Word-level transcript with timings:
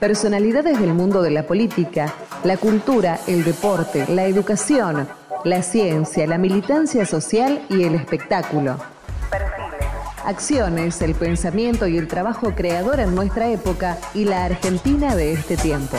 Personalidades 0.00 0.80
del 0.80 0.94
mundo 0.94 1.20
de 1.20 1.30
la 1.30 1.42
política, 1.42 2.14
la 2.42 2.56
cultura, 2.56 3.20
el 3.26 3.44
deporte, 3.44 4.06
la 4.08 4.24
educación, 4.24 5.06
la 5.44 5.62
ciencia, 5.62 6.26
la 6.26 6.38
militancia 6.38 7.04
social 7.04 7.60
y 7.68 7.84
el 7.84 7.94
espectáculo. 7.96 8.78
Acciones, 10.24 11.02
el 11.02 11.14
pensamiento 11.14 11.86
y 11.86 11.98
el 11.98 12.08
trabajo 12.08 12.54
creador 12.54 12.98
en 12.98 13.14
nuestra 13.14 13.50
época 13.50 13.98
y 14.14 14.24
la 14.24 14.46
Argentina 14.46 15.14
de 15.14 15.34
este 15.34 15.58
tiempo. 15.58 15.98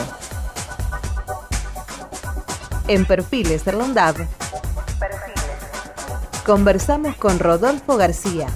En 2.88 3.06
Perfiles 3.06 3.64
de 3.64 3.72
Londad, 3.72 4.16
conversamos 6.44 7.14
con 7.14 7.38
Rodolfo 7.38 7.96
García. 7.96 8.48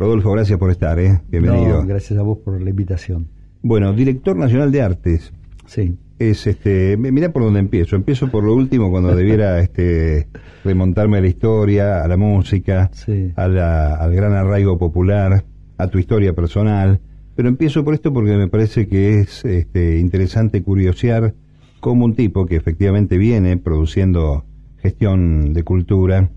Rodolfo, 0.00 0.32
gracias 0.32 0.58
por 0.58 0.70
estar, 0.70 0.98
¿eh? 0.98 1.20
bienvenido. 1.28 1.84
gracias 1.84 2.18
a 2.18 2.22
vos 2.22 2.38
por 2.38 2.58
la 2.58 2.70
invitación. 2.70 3.28
Bueno, 3.60 3.92
director 3.92 4.34
nacional 4.34 4.72
de 4.72 4.80
artes. 4.80 5.30
Sí. 5.66 5.98
Es 6.18 6.46
este, 6.46 6.96
mira 6.96 7.34
por 7.34 7.42
dónde 7.42 7.60
empiezo. 7.60 7.96
Empiezo 7.96 8.30
por 8.30 8.42
lo 8.42 8.54
último 8.54 8.90
cuando 8.90 9.14
debiera 9.14 9.60
este 9.62 10.26
remontarme 10.64 11.18
a 11.18 11.20
la 11.20 11.26
historia, 11.26 12.02
a 12.02 12.08
la 12.08 12.16
música, 12.16 12.90
al 13.36 14.14
gran 14.14 14.32
arraigo 14.32 14.78
popular, 14.78 15.44
a 15.76 15.86
tu 15.88 15.98
historia 15.98 16.32
personal. 16.32 16.98
Pero 17.36 17.50
empiezo 17.50 17.84
por 17.84 17.92
esto 17.92 18.10
porque 18.10 18.38
me 18.38 18.48
parece 18.48 18.88
que 18.88 19.20
es 19.20 19.44
este, 19.44 19.98
interesante 19.98 20.62
curiosear 20.62 21.34
cómo 21.80 22.06
un 22.06 22.14
tipo 22.14 22.46
que 22.46 22.56
efectivamente 22.56 23.18
viene 23.18 23.58
produciendo 23.58 24.46
gestión 24.78 25.52
de 25.52 25.62
cultura 25.62 26.30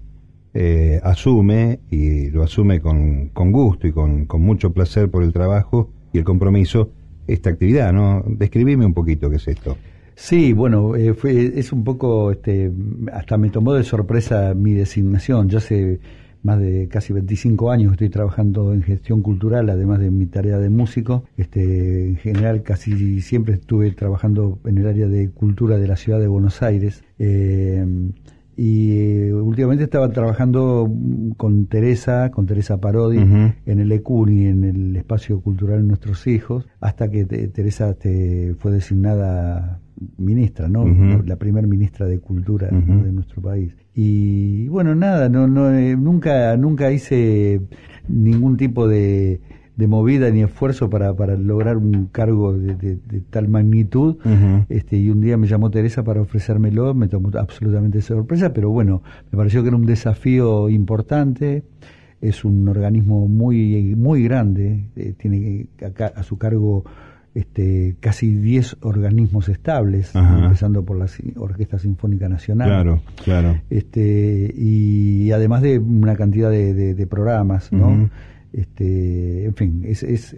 eh, 0.54 1.00
asume 1.04 1.80
y 1.90 2.30
lo 2.30 2.44
asume 2.44 2.80
con, 2.80 3.30
con 3.30 3.52
gusto 3.52 3.88
y 3.88 3.92
con, 3.92 4.26
con, 4.26 4.42
mucho 4.42 4.72
placer 4.72 5.10
por 5.10 5.23
el 5.23 5.34
trabajo 5.34 5.90
y 6.12 6.20
el 6.20 6.23
compromiso 6.23 6.92
esta 7.28 7.50
actividad, 7.50 7.94
¿no? 7.94 8.23
Describime 8.28 8.86
un 8.86 8.94
poquito 8.94 9.30
qué 9.30 9.38
es 9.38 9.48
esto. 9.48 9.78
Sí, 10.16 10.54
bueno, 10.54 10.95
eh, 10.95 11.14
fue, 11.14 11.54
es 11.58 11.73
un 11.73 11.84
poco, 11.84 12.32
este, 12.32 12.72
hasta 13.12 13.38
me 13.38 13.50
tomó 13.50 13.73
de 13.73 13.84
sorpresa 13.84 14.54
mi 14.54 14.73
designación. 14.73 15.50
Yo 15.50 15.58
hace 15.58 16.00
más 16.44 16.60
de 16.60 16.88
casi 16.90 17.14
25 17.14 17.72
años 17.72 17.94
estoy 17.94 18.10
trabajando 18.10 18.73
en 18.73 18.84
gestión 18.84 19.22
cultural, 19.22 19.70
además 19.70 20.00
de 20.00 20.12
mi 20.12 20.26
tarea 20.28 20.60
de 20.60 20.70
músico. 20.70 21.23
Este, 21.38 22.10
en 22.10 22.17
general, 22.17 22.62
casi 22.62 23.22
siempre 23.22 23.56
estuve 23.56 23.90
trabajando 23.92 24.60
en 24.66 24.78
el 24.78 24.88
área 24.88 25.08
de 25.08 25.30
cultura 25.30 25.78
de 25.78 25.88
la 25.88 25.95
ciudad 25.95 26.20
de 26.20 26.28
Buenos 26.28 26.62
Aires. 26.62 27.04
Eh, 27.17 27.84
y 28.56 28.98
eh, 28.98 29.34
últimamente 29.34 29.86
estaba 29.86 30.09
trabajando 30.09 30.92
con 31.38 31.66
Teresa, 31.66 32.30
con 32.32 32.46
Teresa 32.46 32.80
Parodi, 32.80 33.18
en 33.18 33.80
el 33.80 33.92
ECUNI, 33.92 34.45
en 34.48 34.64
el 34.64 34.95
espacio 34.95 35.42
cultural 35.42 35.88
Nuestros 35.88 36.28
Hijos, 36.28 36.68
hasta 36.80 37.10
que 37.10 37.26
Teresa 37.26 37.92
este, 37.92 38.56
fue 38.60 38.72
designada 38.72 39.80
ministra, 40.18 40.68
¿no? 40.68 40.86
La 41.26 41.36
primer 41.38 41.68
ministra 41.68 42.06
de 42.06 42.20
Cultura 42.20 42.68
de 42.68 43.12
nuestro 43.12 43.42
país. 43.42 43.76
Y 43.95 44.67
bueno, 44.67 44.95
nada, 44.95 45.30
no, 45.30 45.48
no, 45.48 45.72
eh, 45.72 45.95
nunca, 45.95 46.58
nunca 46.58 46.92
hice 46.92 47.62
ningún 48.08 48.58
tipo 48.58 48.88
de 48.88 49.42
de 49.76 49.88
movida 49.88 50.30
ni 50.30 50.44
esfuerzo 50.44 50.90
para, 50.90 51.14
para 51.16 51.36
lograr 51.36 51.78
un 51.78 52.08
cargo 52.12 52.54
de, 52.54 52.98
tal 53.30 53.48
magnitud. 53.48 54.18
este, 54.70 54.98
y 54.98 55.10
un 55.10 55.22
día 55.22 55.38
me 55.38 55.48
llamó 55.48 55.72
Teresa 55.72 56.04
para 56.04 56.22
ofrecérmelo, 56.22 56.94
me 56.94 57.08
tomó 57.08 57.30
absolutamente 57.38 58.02
sorpresa, 58.02 58.54
pero 58.54 58.70
bueno, 58.70 59.02
me 59.32 59.38
pareció 59.38 59.62
que 59.62 59.70
era 59.70 59.78
un 59.78 59.86
desafío 59.86 60.70
importante. 60.70 61.64
Es 62.22 62.46
un 62.46 62.70
organismo 62.70 63.28
muy, 63.28 63.96
muy 63.96 64.24
grande, 64.24 64.86
eh, 64.96 65.14
tiene 65.18 65.68
a, 65.82 66.06
a, 66.06 66.24
su 66.24 66.38
cargo 66.38 66.86
este, 67.36 67.96
casi 68.00 68.33
10 68.33 68.78
organismos 68.82 69.50
estables, 69.50 70.14
empezando 70.16 70.86
por 70.86 70.98
la 70.98 71.08
Orquesta 71.36 71.80
Sinfónica 71.80 72.30
Nacional. 72.30 72.70
Claro, 72.70 73.02
claro. 73.23 73.62
Este, 73.70 74.54
y, 74.56 75.32
además 75.32 75.64
de 75.64 75.80
una 75.80 76.16
cantidad 76.16 76.52
de, 76.52 76.94
de, 76.94 77.08
programas, 77.08 77.72
¿no? 77.72 78.10
Este, 78.53 79.45
en 79.45 79.55
fin, 79.55 79.81
es, 79.83 80.03
es, 80.03 80.37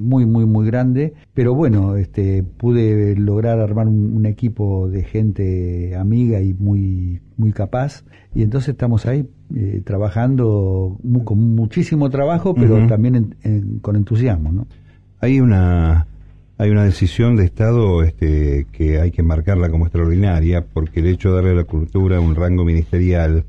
muy, 0.00 0.26
muy, 0.26 0.46
muy 0.46 0.66
grande, 0.66 1.14
pero 1.32 1.54
bueno, 1.54 1.96
este, 1.96 2.42
pude 2.42 3.14
lograr 3.14 3.60
armar 3.60 3.86
un, 3.86 4.26
equipo 4.26 4.88
de 4.88 5.04
gente 5.04 5.94
amiga 5.96 6.40
y 6.40 6.54
muy, 6.54 7.20
muy 7.36 7.52
capaz, 7.52 8.02
y 8.34 8.42
entonces 8.42 8.70
estamos 8.70 9.06
ahí 9.06 9.28
eh, 9.54 9.80
trabajando 9.84 10.98
con 11.22 11.54
muchísimo 11.54 12.10
trabajo, 12.10 12.52
pero 12.52 12.84
también 12.88 13.36
con 13.80 13.94
entusiasmo. 13.94 14.50
¿no? 14.50 14.66
Hay 15.20 15.38
una 15.38 16.08
hay 16.56 16.70
una 16.70 16.84
decisión 16.84 17.36
de 17.36 17.44
Estado 17.44 18.02
este, 18.02 18.66
que 18.72 19.00
hay 19.00 19.10
que 19.10 19.22
marcarla 19.22 19.70
como 19.70 19.86
extraordinaria, 19.86 20.64
porque 20.64 21.00
el 21.00 21.06
hecho 21.06 21.30
de 21.30 21.36
darle 21.36 21.50
a 21.50 21.54
la 21.54 21.64
cultura 21.64 22.20
un 22.20 22.34
rango 22.34 22.64
ministerial 22.64 23.44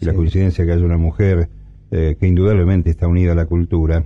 y 0.00 0.04
la 0.04 0.14
coincidencia 0.14 0.64
que 0.64 0.72
haya 0.72 0.84
una 0.84 0.98
mujer 0.98 1.48
eh, 1.90 2.16
que 2.18 2.26
indudablemente 2.26 2.90
está 2.90 3.06
unida 3.08 3.32
a 3.32 3.34
la 3.34 3.46
cultura, 3.46 4.04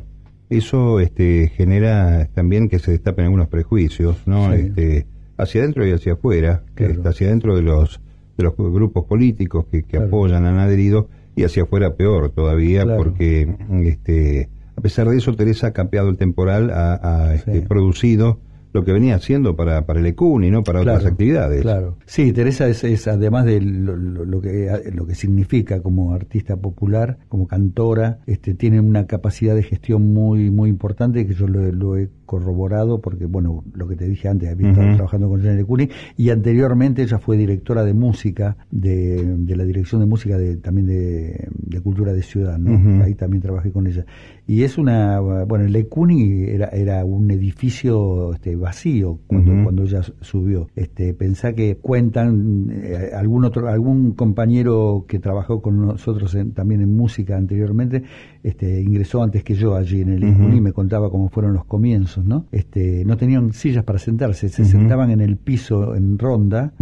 eso 0.49 1.01
este, 1.01 1.49
genera 1.49 2.29
también 2.35 2.69
que 2.69 2.79
se 2.79 2.91
destapen 2.91 3.27
algunos 3.27 3.49
prejuicios, 3.49 4.27
¿no? 4.27 4.53
Este, 4.53 5.07
hacia 5.37 5.63
adentro 5.63 5.87
y 5.87 5.93
hacia 5.93 6.15
afuera, 6.15 6.65
hacia 7.05 7.29
adentro 7.29 7.57
de 7.57 7.63
los 7.63 8.01
de 8.41 8.45
los 8.45 8.57
grupos 8.57 9.05
políticos 9.05 9.67
que, 9.71 9.97
apoyan, 9.99 10.47
han 10.47 10.59
adherido, 10.59 11.09
y 11.37 11.45
hacia 11.45 11.65
afuera 11.65 11.95
peor 11.95 12.31
todavía, 12.31 12.85
porque 12.97 13.55
este, 13.83 14.49
a 14.77 14.81
pesar 14.81 15.09
de 15.09 15.19
eso 15.19 15.35
Teresa 15.35 15.69
ha 15.69 15.73
cambiado 15.73 16.09
el 16.09 16.17
temporal, 16.17 16.71
ha, 16.71 17.35
este, 17.35 17.63
producido 17.63 18.41
lo 18.73 18.85
que 18.85 18.93
venía 18.93 19.17
haciendo 19.17 19.57
para, 19.57 19.87
para 19.87 20.01
el 20.01 20.07
ECUNI, 20.07 20.51
¿no? 20.51 20.63
Para 20.63 20.81
otras 20.81 21.05
actividades. 21.05 21.63
Claro. 21.63 21.97
Sí, 22.07 22.33
Teresa 22.33 22.69
es, 22.69 23.09
además 23.09 23.45
de 23.45 23.61
lo, 23.61 24.41
que, 24.41 24.71
lo 24.93 25.07
que 25.07 25.15
significa 25.15 25.83
como 25.83 26.15
artista 26.15 26.57
popular, 26.57 27.19
como 27.29 27.47
cantora, 27.47 28.21
este, 28.27 28.55
tiene 28.55 28.81
una 28.81 29.07
capacidad 29.07 29.55
de 29.55 29.63
gestión 29.63 30.13
muy, 30.13 30.51
muy 30.51 30.71
importante 30.71 31.27
que 31.27 31.35
yo 31.35 31.47
lo, 31.49 31.97
he 31.97 32.09
corroborado 32.31 33.01
porque, 33.01 33.27
bueno, 33.27 33.65
lo 33.75 33.89
que 33.89 33.97
te 33.97 34.07
dije 34.07 34.29
antes, 34.29 34.49
había 34.49 34.71
estado 34.71 34.95
trabajando 34.95 35.29
con 35.29 35.43
Jenny 35.43 35.57
Lecuni 35.57 35.89
y 36.17 36.31
anteriormente 36.31 37.03
ella 37.03 37.19
fue 37.19 37.37
directora 37.37 37.83
de 37.83 37.93
música, 37.93 38.57
de, 38.71 39.35
de 39.37 39.57
la 39.57 39.65
dirección 39.65 40.01
de 40.01 40.07
música 40.07 40.39
de, 40.39 40.55
también 40.59 40.87
de, 40.87 41.49
de 41.53 41.81
Cultura 41.81 42.13
de 42.13 42.23
Ciudad, 42.23 42.57
¿no? 42.57 43.03
Ahí 43.03 43.17
también 43.17 43.43
trabajé 43.43 43.73
con 43.73 43.89
ella. 43.89 44.07
Y 44.47 44.63
es 44.63 44.79
una, 44.79 45.19
bueno, 45.19 45.65
el 45.65 45.73
Lecuni 45.73 46.45
era, 46.45 46.69
era 46.69 47.05
un 47.05 47.29
edificio 47.33 48.33
este, 48.33 48.55
vacío 48.55 49.19
cuando, 49.27 49.65
cuando 49.65 49.83
ella 49.83 50.03
subió. 50.21 50.69
Este, 50.77 51.15
pensá 51.15 51.53
que 51.53 51.79
cuentan 51.79 52.69
eh, 52.71 53.11
algún 53.13 53.45
otro, 53.45 53.69
algún 53.69 54.13
compañero 54.13 55.05
que 55.09 55.19
trabajó 55.19 55.61
con 55.61 55.81
nosotros 55.85 56.37
también 56.55 56.81
en 56.81 56.97
música 56.97 57.37
anteriormente, 57.37 58.05
este, 58.43 58.81
ingresó 58.81 59.23
antes 59.23 59.45
que 59.45 59.55
yo 59.55 59.75
allí 59.75 60.01
en 60.01 60.11
el 60.11 60.25
y 60.25 60.61
me 60.61 60.73
contaba 60.73 61.11
cómo 61.11 61.28
fueron 61.28 61.55
los 61.55 61.65
comienzos, 61.65 62.25
¿no? 62.25 62.47
Este, 62.53 63.05
no 63.05 63.17
tenían 63.17 63.53
sillas 63.53 63.84
para 63.84 63.99
sentarse, 63.99 64.49
se 64.49 64.65
sentaban 64.65 65.11
en 65.11 65.21
el 65.21 65.37
piso 65.37 65.95
en 65.95 66.19
ronda 66.19 66.73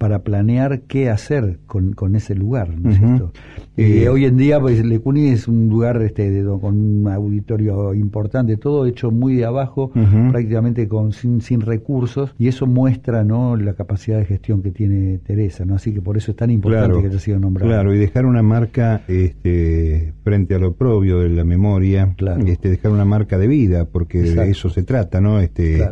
para 0.00 0.20
planear 0.20 0.80
qué 0.88 1.10
hacer 1.10 1.58
con, 1.66 1.92
con 1.92 2.16
ese 2.16 2.34
lugar, 2.34 2.70
¿no 2.80 2.90
es 2.90 2.96
cierto? 2.96 3.32
Eh, 3.76 4.08
hoy 4.08 4.24
en 4.24 4.38
día, 4.38 4.58
pues, 4.58 4.82
Lecuni 4.82 5.28
es 5.28 5.46
un 5.46 5.68
lugar 5.68 6.00
este, 6.00 6.30
de, 6.30 6.42
con 6.58 6.80
un 6.80 7.06
auditorio 7.06 7.92
importante, 7.92 8.56
todo 8.56 8.86
hecho 8.86 9.10
muy 9.10 9.36
de 9.36 9.44
abajo, 9.44 9.92
prácticamente 10.30 10.88
con 10.88 11.12
sin, 11.12 11.42
sin 11.42 11.60
recursos, 11.60 12.34
y 12.38 12.48
eso 12.48 12.66
muestra, 12.66 13.24
¿no?, 13.24 13.56
la 13.56 13.74
capacidad 13.74 14.16
de 14.16 14.24
gestión 14.24 14.62
que 14.62 14.70
tiene 14.70 15.18
Teresa, 15.18 15.66
¿no? 15.66 15.74
Así 15.74 15.92
que 15.92 16.00
por 16.00 16.16
eso 16.16 16.30
es 16.30 16.36
tan 16.38 16.50
importante 16.50 17.02
que 17.02 17.08
haya 17.08 17.18
sido 17.18 17.38
nombrado. 17.38 17.70
Claro, 17.70 17.94
y 17.94 17.98
dejar 17.98 18.24
una 18.24 18.42
marca 18.42 19.02
este, 19.06 20.14
frente 20.24 20.54
a 20.54 20.58
lo 20.58 20.72
propio 20.72 21.18
de 21.18 21.28
la 21.28 21.44
memoria, 21.44 22.16
este, 22.46 22.70
dejar 22.70 22.92
una 22.92 23.04
marca 23.04 23.36
de 23.36 23.48
vida, 23.48 23.84
porque 23.84 24.22
de 24.22 24.50
eso 24.50 24.70
se 24.70 24.82
trata, 24.82 25.20
¿no? 25.20 25.40
Este, 25.40 25.86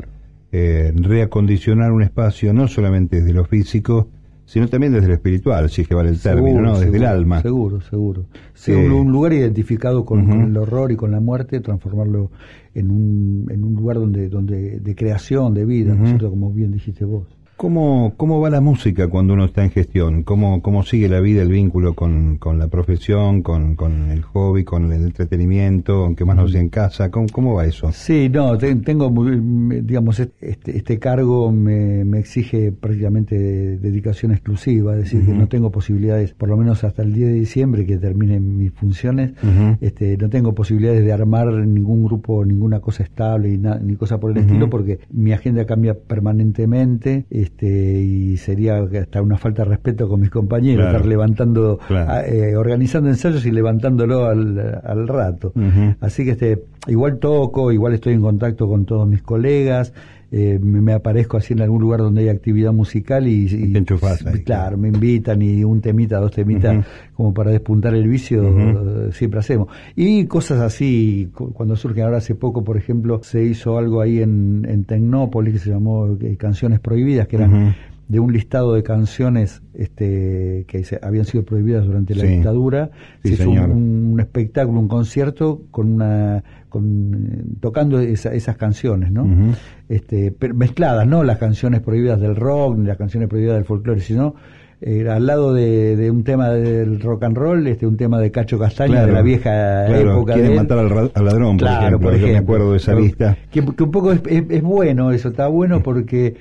eh, 0.52 0.92
reacondicionar 0.94 1.92
un 1.92 2.02
espacio 2.02 2.52
no 2.52 2.68
solamente 2.68 3.20
desde 3.20 3.32
lo 3.32 3.44
físico, 3.44 4.08
sino 4.48 4.66
también 4.68 4.94
desde 4.94 5.08
lo 5.08 5.14
espiritual, 5.14 5.68
si 5.68 5.82
es 5.82 5.88
que 5.88 5.94
vale 5.94 6.08
el 6.08 6.18
término, 6.18 6.62
¿no? 6.62 6.80
Desde 6.80 6.96
el 6.96 7.04
alma. 7.04 7.42
Seguro, 7.42 7.82
seguro. 7.82 8.24
Sí, 8.54 8.72
un, 8.72 9.12
lugar 9.12 9.34
identificado 9.34 10.06
con, 10.06 10.30
el 10.30 10.56
horror 10.56 10.90
y 10.90 10.96
con 10.96 11.10
la 11.10 11.20
muerte, 11.20 11.60
transformarlo 11.60 12.30
en 12.74 12.90
un, 12.90 13.46
en 13.50 13.62
un 13.62 13.74
lugar 13.74 13.96
donde, 13.96 14.30
donde 14.30 14.80
de 14.80 14.94
creación, 14.94 15.52
de 15.52 15.66
vida, 15.66 15.94
¿no 15.94 16.04
es 16.04 16.10
cierto? 16.10 16.30
Como 16.30 16.50
bien 16.50 16.72
dijiste 16.72 17.04
vos. 17.04 17.26
¿Cómo, 17.58 18.14
¿Cómo 18.16 18.40
va 18.40 18.50
la 18.50 18.60
música 18.60 19.08
cuando 19.08 19.32
uno 19.32 19.46
está 19.46 19.64
en 19.64 19.72
gestión? 19.72 20.22
¿Cómo, 20.22 20.62
cómo 20.62 20.84
sigue 20.84 21.08
la 21.08 21.18
vida, 21.18 21.42
el 21.42 21.48
vínculo 21.48 21.94
con, 21.94 22.38
con 22.38 22.56
la 22.60 22.68
profesión, 22.68 23.42
con, 23.42 23.74
con 23.74 24.12
el 24.12 24.22
hobby, 24.22 24.62
con 24.62 24.92
el 24.92 25.02
entretenimiento, 25.02 26.04
aunque 26.04 26.24
más 26.24 26.36
no 26.36 26.46
sea 26.46 26.60
en 26.60 26.68
casa? 26.68 27.10
¿Cómo, 27.10 27.26
cómo 27.32 27.54
va 27.54 27.66
eso? 27.66 27.90
Sí, 27.90 28.28
no, 28.28 28.56
tengo, 28.56 29.12
digamos, 29.82 30.20
este, 30.20 30.76
este 30.76 31.00
cargo 31.00 31.50
me, 31.50 32.04
me, 32.04 32.20
exige 32.20 32.70
prácticamente 32.70 33.36
dedicación 33.36 34.30
exclusiva, 34.30 34.92
es 34.92 35.00
decir, 35.00 35.26
que 35.26 35.32
no 35.32 35.48
tengo 35.48 35.72
posibilidades, 35.72 36.34
por 36.34 36.50
lo 36.50 36.56
menos 36.56 36.84
hasta 36.84 37.02
el 37.02 37.12
10 37.12 37.28
de 37.28 37.34
diciembre 37.34 37.86
que 37.86 37.98
terminen 37.98 38.56
mis 38.56 38.70
funciones, 38.70 39.32
este, 39.80 40.16
no 40.16 40.28
tengo 40.28 40.54
posibilidades 40.54 41.04
de 41.04 41.12
armar 41.12 41.52
ningún 41.66 42.04
grupo, 42.04 42.44
ninguna 42.44 42.78
cosa 42.78 43.02
estable 43.02 43.52
y 43.52 43.58
ni 43.58 43.96
cosa 43.96 44.20
por 44.20 44.30
el 44.30 44.36
estilo, 44.36 44.70
porque 44.70 45.00
mi 45.10 45.32
agenda 45.32 45.66
cambia 45.66 45.98
permanentemente 45.98 47.26
este, 47.48 47.66
y 47.66 48.36
sería 48.36 48.78
hasta 48.78 49.22
una 49.22 49.38
falta 49.38 49.64
de 49.64 49.70
respeto 49.70 50.08
con 50.08 50.20
mis 50.20 50.30
compañeros, 50.30 50.86
estar 50.86 51.06
levantando, 51.06 51.80
eh, 51.90 52.54
organizando 52.56 53.08
ensayos 53.08 53.44
y 53.46 53.50
levantándolo 53.50 54.26
al, 54.26 54.80
al 54.84 55.08
rato. 55.08 55.52
Así 56.00 56.24
que 56.24 56.32
este, 56.32 56.64
igual 56.86 57.18
toco, 57.18 57.72
igual 57.72 57.94
estoy 57.94 58.14
en 58.14 58.20
contacto 58.20 58.68
con 58.68 58.84
todos 58.84 59.08
mis 59.08 59.22
colegas, 59.22 59.92
eh, 60.30 60.58
me, 60.60 60.92
aparezco 60.92 61.38
así 61.38 61.54
en 61.54 61.62
algún 61.62 61.80
lugar 61.80 62.00
donde 62.00 62.22
hay 62.22 62.28
actividad 62.28 62.72
musical 62.72 63.26
y, 63.26 63.46
claro, 64.44 64.76
me 64.76 64.88
invitan 64.88 65.40
y 65.40 65.64
un 65.64 65.80
temita, 65.80 66.18
dos 66.18 66.32
temitas 66.32 66.84
como 67.14 67.32
para 67.32 67.50
despuntar 67.50 67.94
el 67.94 68.06
vicio 68.06 68.42
eh, 68.46 69.12
siempre 69.12 69.40
hacemos. 69.40 69.68
Y 69.96 70.26
cosas 70.26 70.60
así, 70.60 71.30
cuando 71.32 71.76
surgen. 71.76 72.04
Ahora 72.04 72.18
hace 72.18 72.34
poco, 72.34 72.62
por 72.62 72.76
ejemplo, 72.76 73.20
se 73.22 73.42
hizo 73.42 73.78
algo 73.78 74.02
ahí 74.02 74.20
en, 74.20 74.66
en 74.68 74.84
Tecnópolis 74.84 75.54
que 75.54 75.60
se 75.60 75.70
llamó 75.70 76.16
eh, 76.20 76.36
Canciones 76.36 76.80
Prohibidas, 76.80 77.26
que 77.26 77.36
eran 77.36 77.74
de 78.08 78.20
un 78.20 78.32
listado 78.32 78.74
de 78.74 78.82
canciones 78.82 79.62
este, 79.74 80.64
que 80.66 80.82
habían 81.02 81.26
sido 81.26 81.44
prohibidas 81.44 81.84
durante 81.84 82.14
la 82.14 82.24
dictadura. 82.24 82.90
se 83.22 83.34
hizo 83.34 83.50
un, 83.50 84.18
espectáculo, 84.18 84.80
un 84.80 84.88
concierto 84.88 85.62
con 85.70 85.92
una 85.92 86.42
con, 86.70 87.56
tocando 87.60 88.00
esas 88.00 88.56
canciones, 88.56 89.12
¿no? 89.12 89.54
este, 89.88 90.34
mezcladas, 90.54 91.06
no 91.06 91.22
las 91.22 91.38
canciones 91.38 91.80
prohibidas 91.80 92.20
del 92.20 92.36
rock 92.36 92.78
ni 92.78 92.86
las 92.86 92.96
canciones 92.96 93.28
prohibidas 93.28 93.56
del 93.56 93.64
folclore, 93.64 94.00
sino 94.00 94.34
era 94.80 95.16
al 95.16 95.26
lado 95.26 95.54
de, 95.54 96.10
un 96.10 96.22
tema 96.22 96.50
del 96.50 97.00
rock 97.00 97.24
and 97.24 97.36
roll, 97.36 97.66
este 97.66 97.86
un 97.86 97.96
tema 97.96 98.20
de 98.20 98.30
Cacho 98.30 98.58
Castaña 98.58 99.04
de 99.04 99.12
la 99.12 99.22
vieja 99.22 99.88
época. 99.88 100.34
Quieren 100.34 100.54
matar 100.54 100.78
al, 100.78 101.24
ladrón, 101.24 101.58
claro, 101.58 101.98
por 101.98 102.14
ejemplo. 102.14 102.32
me 102.32 102.38
acuerdo 102.38 102.70
de 102.72 102.76
esa 102.76 102.94
lista. 102.94 103.36
Que, 103.50 103.60
un 103.60 103.90
poco 103.90 104.12
es, 104.12 104.62
bueno 104.62 105.10
eso, 105.10 105.30
está 105.30 105.48
bueno 105.48 105.82
porque 105.82 106.36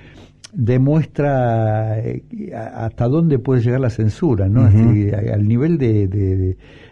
demuestra 0.54 2.00
eh, 2.00 2.24
hasta 2.54 3.08
dónde 3.08 3.40
puede 3.40 3.62
llegar 3.62 3.80
la 3.80 3.90
censura, 3.90 4.48
¿no? 4.48 4.66
al 4.66 5.48
nivel 5.48 5.78
de, 5.78 6.08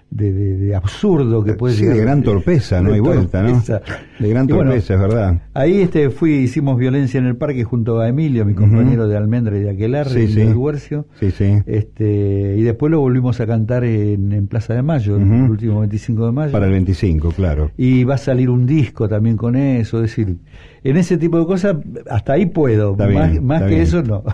de, 0.10 0.76
absurdo 0.76 1.44
que 1.44 1.54
puede 1.54 1.76
sí, 1.76 1.86
de 1.86 1.98
gran 1.98 2.24
torpeza, 2.24 2.82
no 2.82 2.94
hay 2.94 3.00
vuelta, 3.00 3.44
¿no? 3.44 3.62
De 4.20 4.30
gran 4.30 4.48
torpeza, 4.48 4.94
es 4.94 5.00
verdad. 5.00 5.42
Ahí 5.54 5.82
este, 5.82 6.10
fui, 6.10 6.36
hicimos 6.36 6.78
violencia 6.78 7.18
en 7.18 7.26
el 7.26 7.36
parque 7.36 7.64
junto 7.64 8.00
a 8.00 8.08
Emilio, 8.08 8.46
mi 8.46 8.54
compañero 8.54 9.08
de 9.08 9.18
Almendra 9.18 9.58
y 9.58 9.62
de 9.62 9.72
Aquelarre, 9.72 10.28
sí, 10.28 10.40
el 10.40 10.56
Huercio. 10.56 11.08
Sí, 11.20 11.32
sí. 11.32 11.58
Este, 11.66 12.56
y 12.58 12.62
después 12.62 12.92
lo 12.92 13.00
volvimos 13.02 13.40
a 13.42 13.48
cantar 13.48 13.84
en, 13.84 14.48
Plaza 14.48 14.74
de 14.74 14.84
Mayo, 14.84 15.18
el 15.18 15.24
último 15.24 15.80
25 15.82 16.26
de 16.28 16.32
mayo. 16.32 16.52
Para 16.52 16.68
el 16.68 16.72
25, 16.72 17.32
claro. 17.32 17.72
Y 17.78 18.04
va 18.04 18.16
a 18.16 18.20
salir 18.20 18.50
un 18.50 18.66
disco 18.66 19.10
también 19.10 19.36
con 19.36 19.56
eso, 19.56 19.98
es 19.98 20.16
decir, 20.16 20.38
en 20.86 20.98
ese 20.98 21.18
tipo 21.18 21.40
de 21.40 21.46
cosas, 21.48 21.78
hasta 22.10 22.34
ahí 22.34 22.46
puedo, 22.46 22.96
más, 22.96 23.64
que 23.64 23.82
eso 23.82 24.02
no. 24.02 24.24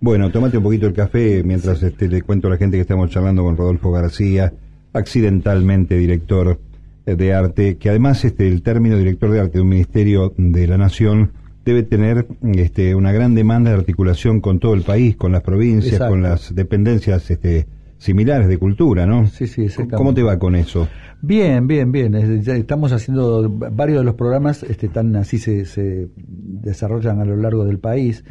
Bueno, 0.00 0.30
tómate 0.30 0.56
un 0.58 0.62
poquito 0.62 0.86
el 0.86 0.92
café 0.92 1.42
mientras 1.42 1.82
este, 1.82 2.06
le 2.06 2.22
cuento 2.22 2.46
a 2.46 2.50
la 2.52 2.56
gente 2.56 2.76
que 2.76 2.82
estamos 2.82 3.10
charlando 3.10 3.42
con 3.42 3.56
Rodolfo 3.56 3.90
García 3.90 4.52
accidentalmente 4.92 5.96
director 5.96 6.60
de 7.04 7.34
arte, 7.34 7.78
que 7.78 7.88
además 7.90 8.24
este, 8.24 8.46
el 8.46 8.62
término 8.62 8.96
director 8.96 9.28
de 9.32 9.40
arte 9.40 9.58
de 9.58 9.62
un 9.62 9.70
ministerio 9.70 10.32
de 10.36 10.68
la 10.68 10.78
nación 10.78 11.32
debe 11.64 11.82
tener 11.82 12.28
este, 12.42 12.94
una 12.94 13.10
gran 13.10 13.34
demanda 13.34 13.70
de 13.72 13.76
articulación 13.76 14.40
con 14.40 14.60
todo 14.60 14.74
el 14.74 14.82
país, 14.82 15.16
con 15.16 15.32
las 15.32 15.42
provincias, 15.42 15.98
con 15.98 16.22
las 16.22 16.54
dependencias 16.54 17.28
este, 17.28 17.66
similares 17.98 18.48
de 18.48 18.58
cultura, 18.58 19.06
¿no? 19.06 19.26
Sí, 19.26 19.46
sí, 19.46 19.66
¿Cómo 19.94 20.14
te 20.14 20.22
va 20.22 20.38
con 20.38 20.54
eso? 20.54 20.88
Bien, 21.20 21.66
bien, 21.66 21.90
bien. 21.90 22.14
Estamos 22.14 22.92
haciendo 22.92 23.48
varios 23.50 23.98
de 23.98 24.04
los 24.04 24.14
programas, 24.14 24.62
este, 24.62 24.88
tan 24.88 25.16
así 25.16 25.38
se, 25.38 25.64
se 25.64 26.08
desarrollan 26.16 27.20
a 27.20 27.24
lo 27.24 27.36
largo 27.36 27.64
del 27.64 27.78
país. 27.78 28.24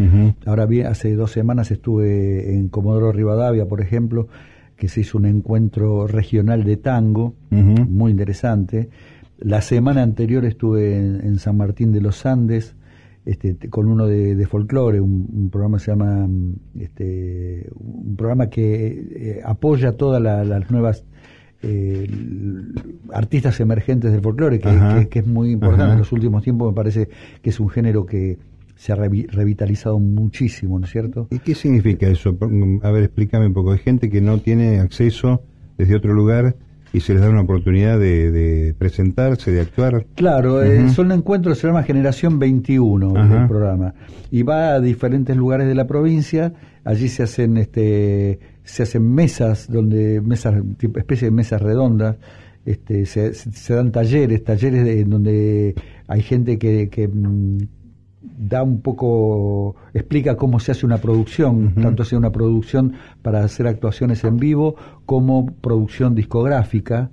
Ahora 0.46 0.66
bien, 0.66 0.88
hace 0.88 1.14
dos 1.16 1.32
semanas 1.32 1.70
estuve 1.70 2.54
en 2.56 2.70
Comodoro 2.70 3.12
Rivadavia, 3.12 3.66
por 3.66 3.82
ejemplo, 3.82 4.30
que 4.78 4.88
se 4.88 5.02
hizo 5.02 5.18
un 5.18 5.26
encuentro 5.26 6.08
regional 6.08 6.64
de 6.64 6.78
tango, 6.78 7.36
muy 7.50 8.12
interesante. 8.12 8.90
La 9.38 9.62
semana 9.62 10.02
anterior 10.02 10.46
estuve 10.46 10.96
en, 10.96 11.40
San 11.40 11.58
Martín 11.58 11.92
de 11.92 12.02
los 12.02 12.26
Andes 12.26 12.76
este, 13.28 13.70
con 13.70 13.90
uno 13.90 14.08
de, 14.08 14.36
de 14.36 14.48
folclore, 14.48 15.02
un, 15.02 15.50
programa 15.52 15.80
se 15.80 15.92
llama, 15.92 16.30
este, 16.80 17.68
un 17.76 18.16
programa 18.16 18.50
que 18.50 18.88
eh, 18.88 19.42
apoya 19.44 19.92
todas 19.98 20.22
las 20.22 20.72
nuevas 20.72 21.04
eh, 21.62 22.10
artistas 23.12 23.60
emergentes 23.60 24.14
del 24.14 24.22
folclore, 24.22 24.60
que, 24.60 25.20
es 25.20 25.28
muy 25.28 25.52
importante 25.52 25.92
en 25.92 26.00
los 26.00 26.12
últimos 26.14 26.42
tiempos, 26.42 26.72
me 26.72 26.76
parece 26.76 27.10
que 27.42 27.50
es 27.50 27.60
un 27.60 27.70
género 27.70 28.06
que 28.06 28.38
se 28.76 28.94
ha 28.94 28.96
revitalizado 28.96 30.00
muchísimo, 30.00 30.80
¿no 30.80 30.86
es 30.86 30.92
cierto? 30.92 31.28
¿Y 31.30 31.40
qué 31.40 31.54
significa 31.54 32.08
eso? 32.08 32.38
A 32.84 32.92
ver, 32.92 33.04
explícame 33.04 33.48
un 33.48 33.54
poco. 33.54 33.74
Hay 33.74 33.80
gente 33.80 34.10
que 34.10 34.22
no 34.22 34.40
tiene 34.40 34.80
acceso 34.80 35.42
desde 35.78 35.96
otro 35.96 36.14
lugar 36.14 36.56
y 36.98 37.00
se 37.00 37.14
les 37.14 37.22
da 37.22 37.30
una 37.30 37.42
oportunidad 37.42 38.00
de, 38.00 38.76
presentarse, 38.78 39.52
de 39.52 39.62
actuar. 39.62 40.08
Claro, 40.16 40.64
eh, 40.64 40.90
son 40.90 41.12
encuentros, 41.12 41.60
se 41.60 41.68
llama 41.68 41.84
Generación 41.84 42.40
21 42.40 43.42
el 43.42 43.48
programa, 43.48 43.94
y 44.32 44.42
va 44.42 44.74
a 44.74 44.80
diferentes 44.80 45.38
lugares 45.38 45.68
de 45.68 45.76
la 45.76 45.86
provincia, 45.86 46.54
allí 46.84 47.08
se 47.08 47.24
hacen 47.24 47.58
este 47.58 48.40
se 48.64 48.84
hacen 48.84 49.14
mesas, 49.14 49.72
donde 49.72 50.20
mesas, 50.22 50.56
especie 50.96 51.30
de 51.30 51.32
mesas 51.32 51.62
redondas, 51.62 52.18
este, 52.66 53.06
se, 53.06 53.34
se 53.34 53.74
dan 53.74 53.92
talleres, 53.92 54.44
talleres 54.44 54.86
en 54.86 55.10
donde 55.10 55.74
hay 56.08 56.22
gente 56.22 56.58
que, 56.58 56.90
que 56.90 57.08
mm, 57.08 57.58
da 58.22 58.64
un 58.64 58.82
poco, 58.82 59.76
explica 59.94 60.36
cómo 60.36 60.60
se 60.60 60.72
hace 60.72 60.86
una 60.86 60.98
producción, 60.98 61.76
tanto 61.76 62.04
sea 62.04 62.18
una 62.18 62.32
producción 62.32 62.94
para 63.22 63.44
hacer 63.44 63.68
actuaciones 63.68 64.24
en 64.24 64.38
vivo 64.38 64.76
como 65.06 65.46
producción 65.46 66.16
discográfica. 66.16 67.12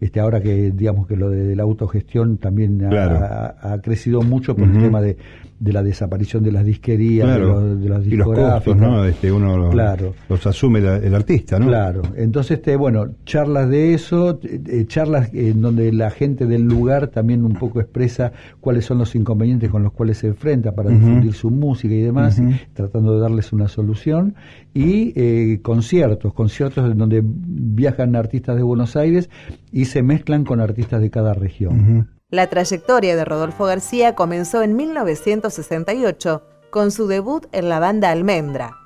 Este, 0.00 0.20
ahora 0.20 0.42
que 0.42 0.72
digamos 0.72 1.06
que 1.06 1.16
lo 1.16 1.30
de, 1.30 1.56
la 1.56 1.62
autogestión 1.62 2.36
también 2.36 2.82
ha, 2.84 3.78
crecido 3.82 4.20
mucho 4.22 4.54
por 4.54 4.68
el 4.68 4.78
tema 4.78 5.00
de, 5.00 5.16
de 5.58 5.72
la 5.72 5.82
desaparición 5.82 6.42
de 6.42 6.52
las 6.52 6.64
disquerías, 6.64 7.28
de, 7.28 7.38
los, 7.38 7.80
de 7.80 7.88
las 7.88 8.06
Y 8.06 8.10
los 8.10 8.26
costos, 8.26 8.76
¿no? 8.76 9.04
Este, 9.06 9.32
uno 9.32 9.70
claro. 9.70 10.14
los, 10.28 10.46
asume 10.46 10.80
el 10.80 11.14
artista, 11.14 11.58
¿no? 11.58 11.66
Claro. 11.66 12.02
Entonces, 12.14 12.58
este, 12.58 12.76
bueno, 12.76 13.14
charlas 13.24 13.70
de 13.70 13.94
eso, 13.94 14.38
eh, 14.42 14.84
charlas 14.86 15.32
en 15.32 15.62
donde 15.62 15.92
la 15.92 16.10
gente 16.10 16.46
del 16.46 16.62
lugar 16.62 17.08
también 17.08 17.44
un 17.44 17.54
poco 17.54 17.80
expresa 17.80 18.32
cuáles 18.60 18.84
son 18.84 18.98
los 18.98 19.14
inconvenientes 19.14 19.70
con 19.70 19.82
los 19.82 19.92
cuales 19.92 20.18
se 20.18 20.28
enfrenta 20.28 20.72
para 20.72 20.90
difundir 20.90 21.32
su 21.32 21.50
música 21.50 21.94
y 21.94 22.02
demás, 22.02 22.40
tratando 22.74 23.14
de 23.14 23.20
darles 23.20 23.52
una 23.52 23.68
solución. 23.68 24.34
Y 24.76 25.12
eh, 25.16 25.60
conciertos, 25.62 26.34
conciertos 26.34 26.90
en 26.90 26.98
donde 26.98 27.22
viajan 27.24 28.14
artistas 28.14 28.56
de 28.56 28.62
Buenos 28.62 28.94
Aires 28.94 29.30
y 29.72 29.86
se 29.86 30.02
mezclan 30.02 30.44
con 30.44 30.60
artistas 30.60 31.00
de 31.00 31.10
cada 31.10 31.32
región. 31.32 32.10
La 32.28 32.48
trayectoria 32.48 33.16
de 33.16 33.24
Rodolfo 33.24 33.64
García 33.64 34.14
comenzó 34.14 34.62
en 34.62 34.76
1968 34.76 36.42
con 36.70 36.90
su 36.90 37.06
debut 37.06 37.46
en 37.52 37.70
la 37.70 37.78
banda 37.78 38.10
Almendra. 38.10 38.76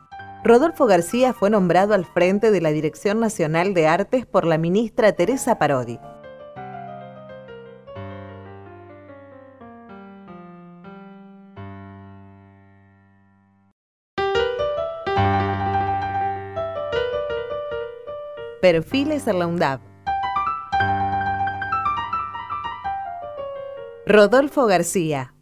Rodolfo 0.45 0.87
García 0.87 1.33
fue 1.33 1.51
nombrado 1.51 1.95
al 1.95 2.05
frente 2.05 2.51
de 2.51 2.61
la 2.61 2.71
Dirección 2.71 3.19
Nacional 3.19 3.75
de 3.75 3.89
Artes 3.89 4.27
por 4.27 4.47
la 4.47 4.59
ministra 4.59 5.13
Teresa 5.13 5.59
Parodi. 5.59 5.99
Perfiles 18.61 19.27
en 19.27 19.39
la 19.39 19.47
UNDAP 19.47 19.81
Rodolfo 24.07 24.67
García. 24.67 25.33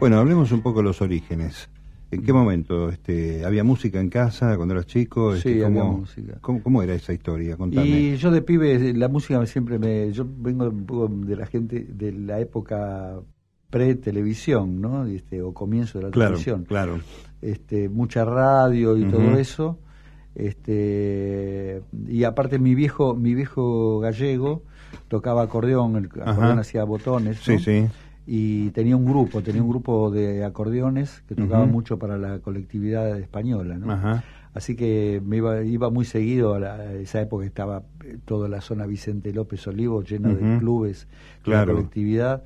Bueno, 0.00 0.18
hablemos 0.18 0.52
un 0.52 0.60
poco 0.60 0.80
de 0.80 0.84
los 0.84 1.00
orígenes. 1.00 1.70
¿En 2.10 2.22
qué 2.22 2.32
momento? 2.32 2.90
Este, 2.90 3.44
¿Había 3.44 3.64
música 3.64 3.98
en 4.00 4.10
casa 4.10 4.54
cuando 4.56 4.74
eras 4.74 4.86
chico? 4.86 5.32
sí, 5.34 5.48
Este, 5.48 5.64
había 5.64 5.80
¿cómo, 5.80 5.98
música. 5.98 6.38
¿cómo, 6.42 6.62
cómo 6.62 6.82
era 6.82 6.94
esa 6.94 7.14
historia? 7.14 7.56
Contame. 7.56 7.86
Y 7.86 8.16
yo 8.16 8.30
de 8.30 8.42
pibe, 8.42 8.92
la 8.92 9.08
música 9.08 9.44
siempre 9.46 9.78
me... 9.78 10.12
Yo 10.12 10.26
vengo 10.28 10.68
un 10.68 10.84
poco 10.84 11.08
de 11.08 11.36
la 11.36 11.46
gente, 11.46 11.86
de 11.88 12.12
la 12.12 12.38
época 12.38 13.20
pre-televisión, 13.74 14.80
¿no? 14.80 15.04
Este, 15.06 15.42
o 15.42 15.52
comienzo 15.52 15.98
de 15.98 16.04
la 16.04 16.10
claro, 16.10 16.30
televisión. 16.30 16.64
claro. 16.64 17.00
Este, 17.42 17.88
mucha 17.88 18.24
radio 18.24 18.96
y 18.96 19.04
todo 19.04 19.36
eso. 19.36 19.78
Este, 20.34 21.82
y 22.08 22.24
aparte 22.24 22.58
mi 22.58 22.74
viejo, 22.74 23.14
mi 23.14 23.34
viejo 23.34 24.00
gallego 24.00 24.62
tocaba 25.08 25.42
acordeón, 25.42 25.96
el 25.96 26.06
acordeón 26.06 26.28
Ajá. 26.52 26.60
hacía 26.60 26.84
botones, 26.84 27.38
Sí, 27.38 27.52
¿no? 27.54 27.58
sí. 27.58 27.86
y 28.26 28.70
tenía 28.70 28.96
un 28.96 29.04
grupo, 29.04 29.42
tenía 29.42 29.62
un 29.62 29.68
grupo 29.68 30.10
de 30.10 30.44
acordeones 30.44 31.22
que 31.28 31.34
tocaba 31.34 31.66
mucho 31.66 31.98
para 31.98 32.16
la 32.16 32.38
colectividad 32.38 33.18
española, 33.18 33.76
¿no? 33.76 33.92
Ajá. 33.92 34.24
Así 34.54 34.76
que 34.76 35.20
me 35.26 35.38
iba, 35.38 35.62
iba 35.64 35.90
muy 35.90 36.04
seguido 36.04 36.54
a, 36.54 36.60
la- 36.60 36.74
a 36.76 36.92
esa 36.94 37.20
época 37.20 37.44
estaba 37.44 37.82
eh, 38.04 38.18
toda 38.24 38.48
la 38.48 38.60
zona 38.60 38.86
Vicente 38.86 39.32
López 39.32 39.66
Olivo 39.66 40.02
llena 40.04 40.28
de 40.32 40.58
clubes, 40.60 41.08
Claro. 41.42 41.66
de 41.66 41.72
colectividad, 41.72 42.42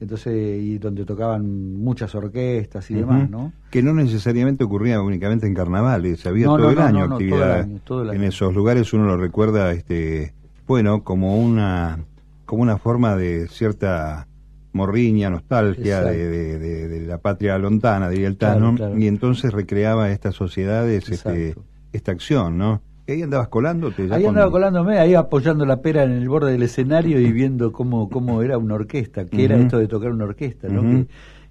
entonces 0.00 0.62
y 0.62 0.78
donde 0.78 1.04
tocaban 1.04 1.76
muchas 1.76 2.14
orquestas 2.14 2.90
y 2.90 2.94
demás, 2.94 3.28
¿no? 3.30 3.52
Que 3.70 3.82
no 3.82 3.92
necesariamente 3.94 4.64
ocurría 4.64 5.00
únicamente 5.02 5.46
en 5.46 5.54
carnavales, 5.54 6.26
había 6.26 6.46
No, 6.46 6.56
todo 6.56 6.64
no, 6.66 6.70
el 6.72 6.76
no, 6.78 6.82
año 6.84 6.98
todo 7.04 7.04
el 7.04 7.12
actividad. 7.12 7.60
año, 7.60 8.12
En 8.14 8.24
esos 8.24 8.54
lugares 8.54 8.92
uno 8.92 9.04
lo 9.04 9.16
recuerda, 9.16 9.72
este, 9.72 10.32
bueno, 10.66 11.04
como 11.04 11.36
una, 11.36 11.98
como 12.46 12.62
una 12.62 12.78
forma 12.78 13.14
de 13.16 13.46
cierta 13.48 14.26
morriña, 14.72 15.30
nostalgia 15.30 16.02
de, 16.02 16.28
de- 16.28 16.58
de- 16.58 16.88
de 16.88 17.00
la 17.06 17.18
patria 17.18 17.58
lontana, 17.58 18.08
diría 18.08 18.28
el 18.28 18.36
Tano, 18.36 18.74
claro. 18.74 18.98
y 18.98 19.06
entonces 19.06 19.52
recreaba 19.52 20.10
estas 20.10 20.34
sociedades, 20.34 21.08
este, 21.08 21.54
esta 21.92 22.12
acción, 22.12 22.56
¿no? 22.58 22.80
¿Y 23.06 23.12
ahí 23.12 23.22
andabas 23.22 23.48
colándote? 23.48 24.02
Ahí 24.10 24.22
con- 24.22 24.30
andaba 24.30 24.50
colándome, 24.50 24.98
ahí 24.98 25.14
apoyando 25.14 25.66
la 25.66 25.82
pera 25.82 26.04
en 26.04 26.12
el 26.12 26.28
borde 26.28 26.52
del 26.52 26.62
escenario 26.62 27.20
y 27.20 27.32
viendo 27.32 27.72
cómo, 27.72 28.08
cómo 28.08 28.42
era 28.42 28.56
una 28.58 28.74
orquesta, 28.74 29.26
qué 29.26 29.44
era 29.44 29.56
esto 29.56 29.78
de 29.78 29.88
tocar 29.88 30.12
una 30.12 30.24
orquesta, 30.24 30.68
¿no? 30.68 30.82
Que, 30.82 31.06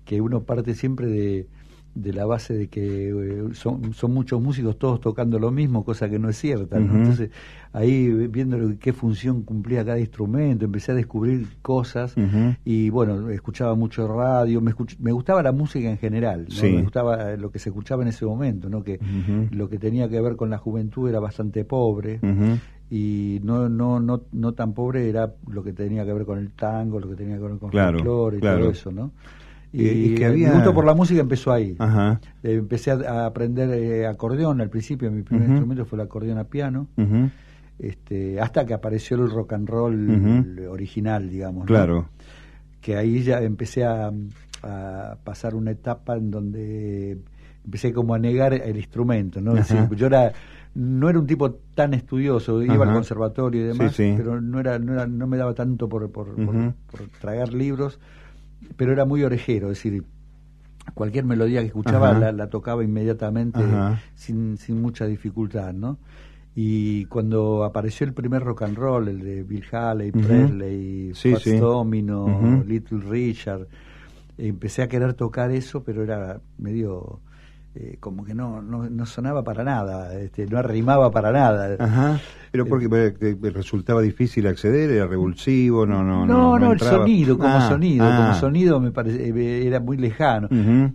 que 0.05 0.21
uno 0.21 0.41
parte 0.43 0.73
siempre 0.75 1.07
de, 1.07 1.47
de 1.93 2.13
la 2.13 2.25
base 2.25 2.53
de 2.53 2.67
que 2.69 3.09
eh, 3.09 3.43
son, 3.53 3.93
son 3.93 4.13
muchos 4.13 4.41
músicos 4.41 4.77
todos 4.79 5.01
tocando 5.01 5.37
lo 5.39 5.51
mismo, 5.51 5.83
cosa 5.83 6.09
que 6.09 6.19
no 6.19 6.29
es 6.29 6.37
cierta. 6.37 6.77
Entonces, 6.77 7.29
ahí 7.73 8.07
viendo 8.27 8.57
qué 8.79 8.93
función 8.93 9.43
cumplía 9.43 9.83
cada 9.83 9.99
instrumento, 9.99 10.63
empecé 10.65 10.93
a 10.93 10.95
descubrir 10.95 11.47
cosas 11.61 12.15
y 12.63 12.89
bueno, 12.89 13.29
escuchaba 13.29 13.75
mucho 13.75 14.07
radio, 14.07 14.61
me, 14.61 14.71
escuch- 14.71 14.97
me 14.99 15.11
gustaba 15.11 15.43
la 15.43 15.51
música 15.51 15.89
en 15.89 15.97
general, 15.97 16.45
¿no? 16.49 16.55
Sí. 16.55 16.71
me 16.73 16.81
gustaba 16.81 17.35
lo 17.35 17.51
que 17.51 17.59
se 17.59 17.69
escuchaba 17.69 18.03
en 18.03 18.09
ese 18.09 18.25
momento, 18.25 18.69
¿no? 18.69 18.83
que 18.83 18.99
lo 19.51 19.67
que 19.69 19.77
tenía 19.77 20.07
que 20.09 20.21
ver 20.21 20.35
con 20.37 20.49
la 20.49 20.57
juventud 20.57 21.09
era 21.09 21.19
bastante 21.19 21.65
pobre 21.65 22.19
y 22.89 23.39
no 23.43 23.69
no 23.69 23.99
no 23.99 24.21
no 24.33 24.53
tan 24.53 24.73
pobre 24.73 25.07
era 25.09 25.33
lo 25.47 25.63
que 25.63 25.71
tenía 25.73 26.05
que 26.05 26.13
ver 26.13 26.25
con 26.25 26.39
el 26.39 26.51
tango, 26.51 26.99
lo 26.99 27.09
que 27.09 27.15
tenía 27.15 27.35
que 27.37 27.43
ver 27.43 27.57
con 27.57 27.69
Claro, 27.69 27.89
el 27.99 28.03
folclore 28.03 28.37
y 28.37 28.39
claro. 28.41 28.59
todo 28.61 28.71
eso, 28.71 28.91
¿no? 28.91 29.11
Y- 29.73 29.87
Y, 29.87 30.15
que 30.15 30.25
había- 30.25 30.49
mi 30.49 30.55
gusto 30.55 30.73
por 30.73 30.85
la 30.85 30.93
música 30.93 31.21
empezó 31.21 31.51
ahí. 31.51 31.75
Ajá. 31.79 32.19
Eh, 32.43 32.55
empecé 32.55 32.91
a, 32.91 32.95
a 32.95 33.25
aprender 33.25 33.69
eh, 33.71 34.05
acordeón 34.05 34.59
al 34.61 34.69
principio, 34.69 35.09
mi 35.11 35.21
primer 35.23 35.47
instrumento 35.49 35.85
fue 35.85 35.97
el 35.97 36.05
acordeón 36.05 36.37
a 36.39 36.43
piano, 36.45 36.87
este, 37.79 38.39
hasta 38.39 38.65
que 38.65 38.73
apareció 38.73 39.17
el 39.17 39.29
rock 39.31 39.53
and 39.53 39.69
roll 39.69 40.59
original, 40.69 41.29
digamos. 41.29 41.61
¿no? 41.61 41.65
Claro. 41.65 42.09
que 42.81 42.95
ahí 42.97 43.21
ya 43.23 43.39
empecé 43.41 43.85
a, 43.85 44.11
a 44.63 45.15
pasar 45.23 45.53
una 45.55 45.71
etapa 45.71 46.15
en 46.17 46.31
donde 46.31 47.17
empecé 47.63 47.93
como 47.93 48.15
a 48.15 48.19
negar 48.19 48.53
el 48.55 48.75
instrumento, 48.77 49.39
¿no? 49.39 49.55
Es 49.55 49.71
Ajá. 49.71 49.83
decir, 49.83 49.97
yo 49.97 50.07
era 50.07 50.33
no 50.73 51.09
era 51.09 51.19
un 51.19 51.27
tipo 51.27 51.51
tan 51.75 51.93
estudioso, 51.93 52.63
iba 52.63 52.73
Ajá. 52.75 52.83
al 52.85 52.93
conservatorio 52.93 53.61
y 53.61 53.67
demás, 53.67 53.93
Sí, 53.95 54.09
sí. 54.09 54.13
pero 54.17 54.39
no 54.41 54.59
era, 54.59 54.79
no 54.79 54.93
era, 54.93 55.05
no 55.05 55.27
me 55.27 55.37
daba 55.37 55.53
tanto 55.53 55.87
por, 55.89 56.09
por, 56.11 56.33
por- 56.33 56.73
por 56.89 57.01
tragar 57.19 57.53
libros, 57.53 57.99
pero 58.77 58.91
era 58.93 59.05
muy 59.05 59.23
orejero, 59.23 59.71
es 59.71 59.77
decir, 59.83 60.03
cualquier 60.93 61.25
melodía 61.25 61.61
que 61.61 61.67
escuchaba 61.67 62.13
la, 62.19 62.31
la 62.31 62.49
tocaba 62.49 62.83
inmediatamente 62.83 63.59
sin, 64.15 64.57
sin 64.57 64.81
mucha 64.81 65.05
dificultad, 65.05 65.73
¿no? 65.73 65.97
Y 66.55 67.05
cuando 67.05 67.63
apareció 67.63 68.05
el 68.05 68.13
primer 68.13 68.43
rock 68.43 68.63
and 68.63 68.77
roll, 68.77 69.07
el 69.07 69.19
de 69.21 69.43
Bill 69.43 69.63
Haley, 69.71 70.09
Ujú. 70.09 70.19
Presley, 70.21 71.11
Sí. 71.13 71.57
Domino. 71.57 72.61
Little 72.65 72.99
Richard, 73.09 73.67
empecé 74.37 74.81
a 74.81 74.87
querer 74.89 75.13
tocar 75.13 75.51
eso, 75.51 75.83
pero 75.83 76.03
era 76.03 76.41
medio 76.57 77.19
eh, 77.75 77.97
como 77.99 78.25
que 78.25 78.33
no, 78.33 78.61
no, 78.61 78.89
no 78.89 79.05
sonaba 79.05 79.43
para 79.43 79.63
nada, 79.63 80.13
este, 80.19 80.45
no 80.45 80.57
arrimaba 80.57 81.09
para 81.11 81.31
nada. 81.31 81.75
Ajá. 81.79 82.19
Pero 82.51 82.65
porque 82.65 82.89
porque 82.89 83.35
te 83.35 83.49
resultaba 83.49 84.01
difícil 84.01 84.45
acceder, 84.47 84.91
era 84.91 85.07
revulsivo, 85.07 85.85
no, 85.85 86.03
no, 86.03 86.25
no, 86.25 86.59
no, 86.59 86.65
el 86.67 86.71
entraba. 86.73 86.97
sonido, 86.97 87.37
como 87.37 87.49
Ah, 87.49 87.69
sonido, 87.69 88.05
ah. 88.05 88.17
como 88.17 88.33
sonido 88.39 88.79
me 88.81 88.91
parece, 88.91 89.29
eh, 89.29 89.65
era 89.67 89.79
muy 89.79 89.95
lejano. 89.97 90.49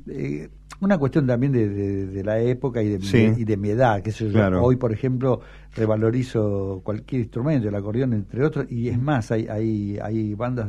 Eh, 0.06 0.50
una 0.80 0.98
cuestión 0.98 1.26
también 1.26 1.52
de, 1.52 1.68
de- 1.70 2.06
de 2.08 2.22
la 2.24 2.38
época 2.40 2.82
y 2.82 2.90
de, 2.90 3.00
Sí. 3.00 3.32
y 3.38 3.44
de 3.44 3.56
mi 3.56 3.70
edad, 3.70 4.02
que 4.02 4.10
yo. 4.10 4.30
Claro. 4.30 4.62
Hoy, 4.62 4.76
por 4.76 4.92
ejemplo, 4.92 5.40
revalorizo 5.74 6.82
cualquier 6.84 7.22
instrumento, 7.22 7.68
el 7.68 7.74
acordeón 7.74 8.12
entre 8.12 8.44
otros, 8.44 8.66
y 8.70 8.88
es 8.88 9.00
más, 9.00 9.30
hay, 9.32 9.46
hay, 9.48 9.98
hay 10.02 10.34
bandas 10.34 10.68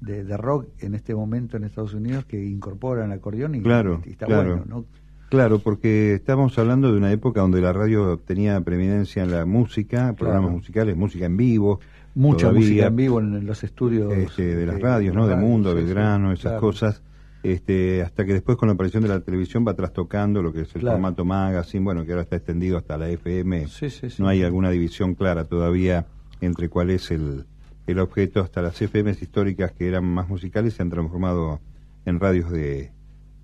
de, 0.00 0.24
de 0.24 0.36
rock 0.36 0.68
en 0.78 0.94
este 0.94 1.14
momento 1.14 1.56
en 1.56 1.64
Estados 1.64 1.92
Unidos 1.94 2.24
que 2.26 2.42
incorporan 2.42 3.10
el 3.10 3.18
acordeón 3.18 3.56
y, 3.56 3.62
Claro, 3.62 4.00
y 4.06 4.10
está 4.10 4.26
claro. 4.26 4.58
bueno, 4.58 4.64
¿no? 4.66 4.84
Claro, 5.30 5.60
porque 5.60 6.14
estamos 6.14 6.58
hablando 6.58 6.90
de 6.90 6.98
una 6.98 7.12
época 7.12 7.40
donde 7.40 7.60
la 7.60 7.72
radio 7.72 8.18
tenía 8.18 8.60
preeminencia 8.62 9.22
en 9.22 9.30
la 9.30 9.46
música, 9.46 10.12
programas 10.18 10.50
musicales, 10.50 10.96
música 10.96 11.26
en 11.26 11.36
vivo. 11.36 11.78
Mucha 12.16 12.48
todavía, 12.48 12.60
música 12.60 12.86
en 12.88 12.96
vivo 12.96 13.20
en 13.20 13.46
los 13.46 13.62
estudios 13.62 14.12
este, 14.12 14.56
de 14.56 14.66
las 14.66 14.76
de- 14.76 14.82
radios, 14.82 15.14
¿no? 15.14 15.28
De 15.28 15.36
Mundo, 15.36 15.70
sí, 15.70 15.76
Belgrano, 15.76 16.32
esas 16.32 16.42
claro. 16.52 16.60
cosas. 16.60 17.02
Este, 17.44 18.02
hasta 18.02 18.26
que 18.26 18.32
después 18.34 18.58
con 18.58 18.68
la 18.68 18.74
aparición 18.74 19.02
de 19.04 19.08
la 19.08 19.20
televisión 19.20 19.64
va 19.66 19.72
trastocando 19.74 20.42
lo 20.42 20.52
que 20.52 20.62
es 20.62 20.74
el 20.74 20.80
Claro. 20.82 20.96
formato 20.96 21.24
magazine, 21.24 21.84
bueno, 21.84 22.04
que 22.04 22.10
ahora 22.10 22.22
está 22.22 22.36
extendido 22.36 22.76
hasta 22.76 22.98
la 22.98 23.08
FM. 23.08 23.68
Sí, 23.68 23.88
sí, 23.88 24.10
sí. 24.10 24.20
No 24.20 24.28
hay 24.28 24.42
alguna 24.42 24.70
división 24.70 25.14
clara 25.14 25.44
todavía 25.44 26.06
entre 26.40 26.68
cuál 26.68 26.90
es 26.90 27.10
el, 27.12 27.46
el 27.86 27.98
objeto. 28.00 28.40
Hasta 28.40 28.60
las 28.62 28.76
FMs 28.82 29.22
históricas 29.22 29.70
que 29.72 29.86
eran 29.86 30.04
más 30.04 30.28
musicales 30.28 30.74
se 30.74 30.82
han 30.82 30.90
transformado 30.90 31.60
en 32.04 32.18
radios 32.18 32.50
de 32.50 32.90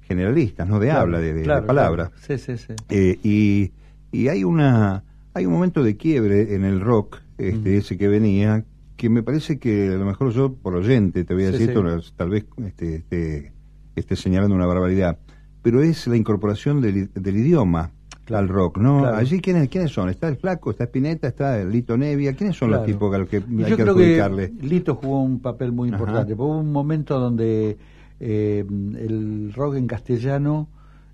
generalistas, 0.07 0.69
no 0.69 0.79
de 0.79 0.87
Claro, 0.87 1.01
habla, 1.03 1.21
de, 1.21 1.29
de- 1.29 1.39
de 1.41 1.43
claro, 1.45 1.67
palabra. 1.67 2.11
claro. 2.11 2.23
Sí, 2.27 2.39
sí, 2.39 2.57
sí. 2.57 2.73
Eh, 2.91 3.19
y, 3.23 3.73
y 4.13 4.29
hay 4.29 4.45
una 4.45 5.03
hay 5.35 5.45
un 5.47 5.53
momento 5.53 5.83
de 5.83 5.97
quiebre 5.97 6.55
en 6.55 6.65
el 6.65 6.81
rock 6.81 7.19
este 7.39 7.77
ese 7.77 7.99
que 7.99 8.09
venía 8.09 8.65
que 8.97 9.11
me 9.11 9.23
parece 9.23 9.59
que 9.59 9.89
a 9.89 9.99
lo 9.99 10.07
mejor 10.07 10.31
yo 10.33 10.55
por 10.55 10.75
oyente 10.75 11.25
te 11.25 11.35
voy 11.35 11.43
a 11.45 11.51
decir 11.51 11.69
esto, 11.69 11.85
tal 12.17 12.31
vez 12.31 12.47
este, 12.65 12.95
este, 12.97 13.53
esté 13.95 14.17
señalando 14.17 14.55
una 14.57 14.65
barbaridad 14.65 15.19
pero 15.61 15.83
es 15.83 16.07
la 16.07 16.17
incorporación 16.17 16.81
del, 16.81 17.11
del 17.13 17.37
idioma 17.37 17.91
al 18.33 18.49
rock 18.49 18.79
no 18.79 19.05
allí 19.07 19.41
quiénes 19.43 19.69
quiénes 19.69 19.91
son 19.93 20.09
está 20.09 20.29
el 20.29 20.37
flaco 20.37 20.71
está 20.71 20.85
Spinetta 20.85 21.29
está 21.29 21.61
el 21.61 21.71
Lito 21.71 21.99
Nevia 21.99 22.33
quiénes 22.35 22.57
son 22.57 22.71
los 22.71 22.87
tipos 22.87 23.15
a 23.15 23.19
los 23.19 23.29
que 23.29 23.37
hay 23.37 23.43
yo 23.69 23.77
que 23.77 23.83
creo 23.83 23.91
adjudicarle 23.93 24.53
que 24.53 24.67
Lito 24.67 24.95
jugó 24.95 25.23
un 25.23 25.41
papel 25.41 25.73
muy 25.73 25.91
importante. 25.91 26.35
porque 26.35 26.43
Hubo 26.43 26.59
un 26.61 26.73
momento 26.73 27.21
donde 27.21 27.77
eh, 28.21 28.65
el 28.69 29.53
rock 29.55 29.77
en 29.77 29.87
castellano, 29.87 30.69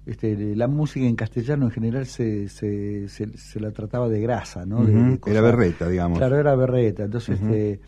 este, 0.07 0.57
la 0.57 0.67
música 0.69 1.07
en 1.07 1.17
castellano 1.17 1.67
en 1.67 1.71
general 1.71 2.07
se, 2.07 2.49
se, 2.49 3.09
se, 3.09 3.37
se 3.37 3.61
la 3.61 3.71
trataba 3.71 4.09
de 4.09 4.21
grasa, 4.21 4.67
¿no? 4.67 4.85
De- 4.87 4.93
de 4.93 5.19
era 5.27 5.41
berreta 5.41 5.89
digamos 5.89 6.19
Claro, 6.19 6.39
era 6.39 6.55
berreta. 6.57 7.05
Entonces, 7.05 7.41
este, 7.41 7.81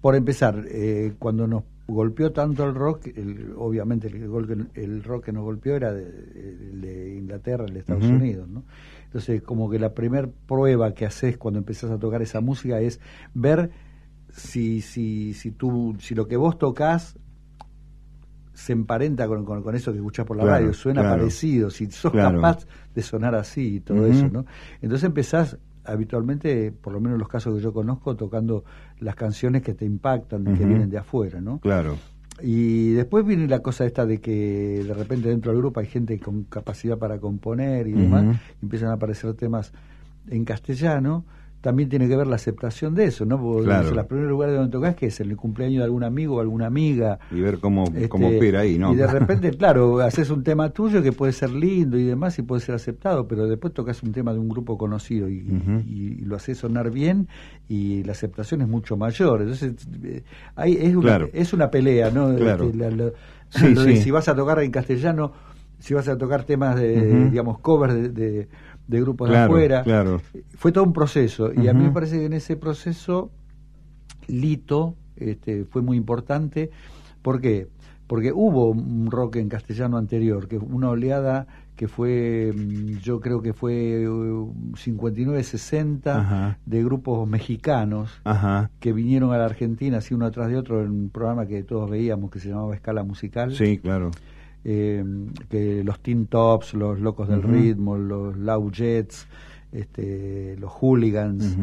por 0.00 0.14
empezar, 0.16 0.64
eh, 0.68 1.12
cuando 1.18 1.46
nos 1.46 1.62
golpeó 1.86 2.30
tanto 2.32 2.64
el 2.64 2.74
rock, 2.74 3.08
el- 3.16 3.52
obviamente 3.56 4.06
el, 4.08 4.26
gol 4.28 4.68
el 4.74 5.02
rock 5.02 5.24
que 5.26 5.32
nos 5.32 5.42
golpeó 5.44 5.74
era 5.76 5.92
de, 5.92 6.02
el 6.04 6.80
de 6.80 7.14
Inglaterra, 7.16 7.64
el 7.66 7.74
de 7.74 7.80
Estados. 7.80 8.10
Unidos, 8.10 8.48
¿no? 8.48 8.64
Entonces, 9.04 9.42
como 9.42 9.68
que 9.68 9.78
la 9.80 9.92
primer 9.92 10.30
prueba 10.30 10.94
que 10.94 11.04
haces 11.04 11.36
cuando 11.36 11.58
empezás 11.58 11.90
a 11.90 11.98
tocar 11.98 12.22
esa 12.22 12.40
música 12.40 12.80
es 12.80 13.00
ver 13.34 13.70
si, 14.32 14.80
si, 14.82 15.34
si, 15.34 15.50
tú, 15.50 15.96
si 15.98 16.14
lo 16.14 16.28
que 16.28 16.36
vos 16.36 16.58
tocas 16.58 17.18
se 18.60 18.72
emparenta 18.72 19.26
con, 19.26 19.44
con, 19.44 19.62
con 19.62 19.74
eso 19.74 19.90
que 19.90 19.98
escuchás 19.98 20.26
por 20.26 20.36
la 20.36 20.42
Claro, 20.44 20.58
radio, 20.58 20.72
suena 20.74 21.00
claro. 21.00 21.16
parecido, 21.18 21.70
si 21.70 21.90
sos 21.90 22.12
Claro. 22.12 22.36
capaz 22.40 22.66
de 22.94 23.02
sonar 23.02 23.34
así 23.34 23.76
y 23.76 23.80
todo 23.80 24.06
eso, 24.06 24.28
¿no? 24.28 24.44
Entonces 24.82 25.04
empezás 25.04 25.56
habitualmente, 25.84 26.70
por 26.72 26.92
lo 26.92 27.00
menos 27.00 27.18
los 27.18 27.28
casos 27.28 27.54
que 27.56 27.62
yo 27.62 27.72
conozco, 27.72 28.14
tocando 28.16 28.64
las 29.00 29.14
canciones 29.16 29.62
que 29.62 29.74
te 29.74 29.84
impactan, 29.84 30.44
que 30.44 30.64
vienen 30.66 30.90
de 30.90 30.98
afuera, 30.98 31.40
¿no? 31.40 31.58
claro 31.58 31.96
Y 32.42 32.90
después 32.92 33.24
viene 33.24 33.48
la 33.48 33.60
cosa 33.60 33.84
esta 33.86 34.04
de 34.06 34.18
que 34.20 34.84
de 34.86 34.94
repente 34.94 35.28
dentro 35.28 35.52
del 35.52 35.60
grupo 35.60 35.80
hay 35.80 35.86
gente 35.86 36.18
con 36.18 36.44
capacidad 36.44 36.98
para 36.98 37.18
componer 37.18 37.86
y 37.88 37.92
demás, 37.92 38.36
y 38.60 38.64
empiezan 38.64 38.90
a 38.90 38.94
aparecer 38.94 39.32
temas 39.34 39.72
en 40.28 40.44
castellano 40.44 41.24
también 41.60 41.88
tiene 41.90 42.08
que 42.08 42.16
ver 42.16 42.26
la 42.26 42.36
aceptación 42.36 42.94
de 42.94 43.04
eso, 43.04 43.24
¿no? 43.26 43.38
Porque 43.40 43.64
Claro. 43.64 43.90
los 43.94 44.06
primeros 44.06 44.30
lugares 44.30 44.56
donde 44.56 44.70
tocas 44.72 44.94
que 44.94 45.06
es 45.06 45.20
el 45.20 45.36
cumpleaños 45.36 45.78
de 45.80 45.84
algún 45.84 46.04
amigo 46.04 46.36
o 46.36 46.40
alguna 46.40 46.66
amiga. 46.66 47.18
Y 47.30 47.40
ver 47.40 47.58
cómo, 47.58 47.84
Este, 47.84 48.08
cómo 48.08 48.28
opera 48.28 48.60
ahí, 48.60 48.78
¿no? 48.78 48.92
Y 48.92 48.96
de 48.96 49.06
repente, 49.46 49.50
claro, 49.50 49.98
haces 50.00 50.30
un 50.30 50.42
tema 50.42 50.70
tuyo 50.70 51.02
que 51.02 51.12
puede 51.12 51.32
ser 51.32 51.50
lindo 51.50 51.98
y 51.98 52.04
demás 52.04 52.38
y 52.38 52.42
puede 52.42 52.62
ser 52.62 52.74
aceptado, 52.74 53.28
pero 53.28 53.46
después 53.46 53.74
tocas 53.74 54.02
un 54.02 54.12
tema 54.12 54.32
de 54.32 54.38
un 54.38 54.48
grupo 54.48 54.78
conocido 54.78 55.28
y, 55.28 55.42
Ujú. 55.42 55.80
y- 55.86 56.16
y 56.20 56.24
lo 56.24 56.36
haces 56.36 56.58
sonar 56.58 56.90
bien 56.90 57.28
y 57.68 58.02
la 58.04 58.12
aceptación 58.12 58.62
es 58.62 58.68
mucho 58.68 58.96
mayor. 58.96 59.42
Entonces, 59.42 59.74
eh, 60.02 60.22
hay, 60.56 60.74
es, 60.80 60.94
una, 60.96 61.02
Claro. 61.02 61.28
es 61.32 61.52
una 61.52 61.70
pelea, 61.70 62.10
¿no? 62.10 62.34
Claro. 62.36 62.64
Este, 62.64 62.78
la- 62.78 62.90
la- 62.90 63.10
Sí, 63.50 63.96
si 63.96 64.10
vas 64.12 64.28
a 64.28 64.34
tocar 64.36 64.60
en 64.60 64.70
castellano, 64.70 65.32
si 65.80 65.92
vas 65.94 66.06
a 66.08 66.16
tocar 66.16 66.44
temas 66.44 66.76
de, 66.76 67.30
digamos, 67.30 67.58
covers 67.58 67.94
de, 67.94 68.08
de- 68.10 68.48
de 68.90 69.00
grupos 69.00 69.30
de 69.30 69.38
afuera. 69.38 69.82
claro. 69.82 70.20
Fue 70.56 70.72
todo 70.72 70.84
un 70.84 70.92
proceso 70.92 71.52
y 71.54 71.68
a 71.68 71.72
mí 71.72 71.84
me 71.84 71.90
parece 71.90 72.18
que 72.18 72.26
en 72.26 72.32
ese 72.32 72.56
proceso 72.56 73.30
Lito 74.26 74.96
este, 75.16 75.64
fue 75.64 75.82
muy 75.82 75.96
importante. 75.96 76.70
¿Por 77.22 77.40
qué? 77.40 77.68
Porque 78.06 78.32
hubo 78.32 78.70
un 78.70 79.10
rock 79.10 79.36
en 79.36 79.48
castellano 79.48 79.96
anterior, 79.96 80.48
que 80.48 80.58
una 80.58 80.90
oleada 80.90 81.46
que 81.76 81.86
fue, 81.86 82.52
mm, 82.54 82.98
yo 82.98 83.20
creo 83.20 83.40
que 83.40 83.52
fue 83.52 84.04
59-60 84.06 86.06
Ajá. 86.08 86.58
de 86.66 86.84
grupos 86.84 87.26
mexicanos 87.28 88.20
Ajá. 88.24 88.70
que 88.80 88.92
vinieron 88.92 89.32
a 89.32 89.38
la 89.38 89.44
Argentina 89.44 89.98
así 89.98 90.12
uno 90.12 90.26
atrás 90.26 90.48
de 90.48 90.56
otro 90.56 90.82
en 90.82 90.90
un 90.90 91.10
programa 91.10 91.46
que 91.46 91.62
todos 91.62 91.88
veíamos 91.88 92.30
que 92.30 92.40
se 92.40 92.48
llamaba 92.48 92.74
Escala 92.74 93.04
Musical. 93.04 93.54
Sí, 93.54 93.78
claro. 93.78 94.10
Eh, 94.64 95.02
que 95.48 95.82
los 95.84 96.00
Teen 96.00 96.26
Tops, 96.26 96.74
los 96.74 97.00
Locos 97.00 97.28
del. 97.28 97.42
Ritmo, 97.42 97.96
los 97.96 98.36
Low 98.36 98.70
Jets, 98.70 99.26
este, 99.72 100.56
los 100.58 100.70
Hooligans, 100.70 101.56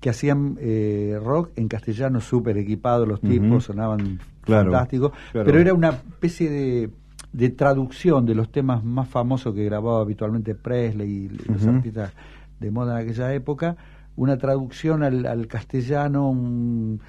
que 0.00 0.08
hacían 0.10 0.56
eh, 0.60 1.18
rock 1.22 1.50
en 1.56 1.68
castellano 1.68 2.20
súper 2.20 2.56
equipados, 2.56 3.06
los 3.06 3.20
tipos 3.20 3.64
sonaban 3.64 4.18
Claro, 4.42 4.70
fantásticos, 4.72 5.12
claro. 5.32 5.44
pero 5.46 5.58
era 5.60 5.74
una 5.74 5.90
especie 5.90 6.48
de, 6.48 6.90
de 7.32 7.50
traducción 7.50 8.24
de 8.24 8.34
los 8.34 8.50
temas 8.50 8.82
más 8.82 9.06
famosos 9.06 9.54
que 9.54 9.64
grababa 9.66 10.00
habitualmente 10.00 10.54
Presley 10.54 11.10
y 11.10 11.28
los 11.28 11.66
artistas 11.66 12.12
de 12.58 12.70
moda 12.70 12.98
en 13.00 13.06
aquella 13.06 13.34
época, 13.34 13.76
una 14.16 14.38
traducción 14.38 15.02
al, 15.02 15.26
al 15.26 15.46
castellano 15.46 16.30
un, 16.30 17.00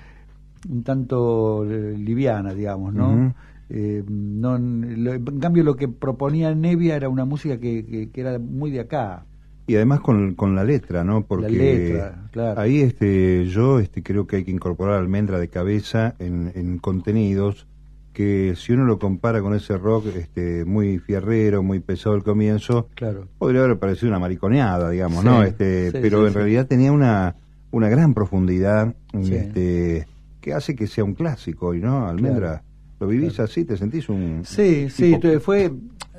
un 0.69 0.83
tanto 0.83 1.63
eh, 1.69 1.95
liviana, 1.97 2.53
digamos, 2.53 2.93
¿no? 2.93 3.33
Eh, 3.74 4.04
no 4.08 4.58
lo- 4.58 5.13
en 5.13 5.40
cambio 5.40 5.63
lo 5.63 5.78
que 5.78 5.88
proponía 5.88 6.54
Nevia 6.54 6.98
era 6.98 7.08
una 7.08 7.24
música 7.24 7.58
que, 7.58 7.86
que- 7.86 8.10
que 8.10 8.22
era 8.22 8.38
muy 8.38 8.70
de 8.70 8.82
acá 8.82 9.24
Y 9.66 9.75
además 9.75 10.01
con, 10.01 10.36
con 10.36 10.56
la 10.56 10.66
letra, 10.66 11.06
¿no? 11.06 11.24
Porque 11.25 11.50
letra, 11.50 12.28
claro. 12.32 12.60
ahí 12.60 12.82
este, 12.82 13.46
yo 13.46 13.80
este, 13.80 14.04
creo 14.04 14.28
que 14.28 14.38
hay 14.38 14.44
que 14.44 14.51
incorporar 14.51 14.96
almendra 15.00 15.40
de 15.40 15.48
cabeza 15.48 16.16
en, 16.20 16.51
en 16.54 16.80
contenidos 16.80 17.66
que 18.12 18.56
si 18.58 18.74
uno 18.74 18.84
lo 18.84 19.00
compara 19.00 19.42
con 19.42 19.54
ese 19.54 19.78
rock 19.78 20.08
este, 20.18 20.66
muy 20.66 21.00
fierrero, 21.00 21.63
muy 21.63 21.80
pesado 21.80 22.13
al 22.16 22.24
comienzo, 22.24 22.90
claro 22.96 23.25
podría 23.38 23.63
haber 23.63 23.80
parecido 23.80 24.10
una 24.10 24.20
mariconeada, 24.20 24.90
digamos, 24.90 25.20
Sí, 25.22 25.30
¿no? 25.30 25.44
Este, 25.44 25.92
sí, 25.92 25.98
pero 26.01 26.22
sí, 26.24 26.28
en 26.28 26.34
realidad 26.34 26.68
tenía 26.68 26.92
una, 26.92 27.36
una 27.72 27.88
gran 27.88 28.13
profundidad 28.13 28.94
este, 29.13 30.08
que 30.42 30.54
hace 30.54 30.75
que 30.75 30.88
sea 30.88 31.06
un 31.06 31.13
clásico 31.13 31.68
hoy, 31.68 31.80
¿no? 31.80 32.06
Almendra, 32.08 32.63
¿lo 33.01 33.08
vivís 33.08 33.39
así? 33.39 33.65
¿Te 33.65 33.75
sentís 33.77 34.10
un... 34.10 34.41
Sí, 34.46 34.88
sí, 34.89 35.17
fue, 35.41 35.74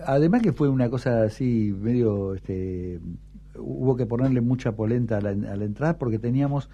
además 0.05 0.43
que 0.43 0.53
fue 0.53 0.69
una 0.69 0.91
cosa 0.91 1.23
así 1.23 1.73
medio, 1.81 2.35
este, 2.35 2.99
hubo 3.57 3.97
que 3.97 4.05
ponerle 4.05 4.41
mucha 4.41 4.73
polenta 4.73 5.19
a 5.19 5.21
la, 5.21 5.31
a 5.31 5.57
la 5.57 5.65
entrada 5.65 5.97
porque 5.97 6.19
teníamos 6.19 6.69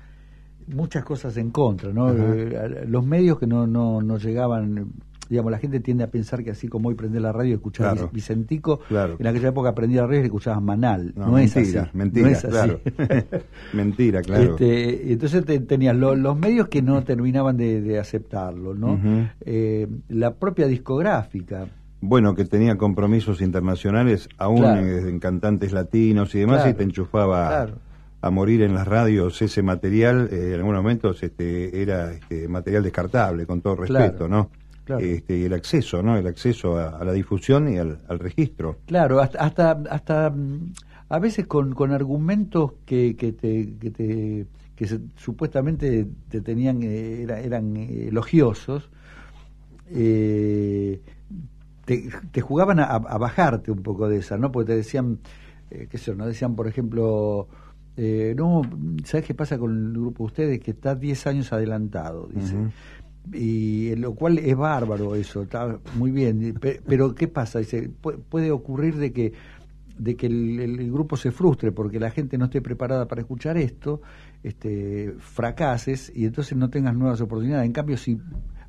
muchas 0.67 1.05
cosas 1.05 1.37
en 1.37 1.51
contra, 1.51 1.93
¿no? 1.93 2.09
Ajá. 2.09 2.35
Eh, 2.35 2.87
los 2.89 3.05
medios 3.05 3.39
que 3.39 3.47
no, 3.47 3.67
no, 3.67 4.01
no 4.01 4.17
llegaban, 4.17 4.93
digamos, 5.29 5.53
la 5.53 5.59
gente 5.59 5.81
tiende 5.81 6.05
a 6.05 6.11
pensar 6.11 6.43
que 6.43 6.51
así 6.51 6.69
como 6.69 6.89
hoy 6.89 6.95
prende 6.95 7.21
la 7.21 7.33
radio 7.33 7.55
y 7.65 7.71
Claro. 7.71 8.11
Vicentico, 8.13 8.81
Claro. 8.89 9.17
en 9.19 9.27
aquella 9.27 9.49
época 9.49 9.75
prendía 9.75 10.03
la 10.03 10.07
radio 10.09 10.21
y 10.23 10.25
escuchabas 10.25 10.63
Manal, 10.63 11.13
no, 11.17 11.27
No, 11.29 11.39
es 11.39 11.55
mentira, 11.55 11.83
así, 11.83 11.91
mentira, 11.97 12.27
no 12.27 12.33
es 12.33 12.39
así. 12.45 12.49
claro. 12.53 12.81
mentira, 13.73 14.23
claro. 14.23 14.43
Este, 14.53 15.13
entonces 15.13 15.45
te- 15.45 15.61
tenías 15.61 15.97
lo- 15.97 16.15
los 16.15 16.39
medios 16.39 16.69
que 16.69 16.83
no 16.83 17.03
terminaban 17.05 17.57
de, 17.57 17.81
de 17.81 17.99
aceptarlo, 17.99 18.75
¿no? 18.75 18.99
Eh, 19.45 19.87
la 20.09 20.35
propia 20.35 20.67
discográfica, 20.67 21.67
Bueno, 22.01 22.35
que 22.35 22.45
tenía 22.45 22.77
compromisos 22.79 23.41
internacionales, 23.41 24.29
aún 24.39 24.65
en, 24.65 25.09
en 25.09 25.19
cantantes 25.19 25.73
latinos 25.73 26.35
y 26.35 26.39
demás, 26.41 26.65
y 26.69 26.75
te 26.75 26.85
enchufaba 26.85 27.69
a 28.21 28.31
morir 28.31 28.63
en 28.63 28.75
las 28.75 28.87
radios 28.87 29.41
ese 29.43 29.63
material, 29.63 30.29
eh, 30.33 30.49
en 30.49 30.55
algunos 30.61 30.83
momentos 30.83 31.23
este, 31.23 31.81
era 31.83 32.13
este, 32.13 32.49
material 32.49 32.83
descartable, 32.83 33.47
con 33.47 33.61
todo 33.61 33.77
Claro. 33.77 34.05
respeto, 34.05 34.29
¿no? 34.29 34.51
Claro. 34.89 35.05
Este, 35.05 35.37
y 35.37 35.45
el 35.45 35.53
acceso, 35.53 36.03
¿no? 36.03 36.17
El 36.17 36.27
acceso 36.27 36.79
a, 36.79 36.89
a 36.99 37.05
la 37.05 37.13
difusión 37.13 37.69
y 37.71 37.77
al, 37.77 37.99
al 38.09 38.19
registro. 38.19 38.79
Claro, 38.87 39.21
hasta, 39.21 39.39
hasta, 39.39 39.71
hasta 39.91 40.31
mm, 40.31 40.73
a 41.11 41.19
veces 41.19 41.47
con, 41.47 41.75
con 41.75 41.93
argumentos 41.93 42.73
que, 42.87 43.15
que 43.15 43.33
te, 43.33 43.75
que 43.79 43.91
te 43.91 44.47
que 44.75 44.87
se- 44.87 45.01
supuestamente 45.17 46.07
te 46.31 46.41
tenían 46.41 46.83
eh, 46.83 47.23
era- 47.25 47.39
eran 47.41 47.77
elogiosos, 47.77 48.89
eh, 49.91 51.01
te, 51.85 52.09
te 52.33 52.41
jugaban 52.41 52.81
a, 52.81 52.85
a 52.85 53.19
bajarte 53.19 53.71
un 53.71 53.83
poco 53.83 54.09
de 54.09 54.19
esa, 54.19 54.37
¿no? 54.39 54.51
Porque 54.53 54.73
te 54.73 54.77
decían, 54.77 55.19
eh, 55.71 55.87
qué 55.91 55.99
sé 55.99 56.15
no 56.15 56.27
decían, 56.27 56.55
por 56.55 56.67
ejemplo, 56.69 57.49
eh, 57.97 58.35
no, 58.37 58.63
¿sabes 59.05 59.27
qué 59.27 59.35
pasa 59.35 59.59
con 59.59 59.77
el 59.77 59.93
grupo 59.93 60.25
de 60.25 60.27
ustedes? 60.29 60.61
Que 60.61 60.71
está 60.73 60.95
10 60.95 61.27
años 61.27 61.53
adelantado, 61.53 62.29
dice. 62.33 62.55
Y 63.33 63.95
lo 63.97 64.15
cual 64.15 64.39
es 64.39 64.57
bárbaro 64.57 65.15
eso, 65.15 65.43
está 65.43 65.79
muy 65.97 66.11
bien. 66.11 66.59
Pero 66.87 67.15
¿qué 67.15 67.29
pasa? 67.29 67.59
Dice, 67.59 67.91
pu- 68.03 68.19
puede 68.29 68.51
ocurrir 68.51 68.97
de 68.97 69.13
que 69.13 69.33
de 69.99 70.15
que 70.15 70.27
el, 70.27 70.61
el 70.61 70.93
grupo 70.93 71.17
se 71.17 71.33
frustre 71.33 71.73
porque 71.73 71.99
la 71.99 72.11
gente 72.13 72.39
no 72.39 72.45
esté 72.45 72.61
preparada 72.63 73.09
para 73.09 73.21
escuchar 73.23 73.57
esto, 73.59 74.01
este, 74.45 75.13
fracases 75.19 76.13
y 76.15 76.25
entonces 76.25 76.57
no 76.57 76.71
tengas 76.71 76.95
nuevas 76.95 77.21
oportunidades. 77.21 77.67
En 77.67 77.73
cambio, 77.73 77.97
si 77.97 78.17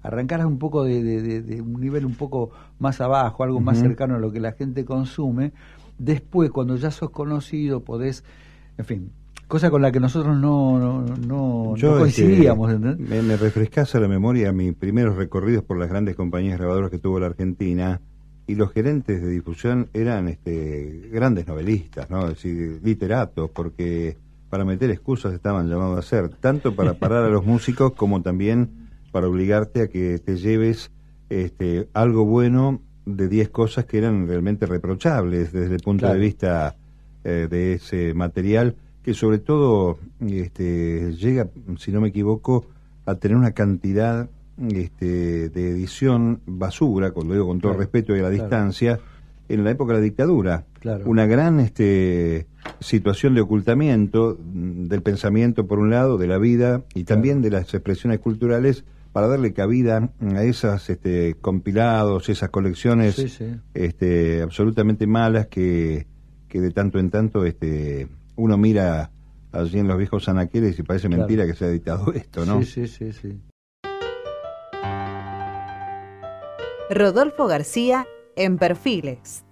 arrancaras 0.02 0.48
un 0.48 0.58
poco 0.58 0.84
de, 0.84 1.04
de- 1.04 1.22
de- 1.22 1.42
de 1.44 1.62
un 1.62 1.80
nivel 1.80 2.06
un 2.06 2.16
poco 2.16 2.50
más 2.80 3.00
abajo, 3.00 3.44
algo 3.44 3.60
más 3.62 3.78
cercano 3.84 4.16
a 4.16 4.20
lo 4.20 4.32
que 4.32 4.40
la 4.40 4.54
gente 4.54 4.84
consume, 4.86 5.54
después 6.00 6.50
cuando 6.50 6.76
ya 6.78 6.90
sos 6.90 7.12
conocido 7.12 7.84
podés, 7.84 8.24
en 8.80 8.86
fin, 8.86 9.12
cosa 9.50 9.70
con 9.70 9.82
la 9.82 9.92
que 9.92 10.00
nosotros 10.00 10.38
no, 10.38 10.80
no, 10.80 11.02
no- 11.02 11.18
no 11.28 11.76
este, 11.76 11.88
coincidíamos. 12.00 12.80
me, 12.80 13.22
me 13.22 13.34
a 13.98 14.00
la 14.00 14.08
memoria 14.08 14.54
mis 14.54 14.74
primeros 14.74 15.18
recorridos 15.18 15.64
por 15.66 15.78
las 15.78 15.90
grandes 15.90 16.16
compañías 16.16 16.58
grabadoras 16.58 16.90
que 16.92 17.00
tuvo 17.00 17.20
la 17.20 17.26
Argentina 17.26 18.00
y 18.48 18.56
los 18.56 18.72
gerentes 18.72 19.22
de 19.22 19.30
difusión 19.30 19.90
eran 19.94 20.28
este, 20.28 21.10
grandes 21.12 21.46
novelistas, 21.48 22.10
¿no? 22.10 22.22
Es 22.24 22.30
decir, 22.36 22.80
literatos, 22.84 23.50
porque 23.50 24.16
para 24.50 24.64
meter 24.66 24.90
excusas 24.92 25.34
estaban 25.34 25.68
llamados 25.68 25.98
a 25.98 26.00
hacer, 26.00 26.30
tanto 26.30 26.76
para 26.76 26.94
parar 26.94 27.26
a 27.26 27.30
los 27.30 27.46
músicos 27.54 27.94
como 27.94 28.22
también 28.22 28.70
para 29.12 29.28
obligarte 29.28 29.82
a 29.82 29.88
que 29.88 30.20
te 30.20 30.38
lleves 30.38 30.92
este, 31.30 31.90
algo 31.94 32.26
bueno 32.26 32.82
de 33.06 33.28
10 33.28 33.50
cosas 33.50 33.86
que 33.86 33.98
eran 33.98 34.28
realmente 34.28 34.68
reprochables 34.68 35.52
desde 35.52 35.76
el 35.76 35.82
punto 35.82 36.02
Claro. 36.02 36.14
de 36.16 36.20
vista 36.20 36.76
eh, 37.24 37.48
de 37.50 37.74
ese 37.74 38.14
material, 38.14 38.76
que 39.10 39.16
sobre 39.16 39.40
todo 39.40 39.98
este, 40.22 41.14
llega, 41.14 41.50
si 41.80 41.92
no 41.92 42.00
me 42.00 42.10
equivoco, 42.10 42.68
a 43.08 43.16
tener 43.16 43.36
una 43.36 43.54
cantidad 43.54 44.30
este, 44.72 45.50
de 45.50 45.70
edición 45.72 46.42
basura, 46.46 47.10
cuando 47.10 47.34
digo 47.34 47.48
con 47.48 47.60
todo 47.60 47.72
Claro, 47.72 47.80
respeto 47.80 48.16
y 48.16 48.20
a 48.20 48.22
la 48.22 48.30
claro. 48.30 48.44
distancia, 48.44 49.00
en 49.48 49.64
la 49.64 49.72
época 49.72 49.94
de 49.94 50.00
la 50.00 50.04
dictadura. 50.04 50.66
Claro. 50.80 51.06
Una 51.08 51.26
gran 51.26 51.60
este, 51.60 52.46
situación 52.82 53.34
de 53.34 53.42
ocultamiento 53.42 54.38
mm, 54.40 54.84
del 54.90 55.02
pensamiento, 55.02 55.66
por 55.66 55.80
un 55.80 55.90
lado, 55.90 56.20
de 56.20 56.28
la 56.28 56.38
vida 56.38 56.84
y 56.94 57.06
también 57.06 57.42
de 57.42 57.50
las 57.50 57.74
expresiones 57.74 58.20
culturales 58.20 58.84
para 59.12 59.28
darle 59.28 59.54
cabida 59.54 60.12
a 60.22 60.44
esas 60.44 60.88
este, 60.92 61.34
compilados, 61.42 62.30
esas 62.30 62.52
colecciones 62.52 63.16
Sí, 63.16 63.28
sí. 63.28 63.56
este, 63.74 64.44
absolutamente 64.44 65.08
malas 65.08 65.48
que, 65.48 66.06
que 66.48 66.62
de 66.62 66.70
tanto 66.70 67.00
en 67.00 67.10
tanto 67.10 67.44
este, 67.44 68.08
uno 68.40 68.58
mira 68.58 69.12
allí 69.52 69.80
en 69.80 69.88
los 69.88 69.98
viejos 69.98 70.30
anaqueles 70.30 70.80
y 70.80 70.84
parece 70.84 71.08
Claro. 71.08 71.24
mentira 71.24 71.46
que 71.46 71.54
se 71.54 71.66
ha 71.66 71.68
editado 71.68 72.14
esto, 72.14 72.46
¿no? 72.46 72.62
Sí, 72.64 72.88
sí, 72.88 73.12
sí, 73.12 73.12
sí. 73.14 73.42
Rodolfo 76.90 77.48
García 77.48 78.08
en 78.36 78.58
Perfiles. 78.58 79.46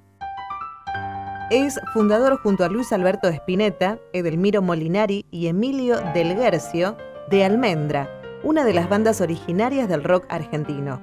Es 1.51 1.79
fundador 1.93 2.39
junto 2.41 2.63
a 2.65 2.69
Luis 2.69 2.91
Alberto 2.91 3.27
Spinetta, 3.29 3.99
Edelmiro 4.13 4.61
Molinari 4.61 5.25
y 5.31 5.47
Emilio 5.47 5.97
Del 6.13 6.35
Guercio 6.35 6.97
de 7.29 7.45
Almendra, 7.45 8.09
una 8.43 8.65
de 8.65 8.73
las 8.73 8.89
bandas 8.89 9.21
originarias 9.21 9.87
del 9.87 10.03
rock 10.03 10.25
argentino. 10.29 10.99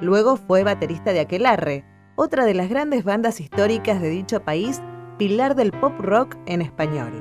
Luego 0.00 0.36
fue 0.36 0.62
baterista 0.62 1.12
de 1.12 1.20
Aquelarre, 1.20 1.84
otra 2.16 2.44
de 2.44 2.54
las 2.54 2.68
grandes 2.68 3.04
bandas 3.04 3.40
históricas 3.40 4.00
de 4.00 4.08
dicho 4.08 4.40
país, 4.40 4.80
pilar 5.18 5.54
del 5.54 5.72
pop 5.72 5.92
rock 5.98 6.36
en 6.46 6.62
español. 6.62 7.12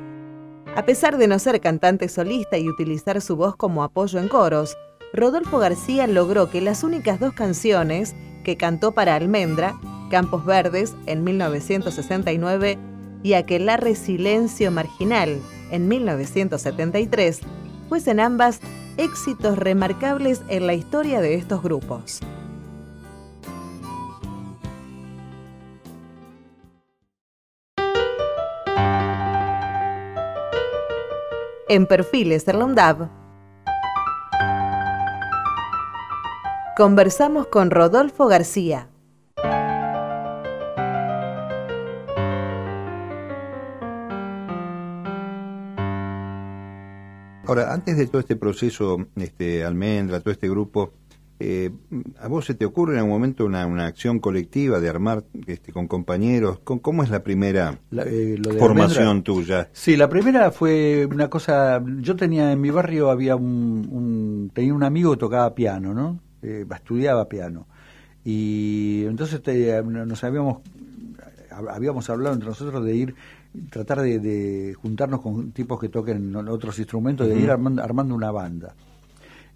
A 0.76 0.86
pesar 0.86 1.18
de 1.18 1.28
no 1.28 1.40
ser 1.40 1.62
cantante 1.62 2.10
solista 2.10 2.58
y 2.58 2.68
utilizar 2.68 3.22
su 3.22 3.36
voz 3.38 3.56
como 3.56 3.84
apoyo 3.84 4.20
en 4.20 4.28
coros, 4.28 4.76
Rodolfo 5.14 5.60
García 5.60 6.08
logró 6.08 6.50
que 6.50 6.60
las 6.60 6.84
únicas 6.84 7.20
dos 7.20 7.34
canciones 7.34 8.14
que 8.44 8.58
cantó 8.58 8.92
para 8.92 9.16
Almendra, 9.16 9.76
Campos 10.12 10.46
Verdes 10.46 10.94
en 11.06 11.24
1969 11.24 12.78
y 13.24 13.34
Aquelarre 13.34 13.96
Silencio 13.96 14.70
Marginal 14.72 15.40
en 15.72 15.88
1973, 15.88 17.40
fuesen 17.88 18.20
ambas 18.20 18.60
éxitos 18.98 19.58
remarcables 19.58 20.42
en 20.50 20.68
la 20.68 20.74
historia 20.74 21.22
de 21.22 21.36
estos 21.36 21.64
grupos. 21.64 22.20
En 31.68 31.88
Perfiles 31.88 32.48
Erlondab, 32.48 33.10
conversamos 36.78 37.48
con 37.48 37.72
Rodolfo 37.72 38.28
García. 38.28 38.88
Ahora, 47.48 47.74
antes 47.74 47.98
de 47.98 48.06
todo 48.06 48.20
este 48.20 48.36
proceso, 48.36 49.08
este, 49.16 49.64
Almendra, 49.64 50.20
todo 50.20 50.34
este 50.34 50.48
grupo, 50.48 50.94
eh, 51.40 51.72
¿a 52.20 52.28
vos 52.28 52.46
se 52.46 52.54
te 52.54 52.66
ocurre 52.66 52.94
en 52.94 53.00
algún 53.00 53.14
momento 53.14 53.46
una, 53.46 53.86
acción 53.86 54.20
colectiva 54.20 54.80
de 54.80 54.90
armar 54.90 55.26
este, 55.48 55.74
con 55.74 55.88
compañeros? 55.88 56.60
¿Cómo 56.64 57.04
es 57.04 57.10
la 57.10 57.24
primera 57.24 57.80
eh, 57.92 58.40
formación 58.58 59.24
tuya? 59.24 59.70
Sí, 59.74 59.98
la 59.98 60.10
primera 60.10 60.52
fue 60.52 61.06
una 61.06 61.30
cosa, 61.30 61.84
yo 62.00 62.16
tenía 62.16 62.52
en 62.52 62.62
mi 62.62 62.70
barrio, 62.70 63.10
había 63.10 63.36
un, 63.36 64.50
tenía 64.54 64.74
un 64.74 64.84
amigo 64.84 65.12
que 65.12 65.18
tocaba 65.18 65.54
piano, 65.54 65.94
¿no? 65.94 66.20
Eh, 66.42 66.66
estudiaba 66.74 67.28
piano. 67.28 67.68
Y 68.24 69.04
entonces 69.06 69.42
nos 69.86 70.24
habíamos, 70.24 70.60
habíamos 71.70 72.10
hablado 72.10 72.34
entre 72.34 72.50
nosotros 72.50 72.84
de 72.84 72.96
ir 72.96 73.16
tratar 73.70 74.02
de, 74.02 74.76
juntarnos 74.82 75.22
con 75.22 75.52
tipos 75.52 75.80
que 75.80 75.90
toquen 75.90 76.36
otros 76.36 76.78
instrumentos, 76.80 77.28
de 77.28 77.40
ir 77.40 77.50
armando, 77.50 78.16
una 78.16 78.32
banda. 78.32 78.74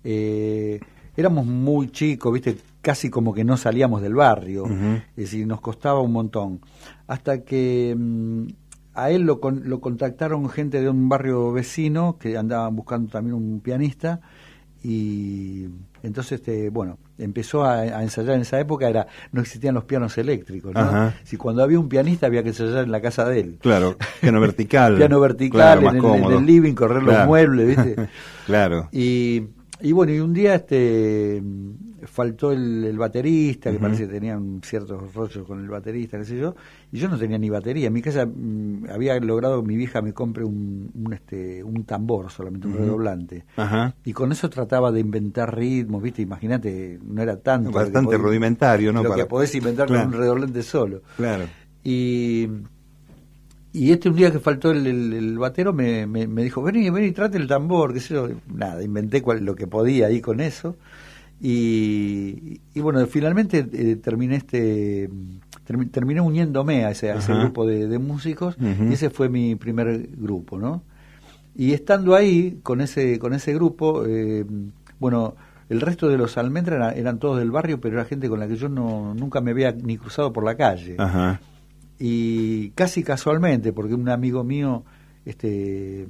Eh, 0.03 0.79
éramos 1.19 1.45
muy 1.45 1.89
chicos, 1.89 2.33
viste, 2.33 2.57
casi 2.81 3.09
como 3.09 3.33
que 3.33 3.43
no 3.43 3.57
salíamos 3.57 4.01
del 4.01 4.15
barrio, 4.15 4.65
es 4.65 5.15
decir, 5.15 5.45
nos 5.45 5.61
costaba 5.61 5.99
un 5.99 6.13
montón. 6.13 6.61
Hasta 7.07 7.43
que 7.43 7.95
mm, 7.97 8.47
a 8.93 9.11
él 9.11 9.23
lo, 9.23 9.39
lo 9.51 9.81
contactaron 9.81 10.49
gente 10.49 10.81
de 10.81 10.89
un 10.89 11.09
barrio 11.09 11.51
vecino 11.51 12.17
que 12.17 12.37
andaban 12.37 12.75
buscando 12.75 13.11
también 13.11 13.35
un 13.35 13.59
pianista 13.59 14.21
y 14.81 15.67
entonces 16.03 16.39
este 16.39 16.69
bueno 16.69 16.97
empezó 17.17 17.65
a, 17.65 18.01
ensayar. 18.01 18.35
En 18.35 18.41
esa 18.41 18.59
época 18.61 18.87
era 18.87 19.07
no 19.33 19.41
existían 19.41 19.75
los 19.75 19.83
pianos 19.83 20.17
eléctricos 20.17 20.73
¿no? 20.73 21.11
si 21.23 21.35
cuando 21.35 21.61
había 21.63 21.77
un 21.77 21.89
pianista 21.89 22.27
había 22.27 22.43
que 22.43 22.49
ensayar 22.49 22.85
en 22.85 22.91
la 22.91 23.01
casa 23.01 23.25
de 23.25 23.41
él. 23.41 23.57
Claro 23.61 23.97
piano 24.21 24.39
vertical. 24.39 24.95
Piano 24.97 25.19
vertical 25.19 25.83
en, 25.83 26.23
el, 26.31 26.45
living 26.45 26.75
correr 26.75 27.03
los 27.03 27.25
muebles 27.25 27.67
viste 27.67 28.09
claro. 28.45 28.87
Y 28.93 29.47
y 29.81 29.91
bueno, 29.91 30.11
y 30.11 30.19
un 30.19 30.33
día 30.33 30.55
este 30.55 31.41
faltó 32.05 32.51
el, 32.51 32.97
baterista, 32.97 33.71
que 33.71 33.79
parece 33.79 34.07
que 34.07 34.13
tenían 34.13 34.61
ciertos 34.63 35.13
rollos 35.13 35.45
con 35.45 35.59
el 35.59 35.69
baterista, 35.69 36.17
qué 36.17 36.25
sé 36.25 36.37
yo, 36.37 36.55
y 36.91 36.99
yo 36.99 37.07
no 37.07 37.17
tenía 37.17 37.37
ni 37.37 37.49
batería. 37.49 37.87
En 37.87 37.93
mi 37.93 38.01
casa 38.01 38.25
mm, 38.25 38.85
había 38.91 39.19
logrado 39.19 39.61
mi 39.63 39.75
vieja 39.75 40.01
me 40.01 40.13
compre 40.13 40.43
un, 40.43 40.91
un, 40.93 41.13
este, 41.13 41.63
un 41.63 41.83
tambor, 41.83 42.29
solamente 42.31 42.67
un 42.67 42.77
redoblante. 42.77 43.45
Y 44.05 44.13
con 44.13 44.31
eso 44.31 44.49
trataba 44.49 44.91
de 44.91 44.99
inventar 44.99 45.55
ritmos, 45.55 46.01
¿viste? 46.01 46.21
Imagínate, 46.21 46.99
no 47.03 47.21
era 47.21 47.37
tanto. 47.37 47.71
Bastante 47.71 48.17
rudimentario, 48.17 48.91
¿no? 48.91 49.03
Lo 49.03 49.15
que 49.15 49.25
podés 49.25 49.53
inventar 49.55 49.87
con 49.87 49.99
un 49.99 50.13
redoblante 50.13 50.63
solo. 50.63 51.01
Claro. 51.17 51.45
Y 51.83 52.47
y 53.71 53.91
este 53.91 54.09
un 54.09 54.15
día 54.15 54.31
que 54.31 54.39
faltó 54.39 54.71
el, 54.71 54.87
el, 54.87 55.37
batero 55.37 55.73
me, 55.73 56.07
me, 56.07 56.43
dijo, 56.43 56.61
vení, 56.63 56.89
vení, 56.89 57.11
trate 57.11 57.37
el 57.37 57.47
tambor, 57.47 57.93
qué 57.93 57.99
sé 57.99 58.15
yo. 58.15 58.27
Nada, 58.51 58.83
inventé 58.83 59.21
cual, 59.21 59.45
lo 59.45 59.55
que 59.55 59.67
podía 59.67 60.07
ahí 60.07 60.21
con 60.21 60.39
eso. 60.39 60.75
Y, 61.39 62.61
y 62.73 62.79
bueno, 62.81 63.05
finalmente 63.05 63.65
eh, 63.71 63.95
terminé 63.97 64.37
este 64.37 65.09
terminé 65.91 66.19
uniéndome 66.19 66.83
a 66.83 66.89
ese, 66.89 67.11
ese 67.11 67.31
grupo 67.31 67.63
de, 67.67 67.99
músicos 67.99 68.57
y 68.59 68.91
ese 68.91 69.11
fue 69.11 69.29
mi 69.29 69.55
primer 69.55 70.09
grupo, 70.17 70.57
¿no? 70.57 70.81
Y 71.55 71.73
estando 71.73 72.15
ahí 72.15 72.59
con 72.63 72.81
ese 72.81 73.19
con 73.19 73.35
ese 73.35 73.53
grupo, 73.53 74.03
eh, 74.07 74.45
bueno, 74.99 75.35
el 75.69 75.79
resto 75.79 76.07
de 76.07 76.17
los 76.17 76.39
almendras 76.39 76.77
eran, 76.77 76.97
eran, 76.97 77.19
todos 77.19 77.37
del 77.37 77.51
barrio, 77.51 77.79
pero 77.79 77.97
era 77.97 78.05
gente 78.05 78.27
con 78.29 78.39
la 78.39 78.47
que 78.47 78.55
yo 78.55 78.67
no 78.67 79.13
nunca 79.13 79.41
me 79.41 79.51
había 79.51 79.71
ni 79.71 79.95
cruzado 79.97 80.33
por 80.33 80.43
la 80.43 80.55
calle. 80.55 80.95
Ajá 80.97 81.39
y 81.99 82.69
casi 82.71 83.03
casualmente, 83.03 83.73
porque 83.73 83.93
un 83.93 84.07
amigo 84.07 84.43
mío 84.43 84.85
este, 85.25 86.07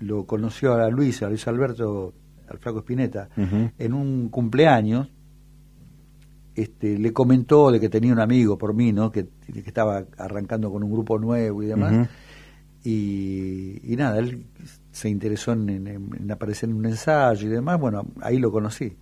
lo 0.00 0.26
conoció 0.26 0.74
a 0.74 0.90
Luis, 0.90 1.22
a 1.22 1.28
Luis 1.28 1.46
Alberto, 1.46 2.12
al 2.48 2.58
flaco 2.58 2.80
Espineta, 2.80 3.28
en 3.36 3.94
un 3.94 4.28
cumpleaños, 4.28 5.10
este, 6.54 6.98
le 6.98 7.12
comentó 7.12 7.70
de 7.70 7.78
que 7.78 7.88
tenía 7.88 8.12
un 8.12 8.20
amigo 8.20 8.58
por 8.58 8.74
mí, 8.74 8.92
¿no? 8.92 9.12
que, 9.12 9.28
estaba 9.64 10.04
arrancando 10.18 10.72
con 10.72 10.82
un 10.82 10.90
grupo 10.90 11.18
nuevo 11.18 11.62
y 11.62 11.66
demás. 11.66 12.08
y, 12.82 13.94
nada, 13.96 14.18
él 14.18 14.46
se 14.90 15.08
interesó 15.08 15.52
en, 15.52 16.30
aparecer 16.30 16.68
en 16.68 16.76
un 16.76 16.86
ensayo 16.86 17.46
y 17.46 17.50
demás. 17.50 17.78
Bueno, 17.78 18.06
ahí 18.22 18.38
lo 18.38 18.50
conocí. 18.50 18.96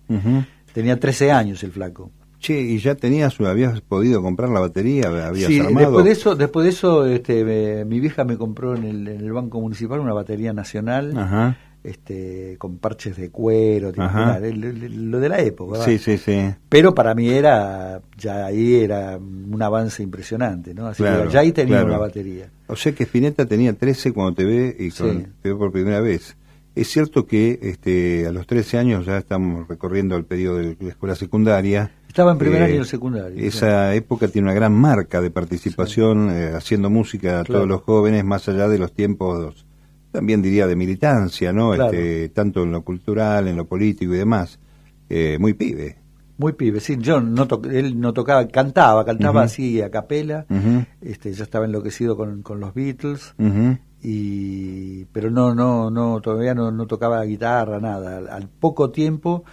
Tenía 0.73 0.99
13 0.99 1.31
años 1.31 1.63
el 1.63 1.71
flaco. 1.71 2.11
Che, 2.45 2.61
¿y 2.61 2.77
ya 2.77 2.93
tenías, 2.93 3.41
habías 3.41 3.81
podido 3.81 4.21
comprar 4.21 4.51
la 4.51 4.59
batería? 4.59 5.07
¿Habías 5.07 5.47
sí, 5.47 5.59
después 5.59 6.05
de 6.05 6.11
eso, 6.11 6.35
después 6.35 6.63
de 6.65 6.69
eso 6.69 7.03
este, 7.07 7.83
mi 7.85 7.99
vieja 7.99 8.23
me 8.23 8.37
compró 8.37 8.75
en 8.75 9.07
el, 9.07 9.33
Banco 9.33 9.59
Municipal 9.59 9.99
una 9.99 10.13
batería 10.13 10.53
nacional. 10.53 11.55
Este, 11.83 12.55
con 12.59 12.77
parches 12.77 13.17
de 13.17 13.31
cuero, 13.31 13.91
lo 13.95 15.19
de 15.19 15.29
la 15.29 15.39
época. 15.39 15.81
Sí, 15.81 15.97
sí, 15.97 16.19
sí. 16.19 16.53
Pero 16.69 16.93
para 16.93 17.15
mí 17.15 17.29
era, 17.29 17.99
ya 18.15 18.45
ahí 18.45 18.75
era 18.75 19.17
un 19.17 19.59
avance 19.63 20.03
impresionante, 20.03 20.75
¿no? 20.75 20.85
Así 20.85 21.01
que 21.01 21.27
ya 21.31 21.39
ahí 21.39 21.51
tenía 21.51 21.83
una 21.83 21.97
batería. 21.97 22.51
O 22.67 22.75
sea 22.75 22.91
que 22.91 23.05
Spinetta 23.05 23.47
tenía 23.47 23.73
13 23.73 24.13
cuando 24.13 24.35
te 24.35 24.45
ve 24.45 24.75
y 24.77 24.91
te 24.91 25.49
ve 25.49 25.55
por 25.55 25.71
primera 25.71 25.99
vez. 25.99 26.37
Es 26.75 26.89
cierto 26.89 27.25
que 27.25 27.57
este, 27.63 28.27
a 28.27 28.31
los 28.31 28.45
13 28.45 28.77
años 28.77 29.05
ya 29.07 29.17
estamos 29.17 29.67
recorriendo 29.67 30.15
el 30.15 30.25
periodo 30.25 30.57
de 30.57 30.77
la 30.79 30.89
escuela 30.89 31.15
secundaria. 31.15 31.89
Estaba 32.15 32.31
en 32.31 32.37
primer 32.37 32.63
año 32.63 32.79
de 32.79 32.85
secundaria. 32.85 33.45
Esa 33.45 33.93
época 33.93 34.29
tiene 34.29 34.45
una 34.45 34.53
gran 34.53 34.71
marca 34.71 35.19
de 35.19 35.31
participación 35.31 36.29
eh, 36.31 36.53
haciendo 36.55 36.89
música 36.89 37.41
a 37.41 37.43
todos 37.43 37.67
los 37.67 37.81
jóvenes, 37.81 38.23
más 38.23 38.47
allá 38.47 38.69
de 38.69 38.79
los 38.79 38.93
tiempos, 38.93 39.65
también 40.13 40.41
diría, 40.41 40.65
de 40.65 40.77
militancia, 40.77 41.51
¿no? 41.51 41.73
Este, 41.73 42.29
tanto 42.29 42.63
en 42.63 42.71
lo 42.71 42.83
cultural, 42.83 43.49
en 43.49 43.57
lo 43.57 43.65
político 43.65 44.13
y 44.13 44.17
demás. 44.17 44.59
Eh, 45.09 45.35
muy 45.41 45.55
pibe. 45.55 45.97
Muy 46.37 46.53
pibe, 46.53 46.79
sí, 46.79 46.95
yo 46.97 47.19
no 47.19 47.49
él 47.69 47.99
no 47.99 48.13
tocaba, 48.13 48.47
cantaba, 48.47 49.03
cantaba 49.03 49.43
así 49.43 49.81
a 49.81 49.91
capela, 49.91 50.45
este, 51.01 51.33
ya 51.33 51.43
estaba 51.43 51.65
enloquecido 51.65 52.15
con, 52.15 52.43
con 52.43 52.61
los 52.61 52.73
Beatles, 52.73 53.35
y 54.01 55.03
pero 55.05 55.29
no 55.31 55.53
no 55.53 55.89
no 55.89 56.21
todavía 56.21 56.53
no, 56.53 56.71
no 56.71 56.87
tocaba 56.87 57.23
guitarra 57.25 57.81
nada. 57.81 58.19
Al, 58.33 58.47
poco 58.47 58.91
tiempo 58.91 59.43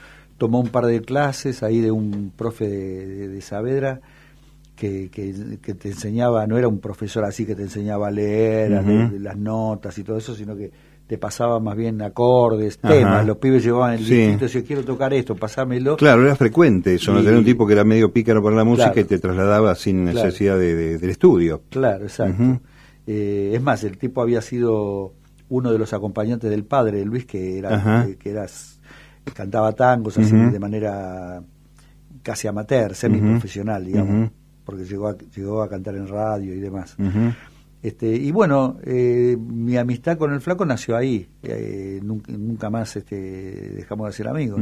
tomó 0.42 0.59
un 0.59 0.70
par 0.70 0.87
de 0.87 1.00
clases 1.02 1.62
ahí 1.62 1.81
de 1.81 1.92
un 1.92 2.33
profe 2.37 2.66
de, 2.66 3.40
Saavedra 3.40 4.00
que, 4.74 5.09
que, 5.09 5.74
te 5.74 5.88
enseñaba 5.90 6.48
no 6.48 6.59
era 6.59 6.66
un 6.66 6.81
profesor 6.81 7.24
así 7.24 7.46
que 7.46 7.55
te 7.55 7.62
enseñaba 7.62 8.09
a 8.09 8.11
leer 8.11 8.72
las 9.20 9.37
notas 9.37 9.96
y 9.98 10.02
todo 10.02 10.16
eso 10.16 10.35
sino 10.35 10.57
que 10.57 10.72
te 11.07 11.16
pasaba 11.16 11.61
más 11.61 11.76
bien 11.76 12.02
acordes, 12.02 12.78
temas, 12.78 13.24
los 13.24 13.37
pibes 13.37 13.62
llevaban 13.62 13.94
el 13.94 14.05
sí. 14.05 14.48
si 14.48 14.62
quiero 14.62 14.83
tocar 14.83 15.14
esto, 15.14 15.37
pasámelo. 15.37 15.96
Claro, 15.96 16.22
era 16.22 16.35
frecuente 16.35 16.94
eso, 16.94 17.12
¿no? 17.12 17.22
Tener 17.22 17.38
un 17.38 17.44
tipo 17.44 17.66
que 17.66 17.74
era 17.74 17.85
medio 17.85 18.12
pícaro 18.12 18.40
por 18.40 18.55
la 18.55 18.64
música 18.64 18.98
y 18.98 19.05
te 19.05 19.18
trasladaba 19.18 19.74
sin 19.74 20.05
necesidad 20.05 20.59
de, 20.59 20.98
del 20.98 21.11
estudio. 21.11 21.62
Claro, 21.68 22.05
exacto. 22.05 22.61
Eh, 23.07 23.52
es 23.55 23.61
más, 23.61 23.85
el 23.85 23.98
tipo 23.98 24.22
había 24.22 24.40
sido 24.40 25.12
uno 25.50 25.70
de 25.70 25.78
los 25.78 25.92
acompañantes 25.92 26.50
del 26.50 26.64
padre 26.64 27.05
Luis, 27.05 27.26
que 27.26 27.59
era, 27.59 28.07
eh, 28.07 28.16
que 28.18 28.31
era 28.31 28.46
cantaba 29.35 29.72
tangos 29.72 30.18
así 30.18 30.35
de 30.35 30.58
manera 30.58 31.42
casi 32.22 32.48
amateur, 32.48 32.94
semi-profesional, 32.94 33.85
digamos, 33.85 34.30
porque 34.64 34.85
llegó 34.85 35.08
a, 35.08 35.16
llegó 35.16 35.62
a 35.62 35.68
cantar 35.68 35.96
en 35.96 36.08
radio 36.08 36.54
y 36.54 36.61
demás. 36.61 36.96
Este, 37.82 38.14
y 38.14 38.30
bueno, 38.30 38.76
eh, 38.85 39.37
mi 39.37 39.76
amistad 39.76 40.16
con 40.16 40.32
el 40.32 40.40
flaco 40.40 40.64
nació 40.64 40.96
ahí, 40.96 41.28
nunca, 42.02 42.70
más 42.70 42.94
este, 42.96 43.16
dejamos 43.76 44.06
de 44.08 44.12
ser 44.12 44.28
amigos, 44.28 44.61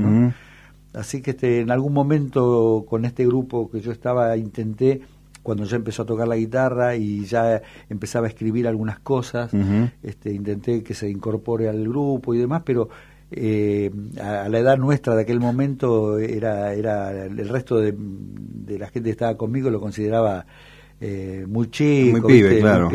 Así 0.93 1.23
que 1.23 1.33
este, 1.33 1.61
en 1.61 1.71
algún 1.71 1.93
momento 1.93 2.85
con 2.89 3.05
este 3.05 3.25
grupo 3.25 3.71
que 3.71 3.81
yo 3.81 3.93
estaba 3.93 4.37
intenté 4.37 5.01
cuando 5.43 5.65
ya 5.65 5.77
empezó 5.77 6.03
a 6.03 6.07
tocar 6.07 6.29
la 6.29 6.37
guitarra 6.37 6.97
y 6.97 7.25
ya 7.25 7.63
empezaba 7.89 8.27
a 8.27 8.29
escribir 8.29 8.67
algunas 8.67 8.99
cosas, 8.99 9.51
este, 10.03 10.33
intenté 10.33 10.83
que 10.83 10.95
se 10.95 11.09
incorpore 11.09 11.69
al 11.69 11.89
grupo 11.89 12.35
y 12.35 12.39
demás, 12.39 12.63
pero 12.65 12.89
eh, 13.33 13.91
a, 14.21 14.49
la 14.49 14.59
edad 14.59 14.77
nuestra 14.77 15.15
de 15.15 15.23
aquel 15.23 15.41
momento 15.41 16.19
era, 16.19 16.75
era 16.75 17.25
el 17.25 17.49
resto 17.49 17.79
de, 17.79 17.95
la 18.79 18.87
gente 18.87 19.09
que 19.09 19.11
estaba 19.11 19.37
conmigo 19.37 19.71
lo 19.71 19.81
consideraba 19.81 20.47
eh, 21.01 21.45
muy 21.49 21.71
chico, 21.71 22.19
muy 22.19 22.33
pibe, 22.33 22.61
claro. 22.61 22.91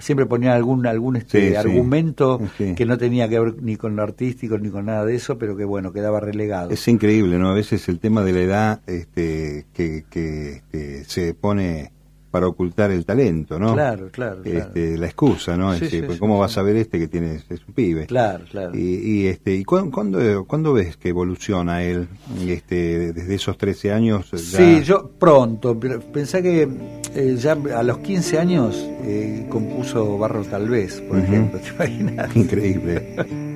Siempre 0.00 0.26
ponía 0.26 0.54
algún 0.54 0.88
algún 0.88 1.14
este 1.14 1.56
argumento 1.56 2.40
que 2.58 2.84
no 2.84 2.98
tenía 2.98 3.28
que 3.28 3.38
ver 3.38 3.62
ni 3.62 3.76
con 3.76 3.94
lo 3.94 4.02
artístico 4.02 4.58
ni 4.58 4.68
con 4.68 4.86
nada 4.86 5.04
de 5.04 5.14
eso 5.14 5.38
pero 5.38 5.56
que 5.56 5.64
bueno 5.64 5.92
quedaba 5.92 6.18
relegado. 6.18 6.70
Es 6.70 6.88
increíble 6.88 7.38
no 7.38 7.50
a 7.50 7.54
veces 7.54 7.88
el 7.88 8.00
tema 8.00 8.24
de 8.24 8.32
la 8.32 8.40
edad 8.40 8.80
este 8.88 9.66
que, 9.72 10.04
que 10.10 10.50
este, 10.56 11.04
se 11.04 11.34
pone 11.34 11.92
para 12.34 12.48
ocultar 12.48 12.90
el 12.90 13.04
talento, 13.04 13.60
¿no? 13.60 13.74
Claro, 13.74 14.08
claro. 14.10 14.40
Este, 14.42 14.98
la 14.98 15.06
excusa, 15.06 15.56
¿no? 15.56 15.72
Pues, 15.78 16.18
¿Cómo 16.18 16.36
vas 16.36 16.58
a 16.58 16.62
ver 16.62 16.74
este 16.74 16.98
que 16.98 17.06
tiene 17.06 17.36
es 17.36 17.60
un 17.68 17.74
pibe? 17.74 18.06
Claro, 18.06 18.44
claro. 18.50 18.76
Y, 18.76 19.26
este, 19.26 19.54
¿y 19.54 19.62
cuándo, 19.62 20.44
cuándo, 20.44 20.72
ves 20.72 20.96
que 20.96 21.10
evoluciona 21.10 21.84
él 21.84 22.08
este, 22.44 23.12
desde 23.12 23.36
esos 23.36 23.56
13 23.56 23.92
años? 23.92 24.32
Sí, 24.34 24.82
yo 24.82 25.10
pronto. 25.16 25.78
Pensé 25.78 26.42
que 26.42 26.68
eh, 27.14 27.36
ya 27.38 27.52
a 27.52 27.84
los 27.84 27.98
15 27.98 28.40
años 28.40 28.84
eh, 29.04 29.46
compuso 29.48 30.18
Barro 30.18 30.42
Tal 30.42 30.68
vez, 30.68 31.00
por 31.02 31.20
ejemplo, 31.20 31.60
¿te 31.62 31.68
imaginas? 31.68 32.34
Increíble. 32.34 33.53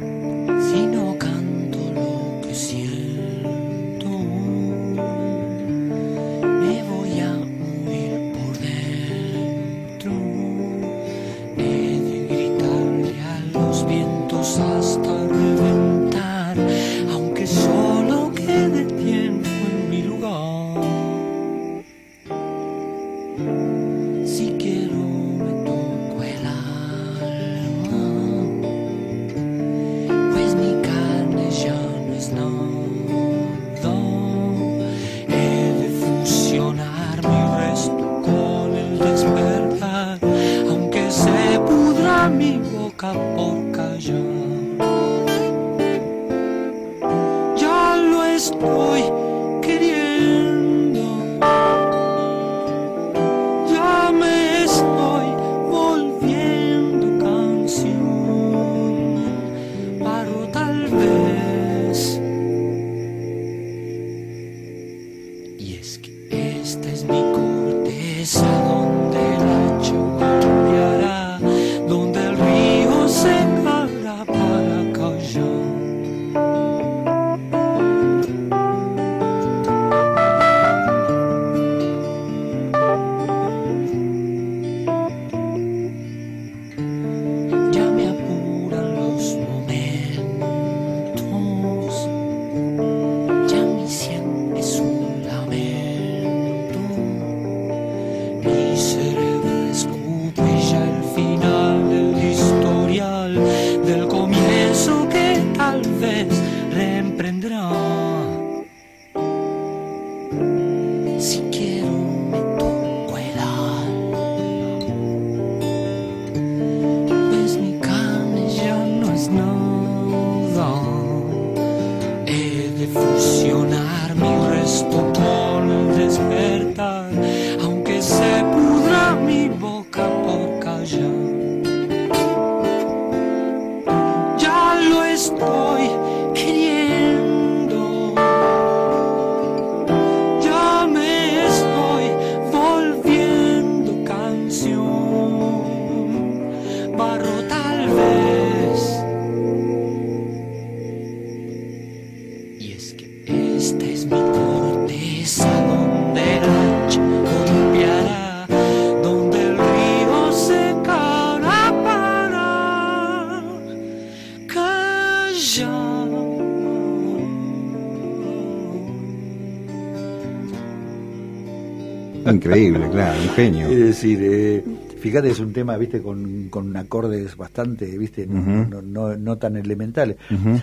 Increíble, 172.48 172.88
claro, 172.90 173.20
un 173.22 173.28
genio. 173.30 173.68
Es 173.68 173.78
decir, 173.78 174.18
eh, 174.22 174.64
fíjate, 174.98 175.30
es 175.30 175.38
un 175.38 175.52
tema, 175.52 175.76
viste, 175.76 176.02
con, 176.02 176.48
con 176.48 176.76
acordes 176.76 177.37
bastante, 177.37 177.98
viste, 177.98 178.26
no, 178.26 179.16
no, 179.16 179.38
tan 179.38 179.56
elementales. 179.56 180.16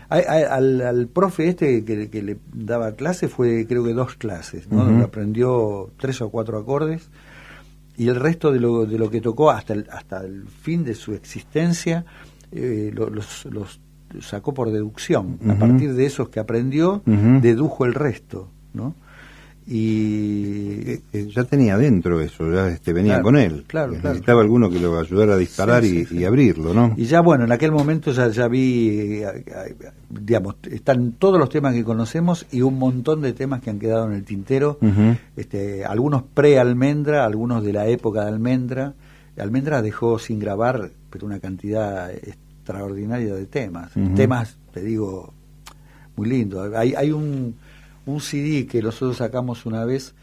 al, 0.09 1.09
profe 1.13 1.49
este 1.49 1.83
que, 1.85 2.21
le 2.21 2.37
daba 2.53 2.93
clase 2.93 3.27
fue, 3.27 3.65
creo 3.67 3.83
que 3.83 3.93
dos 3.93 4.15
clases, 4.15 4.69
¿no? 4.69 5.03
aprendió 5.03 5.91
tres 5.97 6.21
o 6.21 6.29
cuatro 6.29 6.57
acordes 6.57 7.09
y 7.97 8.07
el 8.07 8.15
resto 8.15 8.51
de 8.51 8.59
lo, 8.59 8.85
de 8.85 8.97
lo 8.97 9.09
que 9.09 9.21
tocó 9.21 9.51
hasta 9.51 9.73
el, 9.73 9.87
hasta 9.91 10.25
el 10.25 10.45
fin 10.47 10.83
de 10.83 10.95
su 10.95 11.13
existencia 11.13 12.05
eh, 12.51 12.91
los, 12.93 13.45
los 13.45 13.79
sacó 14.21 14.53
por 14.53 14.71
deducción. 14.71 15.39
A 15.49 15.55
partir 15.55 15.93
de 15.93 16.05
esos 16.05 16.29
que 16.29 16.39
aprendió, 16.39 17.01
dedujo 17.05 17.85
el 17.85 17.93
resto, 17.93 18.49
¿no? 18.73 18.95
Y 19.67 20.99
ya 21.11 21.43
tenía 21.45 21.75
dentro 21.75 22.21
eso, 22.21 22.51
ya 22.51 22.69
este, 22.69 22.93
venía 22.93 23.21
con 23.23 23.35
él. 23.35 23.63
Claro, 23.65 23.93
Necesitaba 23.93 24.41
alguno 24.41 24.69
que 24.69 24.79
lo 24.79 24.99
ayudara 24.99 25.33
a 25.33 25.37
disparar 25.37 25.83
y, 25.83 26.23
abrirlo, 26.23 26.73
¿no? 26.73 26.93
Y 26.95 27.05
ya, 27.05 27.21
bueno, 27.21 27.45
en 27.45 27.51
aquel 27.51 27.71
momento 27.71 28.11
ya, 28.11 28.27
ya 28.29 28.47
vi, 28.47 29.23
eh, 29.23 29.75
digamos, 30.09 30.57
están 30.69 31.13
todos 31.13 31.39
los 31.39 31.49
temas 31.49 31.73
que 31.73 31.83
conocemos 31.83 32.45
y 32.51 32.61
un 32.61 32.77
montón 32.77 33.21
de 33.21 33.33
temas 33.33 33.61
que 33.61 33.71
han 33.71 33.79
quedado 33.79 34.05
en 34.05 34.13
el 34.13 34.23
tintero, 34.23 34.77
este, 35.35 35.83
algunos 35.83 36.21
pre-almendra, 36.21 37.25
algunos 37.25 37.63
de 37.63 37.73
la 37.73 37.87
época 37.87 38.21
de 38.21 38.29
almendra. 38.29 38.93
Almendra 39.37 39.81
dejó 39.81 40.19
sin 40.19 40.39
grabar, 40.39 40.91
pero 41.09 41.25
una 41.25 41.39
cantidad 41.39 42.11
extraordinaria 42.11 43.33
de 43.33 43.47
temas. 43.47 43.91
Temas, 44.15 44.57
te 44.71 44.81
digo, 44.81 45.33
muy 46.15 46.29
lindos. 46.29 46.71
Hay, 46.75 46.93
hay 46.93 47.11
un 47.11 47.55
un 48.05 48.21
CD 48.21 48.67
que 48.67 48.81
nosotros 48.81 49.17
sacamos 49.17 49.65
una 49.65 49.85
vez 49.85 50.15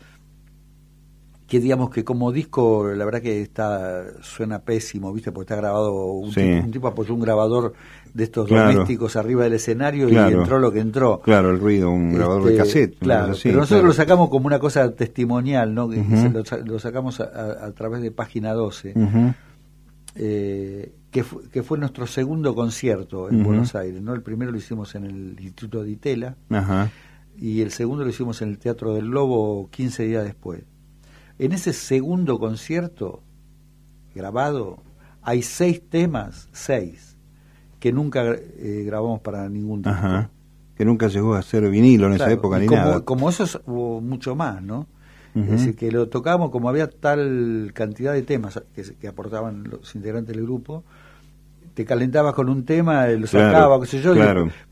que 1.52 1.60
digamos 1.60 1.90
que 1.90 2.02
como 2.02 2.32
disco 2.32 2.88
la 2.96 3.04
verdad 3.04 3.20
que 3.20 3.42
está 3.42 4.04
suena 4.22 4.60
pésimo 4.60 5.12
viste 5.12 5.32
porque 5.32 5.52
está 5.52 5.56
grabado 5.56 5.92
un, 6.12 6.32
tipo, 6.32 6.64
un 6.64 6.70
tipo, 6.70 6.88
apoyó 6.88 7.12
un 7.12 7.20
grabador 7.20 7.74
de 8.14 8.24
estos 8.24 8.48
domésticos 8.48 9.16
arriba 9.16 9.44
del 9.44 9.52
escenario 9.52 10.08
y 10.08 10.16
entró 10.16 10.58
lo 10.58 10.72
que 10.72 10.80
entró. 10.80 11.20
Claro 11.20 11.50
el 11.50 11.60
ruido 11.60 11.90
un 11.90 12.14
grabador 12.14 12.44
de 12.44 12.52
este, 12.52 12.62
cassette 12.62 12.98
claro 13.00 13.34
pero 13.42 13.58
nosotros 13.58 13.84
lo 13.84 13.92
sacamos 13.92 14.30
como 14.30 14.46
una 14.46 14.58
cosa 14.58 14.94
testimonial 14.94 15.74
no 15.74 15.90
lo, 15.90 16.78
sacamos 16.78 17.20
a, 17.20 17.70
través 17.72 18.00
de 18.00 18.10
página 18.12 18.54
12 18.54 18.94
eh, 20.14 20.94
que, 21.10 21.24
que 21.52 21.62
fue 21.62 21.76
nuestro 21.76 22.06
segundo 22.06 22.54
concierto 22.54 23.28
en 23.28 23.42
Buenos 23.42 23.74
Aires 23.74 24.00
no 24.00 24.14
el 24.14 24.22
primero 24.22 24.52
lo 24.52 24.56
hicimos 24.56 24.94
en 24.94 25.04
el 25.04 25.36
Instituto 25.38 25.82
de 25.82 25.90
Itela 25.90 26.36
y 27.36 27.62
el 27.62 27.70
segundo 27.70 28.04
lo 28.04 28.10
hicimos 28.10 28.42
en 28.42 28.50
el 28.50 28.58
Teatro 28.58 28.94
del 28.94 29.06
Lobo 29.06 29.68
15 29.70 30.04
días 30.04 30.24
después 30.24 30.64
en 31.38 31.52
ese 31.52 31.72
segundo 31.72 32.38
concierto 32.38 33.22
grabado 34.14 34.82
hay 35.22 35.42
seis 35.42 35.82
temas, 35.88 36.48
seis, 36.52 37.16
que 37.80 37.92
nunca 37.92 38.34
eh, 38.34 38.84
grabamos 38.86 39.20
para 39.20 39.48
ningún 39.48 39.82
disco. 39.82 40.28
Que 40.76 40.84
nunca 40.84 41.08
llegó 41.08 41.34
a 41.34 41.42
ser 41.42 41.68
vinilo 41.68 42.06
en 42.06 42.14
esa 42.14 42.30
época 42.30 42.58
ni 42.58 42.66
como, 42.66 42.80
nada. 42.80 43.00
Como 43.00 43.28
eso 43.28 43.44
hubo 43.66 44.00
mucho 44.00 44.34
más, 44.34 44.62
¿no? 44.62 44.86
Es 45.34 45.50
decir, 45.50 45.74
que 45.76 45.90
lo 45.90 46.08
tocábamos 46.10 46.50
como 46.50 46.68
había 46.68 46.90
tal 46.90 47.70
cantidad 47.74 48.12
de 48.12 48.20
temas 48.22 48.62
que, 48.74 49.08
aportaban 49.08 49.64
los 49.64 49.94
integrantes 49.94 50.36
del 50.36 50.44
grupo, 50.44 50.84
te 51.74 51.84
calentabas 51.84 52.34
con 52.34 52.48
un 52.48 52.64
tema, 52.64 53.06
lo 53.08 53.26
sacaba, 53.26 53.80
qué 53.80 53.86
sé 53.86 54.00
yo, 54.00 54.14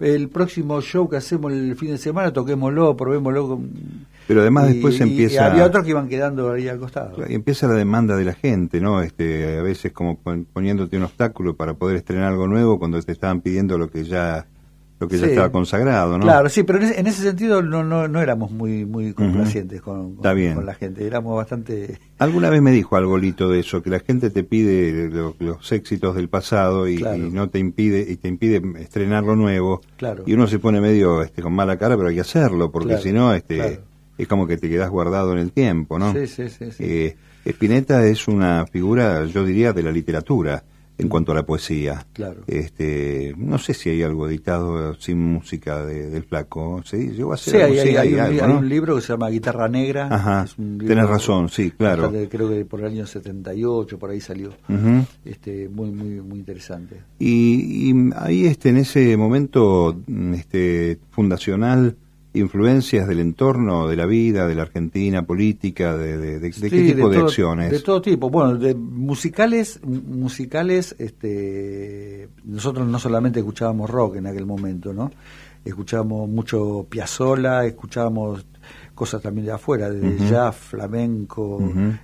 el, 0.01 0.29
próximo 0.29 0.81
show 0.81 1.09
que 1.09 1.17
hacemos 1.17 1.53
el 1.53 1.75
fin 1.77 1.91
de 1.91 1.99
semana, 1.99 2.33
toquémoslo, 2.33 2.97
probémoslo 2.97 3.49
con 3.49 3.71
pero 4.31 4.43
además 4.43 4.69
después 4.69 5.01
empieza... 5.01 5.47
había 5.47 5.65
otros 5.65 5.83
que 5.83 5.91
iban 5.91 6.09
quedando 6.09 6.53
ahí 6.53 6.69
al 6.69 6.79
costado. 6.79 7.25
Y 7.29 7.35
empieza 7.35 7.67
la 7.67 7.75
demanda 7.75 8.17
de 8.17 8.25
la 8.25 8.33
gente, 8.33 8.81
¿no? 8.81 9.03
Este, 9.03 9.59
a 9.59 9.63
veces 9.63 9.91
como 9.91 10.21
poniéndote 10.53 10.97
un 10.97 11.03
obstáculo 11.03 11.57
para 11.57 11.75
poder 11.75 11.97
estrenar 11.97 12.29
algo 12.29 12.47
nuevo 12.47 12.79
cuando 12.79 13.03
te 13.03 13.11
estaban 13.11 13.41
pidiendo 13.41 13.77
lo 13.77 13.91
que 13.91 14.05
ya 14.05 14.47
lo 15.01 15.09
que 15.09 15.19
ya 15.19 15.27
estaba 15.27 15.51
consagrado, 15.51 16.19
¿no? 16.19 16.25
Claro, 16.25 16.49
sí, 16.51 16.63
pero 16.63 16.79
en 16.79 17.07
ese, 17.07 17.23
sentido 17.23 17.63
no, 17.63 17.83
no, 17.83 18.07
no 18.07 18.21
éramos 18.21 18.51
muy 18.51 18.85
muy 18.85 19.15
complacientes 19.15 19.81
con, 19.81 20.17
con, 20.17 20.67
la 20.67 20.75
gente, 20.75 21.07
éramos 21.07 21.35
bastante... 21.37 21.99
Alguna 22.19 22.51
vez 22.51 22.61
me 22.61 22.71
dijo 22.71 22.97
algo 22.97 23.17
Lito 23.17 23.49
de 23.49 23.61
eso, 23.61 23.83
que 23.83 23.89
la 23.89 24.01
gente 24.01 24.29
te 24.29 24.45
pide 24.45 25.09
los 25.39 25.73
éxitos 25.73 26.15
del 26.15 26.29
pasado 26.29 26.87
y, 26.87 26.99
no 27.01 27.49
te 27.49 27.59
impide 27.59 28.05
y 28.09 28.17
te 28.17 28.29
impide 28.29 28.63
estrenar 28.79 29.25
lo 29.25 29.37
nuevo. 29.37 29.81
Claro. 29.97 30.23
Y 30.27 30.35
uno 30.35 30.47
se 30.47 30.59
pone 30.59 30.83
medio 30.83 31.23
este, 31.23 31.41
con 31.41 31.55
mala 31.55 31.79
cara, 31.79 31.97
pero 31.97 32.11
hay 32.11 32.17
que 32.17 32.21
hacerlo, 32.21 32.71
porque 32.71 32.99
si 32.99 33.11
no... 33.11 33.35
este 33.35 33.81
es 34.19 34.29
como 34.29 34.47
que 34.47 34.59
te 34.59 34.69
quedas 34.69 34.91
guardado 34.91 35.33
en 35.33 35.39
el 35.39 35.51
tiempo, 35.51 35.99
¿no? 35.99 36.13
Sí, 36.13 36.27
sí, 36.27 36.51
sí. 36.51 36.67
Eh, 36.79 37.17
Spinetta 37.47 38.05
es 38.05 38.29
una 38.29 38.67
figura, 38.67 39.25
yo 39.25 39.47
diría, 39.47 39.73
de 39.73 39.83
la 39.83 39.91
literatura 39.91 40.63
en 41.01 41.09
cuanto 41.09 41.33
a 41.33 41.35
la 41.35 41.45
poesía. 41.45 42.07
Claro. 42.13 42.43
Este, 42.47 43.35
no 43.37 43.59
sé 43.59 43.75
si 43.75 43.91
hay 43.91 44.03
algo 44.03 44.29
editado 44.29 44.95
sin 44.95 45.19
música 45.19 45.85
del 45.85 46.23
flaco. 46.25 46.83
Sí, 46.85 47.11
llegó 47.11 47.33
a 47.33 47.37
ser. 47.37 47.73
Sí, 47.73 47.97
hay, 47.97 48.15
un, 48.41 48.69
libro 48.69 48.97
que 48.97 49.03
se 49.03 49.09
llama 49.13 49.29
Guitarra 49.29 49.69
Negra. 49.69 50.09
Ajá. 50.11 50.47
Tienes 50.57 51.09
razón, 51.09 51.49
sí, 51.49 51.71
claro. 51.71 52.13
creo 52.29 52.49
que 52.49 52.65
por 52.65 52.81
el 52.81 52.87
año 52.87 53.07
78, 53.07 53.99
por 53.99 54.11
ahí 54.11 54.21
salió. 54.21 54.53
este, 55.25 55.69
muy, 55.69 55.91
muy, 55.91 56.21
muy 56.21 56.39
interesante. 56.39 56.97
Y, 57.19 57.91
y 57.91 58.11
ahí, 58.17 58.47
este, 58.47 58.71
en 58.71 58.79
ese 58.79 59.17
momento, 59.17 59.97
este, 60.35 60.99
fundacional 61.11 61.97
influencias 62.33 63.09
del 63.09 63.21
entorno, 63.21 63.89
de 63.89 63.97
la 63.97 64.07
vida, 64.07 64.47
de 64.47 64.55
la 64.55 64.63
Argentina 64.63 65.23
política, 65.23 65.97
de, 65.97 66.39
de, 66.39 66.51
qué 66.51 66.71
tipo 66.71 67.09
de, 67.09 67.19
acciones? 67.19 67.71
De 67.71 67.81
todo 67.81 68.01
tipo. 68.01 68.31
Bueno, 68.31 68.57
de 68.57 68.75
musicales, 68.75 69.81
musicales, 69.85 70.95
este, 70.99 72.29
nosotros 72.45 72.87
no 72.87 72.99
solamente 72.99 73.41
escuchábamos 73.41 73.91
rock 73.91 74.17
en 74.17 74.27
aquel 74.27 74.47
momento, 74.47 74.93
¿no? 74.93 75.11
Escuchábamos 75.65 76.29
mucho 76.29 76.87
Piazzolla, 76.89 77.67
escuchábamos 77.67 78.47
cosas 79.01 79.23
también 79.23 79.47
de 79.47 79.53
afuera, 79.53 79.89
de 79.89 80.19
jazz, 80.29 80.55
flamenco, 80.57 81.59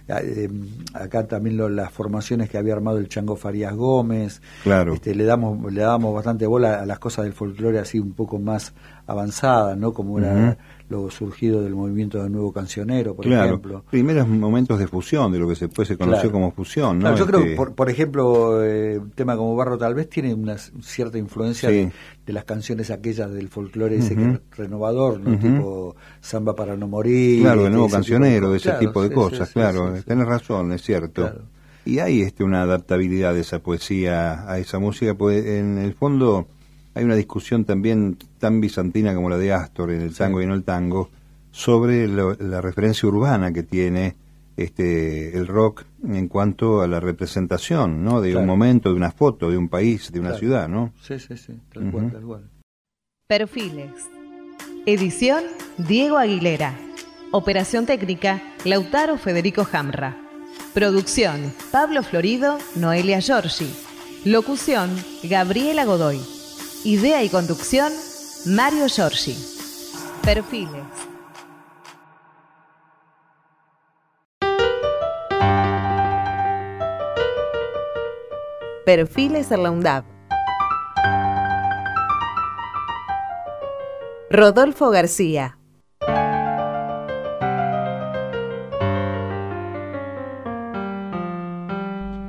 eh, 0.08 0.48
acá 0.94 1.26
también 1.26 1.76
las 1.76 1.92
formaciones 1.92 2.48
que 2.48 2.56
había 2.56 2.72
armado 2.72 2.96
el 2.96 3.08
Chango 3.08 3.36
Farías 3.36 3.74
Gómez, 3.74 4.40
claro. 4.62 4.94
este, 4.94 5.14
le 5.14 5.24
damos 5.24 5.70
le 5.70 5.82
damos 5.82 6.14
bastante 6.14 6.46
bola 6.46 6.80
a 6.80 6.86
las 6.86 6.98
cosas 6.98 7.26
del 7.26 7.34
folclore 7.34 7.80
así 7.80 7.98
un 7.98 8.12
poco 8.12 8.38
más 8.38 8.72
avanzadas, 9.06 9.76
¿no? 9.78 9.92
Como 9.92 10.18
era 10.18 10.58
lo 10.88 11.10
surgido 11.10 11.62
del 11.62 11.74
movimiento 11.74 12.22
del 12.22 12.30
nuevo 12.30 12.52
cancionero, 12.52 13.14
por 13.14 13.24
claro. 13.24 13.46
ejemplo. 13.46 13.84
Primeros 13.90 14.28
momentos 14.28 14.78
de 14.78 14.86
fusión, 14.86 15.32
de 15.32 15.38
lo 15.38 15.48
que 15.48 15.56
se, 15.56 15.68
puede 15.68 15.88
se 15.88 15.96
conoció 15.96 16.30
como 16.30 16.52
fusión, 16.52 17.00
¿no? 17.00 17.16
yo 17.16 17.26
creo 17.26 17.42
que, 17.42 17.54
este 17.54 17.70
por, 17.72 17.90
ejemplo, 17.90 18.64
eh, 18.64 18.98
un 18.98 19.10
tema 19.10 19.36
como 19.36 19.56
Barro 19.56 19.78
tal 19.78 19.94
vez 19.94 20.08
tiene 20.08 20.32
una 20.32 20.56
cierta 20.58 21.18
influencia 21.18 21.68
de, 21.68 21.92
las 22.26 22.44
canciones 22.44 22.90
aquellas 22.90 23.32
del 23.32 23.48
folclore 23.48 23.96
ese 23.96 24.14
que 24.14 24.40
renovador, 24.56 25.20
¿no? 25.20 25.38
Tipo 25.38 25.96
Samba 26.20 26.54
para 26.54 26.76
no 26.76 26.88
morir. 26.88 27.42
Claro, 27.42 27.66
el 27.66 27.72
nuevo 27.72 27.88
cancionero, 27.88 28.50
de 28.50 28.58
ese 28.58 28.72
tipo 28.72 29.02
de 29.02 29.10
cosas, 29.10 29.50
claro. 29.50 29.94
Tienes 30.04 30.26
razón, 30.26 30.72
es 30.72 30.82
cierto. 30.82 31.32
Y 31.84 32.00
hay 32.00 32.22
este, 32.22 32.42
una 32.42 32.62
adaptabilidad 32.62 33.32
de 33.32 33.40
esa 33.40 33.60
poesía 33.60 34.50
a 34.50 34.58
esa 34.58 34.80
música, 34.80 35.14
pues 35.14 35.46
en 35.46 35.78
el 35.78 35.94
fondo 35.94 36.48
hay 36.96 37.04
una 37.04 37.14
discusión 37.14 37.66
también 37.66 38.16
tan 38.38 38.58
bizantina 38.58 39.14
como 39.14 39.28
la 39.28 39.36
de 39.36 39.52
Astor 39.52 39.90
en 39.90 40.00
el 40.00 40.14
tango 40.14 40.40
y 40.40 40.46
no 40.46 40.54
el 40.54 40.64
tango 40.64 41.10
sobre 41.50 42.08
la 42.08 42.62
referencia 42.62 43.06
urbana 43.06 43.52
que 43.52 43.62
tiene 43.62 44.16
este 44.56 45.36
el 45.36 45.46
rock 45.46 45.84
en 46.08 46.26
cuanto 46.28 46.80
a 46.80 46.86
la 46.86 46.98
representación, 46.98 48.02
¿no? 48.02 48.22
De 48.22 48.34
un 48.34 48.46
momento, 48.46 48.88
de 48.88 48.94
una 48.94 49.10
foto, 49.10 49.50
de 49.50 49.58
un 49.58 49.68
país, 49.68 50.10
de 50.10 50.20
una 50.20 50.32
ciudad, 50.34 50.68
¿no? 50.68 50.94
Sí, 51.02 51.18
sí, 51.18 51.36
sí, 51.36 51.60
tal 51.70 51.90
cual, 51.90 52.12
tal 52.12 52.22
cual. 52.22 52.50
Perfiles. 53.28 53.92
Edición 54.86 55.44
Diego 55.76 56.16
Aguilera. 56.16 56.78
Operación 57.30 57.84
técnica 57.84 58.42
Lautaro 58.64 59.18
Federico 59.18 59.64
Jamra. 59.64 60.16
Producción 60.72 61.52
Pablo 61.70 62.02
Florido, 62.02 62.56
Noelia 62.74 63.20
Giorgi. 63.20 63.68
Locución 64.24 64.90
Gabriela 65.22 65.84
Godoy. 65.84 66.35
Idea 66.86 67.24
y 67.24 67.28
conducción, 67.28 67.92
Mario 68.44 68.86
Giorgi. 68.86 69.36
Perfiles. 70.22 70.84
Perfiles 78.84 79.50
en 79.50 79.62
la 79.64 79.72
UNDAP. 79.72 80.04
Rodolfo 84.30 84.90
García. 84.90 85.58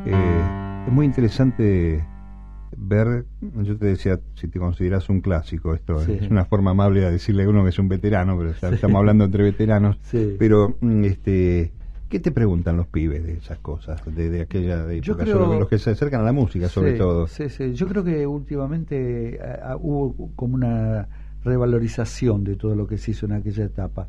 Eh, 0.04 0.42
es 0.88 0.92
muy 0.92 1.06
interesante 1.06 2.04
ver, 2.88 3.26
yo 3.42 3.78
te 3.78 3.86
decía, 3.86 4.20
si 4.36 4.48
te 4.48 4.60
consideras 4.60 5.10
un 5.10 5.22
clásico, 5.22 5.74
esto 5.74 6.02
es 6.02 6.30
una 6.30 6.46
forma 6.46 6.72
amable 6.72 7.02
de 7.02 7.12
decirle 7.12 7.44
a 7.44 7.50
uno 7.50 7.64
que 7.64 7.70
es 7.70 7.80
un 7.80 7.90
veterano, 7.90 8.38
pero 8.38 8.52
estamos 8.52 8.96
hablando 8.96 9.26
entre 9.26 9.44
veteranos, 9.44 9.98
pero 10.40 10.76
mm, 10.82 11.04
este 11.04 11.72
¿Qué 12.10 12.22
te 12.22 12.32
preguntan 12.32 12.78
los 12.78 12.88
pibes 12.88 13.26
de 13.26 13.34
esas 13.34 13.60
cosas, 13.60 14.02
de, 14.06 14.42
aquella 14.42 14.86
de 14.86 15.00
época, 15.00 15.26
los 15.26 15.68
que 15.68 15.78
se 15.78 15.90
acercan 15.90 16.22
a 16.22 16.24
la 16.24 16.32
música 16.32 16.70
sobre 16.70 16.94
todo? 16.94 17.28
Sí, 17.28 17.50
sí, 17.50 17.74
yo 17.74 17.86
creo 17.88 18.04
que 18.04 18.26
últimamente 18.26 19.36
eh, 19.36 19.40
ah, 19.62 19.76
hubo 19.78 20.32
como 20.38 20.56
una 20.56 21.10
revalorización 21.48 22.44
de 22.44 22.56
todo 22.56 22.76
lo 22.76 22.86
que 22.86 22.98
se 22.98 23.12
hizo 23.12 23.26
en 23.26 23.32
aquella 23.32 23.66
etapa. 23.66 24.08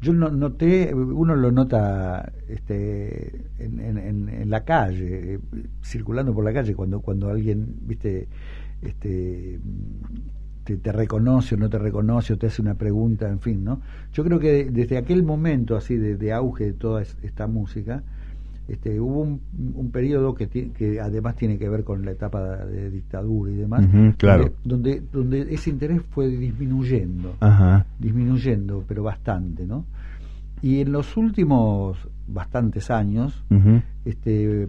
Yo 0.00 0.12
no, 0.12 0.30
noté, 0.30 0.94
uno 0.94 1.34
lo 1.34 1.50
nota 1.50 2.32
este, 2.48 3.46
en, 3.58 4.48
la 4.50 4.64
calle, 4.64 5.40
circulando 5.82 6.32
por 6.34 6.44
la 6.44 6.52
calle, 6.52 6.74
cuando, 6.74 7.00
cuando 7.00 7.30
alguien, 7.30 7.76
viste, 7.82 8.28
este, 8.82 9.58
te, 10.64 10.92
reconoce 10.92 11.54
o 11.54 11.58
no 11.58 11.68
te 11.68 11.78
reconoce 11.78 12.34
o 12.34 12.38
te 12.38 12.46
hace 12.46 12.62
una 12.62 12.74
pregunta, 12.74 13.28
en 13.28 13.40
fin, 13.40 13.64
¿no? 13.64 13.80
Yo 14.12 14.22
creo 14.24 14.38
que 14.38 14.70
desde 14.70 14.98
aquel 14.98 15.22
momento 15.22 15.76
así 15.76 15.96
de 15.96 16.32
auge 16.32 16.66
de 16.66 16.72
toda 16.74 17.02
esta 17.02 17.46
música, 17.46 18.02
este, 18.70 19.00
hubo 19.00 19.22
un, 19.22 19.90
periodo 19.90 20.32
que, 20.32 20.48
que 20.48 21.00
además 21.00 21.34
tiene 21.34 21.58
que 21.58 21.68
ver 21.68 21.82
con 21.82 22.04
la 22.04 22.12
etapa 22.12 22.64
de 22.66 22.88
dictadura 22.88 23.50
y 23.50 23.56
demás, 23.56 23.84
claro. 24.16 24.52
donde, 24.62 25.02
donde 25.12 25.52
ese 25.52 25.70
interés 25.70 26.02
fue 26.10 26.28
disminuyendo, 26.28 27.34
disminuyendo, 27.98 28.84
pero 28.86 29.02
bastante, 29.02 29.66
¿no? 29.66 29.86
Y 30.62 30.80
en 30.82 30.92
los 30.92 31.16
últimos 31.16 31.98
bastantes 32.28 32.92
años, 32.92 33.42
este, 34.04 34.68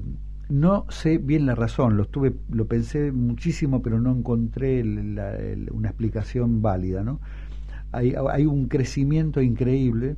no 0.50 0.88
sé 0.90 1.20
bien 1.20 1.46
la 1.46 1.54
razón, 1.54 1.96
lo 1.96 2.04
estuve, 2.04 2.34
lo 2.50 2.66
pensé 2.66 3.12
muchísimo, 3.12 3.84
pero 3.84 4.00
no 4.00 4.12
encontré 4.12 4.82
una 4.82 5.90
explicación 5.90 6.64
válida, 6.64 7.04
¿no? 7.04 7.20
Hay, 7.92 8.16
hay 8.32 8.48
un 8.48 8.68
crecimiento 8.68 9.42
increíble 9.42 10.16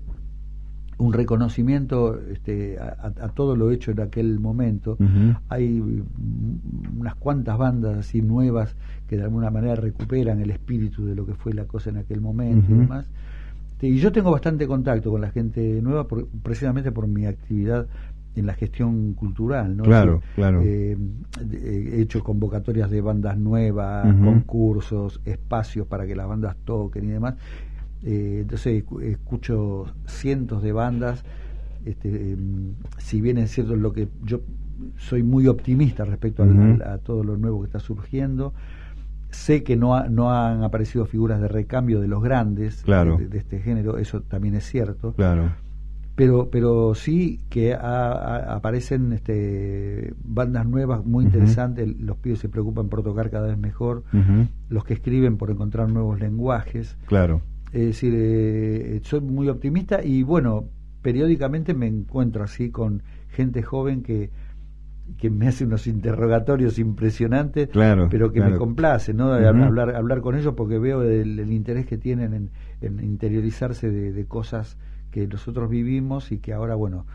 un 1.04 1.14
reconocimiento 1.14 2.20
este, 2.32 2.78
a, 2.80 3.30
todo 3.30 3.56
lo 3.56 3.72
hecho 3.72 3.92
en 3.92 4.02
aquel 4.02 4.40
momento. 4.40 4.98
Hay 5.50 5.82
unas 6.98 7.16
cuantas 7.16 7.58
bandas 7.58 7.98
así 7.98 8.22
nuevas 8.22 8.76
que 9.08 9.18
de 9.18 9.24
alguna 9.24 9.50
manera 9.50 9.76
recuperan 9.76 10.40
el 10.42 10.52
espíritu 10.52 11.06
de 11.06 11.16
lo 11.16 11.26
que 11.26 11.34
fue 11.34 11.54
la 11.54 11.66
cosa 11.66 11.90
en 11.90 11.98
aquel 11.98 12.22
momento 12.22 12.72
y 12.72 12.76
demás. 12.76 13.06
Este, 13.84 13.88
y 13.88 13.98
yo 13.98 14.12
tengo 14.12 14.32
bastante 14.32 14.66
contacto 14.66 15.12
con 15.12 15.22
la 15.22 15.30
gente 15.30 15.82
nueva 15.82 16.08
precisamente 16.42 16.92
por 16.92 17.08
mi 17.08 17.26
actividad 17.26 17.88
en 18.36 18.48
la 18.48 18.54
gestión 18.54 19.14
cultural, 19.14 19.78
¿no? 19.78 19.84
Claro, 19.84 20.22
claro. 20.36 20.62
Eh, 20.64 20.98
he 21.52 22.02
hecho 22.02 22.24
convocatorias 22.24 22.90
de 22.90 23.02
bandas 23.02 23.38
nuevas, 23.38 24.06
concursos, 24.06 25.22
espacios 25.26 25.86
para 25.86 26.08
que 26.08 26.16
las 26.16 26.28
bandas 26.28 26.56
toquen 26.64 27.04
y 27.06 27.08
demás. 27.10 27.36
Eh, 28.06 28.40
entonces 28.42 28.84
escucho 29.02 29.86
cientos 30.06 30.62
de 30.62 30.72
bandas. 30.72 31.24
Este, 31.86 32.34
em, 32.34 32.74
si 32.98 33.22
bien 33.22 33.38
es 33.38 33.52
cierto 33.52 33.76
lo 33.76 33.94
que 33.94 34.08
yo 34.24 34.42
soy 34.98 35.24
muy 35.24 35.48
optimista 35.48 36.06
respecto 36.06 36.44
a 36.86 36.98
todo 36.98 37.24
lo 37.24 37.38
nuevo 37.38 37.62
que 37.62 37.68
está 37.68 37.80
surgiendo, 37.80 38.54
sé 39.34 39.64
que 39.64 39.76
no, 39.76 40.08
no 40.10 40.32
han 40.32 40.64
aparecido 40.64 41.06
figuras 41.06 41.42
de 41.42 41.48
recambio 41.48 42.00
de 42.00 42.08
los 42.08 42.22
grandes 42.24 42.86
de, 42.86 43.38
este 43.38 43.60
género, 43.60 43.98
eso 43.98 44.22
también 44.22 44.56
es 44.56 44.66
cierto. 44.66 45.14
Claro. 45.14 45.52
Pero, 46.16 46.50
pero 46.52 46.94
sí 46.94 47.42
que 47.50 47.74
aparecen 47.74 49.14
este, 49.14 50.14
bandas 50.24 50.68
nuevas 50.68 51.04
muy 51.04 51.26
interesantes, 51.26 51.88
los 52.00 52.18
pibes 52.18 52.38
se 52.38 52.50
preocupan 52.50 52.88
por 52.88 53.02
tocar 53.02 53.32
cada 53.32 53.48
vez 53.48 53.58
mejor, 53.58 54.04
los 54.70 54.86
que 54.86 54.94
escriben 54.94 55.38
por 55.38 55.50
encontrar 55.50 55.92
nuevos 55.92 56.20
lenguajes. 56.20 56.98
Claro. 57.08 57.42
Es 57.74 57.88
decir, 57.88 58.14
eh, 58.16 59.02
soy 59.04 59.22
muy 59.22 59.50
optimista 59.50 60.04
y 60.04 60.22
bueno, 60.22 60.70
periódicamente 61.02 61.74
me 61.74 61.88
encuentro 61.88 62.44
así 62.44 62.70
con 62.70 63.02
gente 63.30 63.64
joven 63.64 64.04
que, 64.04 64.30
que 65.18 65.32
me 65.32 65.48
hace 65.48 65.66
unos 65.66 65.88
interrogatorios 65.88 66.78
impresionantes, 66.78 67.70
claro, 67.70 68.10
pero 68.12 68.32
que 68.32 68.42
me 68.42 68.56
complace, 68.58 69.16
¿no? 69.16 69.34
hablar, 69.34 69.96
hablar 69.96 70.22
con 70.22 70.36
ellos 70.36 70.54
porque 70.56 70.78
veo 70.78 71.02
el, 71.02 71.52
interés 71.52 71.88
que 71.88 71.98
tienen 71.98 72.52
en, 72.82 73.04
interiorizarse 73.04 73.90
de, 73.90 74.26
cosas 74.26 74.78
que 75.10 75.28
nosotros 75.28 75.68
vivimos 75.68 76.32
y 76.32 76.38
que 76.38 76.54
ahora, 76.54 76.76
bueno, 76.76 77.08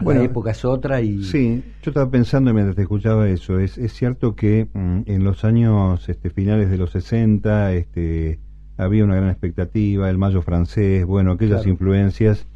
bueno, 0.00 0.20
la 0.20 0.26
época 0.26 0.50
es 0.50 0.66
otra 0.66 1.00
y... 1.00 1.24
Sí, 1.24 1.64
yo 1.82 1.92
estaba 1.92 2.10
pensando 2.10 2.52
mientras 2.52 2.76
te 2.76 2.82
escuchaba 2.82 3.26
eso, 3.26 3.58
es, 3.58 3.78
es 3.78 3.94
cierto 3.94 4.36
que 4.36 4.68
mm, 4.70 5.02
en 5.06 5.24
los 5.24 5.46
años 5.46 6.08
este, 6.10 6.28
finales 6.28 6.68
de 6.68 6.76
los 6.76 6.90
60, 6.90 7.72
este 7.72 8.38
había 8.76 9.04
una 9.04 9.16
gran 9.16 9.30
expectativa, 9.30 10.08
el 10.08 10.18
mayo 10.18 10.42
francés, 10.42 11.04
bueno, 11.04 11.32
aquellas 11.32 11.66
influencias, 11.66 12.46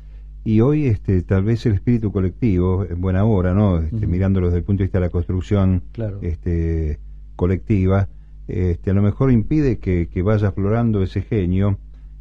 y 0.44 0.60
hoy 0.60 0.86
este, 0.86 1.22
tal 1.22 1.42
vez 1.42 1.66
el 1.66 1.74
espíritu 1.74 2.12
colectivo, 2.12 2.86
en 2.88 3.00
buena 3.00 3.24
hora, 3.24 3.52
¿no? 3.52 3.78
Este, 3.78 4.06
Mirándolo 4.06 4.46
desde 4.46 4.58
el 4.58 4.64
punto 4.64 4.82
de 4.82 4.84
vista 4.84 5.00
de 5.00 5.06
la 5.06 5.10
construcción 5.10 5.82
este, 6.22 7.00
colectiva, 7.34 8.08
este, 8.46 8.90
a 8.90 8.94
lo 8.94 9.02
mejor 9.02 9.32
impide 9.32 9.78
que, 9.78 10.22
vaya 10.22 10.48
aflorando 10.48 11.02
ese 11.02 11.22
genio, 11.22 11.78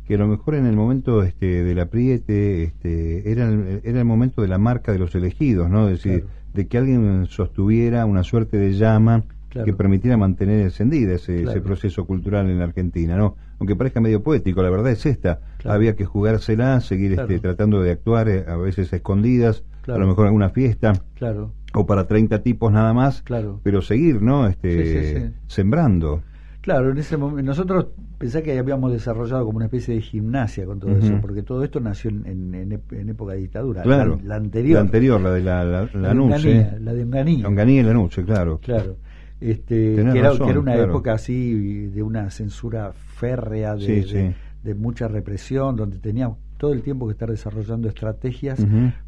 que 0.08 0.16
a 0.16 0.18
lo 0.18 0.28
mejor 0.28 0.56
en 0.56 0.66
el 0.66 0.76
momento 0.76 1.22
este, 1.22 1.64
del 1.64 1.80
apriete 1.80 2.64
este, 2.64 3.32
era, 3.32 3.48
el, 3.48 3.82
era 3.84 4.00
el 4.00 4.06
momento 4.06 4.41
de 4.41 4.48
la 4.48 4.58
marca 4.58 4.91
de 4.91 5.00
los 5.00 5.14
elegidos, 5.14 5.70
¿no? 5.70 5.88
Es 5.88 6.04
decir, 6.04 6.26
de 6.54 6.68
que 6.68 6.78
alguien 6.80 7.28
sostuviera 7.28 8.06
una 8.06 8.24
suerte 8.24 8.58
de 8.58 8.74
llama 8.74 9.24
que 9.64 9.74
permitiera 9.74 10.18
mantener 10.18 10.60
encendida 10.62 11.14
ese, 11.14 11.43
ese, 11.43 11.62
proceso 11.62 12.06
cultural 12.06 12.50
en 12.50 12.58
la 12.58 12.66
Argentina, 12.66 13.16
¿no? 13.16 13.36
Aunque 13.60 13.76
parezca 13.76 14.01
medio 14.01 14.22
poético, 14.22 14.62
la 14.62 14.70
verdad 14.70 14.91
es 14.91 15.06
esta. 15.06 15.39
Había 15.64 15.95
que 15.95 16.06
jugársela, 16.06 16.80
seguir 16.82 17.14
este, 17.14 17.39
tratando 17.39 17.82
de 17.82 17.91
actuar, 17.91 18.28
eh, 18.30 18.45
a 18.47 18.58
veces 18.58 18.91
escondidas, 18.91 19.64
a 19.88 19.97
lo 19.97 20.08
mejor 20.08 20.28
alguna 20.28 20.49
fiesta. 20.49 20.93
Claro. 21.16 21.51
O 21.74 21.86
para 21.86 22.08
30 22.08 22.41
tipos 22.41 22.72
nada 22.72 22.93
más, 22.93 23.22
claro. 23.22 23.60
pero 23.64 23.82
seguir, 23.82 24.22
¿no? 24.22 24.47
Este, 24.47 25.32
sembrando. 25.47 26.22
Claro, 26.62 26.91
en 26.91 26.97
ese 26.97 27.16
momento 27.16 27.43
nosotros 27.43 27.88
pensá 28.18 28.41
que 28.41 28.58
habíamos 28.58 28.91
desarrollado 28.91 29.45
como 29.45 29.58
una 29.58 29.66
especie 29.66 29.93
de 29.93 30.01
gimnasia 30.01 30.66
con 30.66 30.80
todo 30.80 30.97
eso, 30.97 31.20
porque 31.22 31.43
todo 31.43 31.64
esto 31.64 31.80
nació 31.80 32.10
en, 32.10 32.56
en, 32.56 33.10
época 33.10 33.34
de 33.34 33.39
dictadura. 33.39 33.84
Claro. 33.84 34.20
La, 34.24 34.36
anterior. 34.36 34.76
La 34.76 34.82
anterior, 34.82 35.22
la 35.22 35.32
de 35.32 35.41
la, 35.41 35.64
la, 35.64 35.89
la, 35.93 36.14
la 36.14 36.93
de. 36.93 37.03
La 37.39 37.49
Unganía 37.49 37.82
y 37.82 37.84
la 37.84 37.93
Nuche, 37.93 38.24
claro. 38.24 38.60
Claro 38.60 38.95
este, 39.41 39.95
que, 39.95 40.20
era, 40.20 40.32
una 40.34 40.76
época 40.76 41.14
así 41.14 41.88
de 41.88 42.01
una 42.01 42.30
censura 42.30 42.93
férrea, 43.16 43.76
de, 43.76 44.36
de, 44.63 44.76
mucha 44.76 45.07
represión, 45.07 45.76
donde 45.76 45.99
tenía 45.99 46.32
todo 46.57 46.74
el 46.74 46.82
tiempo 46.82 47.07
que 47.07 47.13
estar 47.13 47.30
desarrollando 47.30 47.88
estrategias 47.88 48.59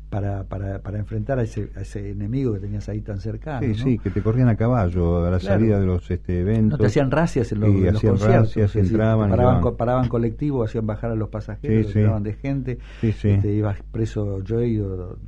para, 0.10 0.43
para, 0.45 0.80
para, 0.80 0.99
enfrentar 0.99 1.39
a 1.39 1.43
ese, 1.43 1.70
a 1.76 1.82
ese 1.82 2.12
enemigo 2.12 2.53
que 2.53 2.60
tenías 2.60 2.88
ahí 2.88 3.01
tan 3.01 3.20
cercano. 3.20 3.68
Sí, 3.68 3.76
sí, 3.76 3.99
que 3.99 4.10
te 4.10 4.22
corrían 4.22 4.47
a 4.47 4.55
caballo 4.55 5.26
a 5.26 5.32
la 5.32 5.39
salida 5.39 5.80
de 5.80 5.86
los 5.86 6.10
este, 6.10 6.39
eventos. 6.39 6.80
No 6.80 6.84
te 6.84 6.88
hacían 6.88 7.12
racias 7.12 7.51
en 7.51 7.60
los, 7.60 7.70
en 7.70 7.93
los 7.93 8.01
conciertos. 8.01 8.76
entraban, 8.76 9.30
paraban, 9.30 9.76
paraban 9.76 10.08
colectivo, 10.08 10.64
hacían 10.64 10.88
bajar 10.88 11.12
a 11.12 11.16
los 11.16 11.30
pasajeros, 11.30 11.91
sí, 11.91 11.99
de 11.99 12.34
gente. 12.34 12.78
Este, 13.01 13.53
ibas 13.53 13.78
preso 13.91 14.41
yo 14.43 14.60
he 14.62 14.68
ido 14.68 15.20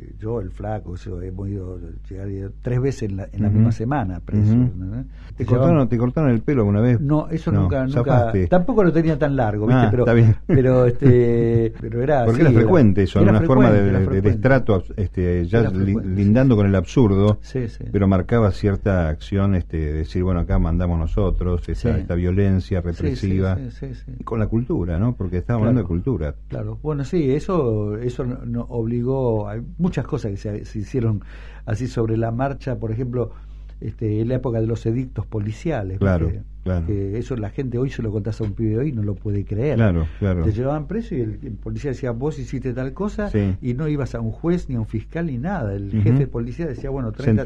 eh, 0.00 0.14
yo, 0.18 0.40
el 0.40 0.50
flaco, 0.50 0.94
eso, 0.94 1.20
hemos 1.22 1.48
ido 1.48 1.78
llegar 2.08 2.52
tres 2.62 2.80
veces 2.80 3.10
en 3.10 3.16
la, 3.16 3.28
en 3.32 3.42
la 3.42 3.50
misma 3.50 3.72
semana 3.72 4.20
preso. 4.20 4.54
¿Te, 5.36 5.44
cortaron, 5.44 5.88
¿Te 5.88 5.98
cortaron 5.98 6.30
el 6.30 6.40
pelo 6.40 6.62
alguna 6.62 6.80
vez? 6.80 7.00
No, 7.00 7.28
eso 7.28 7.50
nunca, 7.50 7.84
nunca. 7.84 8.32
Tampoco 8.48 8.84
lo 8.84 8.92
tenía 8.92 9.18
tan 9.18 9.34
largo, 9.34 9.66
¿viste? 9.66 9.82
Ah, 9.82 9.88
pero, 9.90 10.02
está 10.04 10.12
bien. 10.14 10.36
pero, 10.46 10.86
este, 10.86 11.72
pero 11.80 12.02
era. 12.02 12.24
Porque 12.24 12.42
era 12.42 12.52
frecuente 12.52 13.02
eso, 13.02 13.20
una 13.20 13.40
forma 13.40 13.70
de, 13.70 14.20
de, 14.20 14.30
estrato, 14.30 14.84
este, 14.96 15.46
ya 15.46 15.62
lindando 15.62 16.54
con 16.54 16.66
el 16.66 16.74
absurdo, 16.74 17.38
pero 17.90 18.06
marcaba 18.06 18.52
cierta 18.52 19.08
acción, 19.08 19.54
este, 19.54 19.92
decir, 19.92 20.22
bueno, 20.22 20.40
acá 20.40 20.58
mandamos 20.58 20.98
nosotros, 20.98 21.68
esta, 21.68 21.98
esta 21.98 22.14
violencia 22.14 22.80
represiva, 22.80 23.58
con 24.24 24.38
la 24.38 24.46
cultura, 24.46 24.98
¿no? 24.98 25.14
Porque 25.14 25.38
estábamos 25.38 25.68
hablando 25.68 25.82
de 25.82 25.88
cultura. 25.88 26.34
Claro, 26.48 26.78
bueno, 26.82 27.04
sí, 27.04 27.30
eso, 27.32 27.96
eso 27.96 28.24
nos 28.24 28.66
obligó 28.68 29.48
a 29.48 29.56
muchas 29.88 30.06
cosas 30.06 30.30
que 30.32 30.36
se, 30.64 30.78
hicieron 30.78 31.22
así 31.66 31.86
sobre 31.86 32.16
la 32.16 32.30
marcha, 32.30 32.76
por 32.76 32.92
ejemplo, 32.92 33.32
este, 33.80 34.20
en 34.20 34.28
la 34.28 34.34
época 34.34 34.60
de 34.60 34.66
los 34.66 34.84
edictos 34.86 35.24
policiales. 35.26 35.98
Claro, 35.98 36.30
Que 36.86 37.18
eso 37.18 37.34
la 37.36 37.48
gente 37.48 37.78
hoy 37.78 37.88
se 37.88 38.02
lo 38.02 38.12
contás 38.12 38.42
a 38.42 38.44
un 38.44 38.52
pibe 38.52 38.76
hoy 38.76 38.92
no 38.92 39.02
lo 39.02 39.14
puede 39.14 39.44
creer. 39.46 39.76
Claro, 39.76 40.06
claro. 40.18 40.44
Te 40.44 40.52
llevaban 40.52 40.86
preso 40.86 41.14
y 41.14 41.20
el, 41.22 41.38
policía 41.62 41.92
decía, 41.92 42.10
vos 42.10 42.38
hiciste 42.38 42.74
tal 42.74 42.92
cosa 42.92 43.30
y 43.62 43.72
no 43.72 43.88
ibas 43.88 44.14
a 44.14 44.20
un 44.20 44.32
juez 44.32 44.68
ni 44.68 44.74
a 44.74 44.80
un 44.80 44.86
fiscal 44.86 45.26
ni 45.26 45.38
nada. 45.38 45.74
El 45.74 45.90
jefe 45.90 46.18
de 46.18 46.26
policía 46.26 46.66
decía, 46.66 46.90
bueno, 46.90 47.12
30, 47.12 47.42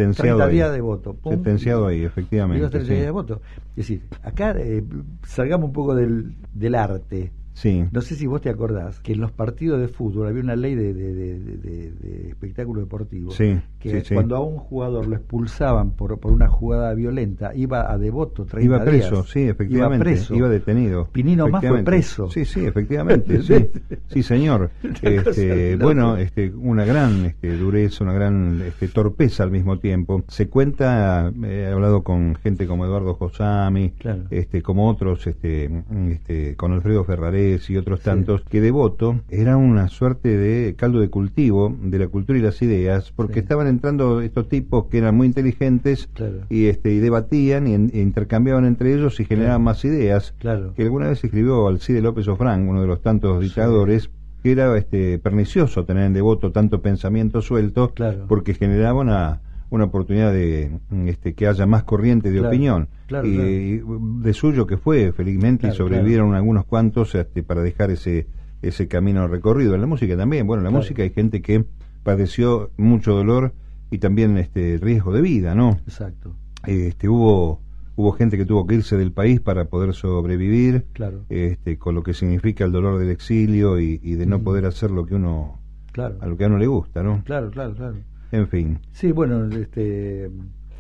días 0.48 0.72
de 0.72 0.80
voto. 0.80 1.16
Sentenciado 1.22 1.86
ahí, 1.86 2.02
efectivamente. 2.02 2.68
30 2.68 2.92
días 2.92 3.04
de 3.06 3.10
voto. 3.12 3.40
Es 3.70 3.88
decir, 3.88 4.02
acá 4.22 4.54
eh, 4.58 4.82
salgamos 5.24 5.68
un 5.68 5.72
poco 5.72 5.94
del, 5.94 6.34
del 6.52 6.74
arte 6.74 7.30
Sí. 7.54 7.84
No 7.92 8.00
sé 8.00 8.16
si 8.16 8.26
vos 8.26 8.40
te 8.40 8.50
acordás 8.50 9.00
que 9.00 9.12
en 9.12 9.20
los 9.20 9.30
partidos 9.30 9.80
de 9.80 9.88
fútbol 9.88 10.28
había 10.28 10.42
una 10.42 10.56
ley 10.56 10.74
de, 10.74 10.94
de, 10.94 12.28
espectáculo 12.28 12.80
deportivo 12.80 13.32
que 13.78 14.02
cuando 14.12 14.36
a 14.36 14.40
un 14.40 14.56
jugador 14.56 15.06
lo 15.06 15.16
expulsaban 15.16 15.92
por, 15.92 16.18
por 16.18 16.32
una 16.32 16.48
jugada 16.48 16.94
violenta 16.94 17.54
iba 17.54 17.90
a 17.90 17.98
devoto 17.98 18.44
30 18.44 18.64
iba 18.64 18.84
preso 18.84 19.24
sí 19.24 19.42
efectivamente 19.42 19.96
iba, 19.96 20.16
preso. 20.16 20.34
iba 20.34 20.48
detenido 20.48 21.08
Pinino 21.12 21.48
más 21.48 21.64
fue 21.64 21.82
preso. 21.82 22.30
Sí 22.30 22.44
sí 22.44 22.64
efectivamente 22.64 23.42
sí, 23.42 23.70
sí 24.08 24.22
señor. 24.22 24.70
Este, 25.02 25.76
bueno 25.76 26.16
este 26.16 26.50
una 26.50 26.84
gran 26.84 27.26
este, 27.26 27.56
dureza 27.56 28.04
una 28.04 28.12
gran 28.12 28.62
este, 28.62 28.88
torpeza 28.88 29.42
al 29.42 29.50
mismo 29.50 29.78
tiempo. 29.78 30.22
Se 30.28 30.48
cuenta 30.48 31.32
he 31.44 31.66
hablado 31.66 32.02
con 32.02 32.34
gente 32.36 32.66
como 32.66 32.84
Eduardo 32.84 33.14
Josami 33.14 33.92
este 34.30 34.62
como 34.62 34.88
otros 34.88 35.26
este, 35.26 35.70
este 36.08 36.56
con 36.56 36.72
Alfredo 36.72 37.04
Ferraré 37.04 37.41
y 37.68 37.76
otros 37.76 38.00
tantos, 38.00 38.42
que 38.48 38.60
Devoto 38.60 39.20
era 39.28 39.56
una 39.56 39.88
suerte 39.88 40.36
de 40.36 40.74
caldo 40.74 41.00
de 41.00 41.08
cultivo 41.08 41.76
de 41.82 41.98
la 41.98 42.08
cultura 42.08 42.38
y 42.38 42.42
las 42.42 42.62
ideas, 42.62 43.12
porque 43.14 43.40
estaban 43.40 43.66
entrando 43.66 44.20
estos 44.20 44.48
tipos 44.48 44.86
que 44.86 44.98
eran 44.98 45.16
muy 45.16 45.26
inteligentes 45.26 46.08
y 46.48 46.66
este 46.66 46.92
y 46.92 46.98
debatían 46.98 47.66
y, 47.66 47.74
e 47.74 48.00
intercambiaban 48.00 48.64
entre 48.64 48.94
ellos 48.94 49.18
y 49.20 49.24
generaban 49.24 49.62
más 49.62 49.84
ideas. 49.84 50.34
Que 50.74 50.82
alguna 50.82 51.08
vez 51.08 51.22
escribió 51.24 51.68
Alcide 51.68 52.02
López 52.02 52.28
Ofrán, 52.28 52.68
uno 52.68 52.80
de 52.80 52.86
los 52.86 53.00
tantos 53.00 53.40
dictadores, 53.40 54.10
que 54.42 54.52
era 54.52 54.76
este 54.76 55.18
pernicioso 55.18 55.84
tener 55.84 56.04
en 56.04 56.12
Devoto 56.12 56.52
tanto 56.52 56.82
pensamiento 56.82 57.42
suelto, 57.42 57.92
porque 58.28 58.54
generaba 58.54 59.00
una 59.00 59.40
una 59.72 59.84
oportunidad 59.84 60.32
de 60.32 60.70
este, 61.06 61.32
que 61.32 61.46
haya 61.46 61.66
más 61.66 61.84
corriente 61.84 62.30
de 62.30 62.46
opinión. 62.46 62.88
y, 63.24 63.78
de 63.78 64.34
suyo 64.34 64.66
que 64.66 64.76
fue, 64.76 65.12
felizmente, 65.12 65.68
y 65.68 65.72
sobrevivieron 65.72 66.34
algunos 66.34 66.66
cuantos 66.66 67.14
este, 67.14 67.42
para 67.42 67.62
dejar 67.62 67.90
ese, 67.90 68.26
ese 68.60 68.86
camino 68.86 69.26
recorrido. 69.28 69.74
En 69.74 69.80
la 69.80 69.86
música 69.86 70.14
también, 70.14 70.46
bueno, 70.46 70.60
en 70.60 70.64
la 70.64 70.78
música 70.78 71.02
hay 71.02 71.10
gente 71.10 71.40
que 71.40 71.64
padeció 72.02 72.70
mucho 72.76 73.14
dolor 73.14 73.54
y 73.90 73.96
también 73.96 74.36
este 74.36 74.78
riesgo 74.80 75.10
de 75.12 75.22
vida, 75.22 75.54
¿no? 75.54 75.78
Exacto. 75.86 76.34
Este, 76.66 77.08
hubo 77.08 77.60
hubo 77.96 78.12
gente 78.12 78.36
que 78.36 78.44
tuvo 78.44 78.66
que 78.66 78.76
irse 78.76 78.96
del 78.96 79.12
país 79.12 79.40
para 79.40 79.66
poder 79.66 79.94
sobrevivir, 79.94 80.86
claro. 80.92 81.24
este, 81.28 81.78
con 81.78 81.94
lo 81.94 82.02
que 82.02 82.14
significa 82.14 82.64
el 82.64 82.72
dolor 82.72 82.98
del 82.98 83.10
exilio 83.10 83.78
y, 83.78 83.98
de 83.98 84.26
no 84.26 84.42
poder 84.42 84.66
hacer 84.66 84.90
lo 84.90 85.06
que 85.06 85.14
uno 85.14 85.58
claro. 85.92 86.16
a 86.20 86.26
lo 86.26 86.36
que 86.36 86.44
a 86.44 86.46
uno 86.48 86.58
le 86.58 86.66
gusta, 86.66 87.02
¿no? 87.02 87.22
Claro, 87.24 87.50
claro, 87.50 87.74
claro. 87.74 87.96
En 88.32 88.48
fin. 88.48 88.78
Sí, 88.92 89.12
bueno, 89.12 89.46
este, 89.56 90.30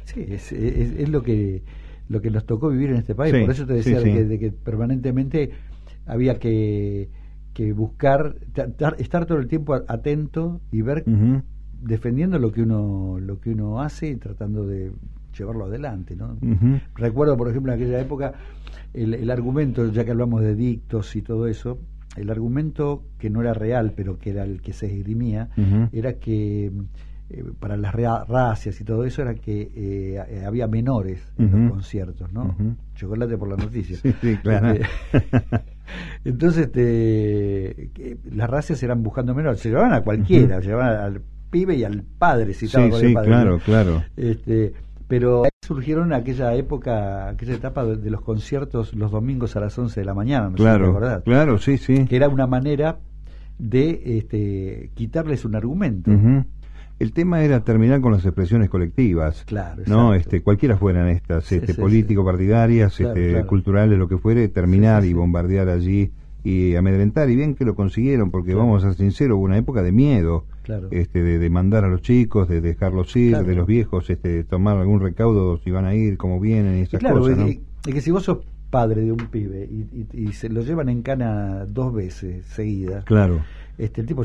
sí, 0.04 0.24
es, 0.28 0.52
es, 0.52 0.92
es 0.98 1.08
lo 1.08 1.22
que 1.22 1.62
lo 2.08 2.20
que 2.20 2.30
nos 2.30 2.44
tocó 2.44 2.68
vivir 2.68 2.90
en 2.90 2.96
este 2.96 3.14
país. 3.14 3.32
Sí, 3.34 3.40
Por 3.40 3.50
eso 3.50 3.66
te 3.66 3.74
decía 3.74 4.00
sí, 4.00 4.06
de, 4.08 4.12
que, 4.14 4.24
de 4.24 4.38
que 4.38 4.50
permanentemente 4.52 5.50
había 6.04 6.38
que, 6.38 7.08
que 7.54 7.72
buscar, 7.72 8.34
tra- 8.54 8.96
estar 8.98 9.24
todo 9.24 9.38
el 9.38 9.46
tiempo 9.48 9.74
atento 9.86 10.60
y 10.70 10.82
ver, 10.82 11.04
defendiendo 11.80 12.38
lo 12.38 12.52
que 12.52 12.62
uno 12.62 13.18
lo 13.20 13.40
que 13.40 13.50
uno 13.50 13.80
hace 13.80 14.08
y 14.10 14.16
tratando 14.16 14.66
de 14.66 14.92
llevarlo 15.36 15.64
adelante, 15.66 16.16
¿no? 16.16 16.36
Recuerdo, 16.94 17.36
por 17.36 17.48
ejemplo, 17.48 17.72
en 17.72 17.80
aquella 17.80 18.00
época, 18.00 18.34
el, 18.92 19.14
el 19.14 19.30
argumento, 19.30 19.90
ya 19.90 20.04
que 20.04 20.10
hablamos 20.10 20.42
de 20.42 20.54
dictos 20.54 21.16
y 21.16 21.22
todo 21.22 21.46
eso, 21.46 21.78
el 22.16 22.28
argumento 22.28 23.04
que 23.18 23.30
no 23.30 23.40
era 23.40 23.54
real, 23.54 23.94
pero 23.96 24.18
que 24.18 24.30
era 24.30 24.44
el 24.44 24.60
que 24.60 24.74
se 24.74 24.86
esgrimía, 24.86 25.48
era 25.92 26.14
que 26.14 26.70
eh, 27.32 27.44
para 27.58 27.76
las 27.76 27.94
racias 27.94 28.80
y 28.80 28.84
todo 28.84 29.04
eso 29.04 29.22
era 29.22 29.34
que 29.34 29.70
eh, 29.74 30.44
había 30.46 30.66
menores 30.66 31.20
en 31.38 31.50
los 31.50 31.70
conciertos, 31.72 32.32
¿no? 32.32 32.44
Ujú. 32.44 32.74
Chocolate 32.94 33.36
por 33.38 33.48
la 33.48 33.56
noticia. 33.56 33.96
Sí, 34.02 34.14
sí, 34.20 34.36
claro. 34.42 34.70
Este, 34.72 34.86
entonces, 36.24 36.66
este, 36.66 37.90
que 37.94 38.16
las 38.32 38.48
racias 38.48 38.82
eran 38.82 39.02
buscando 39.02 39.34
menores, 39.34 39.60
se 39.60 39.68
llevaban 39.70 39.92
a 39.92 40.02
cualquiera, 40.02 40.60
se 40.60 40.68
llevaban 40.68 40.96
al 40.96 41.20
pibe 41.50 41.74
y 41.76 41.84
al 41.84 42.02
padre, 42.02 42.54
si 42.54 42.66
estaba 42.66 42.84
Sí, 42.86 42.90
con 42.90 43.00
el 43.00 43.08
sí, 43.08 43.14
padre, 43.14 43.28
claro, 43.28 43.58
claro. 43.64 44.02
Este, 44.16 44.72
pero 45.08 45.44
ahí 45.44 45.50
surgieron 45.60 46.12
aquella 46.12 46.54
época, 46.54 47.28
aquella 47.28 47.54
etapa 47.54 47.84
de, 47.84 47.96
de 47.96 48.10
los 48.10 48.22
conciertos 48.22 48.94
los 48.94 49.10
domingos 49.10 49.54
a 49.56 49.60
las 49.60 49.78
11 49.78 50.00
de 50.00 50.06
la 50.06 50.14
mañana, 50.14 50.48
no 50.50 50.56
Claro, 50.56 50.90
acordás, 50.90 51.22
claro, 51.24 51.58
sí, 51.58 51.76
sí. 51.76 52.06
que 52.06 52.16
era 52.16 52.28
una 52.28 52.46
manera 52.46 52.98
de 53.58 54.18
este, 54.18 54.90
quitarles 54.94 55.44
un 55.44 55.54
argumento. 55.54 56.10
El 57.02 57.12
tema 57.12 57.42
era 57.42 57.64
terminar 57.64 58.00
con 58.00 58.12
las 58.12 58.24
expresiones 58.24 58.70
colectivas. 58.70 59.42
Claro, 59.46 59.82
No, 59.88 60.14
exacto. 60.14 60.36
este, 60.36 60.42
cualquiera 60.44 60.76
fueran 60.76 61.08
estas, 61.08 61.44
Sí, 61.46 61.56
este, 61.56 61.74
sí, 61.74 61.80
político 61.80 62.24
partidarias, 62.24 62.96
Claro, 62.96 63.14
este, 63.16 63.30
claro. 63.32 63.46
culturales, 63.48 63.98
lo 63.98 64.06
que 64.06 64.18
fuere, 64.18 64.46
terminar 64.48 65.04
y 65.04 65.12
bombardear 65.12 65.68
allí 65.68 66.12
y 66.44 66.76
amedrentar. 66.76 67.28
Y 67.28 67.34
bien 67.34 67.56
que 67.56 67.64
lo 67.64 67.74
consiguieron, 67.74 68.30
porque 68.30 68.52
Claro. 68.52 68.66
vamos 68.66 68.84
a 68.84 68.88
ser 68.90 68.98
sinceros, 68.98 69.36
hubo 69.36 69.44
una 69.46 69.58
época 69.58 69.82
de 69.82 69.90
miedo, 69.90 70.44
Claro. 70.62 70.86
este, 70.92 71.24
de, 71.24 71.40
de 71.40 71.50
mandar 71.50 71.84
a 71.84 71.88
los 71.88 72.02
chicos, 72.02 72.48
de 72.48 72.60
dejarlos 72.60 73.16
ir, 73.16 73.36
de 73.36 73.54
los 73.56 73.66
viejos, 73.66 74.08
este, 74.08 74.44
tomar 74.44 74.76
algún 74.76 75.00
recaudo 75.00 75.58
si 75.58 75.72
van 75.72 75.86
a 75.86 75.94
ir, 75.96 76.16
cómo 76.16 76.38
vienen 76.38 76.78
y 76.78 76.82
esas 76.82 77.00
claro, 77.00 77.18
cosas, 77.18 77.36
¿no? 77.36 77.48
y, 77.48 77.62
y 77.84 77.92
que 77.92 78.00
si 78.00 78.12
vos 78.12 78.22
sos 78.22 78.38
padre 78.70 79.02
de 79.02 79.10
un 79.12 79.18
pibe 79.18 79.68
y, 79.70 80.06
y- 80.14 80.28
y 80.28 80.32
se 80.34 80.48
lo 80.48 80.62
llevan 80.62 80.88
en 80.88 81.02
cana 81.02 81.66
dos 81.66 81.92
veces 81.92 82.46
seguidas, 82.46 83.04
Claro. 83.04 83.40
Este 83.78 84.00
el 84.02 84.06
tipo 84.06 84.24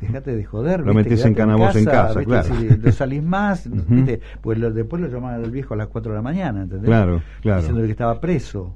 dejate 0.00 0.34
de 0.34 0.44
joder, 0.44 0.80
Lo 0.80 0.94
metés 0.94 1.24
en 1.24 1.34
quedate 1.34 1.52
cana 1.52 1.56
vos 1.56 1.76
en 1.76 1.84
casa, 1.84 2.18
¿viste? 2.20 2.24
claro. 2.24 2.54
Si 2.56 2.78
no 2.86 2.92
salís 2.92 3.22
más, 3.22 3.68
pues 4.42 4.58
lo- 4.58 4.72
después 4.72 5.02
lo 5.02 5.08
llamaban 5.08 5.42
al 5.44 5.50
viejo 5.50 5.74
a 5.74 5.76
las 5.76 5.88
4 5.88 6.12
de 6.12 6.16
la 6.16 6.22
mañana, 6.22 6.62
¿entendés? 6.62 6.86
Claro, 6.86 7.22
claro. 7.42 7.58
Diciéndole 7.60 7.86
que 7.86 7.92
estaba 7.92 8.20
preso. 8.20 8.74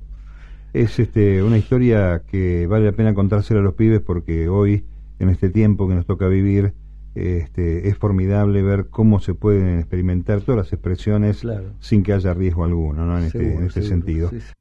Es 0.73 0.99
este, 0.99 1.43
una 1.43 1.59
historia 1.59 2.23
que 2.27 2.67
vale 2.67 2.87
la 2.87 2.93
pena 2.93 3.13
contársela 3.15 3.61
a 3.61 3.63
los 3.63 3.75
pibes 3.75 4.01
porque 4.01 4.49
hoy, 4.49 4.85
en 5.19 5.29
este 5.29 5.51
tiempo 5.51 5.87
que 5.89 5.95
nos 5.95 6.07
toca 6.07 6.29
vivir, 6.29 6.73
este, 7.15 7.89
es 7.89 7.99
formidable 7.99 8.63
ver 8.63 8.87
cómo 8.89 9.21
se 9.21 9.35
pueden 9.35 9.79
experimentar 9.79 10.41
todas 10.41 10.59
las 10.67 10.73
expresiones 10.73 11.41
Claro. 11.41 11.73
sin 11.79 12.03
que 12.03 12.15
haya 12.15 12.33
riesgo 12.33 12.65
alguno, 12.65 13.05
¿no? 13.05 13.19
En 13.19 13.25
este, 13.25 13.55
en 13.55 13.65
este 13.65 13.83
seguro, 13.83 13.89
sentido. 13.89 14.31
sí, 14.31 14.41
sí. 14.41 14.53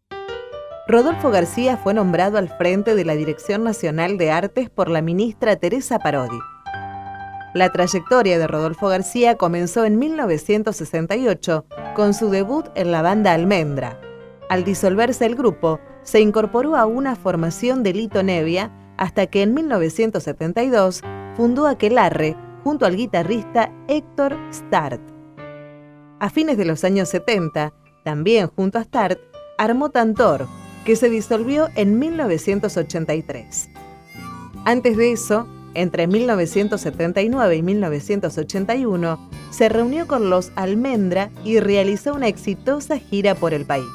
Rodolfo 0.91 1.31
García 1.31 1.77
fue 1.77 1.93
nombrado 1.93 2.37
al 2.37 2.49
frente 2.49 2.95
de 2.95 3.05
la 3.05 3.13
Dirección 3.13 3.63
Nacional 3.63 4.17
de 4.17 4.29
Artes 4.29 4.69
por 4.69 4.89
la 4.89 5.01
ministra 5.01 5.55
Teresa 5.55 5.99
Parodi. 5.99 6.37
La 7.53 7.71
trayectoria 7.71 8.37
de 8.37 8.45
Rodolfo 8.45 8.89
García 8.89 9.37
comenzó 9.37 9.85
en 9.85 9.97
1968 9.97 11.65
con 11.95 12.13
su 12.13 12.29
debut 12.29 12.65
en 12.75 12.91
la 12.91 13.01
banda 13.01 13.31
Almendra. 13.31 14.01
Al 14.49 14.65
disolverse 14.65 15.25
el 15.25 15.35
grupo, 15.35 15.79
se 16.03 16.19
incorporó 16.19 16.75
a 16.75 16.85
una 16.85 17.15
formación 17.15 17.83
de 17.83 17.93
Lito 17.93 18.21
Nevia 18.21 18.69
hasta 18.97 19.27
que 19.27 19.43
en 19.43 19.53
1972 19.53 21.03
fundó 21.37 21.67
Aquelarre 21.67 22.35
junto 22.65 22.85
al 22.85 22.97
guitarrista 22.97 23.71
Héctor 23.87 24.37
Start. 24.51 24.99
A 26.19 26.29
fines 26.29 26.57
de 26.57 26.65
los 26.65 26.83
años 26.83 27.07
70, 27.07 27.71
también 28.03 28.47
junto 28.47 28.77
a 28.77 28.83
Start, 28.83 29.21
armó 29.57 29.89
Tantor, 29.89 30.47
que 30.85 30.95
se 30.95 31.09
disolvió 31.09 31.69
en 31.75 31.99
1983. 31.99 33.69
Antes 34.65 34.97
de 34.97 35.11
eso, 35.11 35.47
entre 35.73 36.07
1979 36.07 37.55
y 37.55 37.61
1981, 37.61 39.29
se 39.51 39.69
reunió 39.69 40.07
con 40.07 40.29
los 40.29 40.51
Almendra 40.55 41.29
y 41.43 41.59
realizó 41.59 42.13
una 42.13 42.27
exitosa 42.27 42.97
gira 42.97 43.35
por 43.35 43.53
el 43.53 43.65
país. 43.65 43.85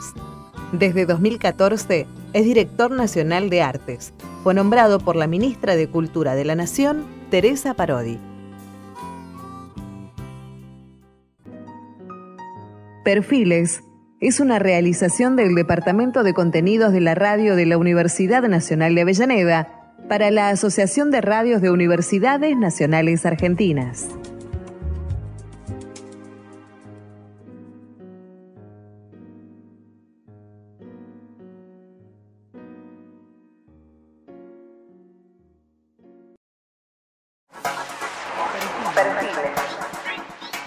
Desde 0.73 1.07
2014 1.07 2.07
es 2.33 2.45
director 2.45 2.91
nacional 2.91 3.51
de 3.51 3.63
artes. 3.63 4.13
Fue 4.43 4.55
nombrado 4.55 4.99
por 5.01 5.17
la 5.17 5.27
ministra 5.27 5.77
de 5.77 5.89
Cultura 5.89 6.35
de 6.35 6.45
la 6.45 6.55
Nación, 6.55 7.05
Teresa 7.31 7.75
Parodi. 7.75 8.19
Perfiles 13.05 13.83
es 14.21 14.41
una 14.41 14.59
realización 14.59 15.37
del 15.37 15.55
Departamento 15.55 16.23
de 16.23 16.33
Contenidos 16.33 16.93
de 16.93 17.01
la 17.01 17.15
Radio 17.15 17.55
de 17.55 17.67
la 17.67 17.77
Universidad 17.77 18.43
Nacional 18.49 18.95
de 18.95 19.03
Avellaneda 19.03 19.95
para 20.09 20.31
la 20.31 20.49
Asociación 20.49 21.11
de 21.11 21.21
Radios 21.21 21.61
de 21.61 21.71
Universidades 21.71 22.57
Nacionales 22.57 23.27
Argentinas. 23.27 24.09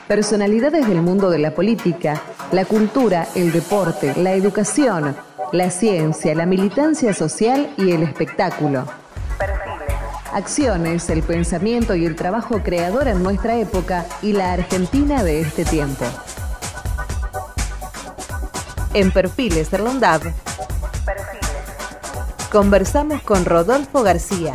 Personalidades 0.10 0.88
del 0.88 1.04
mundo 1.04 1.30
de 1.30 1.38
la 1.38 1.52
política, 1.52 2.20
la 2.52 2.66
cultura, 2.66 3.28
el 3.36 3.52
deporte, 3.52 4.16
la 4.18 4.34
educación, 4.34 5.16
la 5.52 5.70
ciencia, 5.70 6.34
la 6.34 6.48
militancia 6.48 7.14
social 7.14 7.72
y 7.78 7.92
el 7.92 8.02
espectáculo. 8.02 8.88
Acciones, 10.34 11.08
el 11.12 11.22
pensamiento 11.22 11.94
y 11.94 12.08
el 12.08 12.16
trabajo 12.16 12.64
creador 12.64 13.08
en 13.08 13.22
nuestra 13.22 13.60
época 13.60 14.08
y 14.24 14.34
la 14.34 14.54
Argentina 14.54 15.24
de 15.24 15.42
este 15.42 15.64
tiempo. 15.64 16.06
En 18.96 19.12
Perfiles 19.12 19.72
Erlondab, 19.72 20.22
conversamos 22.52 23.22
con 23.22 23.46
Rodolfo 23.46 24.02
García. 24.02 24.54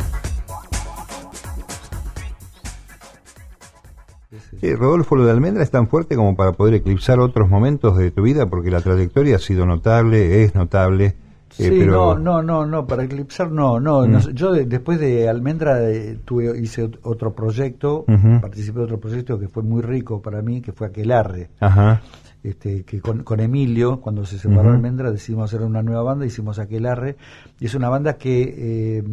Eh, 4.71 4.75
Rodolfo, 4.75 5.15
lo 5.15 5.25
de 5.25 5.31
Almendra 5.31 5.63
es 5.63 5.71
tan 5.71 5.87
fuerte 5.87 6.15
como 6.15 6.35
para 6.35 6.51
poder 6.53 6.75
eclipsar 6.75 7.19
otros 7.19 7.49
momentos 7.49 7.97
de 7.97 8.11
tu 8.11 8.23
vida, 8.23 8.47
porque 8.49 8.71
la 8.71 8.81
trayectoria 8.81 9.35
ha 9.35 9.39
sido 9.39 9.65
notable, 9.65 10.43
es 10.43 10.55
notable. 10.55 11.05
eh, 11.05 11.15
Sí, 11.49 11.69
pero... 11.69 12.17
no, 12.17 12.19
no, 12.19 12.41
no, 12.43 12.65
no, 12.65 12.85
para 12.87 13.03
eclipsar 13.03 13.49
no, 13.51 13.79
no. 13.79 14.05
Mm. 14.05 14.11
no 14.11 14.19
yo 14.31 14.51
de- 14.51 14.65
después 14.65 14.99
de 14.99 15.29
Almendra 15.29 15.79
tuve, 16.25 16.59
hice 16.59 16.85
ot- 16.89 16.99
otro 17.03 17.33
proyecto, 17.33 18.03
participé 18.41 18.79
de 18.79 18.85
otro 18.85 18.99
proyecto 18.99 19.39
que 19.39 19.47
fue 19.47 19.63
muy 19.63 19.81
rico 19.81 20.21
para 20.21 20.41
mí, 20.41 20.61
que 20.61 20.73
fue 20.73 20.87
Aquelarre. 20.87 21.49
Ajá. 21.59 22.01
Este, 22.43 22.83
que 22.83 23.01
con, 23.01 23.23
con 23.23 23.39
Emilio, 23.39 24.01
cuando 24.01 24.23
se 24.25 24.37
separó 24.37 24.63
Ujú. 24.69 24.75
Almendra, 24.75 25.11
decidimos 25.11 25.45
hacer 25.51 25.65
una 25.65 25.81
nueva 25.81 26.03
banda, 26.03 26.25
hicimos 26.27 26.59
Aquelarre, 26.59 27.15
y 27.59 27.65
es 27.65 27.73
una 27.73 27.89
banda 27.89 28.17
que 28.17 28.53
eh, 28.57 29.03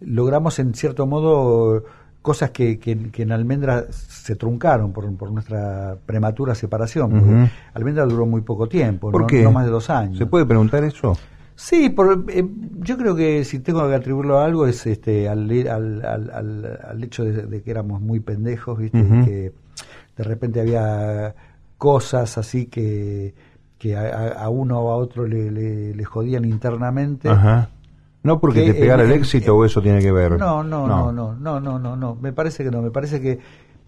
logramos 0.00 0.58
en 0.60 0.74
cierto 0.74 1.06
modo 1.06 1.82
cosas 2.28 2.50
que, 2.50 2.78
que- 2.78 3.10
que 3.10 3.22
en 3.22 3.32
Almendra 3.32 3.86
se 3.90 4.36
truncaron 4.36 4.92
por, 4.92 5.10
por 5.16 5.30
nuestra 5.32 5.96
prematura 6.04 6.54
separación. 6.54 7.16
Ujú. 7.16 7.48
Almendra 7.72 8.04
duró 8.04 8.26
muy 8.26 8.42
poco 8.42 8.68
tiempo, 8.68 9.10
¿Por 9.10 9.22
no, 9.22 9.26
qué? 9.26 9.42
no 9.42 9.50
más 9.50 9.64
de 9.64 9.70
dos 9.70 9.88
años. 9.88 10.18
¿Se 10.18 10.26
puede 10.26 10.44
preguntar 10.44 10.84
eso? 10.84 11.16
Sí, 11.56 11.88
por, 11.88 12.26
eh, 12.28 12.46
yo 12.80 12.98
creo 12.98 13.16
que 13.16 13.44
si 13.44 13.60
tengo 13.60 13.88
que 13.88 13.94
atribuirlo 13.94 14.38
a 14.38 14.44
algo 14.44 14.66
es 14.66 14.86
este 14.86 15.26
al, 15.28 15.50
al, 15.68 16.04
al, 16.04 16.30
al- 16.30 16.78
al 16.86 17.02
hecho 17.04 17.24
de, 17.24 17.46
de 17.46 17.62
que 17.62 17.70
éramos 17.70 18.00
muy 18.02 18.20
pendejos, 18.20 18.78
¿viste? 18.78 19.00
Ujú. 19.00 19.24
que 19.24 19.52
de 20.18 20.24
repente 20.24 20.60
había 20.60 21.34
cosas 21.78 22.36
así 22.36 22.66
que, 22.66 23.34
que 23.78 23.96
a, 23.96 24.02
a- 24.02 24.28
a 24.44 24.48
uno 24.50 24.78
o 24.80 24.92
a 24.92 24.96
otro 24.96 25.26
le, 25.26 25.50
le, 25.50 25.94
le 25.94 26.04
jodían 26.04 26.44
internamente. 26.44 27.28
Ajá. 27.28 27.70
No 28.22 28.40
porque 28.40 28.64
Que 28.64 28.72
te 28.72 28.80
pegara 28.80 29.04
el 29.04 29.12
éxito 29.12 29.56
o 29.56 29.64
eso 29.64 29.80
tiene 29.80 30.00
que 30.00 30.10
ver. 30.12 30.38
No, 30.38 30.62
no, 30.62 30.86
no, 30.86 31.12
no, 31.12 31.34
no, 31.34 31.60
no, 31.60 31.78
no, 31.78 31.96
no. 31.96 32.14
Me 32.16 32.32
parece 32.32 32.64
que 32.64 32.70
no. 32.70 32.82
Me 32.82 32.90
parece 32.90 33.20
que 33.20 33.38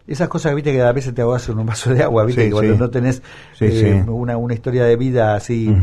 esas 0.06 0.28
cosas, 0.28 0.54
viste, 0.54 0.72
que 0.72 0.82
a 0.82 0.92
veces 0.92 1.14
te 1.14 1.22
ahogas 1.22 1.48
en 1.48 1.58
un 1.58 1.66
vaso 1.66 1.92
de 1.94 2.02
agua, 2.02 2.24
viste, 2.24 2.42
Sí, 2.42 2.48
que 2.48 2.52
cuando 2.52 2.74
sí. 2.74 2.78
no 2.80 2.90
tenés 2.90 3.22
Sí, 3.54 3.66
eh. 3.66 4.04
Una, 4.08 4.36
una 4.36 4.54
historia 4.54 4.84
de 4.84 4.96
vida 4.96 5.34
así, 5.34 5.74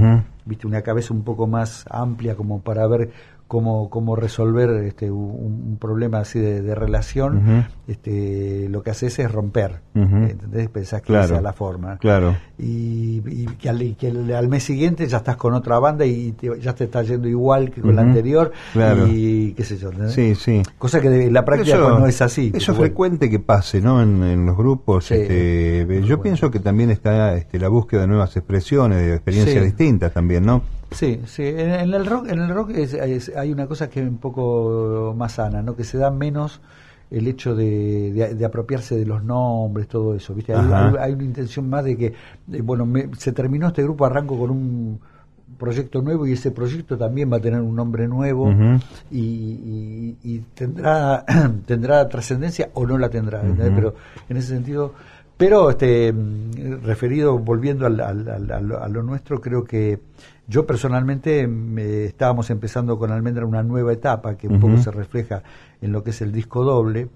viste, 0.45 0.67
una 0.67 0.81
cabeza 0.81 1.13
un 1.13 1.23
poco 1.23 1.47
más 1.47 1.85
amplia 1.89 2.35
como 2.35 2.61
para 2.61 2.87
ver 2.87 3.11
cómo, 3.47 3.89
cómo 3.89 4.15
resolver 4.15 4.69
este, 4.83 5.09
un, 5.09 5.67
un 5.71 5.77
problema 5.79 6.19
así 6.19 6.39
de, 6.39 6.61
de 6.61 6.75
relación. 6.75 7.65
Este, 7.87 8.67
lo 8.69 8.83
que 8.83 8.91
haces 8.91 9.17
es 9.19 9.31
romper. 9.31 9.79
Ujú. 9.95 10.15
¿Entendés? 10.17 10.69
Pensás 10.69 11.01
que 11.01 11.07
Claro. 11.07 11.25
esa 11.25 11.35
es 11.37 11.41
la 11.43 11.53
forma. 11.53 11.97
Claro. 11.97 12.35
Y, 12.59 13.21
y 13.25 13.45
que, 13.59 13.69
al, 13.69 13.95
que 13.97 14.07
al- 14.35 14.49
mes 14.49 14.63
siguiente 14.63 15.07
ya 15.07 15.17
estás 15.17 15.37
con 15.37 15.53
otra 15.53 15.79
banda 15.79 16.05
y 16.05 16.33
te- 16.33 16.59
ya 16.59 16.73
te 16.75 16.83
está 16.85 17.01
yendo 17.03 17.27
igual 17.27 17.71
que 17.71 17.81
con 17.81 17.95
la 17.95 18.01
Ujú. 18.01 18.09
anterior. 18.09 18.51
Claro. 18.73 19.07
Y 19.07 19.53
qué 19.53 19.63
sé 19.63 19.77
yo. 19.77 19.89
¿entendés? 19.91 20.13
Sí, 20.13 20.35
sí. 20.35 20.61
Cosa 20.77 20.99
que 20.99 21.09
de- 21.09 21.25
en 21.27 21.33
la 21.33 21.45
práctica 21.45 21.75
Eso- 21.77 21.87
pues, 21.89 21.99
no 21.99 22.07
es 22.07 22.21
así. 22.21 22.51
Eso 22.53 22.71
es 22.73 22.77
frecuente 22.77 23.29
que 23.29 23.39
pase, 23.39 23.79
¿no? 23.81 24.01
En, 24.01 24.21
en 24.23 24.45
los 24.45 24.57
grupos. 24.57 25.05
Sí, 25.05 25.13
este, 25.15 25.85
yo 26.01 26.17
bueno. 26.17 26.21
pienso 26.23 26.51
que 26.51 26.59
también 26.59 26.89
está 26.91 27.35
este, 27.35 27.59
la 27.59 27.69
búsqueda 27.69 28.01
de 28.01 28.07
nuevas 28.07 28.35
expresiones, 28.35 28.97
de 28.99 29.13
experiencias 29.15 29.59
Sí. 29.59 29.65
distintas 29.65 30.11
también, 30.13 30.45
¿no? 30.45 30.61
Sí, 30.91 31.19
sí. 31.25 31.43
En, 31.43 31.69
en 31.71 31.93
el 31.93 32.05
rock, 32.05 32.29
en 32.29 32.39
el 32.39 32.49
rock 32.49 32.71
es- 32.71 32.93
es- 32.93 33.31
hay 33.35 33.51
una 33.51 33.67
cosa 33.67 33.89
que 33.89 34.01
es 34.01 34.07
un 34.07 34.17
poco 34.17 35.13
más 35.17 35.33
sana, 35.33 35.61
¿no? 35.61 35.75
Que 35.75 35.83
se 35.83 35.97
da 35.97 36.09
menos 36.11 36.61
el 37.11 37.27
hecho 37.27 37.55
de, 37.55 38.11
de- 38.13 38.35
de 38.35 38.45
apropiarse 38.45 38.95
de 38.97 39.05
los 39.05 39.23
nombres, 39.23 39.87
todo 39.87 40.15
eso, 40.15 40.33
¿viste? 40.33 40.53
Hay, 40.53 40.59
Ajá. 40.59 40.87
hay- 40.89 40.95
hay 40.99 41.13
una 41.13 41.23
intención 41.23 41.69
más 41.69 41.83
de 41.85 41.97
que, 41.97 42.13
bueno, 42.63 42.85
me- 42.85 43.09
se 43.17 43.31
terminó 43.31 43.67
este 43.67 43.83
grupo, 43.83 44.05
arranco 44.05 44.37
con 44.37 44.49
un 44.51 44.99
proyecto 45.57 46.01
nuevo 46.01 46.27
y 46.27 46.33
ese 46.33 46.51
proyecto 46.51 46.97
también 46.97 47.31
va 47.31 47.37
a 47.37 47.39
tener 47.41 47.61
un 47.61 47.75
nombre 47.75 48.07
nuevo 48.07 48.51
y, 49.09 49.19
y- 49.19 50.17
y 50.23 50.39
tendrá 50.53 51.25
tendrá 51.65 52.07
trascendencia 52.07 52.69
o 52.73 52.85
no 52.85 52.97
la 52.97 53.09
tendrá. 53.09 53.41
Ujú. 53.41 53.55
pero 53.57 53.95
en 54.29 54.37
ese 54.37 54.49
sentido 54.49 54.93
pero 55.37 55.69
este 55.69 56.13
referido 56.83 57.37
volviendo 57.39 57.85
al- 57.85 57.99
al- 58.01 58.27
al- 58.51 58.71
a 58.75 58.87
lo 58.87 59.03
nuestro 59.03 59.39
creo 59.39 59.63
que 59.63 59.99
yo 60.47 60.65
personalmente 60.65 61.47
me, 61.47 62.05
estábamos 62.05 62.49
empezando 62.49 62.97
con 62.97 63.11
Almendra 63.11 63.45
una 63.45 63.63
nueva 63.63 63.91
etapa 63.93 64.35
que 64.37 64.47
un 64.47 64.59
poco 64.59 64.73
se 64.81 64.91
refleja 64.91 65.43
en 65.81 65.91
lo 65.91 66.03
que 66.03 66.11
es 66.11 66.21
el 66.21 66.31
disco 66.31 66.63
doble. 66.63 67.09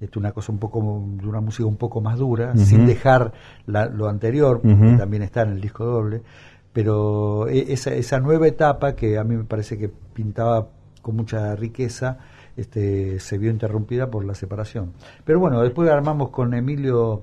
Este, 0.00 0.18
una 0.18 0.32
cosa 0.32 0.50
un 0.52 0.58
poco 0.58 1.04
de 1.20 1.26
una 1.28 1.40
música 1.40 1.66
un 1.66 1.76
poco 1.76 2.00
más 2.00 2.18
dura 2.18 2.56
sin 2.56 2.86
dejar 2.86 3.32
la- 3.66 3.86
lo 3.86 4.08
anterior 4.08 4.60
que 4.62 4.96
también 4.96 5.22
está 5.22 5.42
en 5.42 5.50
el 5.50 5.60
disco 5.60 5.84
doble. 5.84 6.22
Pero 6.72 7.48
e- 7.48 7.72
esa, 7.72 7.92
esa 7.92 8.20
nueva 8.20 8.46
etapa 8.46 8.94
que 8.94 9.18
a 9.18 9.24
mí 9.24 9.36
me 9.36 9.44
parece 9.44 9.76
que 9.76 9.88
pintaba 9.88 10.68
con 11.02 11.16
mucha 11.16 11.54
riqueza 11.56 12.18
este, 12.56 13.18
se 13.20 13.36
vio 13.38 13.50
interrumpida 13.50 14.10
por 14.10 14.24
la 14.24 14.34
separación. 14.34 14.92
Pero 15.24 15.40
bueno 15.40 15.60
después 15.62 15.90
armamos 15.90 16.30
con 16.30 16.54
Emilio 16.54 17.22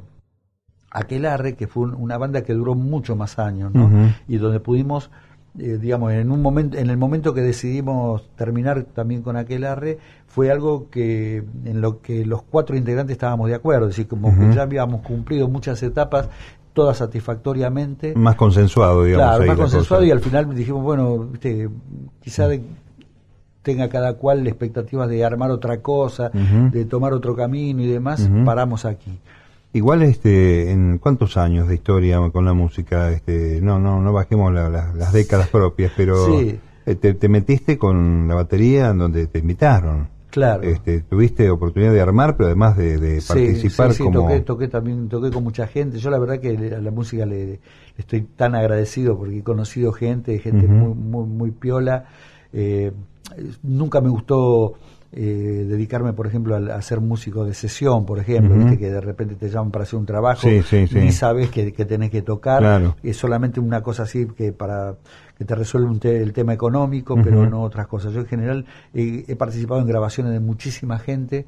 Aquelarre 0.92 1.56
que 1.56 1.68
fue 1.68 1.84
un- 1.84 1.96
una 1.96 2.18
banda 2.18 2.44
que 2.44 2.54
duró 2.54 2.74
mucho 2.76 3.16
más 3.16 3.40
años 3.40 3.74
¿no? 3.74 3.88
Y 4.28 4.38
donde 4.38 4.60
pudimos 4.60 5.12
eh, 5.60 5.78
digamos 5.82 6.12
en 6.14 6.30
un 6.32 6.42
momento 6.42 6.78
en 6.78 6.90
el 6.90 6.98
momento 6.98 7.34
que 7.34 7.42
decidimos 7.42 8.30
terminar 8.36 8.84
también 8.84 9.22
con 9.22 9.36
Aquelarre 9.38 9.98
fue 10.28 10.52
algo 10.52 10.90
que 10.90 11.44
en 11.66 11.82
lo 11.82 12.02
que 12.02 12.26
los 12.26 12.44
cuatro 12.44 12.76
integrantes 12.78 13.14
estábamos 13.14 13.50
de 13.50 13.56
acuerdo 13.56 13.86
es 13.88 13.96
decir 13.96 14.08
como 14.08 14.28
Ujú. 14.30 14.40
que 14.50 14.56
ya 14.56 14.62
habíamos 14.64 15.02
cumplido 15.02 15.48
muchas 15.48 15.82
etapas 15.84 16.30
todas 16.74 16.98
satisfactoriamente 16.98 18.14
Más 18.16 18.36
consensuado, 18.36 19.04
digamos. 19.04 19.26
Claro, 19.26 19.42
ahí 19.44 19.50
más 19.50 19.58
consensuado 19.58 20.02
cosa. 20.02 20.08
y 20.08 20.12
al 20.12 20.20
final 20.20 20.54
dijimos, 20.56 20.84
bueno, 20.84 21.18
viste, 21.20 21.70
quizá 22.22 22.48
de- 22.48 22.62
tenga 23.64 23.90
cada 23.90 24.14
cual 24.14 24.46
expectativas 24.48 25.10
de 25.10 25.26
armar 25.26 25.52
otra 25.52 25.82
cosa, 25.82 26.30
de 26.72 26.86
tomar 26.86 27.14
otro 27.14 27.36
camino 27.36 27.82
y 27.82 27.88
demás, 27.88 28.30
paramos 28.46 28.86
aquí. 28.86 29.20
Igual, 29.74 30.02
este, 30.04 30.72
en 30.72 30.98
cuántos 30.98 31.38
años 31.38 31.68
de 31.68 31.76
historia 31.76 32.20
con 32.32 32.46
la 32.46 32.54
música, 32.54 33.12
este, 33.12 33.60
no, 33.62 33.78
no, 33.80 34.02
no 34.02 34.14
bajemos 34.14 34.52
la- 34.54 34.70
la- 34.70 34.94
las 34.94 35.14
décadas 35.14 35.50
propias, 35.50 35.92
pero 35.96 36.26
Sí. 36.26 36.58
eh, 36.86 36.96
te, 36.96 37.14
te 37.14 37.30
metiste 37.30 37.78
con 37.78 38.28
la 38.28 38.36
batería 38.36 38.90
en 38.90 38.98
donde 38.98 39.28
te 39.28 39.40
invitaron. 39.40 40.08
Claro. 40.32 40.64
Este, 40.64 41.02
tuviste 41.02 41.50
oportunidad 41.50 41.92
de 41.94 42.02
armar, 42.02 42.38
pero 42.38 42.48
además 42.48 42.78
de, 42.78 42.98
de 42.98 43.22
Sí, 43.22 43.28
participar 43.28 43.92
sí, 43.92 43.98
sí, 43.98 44.04
como. 44.04 44.22
toqué, 44.22 44.40
toqué 44.42 44.68
también, 44.68 45.10
toqué 45.10 45.32
con 45.32 45.44
mucha 45.44 45.68
gente. 45.68 45.98
Yo 46.00 46.10
la 46.12 46.20
verdad 46.20 46.40
que 46.40 46.50
a 46.76 46.80
la 46.82 46.92
música 46.92 47.26
le, 47.26 47.46
le 47.48 47.60
estoy 47.98 48.22
tan 48.22 48.54
agradecido 48.56 49.18
porque 49.18 49.40
he 49.40 49.44
conocido 49.44 49.92
gente, 49.94 50.38
gente 50.40 50.68
muy, 50.68 50.94
muy, 50.94 51.26
muy 51.26 51.52
piola. 51.52 52.06
Eh, 52.54 52.92
nunca 53.64 54.00
me 54.02 54.10
gustó 54.10 54.74
eh, 55.20 55.66
dedicarme, 55.68 56.14
por 56.14 56.28
ejemplo, 56.28 56.56
a, 56.56 56.76
a 56.76 56.82
ser 56.84 57.02
músico 57.02 57.44
de 57.44 57.56
sesión, 57.56 58.06
por 58.06 58.20
ejemplo, 58.20 58.56
viste 58.56 58.78
que 58.78 58.92
de 58.92 59.02
repente 59.02 59.34
te 59.36 59.50
llaman 59.50 59.72
para 59.72 59.84
hacer 59.84 59.98
un 59.98 60.06
trabajo 60.06 60.48
Sí, 60.48 60.62
sí, 60.62 60.86
sí. 60.86 60.96
ni 61.00 61.12
sabes 61.12 61.50
que, 61.50 61.74
que 61.74 61.86
tenés 61.86 62.12
que 62.12 62.22
tocar. 62.22 62.60
Claro. 62.60 62.96
Es 63.02 63.18
solamente 63.18 63.60
una 63.60 63.82
cosa 63.82 64.04
así 64.04 64.28
que 64.38 64.52
para 64.52 64.96
que 65.38 65.46
te 65.46 65.54
resuelve 65.56 65.88
un 65.90 66.00
te- 66.00 66.22
el 66.22 66.34
tema 66.34 66.54
económico, 66.54 67.16
pero 67.24 67.48
no 67.50 67.62
otras 67.62 67.88
cosas. 67.88 68.12
Yo 68.14 68.22
en 68.22 68.26
general 68.28 68.66
eh, 68.94 69.24
he 69.28 69.36
participado 69.36 69.80
en 69.82 69.88
grabaciones 69.88 70.34
de 70.34 70.40
muchísima 70.40 70.98
gente 71.00 71.46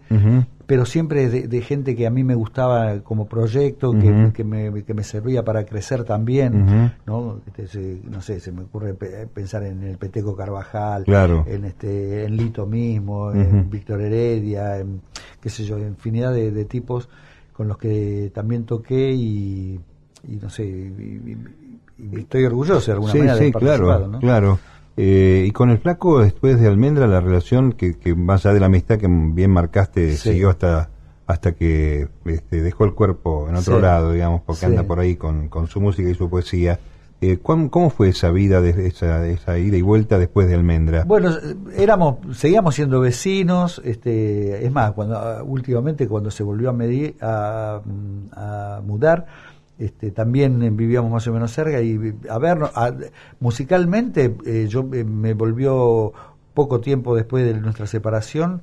pero 0.68 0.86
siempre 0.86 1.28
de, 1.30 1.48
de 1.48 1.62
gente 1.62 1.96
que 1.96 2.06
a 2.06 2.12
mí 2.12 2.24
me 2.24 2.36
gustaba 2.36 3.00
como 3.00 3.26
proyecto, 3.28 3.92
que, 3.92 4.30
que, 4.36 4.44
me, 4.44 4.84
que 4.84 4.94
me 4.94 5.04
servía 5.04 5.44
para 5.44 5.66
crecer 5.66 6.04
también. 6.04 6.92
¿no? 7.08 7.42
Este, 7.48 7.66
se- 7.68 8.02
no 8.08 8.22
sé, 8.22 8.40
se 8.40 8.52
me 8.52 8.62
ocurre 8.62 8.94
pe- 8.94 9.26
pensar 9.34 9.64
en 9.64 9.82
el 9.82 9.98
Peteco 9.98 10.36
Carvajal, 10.36 11.06
Claro. 11.06 11.44
en 11.48 11.66
este 11.66 12.26
en 12.26 12.38
Lito 12.38 12.68
mismo, 12.68 13.32
en 13.32 13.68
Víctor 13.72 14.00
Heredia, 14.02 14.78
en, 14.78 15.02
qué 15.42 15.50
sé 15.50 15.64
yo, 15.64 15.80
infinidad 15.80 16.34
de, 16.34 16.52
de 16.52 16.66
tipos 16.66 17.10
con 17.54 17.68
los 17.68 17.80
que 17.80 18.32
también 18.32 18.66
toqué 18.66 19.12
y, 19.12 19.80
y 20.28 20.36
no 20.36 20.52
sé, 20.52 20.66
y 20.68 21.36
estoy 22.18 22.46
orgulloso 22.46 22.86
de 22.88 22.94
alguna 22.94 23.12
Sí, 23.12 23.18
manera 23.20 23.36
de 23.38 23.46
sí, 23.46 23.52
participado, 23.52 23.86
claro, 23.86 24.08
¿no? 24.08 24.20
claro. 24.20 24.60
Eh, 24.98 25.46
y 25.48 25.52
con 25.52 25.70
el 25.70 25.78
flaco, 25.78 26.20
después 26.20 26.60
de 26.60 26.68
Almendra, 26.68 27.08
la 27.08 27.22
relación 27.22 27.72
que, 27.72 27.98
que 27.98 28.16
más 28.16 28.46
allá 28.46 28.54
de 28.56 28.60
la 28.60 28.66
amistad 28.66 28.98
que 28.98 29.08
bien 29.10 29.52
marcaste, 29.52 30.12
Sí. 30.18 30.30
siguió 30.32 30.50
hasta 30.50 30.90
hasta 31.26 31.52
que 31.52 32.08
este, 32.26 32.60
dejó 32.64 32.86
el 32.86 32.96
cuerpo 32.96 33.46
en 33.48 33.56
otro 33.56 33.76
Sí. 33.76 33.82
lado, 33.84 34.14
digamos, 34.14 34.42
porque 34.48 34.62
Sí. 34.62 34.66
anda 34.66 34.82
por 34.84 35.00
ahí 35.00 35.16
con, 35.16 35.48
con 35.48 35.68
su 35.68 35.80
música 35.80 36.10
y 36.10 36.16
su 36.16 36.28
poesía. 36.28 36.80
Eh, 37.22 37.38
¿cuán- 37.38 37.70
¿Cómo 37.70 37.92
fue 37.92 38.10
esa 38.10 38.32
vida, 38.32 38.62
de 38.62 38.88
esa, 38.88 39.28
esa 39.28 39.60
ida 39.60 39.78
y 39.78 39.82
vuelta 39.84 40.18
después 40.18 40.48
de 40.48 40.56
Almendra? 40.56 41.04
Bueno, 41.04 41.30
éramos, 41.78 42.16
seguíamos 42.36 42.74
siendo 42.74 43.00
vecinos, 43.00 43.80
este, 43.86 44.66
es 44.66 44.72
más, 44.72 44.94
cuando 44.94 45.44
últimamente 45.46 46.08
cuando 46.08 46.32
se 46.32 46.42
volvió 46.42 46.72
a 46.72 46.74
medir, 46.74 47.16
a, 47.22 47.80
a 48.32 48.82
mudar, 48.84 49.28
este, 49.80 50.12
también 50.12 50.76
vivíamos 50.76 51.10
más 51.10 51.26
o 51.28 51.34
menos 51.34 51.52
cerca 51.52 51.82
y 51.82 51.98
a 52.30 52.38
ver, 52.38 52.60
musicalmente 53.40 54.36
eh, 54.46 54.68
yo 54.70 54.82
eh, 54.94 55.06
me 55.06 55.34
volvió 55.34 56.12
poco 56.54 56.82
tiempo 56.82 57.16
después 57.16 57.46
de 57.46 57.54
nuestra 57.60 57.88
separación, 57.88 58.62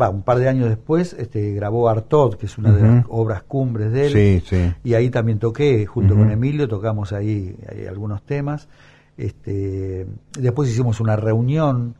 va, 0.00 0.10
un 0.10 0.22
par 0.22 0.38
de 0.38 0.50
años 0.50 0.68
después, 0.68 1.14
este, 1.14 1.54
grabó 1.54 1.88
Artod, 1.88 2.34
que 2.34 2.44
es 2.44 2.58
una 2.58 2.70
de 2.70 2.82
las 2.82 3.06
obras 3.08 3.42
cumbres 3.42 3.92
de 3.92 4.06
él. 4.06 4.12
Sí, 4.12 4.42
sí. 4.46 4.74
Y 4.84 4.92
ahí 4.92 5.08
también 5.08 5.38
toqué, 5.38 5.86
junto 5.86 6.14
con 6.14 6.30
Emilio, 6.30 6.68
tocamos 6.68 7.14
ahí, 7.14 7.56
ahí 7.70 7.86
algunos 7.86 8.22
temas. 8.22 8.68
Este, 9.16 10.06
después 10.38 10.68
hicimos 10.68 11.00
una 11.00 11.16
reunión 11.16 11.94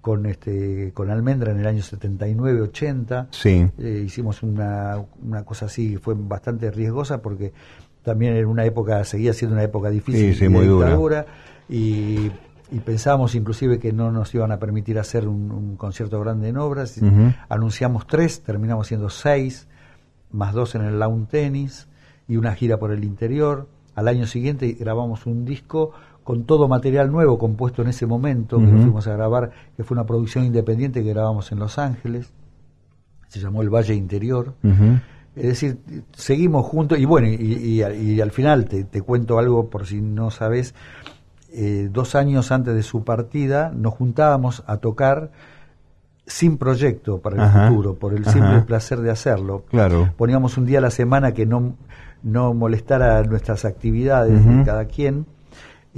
con 0.00 0.26
este 0.26 0.92
con 0.94 1.10
Almendra 1.10 1.52
en 1.52 1.60
el 1.60 1.66
año 1.66 1.82
79, 1.82 2.62
80. 2.62 3.28
Sí. 3.30 3.66
Eh, 3.78 4.02
hicimos 4.06 4.42
una, 4.42 4.96
una 5.22 5.44
cosa 5.44 5.66
así, 5.66 5.96
fue 5.96 6.14
bastante 6.16 6.70
riesgosa 6.70 7.20
porque 7.20 7.52
también 8.08 8.36
en 8.36 8.46
una 8.46 8.64
época, 8.64 9.04
seguía 9.04 9.32
siendo 9.32 9.54
una 9.54 9.62
época 9.64 9.90
difícil 9.90 10.34
Sí, 10.34 10.48
muy 10.48 10.66
dura. 10.66 10.86
dictadura, 10.88 11.26
y, 11.68 12.30
y 12.72 12.78
pensábamos 12.84 13.34
inclusive 13.34 13.78
que 13.78 13.92
no 13.92 14.10
nos 14.10 14.34
iban 14.34 14.50
a 14.52 14.58
permitir 14.58 14.98
hacer 14.98 15.28
un, 15.28 15.50
un 15.50 15.76
concierto 15.76 16.18
grande 16.20 16.48
en 16.48 16.56
obras. 16.56 16.96
Ujú. 16.98 17.32
Anunciamos 17.48 18.06
tres, 18.06 18.42
terminamos 18.42 18.86
siendo 18.88 19.10
seis, 19.10 19.68
más 20.32 20.52
dos 20.54 20.74
en 20.74 20.82
el 20.82 20.98
lawn 20.98 21.26
tenis 21.26 21.86
y 22.26 22.36
una 22.36 22.54
gira 22.54 22.78
por 22.78 22.90
el 22.92 23.04
interior. 23.04 23.68
Al 23.94 24.08
año 24.08 24.26
siguiente 24.26 24.76
grabamos 24.78 25.26
un 25.26 25.44
disco 25.44 25.92
con 26.24 26.44
todo 26.44 26.68
material 26.68 27.10
nuevo 27.10 27.38
compuesto 27.38 27.80
en 27.82 27.88
ese 27.88 28.04
momento, 28.06 28.58
que 28.58 28.64
lo 28.66 28.72
Ujú. 28.72 28.82
fuimos 28.82 29.06
a 29.06 29.14
grabar, 29.14 29.50
que 29.76 29.82
fue 29.84 29.94
una 29.94 30.04
producción 30.04 30.44
independiente 30.44 31.02
que 31.02 31.10
grabamos 31.10 31.50
en 31.52 31.58
Los 31.58 31.78
Ángeles. 31.78 32.32
Se 33.28 33.40
llamó 33.40 33.62
El 33.62 33.70
Valle 33.70 33.94
Interior. 33.94 34.54
Es 35.36 35.44
decir, 35.46 35.78
seguimos 36.16 36.66
juntos 36.66 36.98
y 36.98 37.04
bueno, 37.04 37.28
y, 37.28 37.34
y- 37.34 37.82
y 37.82 38.20
al 38.20 38.30
final 38.32 38.64
te, 38.66 38.84
te 38.84 39.02
cuento 39.02 39.38
algo 39.38 39.70
por 39.70 39.86
si 39.86 40.00
no 40.00 40.30
sabes, 40.30 40.74
eh, 41.52 41.88
dos 41.92 42.14
años 42.14 42.50
antes 42.52 42.74
de 42.74 42.82
su 42.82 43.04
partida 43.04 43.72
nos 43.74 43.94
juntábamos 43.94 44.64
a 44.66 44.78
tocar 44.78 45.30
sin 46.26 46.58
proyecto 46.58 47.18
para 47.20 47.36
el 47.36 47.42
Ajá, 47.42 47.68
futuro, 47.68 47.94
por 47.94 48.12
el 48.14 48.22
ajá. 48.22 48.32
simple 48.32 48.60
placer 48.62 48.98
de 49.00 49.10
hacerlo. 49.10 49.64
Claro. 49.70 50.12
Poníamos 50.16 50.58
un 50.58 50.66
día 50.66 50.78
a 50.78 50.82
la 50.82 50.90
semana 50.90 51.32
que 51.32 51.46
no, 51.46 51.74
no 52.22 52.52
molestara 52.52 53.22
nuestras 53.22 53.64
actividades 53.64 54.38
Ujú. 54.44 54.58
de 54.58 54.64
cada 54.64 54.84
quien 54.86 55.24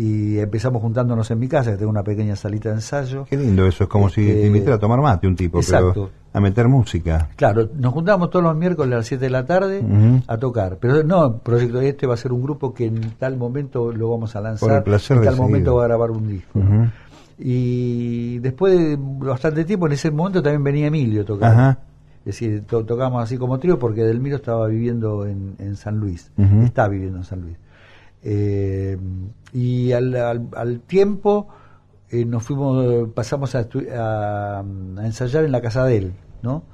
y 0.00 0.38
empezamos 0.38 0.80
juntándonos 0.80 1.30
en 1.30 1.38
mi 1.38 1.46
casa, 1.46 1.72
que 1.72 1.76
tengo 1.76 1.90
una 1.90 2.02
pequeña 2.02 2.34
salita 2.34 2.70
de 2.70 2.76
ensayo. 2.76 3.26
Qué 3.28 3.36
lindo 3.36 3.66
eso, 3.66 3.84
es 3.84 3.90
como 3.90 4.08
si 4.08 4.22
Este, 4.22 4.40
te 4.40 4.46
invitara 4.46 4.76
a 4.76 4.78
tomar 4.78 4.98
mate 5.02 5.26
un 5.26 5.36
tipo, 5.36 5.58
exacto. 5.58 5.92
pero 5.92 6.10
a 6.32 6.40
meter 6.40 6.68
música. 6.68 7.28
Claro, 7.36 7.68
nos 7.74 7.92
juntábamos 7.92 8.30
todos 8.30 8.42
los 8.42 8.56
miércoles 8.56 8.94
a 8.94 8.96
las 8.98 9.06
7 9.06 9.22
de 9.26 9.30
la 9.30 9.44
tarde 9.44 9.84
a 10.26 10.38
tocar, 10.38 10.78
pero 10.80 11.02
no, 11.02 11.36
Proyecto 11.38 11.82
Este 11.82 12.06
va 12.06 12.14
a 12.14 12.16
ser 12.16 12.32
un 12.32 12.42
grupo 12.42 12.72
que 12.72 12.86
en 12.86 13.10
tal 13.18 13.36
momento 13.36 13.92
lo 13.92 14.08
vamos 14.08 14.34
a 14.36 14.40
lanzar, 14.40 14.68
Por 14.68 14.78
el 14.78 14.82
placer 14.84 15.18
en 15.18 15.22
de 15.22 15.28
tal 15.28 15.36
momento 15.36 15.74
va 15.74 15.84
a 15.84 15.88
grabar 15.88 16.10
un 16.12 16.28
disco. 16.28 16.58
Y 17.38 18.38
después 18.38 18.78
de 18.78 18.96
bastante 18.98 19.66
tiempo, 19.66 19.86
en 19.86 19.92
ese 19.92 20.10
momento 20.10 20.42
también 20.42 20.64
venía 20.64 20.86
Emilio 20.86 21.22
a 21.22 21.24
tocar. 21.26 21.52
Ajá. 21.52 21.78
Es 22.20 22.38
decir, 22.38 22.64
tocamos 22.66 23.22
así 23.22 23.36
como 23.36 23.58
trío 23.58 23.78
porque 23.78 24.02
Delmiro 24.02 24.36
estaba 24.36 24.66
viviendo 24.66 25.26
en, 25.26 25.56
en 25.58 25.76
San 25.76 25.98
Luis, 25.98 26.30
está 26.64 26.88
viviendo 26.88 27.18
en 27.18 27.24
San 27.24 27.42
Luis. 27.42 27.56
Eh, 28.22 28.98
y 29.52 29.92
al, 29.92 30.14
al, 30.54 30.80
tiempo 30.80 31.48
eh, 32.10 32.24
nos 32.24 32.42
fuimos, 32.42 33.08
pasamos 33.14 33.54
a, 33.54 33.66
a, 33.96 34.64
ensayar 35.02 35.44
en 35.44 35.52
la 35.52 35.60
casa 35.60 35.84
de 35.84 35.96
él, 35.96 36.12
¿no? 36.42 36.64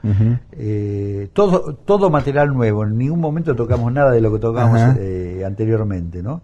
Eh, 0.53 1.29
todo, 1.33 1.75
todo 1.75 2.11
material 2.11 2.53
nuevo, 2.53 2.85
en 2.85 2.99
ningún 2.99 3.21
momento 3.21 3.55
tocamos 3.55 3.93
nada 3.93 4.11
de 4.11 4.21
lo 4.21 4.33
que 4.33 4.39
tocamos 4.39 4.81
anteriormente, 5.45 6.23
¿no? 6.23 6.43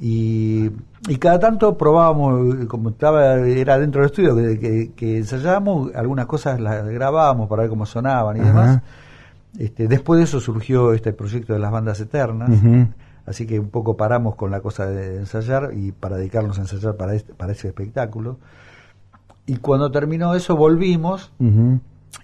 Y, 0.00 0.70
y, 1.08 1.16
cada 1.16 1.40
tanto 1.40 1.76
probábamos, 1.76 2.66
como 2.66 2.90
estaba, 2.90 3.34
era 3.40 3.80
dentro 3.80 4.00
del 4.00 4.10
estudio, 4.10 4.36
que, 4.36 4.92
que, 4.94 5.18
ensayábamos, 5.18 5.92
algunas 5.92 6.26
cosas 6.26 6.60
las 6.60 6.86
grabábamos 6.86 7.48
para 7.48 7.62
ver 7.62 7.70
cómo 7.70 7.84
sonaban 7.84 8.36
y 8.36 8.40
demás. 8.40 8.80
Este, 9.58 9.88
después 9.88 10.18
de 10.18 10.24
eso 10.24 10.38
surgió 10.38 10.92
este 10.92 11.12
proyecto 11.12 11.52
de 11.52 11.58
las 11.58 11.72
bandas 11.72 11.98
eternas, 11.98 12.50
así 13.28 13.46
que 13.46 13.60
un 13.60 13.70
poco 13.70 13.96
paramos 13.96 14.34
con 14.34 14.50
la 14.50 14.60
cosa 14.60 14.86
de 14.86 15.16
ensayar 15.16 15.70
y 15.74 15.92
para 15.92 16.16
dedicarnos 16.16 16.58
a 16.58 16.62
ensayar 16.62 16.96
para, 16.96 17.14
este, 17.14 17.34
para 17.34 17.52
ese 17.52 17.68
espectáculo. 17.68 18.38
Y 19.46 19.56
cuando 19.56 19.90
terminó 19.90 20.34
eso 20.34 20.56
volvimos 20.56 21.32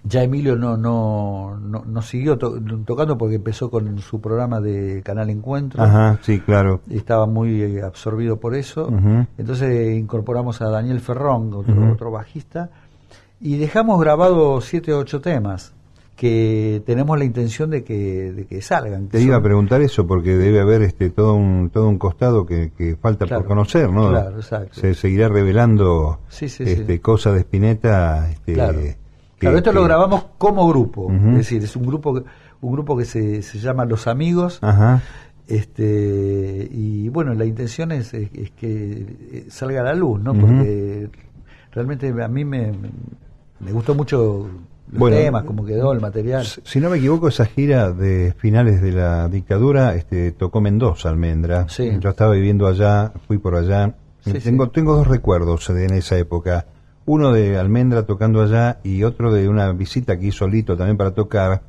ya 0.03 0.23
Emilio 0.23 0.55
no, 0.55 0.77
no, 0.77 1.57
no, 1.57 2.01
siguió 2.01 2.37
tocando 2.37 3.17
porque 3.17 3.35
empezó 3.35 3.69
con 3.69 3.97
su 3.99 4.21
programa 4.21 4.61
de 4.61 5.01
Canal 5.03 5.29
Encuentro. 5.29 5.81
Ajá, 5.81 6.19
sí, 6.21 6.39
claro. 6.39 6.81
Estaba 6.89 7.25
muy 7.25 7.61
eh, 7.61 7.81
absorbido 7.83 8.37
por 8.37 8.55
eso. 8.55 8.89
Entonces 9.37 9.97
incorporamos 9.97 10.61
a 10.61 10.69
Daniel 10.69 10.99
Ferrón, 10.99 11.53
otro, 11.53 11.91
otro 11.91 12.11
bajista, 12.11 12.69
y 13.39 13.57
dejamos 13.57 13.99
grabados 13.99 14.65
siete 14.65 14.93
o 14.93 14.99
ocho 14.99 15.21
temas 15.21 15.74
que 16.15 16.81
tenemos 16.85 17.17
la 17.19 17.25
intención 17.25 17.69
de 17.69 17.83
que, 17.83 18.31
de 18.31 18.45
que 18.45 18.61
salgan. 18.61 19.07
Te 19.09 19.21
iba 19.21 19.35
a 19.35 19.41
preguntar 19.41 19.81
eso 19.81 20.07
porque 20.07 20.35
debe 20.35 20.61
haber 20.61 20.81
este 20.81 21.09
todo 21.09 21.35
un 21.35 21.69
todo 21.69 21.89
un 21.89 21.97
costado 21.97 22.45
que, 22.45 22.71
que 22.77 22.95
falta 22.95 23.25
por 23.25 23.45
conocer, 23.45 23.91
¿no? 23.91 24.09
Claro, 24.09 24.37
exacto. 24.37 24.79
Se 24.79 24.93
seguirá 24.93 25.27
revelando 25.27 26.19
este, 26.39 27.01
cosas 27.01 27.33
de 27.33 27.39
Spinetta 27.41 28.31
este, 28.31 28.53
claro 28.53 28.79
Claro, 29.37 29.57
esto 29.57 29.73
lo 29.73 29.83
grabamos 29.83 30.25
como 30.37 30.67
grupo, 30.67 31.11
es 31.11 31.35
decir, 31.35 31.63
es 31.63 31.75
un 31.75 31.85
grupo 31.85 32.23
un 32.61 32.71
grupo 32.71 32.97
que 32.97 33.05
se, 33.05 33.41
se 33.41 33.59
llama 33.59 33.85
Los 33.85 34.07
Amigos. 34.07 34.61
Este 35.47 36.67
y 36.71 37.09
bueno, 37.09 37.33
la 37.35 37.45
intención 37.45 37.91
es, 37.91 38.13
es, 38.13 38.51
que 38.51 39.45
salga 39.49 39.81
a 39.81 39.83
la 39.83 39.93
luz, 39.93 40.19
¿no? 40.21 40.33
Porque 40.33 41.09
realmente 41.71 42.11
a 42.23 42.27
mí 42.27 42.45
me, 42.45 42.71
me 43.59 43.71
gustó 43.71 43.93
mucho 43.93 44.49
los 44.91 45.09
temas, 45.09 45.43
cómo 45.43 45.65
quedó 45.65 45.91
el 45.93 45.99
material. 45.99 46.45
Si 46.45 46.79
no 46.79 46.89
me 46.89 46.97
equivoco, 46.97 47.27
esa 47.27 47.45
gira 47.45 47.91
de 47.91 48.33
finales 48.37 48.81
de 48.81 48.91
la 48.91 49.27
dictadura 49.27 49.95
este, 49.95 50.31
tocó 50.31 50.61
Mendoza, 50.61 51.09
Almendra. 51.09 51.67
Yo 51.67 52.09
estaba 52.09 52.31
viviendo 52.33 52.67
allá, 52.67 53.11
fui 53.27 53.37
por 53.37 53.55
allá. 53.55 53.95
tengo, 54.43 54.69
tengo 54.69 54.95
dos 54.95 55.07
recuerdos 55.07 55.69
en 55.69 55.93
esa 55.93 56.17
época 56.17 56.65
uno 57.05 57.31
de 57.31 57.57
Almendra 57.57 58.03
tocando 58.03 58.41
allá 58.41 58.79
y 58.83 59.03
otro 59.03 59.31
de 59.31 59.47
una 59.47 59.71
visita 59.71 60.17
que 60.17 60.27
hizo 60.27 60.47
Lito 60.47 60.75
también 60.75 60.97
para 60.97 61.11
tocar, 61.11 61.61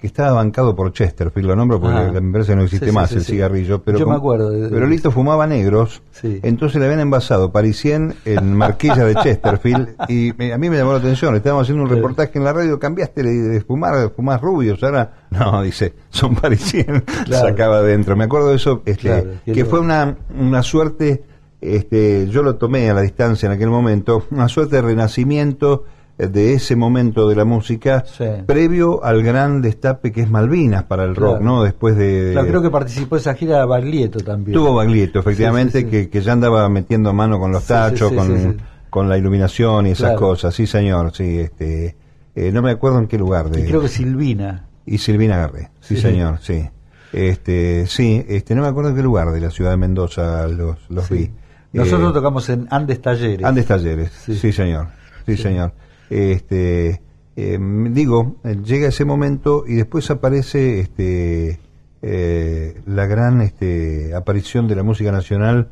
que 0.00 0.06
estaba 0.06 0.32
bancado 0.32 0.74
por 0.74 0.92
Chesterfield, 0.92 1.48
lo 1.48 1.56
nombro 1.56 1.78
porque 1.80 2.10
la 2.12 2.18
empresa 2.18 2.54
no 2.54 2.62
existe 2.62 2.90
más 2.90 3.12
el 3.12 3.22
cigarrillo, 3.22 3.82
pero, 3.82 4.06
me 4.06 4.16
acuerdo 4.16 4.50
pero 4.70 4.86
Lito 4.86 5.10
fumaba 5.10 5.46
negros, 5.46 6.02
entonces 6.22 6.80
le 6.80 6.86
habían 6.86 7.00
envasado 7.00 7.52
parisien 7.52 8.14
en 8.24 8.54
marquilla 8.54 9.04
de 9.04 9.14
Chesterfield 9.14 9.96
y 10.08 10.30
a 10.50 10.56
mí 10.56 10.70
me 10.70 10.78
llamó 10.78 10.92
la 10.92 10.98
atención, 10.98 11.36
estábamos 11.36 11.64
haciendo 11.64 11.84
un 11.84 11.90
reportaje 11.90 12.38
en 12.38 12.44
la 12.44 12.52
radio, 12.52 12.78
cambiaste 12.78 13.22
de 13.22 13.60
fumar, 13.60 14.10
fumar 14.16 14.40
rubios, 14.40 14.82
ahora 14.82 15.26
no, 15.30 15.62
dice, 15.62 15.94
son 16.08 16.34
parisien, 16.34 17.04
sacaba 17.30 17.78
adentro, 17.78 18.16
me 18.16 18.24
acuerdo 18.24 18.48
de 18.48 18.56
eso, 18.56 18.82
este, 18.86 19.40
que 19.44 19.64
fue 19.66 19.80
una, 19.80 20.16
una 20.38 20.62
suerte 20.62 21.24
este, 21.60 22.26
yo 22.28 22.42
lo 22.42 22.56
tomé 22.56 22.88
a 22.88 22.94
la 22.94 23.02
distancia 23.02 23.46
en 23.46 23.52
aquel 23.52 23.68
momento, 23.68 24.24
una 24.30 24.48
suerte 24.48 24.76
de 24.76 24.82
renacimiento 24.82 25.84
de 26.28 26.54
ese 26.54 26.76
momento 26.76 27.28
de 27.28 27.36
la 27.36 27.44
música 27.44 28.04
previo 28.46 29.02
al 29.04 29.22
gran 29.22 29.62
destape 29.62 30.12
que 30.12 30.22
es 30.22 30.30
Malvinas 30.30 30.84
para 30.84 31.04
el 31.04 31.16
rock, 31.16 31.40
¿no? 31.40 31.62
Después 31.62 31.96
de, 31.96 32.38
creo 32.46 32.62
que 32.62 32.70
participó 32.70 33.16
esa 33.16 33.34
gira 33.34 33.64
Baglietto 33.64 34.20
también. 34.20 34.56
Tuvo 34.56 34.74
Baglietto, 34.74 35.20
efectivamente, 35.20 35.86
que, 35.86 36.10
que, 36.10 36.20
ya 36.20 36.32
andaba 36.32 36.68
metiendo 36.68 37.12
mano 37.12 37.38
con 37.38 37.52
los 37.52 37.64
tachos, 37.64 38.12
con, 38.12 38.58
con, 38.90 39.08
la 39.08 39.16
iluminación 39.16 39.86
y 39.86 39.90
esas 39.90 40.16
cosas. 40.16 40.54
Sí, 40.54 40.66
señor, 40.66 41.12
sí. 41.14 41.38
Este, 41.38 41.96
eh, 42.34 42.52
no 42.52 42.62
me 42.62 42.70
acuerdo 42.70 42.98
en 42.98 43.06
qué 43.06 43.18
lugar. 43.18 43.50
De, 43.50 43.60
y 43.60 43.64
creo 43.64 43.80
que 43.80 43.88
Silvina. 43.88 44.66
Y 44.86 44.98
Silvina 44.98 45.36
Garré, 45.36 45.70
sí, 45.80 45.96
señor, 45.96 46.38
sí. 46.40 46.68
Este, 47.12 47.86
sí, 47.86 48.24
este, 48.28 48.54
no 48.54 48.62
me 48.62 48.68
acuerdo 48.68 48.90
en 48.90 48.96
qué 48.96 49.02
lugar 49.02 49.30
de 49.32 49.40
la 49.40 49.50
ciudad 49.50 49.72
de 49.72 49.76
Mendoza 49.76 50.46
los, 50.48 50.78
los 50.88 51.08
vi. 51.08 51.30
Nosotros 51.72 52.10
eh, 52.10 52.14
tocamos 52.14 52.48
en 52.48 52.66
Andes 52.70 53.00
Talleres. 53.00 53.44
Andes 53.44 53.66
Talleres, 53.66 54.10
sí, 54.12 54.52
señor. 54.52 54.88
Sí, 55.26 55.36
señor. 55.36 55.72
Este, 56.10 57.00
em, 57.36 57.94
digo, 57.94 58.36
llega 58.64 58.88
ese 58.88 59.04
momento 59.04 59.64
y 59.66 59.74
después 59.76 60.10
aparece 60.10 60.80
este, 60.80 61.60
eh, 62.02 62.80
la 62.86 63.06
gran 63.06 63.40
este, 63.40 64.14
aparición 64.14 64.66
de 64.68 64.74
la 64.74 64.82
música 64.82 65.12
nacional 65.12 65.68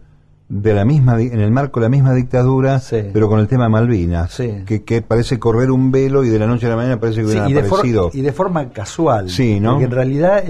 de 0.49 0.72
la 0.72 0.84
misma 0.84 1.20
en 1.20 1.41
el 1.41 1.51
marco 1.51 1.78
de 1.78 1.86
la 1.86 1.91
misma 1.91 2.14
dictadura 2.14 2.80
pero 3.12 3.28
con 3.28 3.39
el 3.39 3.47
tema 3.49 3.68
Malvinas 3.68 4.34
que, 4.64 4.82
que, 4.82 5.03
parece 5.03 5.39
correr 5.39 5.70
un 5.70 5.93
velo 5.93 6.24
y 6.24 6.30
de 6.30 6.39
la 6.39 6.47
noche 6.47 6.64
a 6.66 6.70
la 6.70 6.76
mañana 6.76 6.99
parece 6.99 7.20
que 7.20 7.26
hubiera 7.26 7.51
y 7.51 7.53
aparecido. 7.55 8.11
y 8.14 8.22
de 8.22 8.32
forma 8.32 8.70
casual 8.70 9.28
sí 9.28 9.61
¿no? 9.61 9.72
porque 9.72 9.84
en 9.84 9.91
realidad 9.91 10.45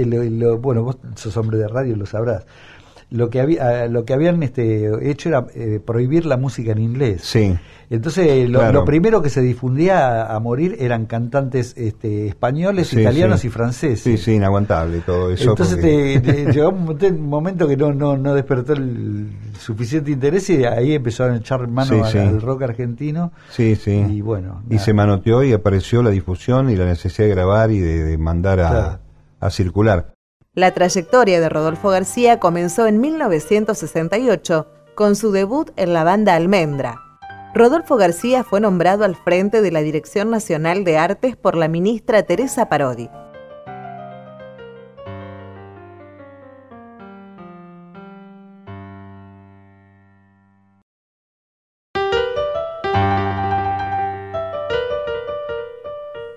bueno 0.60 0.84
vos 0.84 0.98
sos 1.16 1.36
hombre 1.36 1.58
de 1.58 1.66
radio 1.66 1.96
lo 1.96 2.06
sabrás 2.06 2.46
lo 3.10 3.30
que 3.30 3.40
había 3.40 3.86
lo 3.86 4.04
que 4.04 4.12
habían 4.12 4.42
este 4.42 4.90
hecho 5.08 5.30
era 5.30 5.46
eh, 5.54 5.80
prohibir 5.84 6.26
la 6.26 6.36
música 6.36 6.72
en 6.72 6.78
inglés. 6.78 7.22
Sí. 7.22 7.56
Entonces 7.90 8.50
lo, 8.50 8.84
primero 8.84 9.22
que 9.22 9.30
se 9.30 9.40
difundía 9.40 10.26
a, 10.26 10.38
morir 10.40 10.76
eran 10.78 11.06
cantantes 11.06 11.72
este, 11.78 12.26
españoles 12.26 12.92
italianos 12.92 13.46
y 13.46 13.48
franceses. 13.48 14.00
Sí 14.00 14.18
sí 14.18 14.32
inaguantable 14.34 15.00
todo 15.00 15.30
eso 15.30 15.50
entonces 15.50 15.82
llegó 16.54 16.68
un 16.68 17.28
momento 17.28 17.66
que 17.66 17.78
no 17.78 17.94
no 17.94 18.18
no 18.18 18.34
despertó 18.34 18.74
el 18.74 19.28
suficiente 19.58 20.10
interés 20.10 20.50
y 20.50 20.64
ahí 20.66 20.92
empezaron 20.92 21.34
a 21.34 21.38
echar 21.38 21.66
mano 21.66 22.04
al, 22.04 22.42
rock 22.42 22.62
argentino. 22.62 23.32
Sí 23.50 23.74
sí. 23.74 24.04
Y 24.06 24.20
bueno 24.20 24.62
y 24.68 24.78
se 24.78 24.92
manoteó 24.92 25.42
y 25.42 25.54
apareció 25.54 26.02
la 26.02 26.10
difusión 26.10 26.68
y 26.68 26.76
la 26.76 26.84
necesidad 26.84 27.26
de 27.26 27.34
grabar 27.34 27.70
y 27.70 27.78
de, 27.78 28.18
mandar 28.18 28.60
a, 28.60 29.00
a 29.40 29.50
circular 29.50 30.17
la 30.58 30.72
trayectoria 30.72 31.40
de 31.40 31.48
Rodolfo 31.48 31.90
García 31.90 32.40
comenzó 32.40 32.88
en 32.88 33.00
1968 33.00 34.66
con 34.96 35.14
su 35.14 35.30
debut 35.30 35.70
en 35.76 35.92
la 35.92 36.02
banda 36.02 36.34
Almendra. 36.34 37.00
Rodolfo 37.54 37.96
García 37.96 38.42
fue 38.42 38.60
nombrado 38.60 39.04
al 39.04 39.14
frente 39.14 39.62
de 39.62 39.70
la 39.70 39.80
Dirección 39.80 40.30
Nacional 40.30 40.82
de 40.82 40.98
Artes 40.98 41.36
por 41.36 41.56
la 41.56 41.68
ministra 41.68 42.24
Teresa 42.24 42.68
Parodi. 42.68 43.08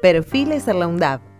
Perfiles 0.02 0.68
en 0.68 0.80
la 0.80 0.88
UNDAP 0.88 1.31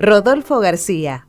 Rodolfo 0.00 0.58
García. 0.58 1.28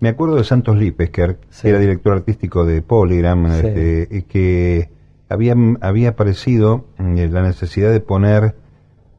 Me 0.00 0.10
acuerdo 0.10 0.36
de 0.36 0.44
Santos 0.44 0.76
Lipesker, 0.76 1.38
que 1.60 1.68
era 1.68 1.78
director 1.78 2.12
artístico 2.12 2.64
de 2.64 2.82
Polygram, 2.82 3.46
este, 3.46 4.24
que 4.28 4.90
había, 5.28 5.54
había 5.80 6.10
aparecido 6.10 6.84
eh, 6.98 7.28
la 7.30 7.42
necesidad 7.42 7.90
de 7.90 8.00
poner 8.00 8.54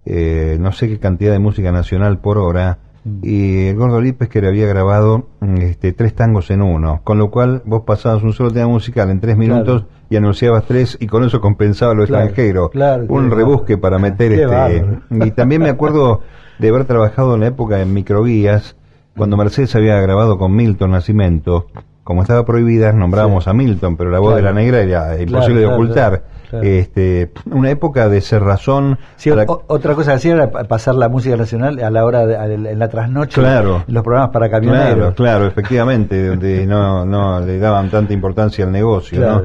eh, 0.05 0.57
no 0.59 0.71
sé 0.71 0.87
qué 0.87 0.99
cantidad 0.99 1.33
de 1.33 1.39
música 1.39 1.71
nacional 1.71 2.19
por 2.19 2.37
hora 2.37 2.79
y 3.21 3.67
el 3.67 3.75
Gordo 3.75 4.01
le 4.01 4.15
había 4.47 4.67
grabado 4.67 5.27
este, 5.59 5.93
tres 5.93 6.13
tangos 6.13 6.51
en 6.51 6.61
uno, 6.61 7.01
con 7.03 7.17
lo 7.17 7.31
cual 7.31 7.61
vos 7.65 7.83
pasabas 7.85 8.23
un 8.23 8.33
solo 8.33 8.51
tema 8.51 8.67
musical 8.67 9.09
en 9.09 9.19
tres 9.19 9.37
minutos 9.37 9.85
y 10.09 10.15
anunciabas 10.15 10.65
tres 10.65 10.97
y 10.99 11.07
con 11.07 11.23
eso 11.23 11.39
compensaba 11.39 11.93
lo 11.93 12.03
extranjero. 12.03 12.71
un 13.07 13.31
rebusque 13.31 13.77
para 13.77 13.99
meter 13.99 14.33
este... 14.33 14.85
Y 15.25 15.31
también 15.31 15.61
me 15.61 15.69
acuerdo 15.69 16.21
de 16.59 16.69
haber 16.69 16.85
trabajado 16.85 17.35
en 17.35 17.41
la 17.41 17.47
época 17.47 17.81
en 17.81 17.93
microguías, 17.93 18.75
cuando 19.15 19.37
Mercedes 19.37 19.75
había 19.75 19.99
grabado 20.01 20.37
con 20.37 20.55
Milton 20.55 20.91
Nacimiento, 20.91 21.67
como 22.03 22.21
estaba 22.21 22.43
prohibida, 22.45 22.91
nombrábamos 22.91 23.47
a 23.47 23.53
Milton, 23.53 23.95
pero 23.95 24.09
la 24.09 24.19
voz 24.19 24.35
de 24.35 24.41
la 24.41 24.51
negra 24.51 24.81
era 24.81 25.21
imposible 25.21 25.61
de 25.61 25.67
ocultar. 25.67 26.23
Este, 26.51 27.31
una 27.51 27.69
época 27.69 28.09
de 28.09 28.21
cerrazón. 28.21 28.97
Sí, 29.15 29.29
otra 29.29 29.95
cosa 29.95 30.11
que 30.11 30.15
hacía 30.17 30.33
era 30.33 30.49
pasar 30.49 30.95
la 30.95 31.09
música 31.09 31.35
nacional 31.35 31.79
a 31.79 31.89
la 31.89 32.05
hora 32.05 32.25
de, 32.25 32.53
en 32.53 32.79
la 32.79 32.87
trasnoche, 32.87 33.39
claro, 33.39 33.83
los 33.87 34.03
programas 34.03 34.31
para 34.31 34.49
camioneros. 34.49 34.95
Claro, 34.95 35.15
claro, 35.15 35.47
efectivamente, 35.47 36.27
donde 36.27 36.65
no, 36.65 37.05
no 37.05 37.39
le 37.39 37.59
daban 37.59 37.89
tanta 37.89 38.13
importancia 38.13 38.65
al 38.65 38.71
negocio. 38.71 39.19
¿no? 39.19 39.41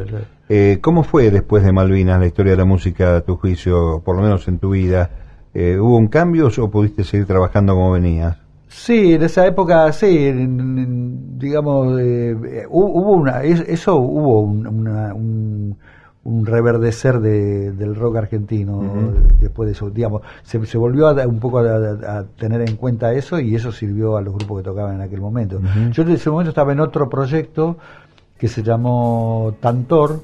Eh, 0.48 0.78
¿Cómo 0.80 1.02
fue 1.02 1.30
después 1.30 1.64
de 1.64 1.72
Malvinas 1.72 2.20
la 2.20 2.26
historia 2.26 2.52
de 2.52 2.58
la 2.58 2.64
música 2.64 3.16
a 3.16 3.20
tu 3.22 3.36
juicio, 3.36 4.02
por 4.04 4.16
lo 4.16 4.22
menos 4.22 4.46
en 4.48 4.58
tu 4.58 4.70
vida? 4.70 5.10
Eh, 5.54 5.78
¿Hubo 5.78 5.96
un 5.96 6.08
cambio 6.08 6.48
o 6.58 6.70
pudiste 6.70 7.04
seguir 7.04 7.26
trabajando 7.26 7.74
como 7.74 7.92
venías? 7.92 8.36
Sí, 8.68 9.14
en 9.14 9.22
esa 9.22 9.46
época, 9.46 9.92
sí, 9.92 10.32
digamos, 10.34 12.00
eh, 12.00 12.66
hubo 12.68 13.12
una, 13.12 13.42
eso 13.42 13.96
hubo 13.96 14.40
un, 14.40 15.76
un, 16.24 16.46
reverdecer 16.46 17.20
del 17.20 17.94
rock 17.94 18.16
argentino 18.16 18.82
después 19.40 19.66
de 19.66 19.72
eso, 19.72 19.90
digamos, 19.90 20.22
se, 20.42 20.78
volvió 20.78 21.08
a, 21.08 21.26
un 21.26 21.38
poco 21.38 21.60
a, 21.60 22.24
tener 22.38 22.68
en 22.68 22.76
cuenta 22.76 23.12
eso 23.12 23.38
y 23.38 23.54
eso 23.54 23.72
sirvió 23.72 24.16
a 24.16 24.22
los 24.22 24.34
grupos 24.34 24.58
que 24.58 24.64
tocaban 24.64 24.96
en 24.96 25.00
aquel 25.02 25.20
momento. 25.20 25.60
Yo 25.92 26.02
en 26.02 26.10
ese 26.10 26.30
momento 26.30 26.50
estaba 26.50 26.72
en 26.72 26.80
otro 26.80 27.08
proyecto 27.08 27.76
que 28.38 28.48
se 28.48 28.62
llamó 28.62 29.54
Tantor, 29.60 30.20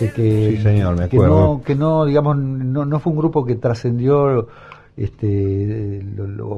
Este, 0.00 0.58
que, 1.10 1.18
no, 1.18 1.62
que 1.64 1.74
no, 1.74 2.04
digamos, 2.06 2.36
no, 2.36 2.84
no 2.84 3.00
fue 3.00 3.12
un 3.12 3.18
grupo 3.18 3.44
que 3.44 3.56
trascendió 3.56 4.48
este, 4.96 6.04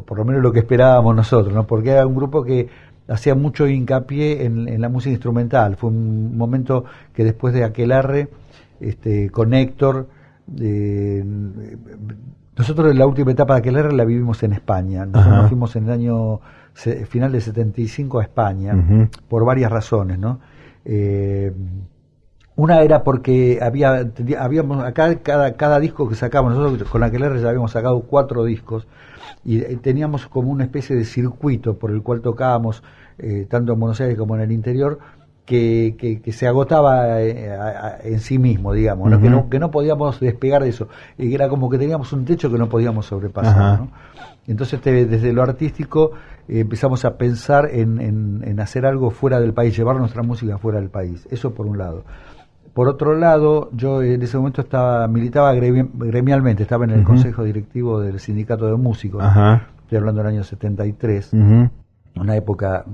por 0.06 0.18
lo 0.18 0.24
menos 0.24 0.42
lo 0.42 0.52
que 0.52 0.60
esperábamos 0.60 1.14
nosotros, 1.14 1.54
¿no? 1.54 1.66
porque 1.66 1.90
era 1.90 2.06
un 2.06 2.14
grupo 2.14 2.42
que 2.42 2.68
hacía 3.08 3.34
mucho 3.34 3.66
hincapié 3.66 4.44
en, 4.44 4.80
la 4.80 4.88
música 4.88 5.12
instrumental. 5.12 5.76
Fue 5.76 5.90
un 5.90 6.36
momento 6.36 6.84
que 7.14 7.24
después 7.24 7.54
de 7.54 7.64
Aquelarre, 7.64 8.28
este, 8.80 9.30
con 9.30 9.54
Héctor, 9.54 10.08
eh, 10.60 11.24
nosotros 12.56 12.90
en 12.90 12.98
la 12.98 13.06
última 13.06 13.32
etapa 13.32 13.54
de 13.54 13.60
Aquelarre 13.60 13.92
la 13.92 14.04
vivimos 14.04 14.42
en 14.42 14.52
España. 14.54 15.06
Nosotros 15.06 15.36
nos 15.36 15.48
fuimos 15.48 15.76
en 15.76 15.84
el 15.84 15.90
año 15.90 16.40
final 16.74 17.32
de 17.32 17.40
75 17.40 18.18
a 18.18 18.22
España, 18.22 19.08
por 19.28 19.44
varias 19.44 19.70
razones, 19.70 20.18
¿no? 20.18 20.40
Eh, 20.84 21.52
una 22.56 22.82
era 22.82 23.02
porque 23.02 23.58
había 23.62 24.10
habíamos 24.38 24.84
acá 24.84 25.16
cada, 25.16 25.54
cada 25.54 25.80
disco 25.80 26.08
que 26.08 26.14
sacamos, 26.14 26.54
nosotros 26.54 26.88
con 26.88 27.02
Aquelarre 27.02 27.40
ya 27.40 27.48
habíamos 27.48 27.72
sacado 27.72 28.00
cuatro 28.00 28.44
discos 28.44 28.86
y 29.44 29.60
eh, 29.60 29.78
teníamos 29.80 30.26
como 30.26 30.50
una 30.50 30.64
especie 30.64 30.94
de 30.96 31.04
circuito 31.04 31.78
por 31.78 31.90
el 31.90 32.02
cual 32.02 32.20
tocábamos 32.20 32.82
eh, 33.18 33.46
tanto 33.48 33.72
en 33.72 33.80
Buenos 33.80 34.00
Aires 34.00 34.18
como 34.18 34.36
en 34.36 34.42
el 34.42 34.52
interior 34.52 34.98
que, 35.44 36.20
que, 36.22 36.32
se 36.32 36.46
agotaba 36.46 37.20
eh, 37.20 37.50
en 38.04 38.20
sí 38.20 38.38
mismo, 38.38 38.72
digamos, 38.72 39.10
que, 39.18 39.28
no, 39.28 39.50
que 39.50 39.58
no 39.58 39.70
podíamos 39.70 40.20
despegar 40.20 40.62
de 40.62 40.70
eso, 40.70 40.88
y 41.18 41.34
era 41.34 41.48
como 41.48 41.68
que 41.68 41.78
teníamos 41.78 42.12
un 42.12 42.24
techo 42.24 42.50
que 42.50 42.56
no 42.56 42.68
podíamos 42.68 43.06
sobrepasar. 43.06 43.80
Entonces 44.46 44.80
desde 44.82 45.32
lo 45.32 45.42
artístico 45.42 46.12
empezamos 46.48 47.04
a 47.04 47.18
pensar 47.18 47.68
en, 47.70 48.00
en, 48.00 48.42
en 48.46 48.60
hacer 48.60 48.86
algo 48.86 49.10
fuera 49.10 49.40
del 49.40 49.52
país, 49.52 49.76
llevar 49.76 49.96
nuestra 49.96 50.22
música 50.22 50.58
fuera 50.58 50.78
del 50.80 50.90
país, 50.90 51.26
eso 51.30 51.52
por 51.52 51.66
un 51.66 51.76
lado. 51.76 52.04
Por 52.74 52.88
otro 52.88 53.14
lado, 53.14 53.68
yo 53.72 54.02
en 54.02 54.22
ese 54.22 54.38
momento 54.38 54.62
estaba 54.62 55.06
militaba 55.06 55.52
gremialmente, 55.52 56.62
estaba 56.62 56.84
en 56.84 56.92
el 56.92 57.04
consejo 57.04 57.44
directivo 57.44 58.00
del 58.00 58.18
sindicato 58.18 58.66
de 58.66 58.76
músicos. 58.76 59.22
Estoy 59.22 59.98
hablando 59.98 60.22
del 60.22 60.32
año 60.32 60.44
73, 60.44 61.32
una 62.14 62.36
época 62.36 62.84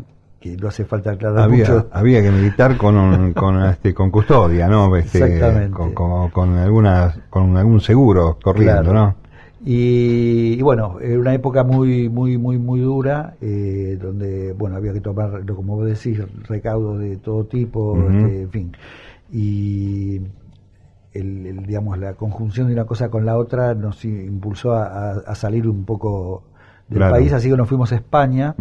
que 0.40 0.56
no 0.56 0.68
hace 0.68 0.84
falta 0.84 1.12
aclarar 1.12 1.40
había, 1.40 1.58
mucho. 1.58 1.88
Había 1.92 2.22
que 2.22 2.30
militar 2.30 2.76
con 2.76 3.32
con 3.34 3.64
este 3.64 3.92
con 3.92 4.10
custodia, 4.10 4.68
¿no? 4.68 4.94
Este, 4.96 5.18
Exactamente. 5.18 5.76
Con, 5.76 6.30
con, 6.30 6.56
alguna 6.56 7.12
con 7.28 7.56
algún 7.56 7.80
seguro 7.80 8.38
corriendo, 8.42 8.92
¿no? 8.92 9.16
Y, 9.64 10.62
bueno, 10.62 10.98
era 11.00 11.18
una 11.18 11.34
época 11.34 11.64
muy 11.64 12.08
muy 12.08 12.38
muy 12.38 12.58
muy 12.58 12.80
dura, 12.80 13.34
eh, 13.40 13.98
donde 14.00 14.52
bueno 14.52 14.76
había 14.76 14.92
que 14.92 15.00
tomar, 15.00 15.44
como 15.44 15.76
vos 15.76 15.86
decís, 15.86 16.20
recaudos 16.48 17.00
de 17.00 17.16
todo 17.16 17.44
tipo, 17.44 17.96
este, 18.08 18.42
en 18.42 18.50
fin 18.50 18.72
y 19.30 20.20
el, 21.12 21.66
digamos 21.66 21.98
la 21.98 22.14
conjunción 22.14 22.68
de 22.68 22.74
una 22.74 22.84
cosa 22.84 23.08
con 23.08 23.24
la 23.26 23.36
otra 23.36 23.74
nos 23.74 24.04
impulsó 24.04 24.74
a, 24.74 25.34
salir 25.34 25.68
un 25.68 25.84
poco 25.84 26.44
del 26.88 27.00
país, 27.10 27.32
así 27.32 27.50
que 27.50 27.56
nos 27.56 27.68
fuimos 27.68 27.92
a 27.92 27.96
España. 27.96 28.54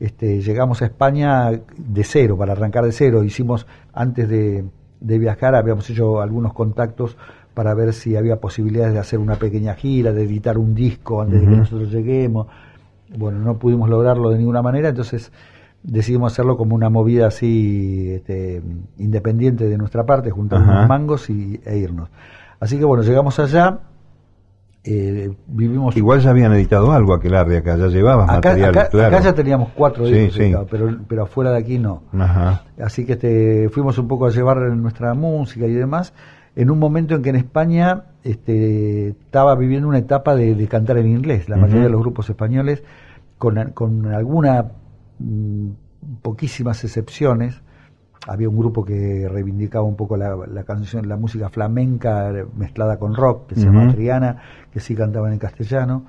este, 0.00 0.40
llegamos 0.40 0.82
a 0.82 0.86
España 0.86 1.50
de 1.50 2.04
cero, 2.04 2.36
para 2.36 2.52
arrancar 2.52 2.84
de 2.84 2.92
cero. 2.92 3.22
Hicimos, 3.22 3.66
antes 3.92 4.28
de, 4.28 4.64
viajar, 5.00 5.54
habíamos 5.54 5.88
hecho 5.88 6.20
algunos 6.20 6.52
contactos 6.52 7.16
para 7.54 7.74
ver 7.74 7.92
si 7.92 8.16
había 8.16 8.36
posibilidades 8.36 8.94
de 8.94 8.98
hacer 8.98 9.18
una 9.18 9.36
pequeña 9.36 9.74
gira, 9.74 10.12
de 10.12 10.24
editar 10.24 10.58
un 10.58 10.74
disco 10.74 11.22
antes 11.22 11.40
de 11.40 11.46
que 11.46 11.56
nosotros 11.56 11.92
lleguemos. 11.92 12.46
Bueno, 13.16 13.38
no 13.38 13.58
pudimos 13.58 13.90
lograrlo 13.90 14.30
de 14.30 14.38
ninguna 14.38 14.62
manera, 14.62 14.88
entonces 14.88 15.30
decidimos 15.82 16.32
hacerlo 16.32 16.56
como 16.56 16.74
una 16.74 16.88
movida 16.88 17.26
así 17.26 18.10
este, 18.10 18.62
independiente 18.98 19.68
de 19.68 19.76
nuestra 19.78 20.04
parte, 20.04 20.30
juntar 20.30 20.62
unos 20.62 20.88
mangos 20.88 21.30
y, 21.30 21.60
e 21.64 21.78
irnos. 21.78 22.10
Así 22.60 22.78
que 22.78 22.84
bueno, 22.84 23.02
llegamos 23.02 23.38
allá, 23.38 23.80
eh, 24.84 25.30
vivimos... 25.46 25.96
Igual 25.96 26.20
ya 26.20 26.30
habían 26.30 26.52
editado 26.52 26.92
algo 26.92 27.14
aquel 27.14 27.34
área 27.34 27.58
acá, 27.58 27.76
ya 27.76 27.88
llevabas 27.88 28.28
material, 28.28 28.70
acá, 28.70 29.06
acá, 29.06 29.20
ya 29.20 29.34
teníamos 29.34 29.70
cuatro 29.74 30.06
discos, 30.06 30.66
pero, 30.70 30.96
pero 31.08 31.22
afuera 31.24 31.50
de 31.50 31.58
aquí 31.58 31.78
no. 31.78 32.02
Así 32.80 33.04
que 33.04 33.14
este, 33.14 33.68
fuimos 33.70 33.98
un 33.98 34.06
poco 34.06 34.26
a 34.26 34.30
llevar 34.30 34.58
nuestra 34.76 35.14
música 35.14 35.66
y 35.66 35.72
demás, 35.72 36.12
en 36.54 36.70
un 36.70 36.78
momento 36.78 37.14
en 37.14 37.22
que 37.22 37.30
en 37.30 37.36
España 37.36 38.04
este, 38.22 39.08
estaba 39.08 39.56
viviendo 39.56 39.88
una 39.88 39.98
etapa 39.98 40.36
de, 40.36 40.66
cantar 40.68 40.98
en 40.98 41.08
inglés. 41.08 41.48
La 41.48 41.56
mayoría 41.56 41.84
de 41.84 41.90
los 41.90 42.00
grupos 42.00 42.28
españoles, 42.30 42.84
con, 43.38 43.72
con 43.72 44.06
alguna 44.14 44.66
poquísimas 46.22 46.82
excepciones. 46.84 47.60
Había 48.26 48.48
un 48.48 48.56
grupo 48.56 48.84
que 48.84 49.28
reivindicaba 49.28 49.84
un 49.84 49.96
poco 49.96 50.16
la, 50.16 50.62
canción, 50.64 51.08
la 51.08 51.16
música 51.16 51.48
flamenca 51.48 52.32
mezclada 52.56 52.98
con 52.98 53.14
rock, 53.14 53.48
que 53.48 53.54
se 53.56 53.62
llama 53.62 53.92
Triana, 53.92 54.36
que 54.72 54.78
sí 54.78 54.94
cantaban 54.94 55.32
en 55.32 55.38
castellano. 55.40 56.04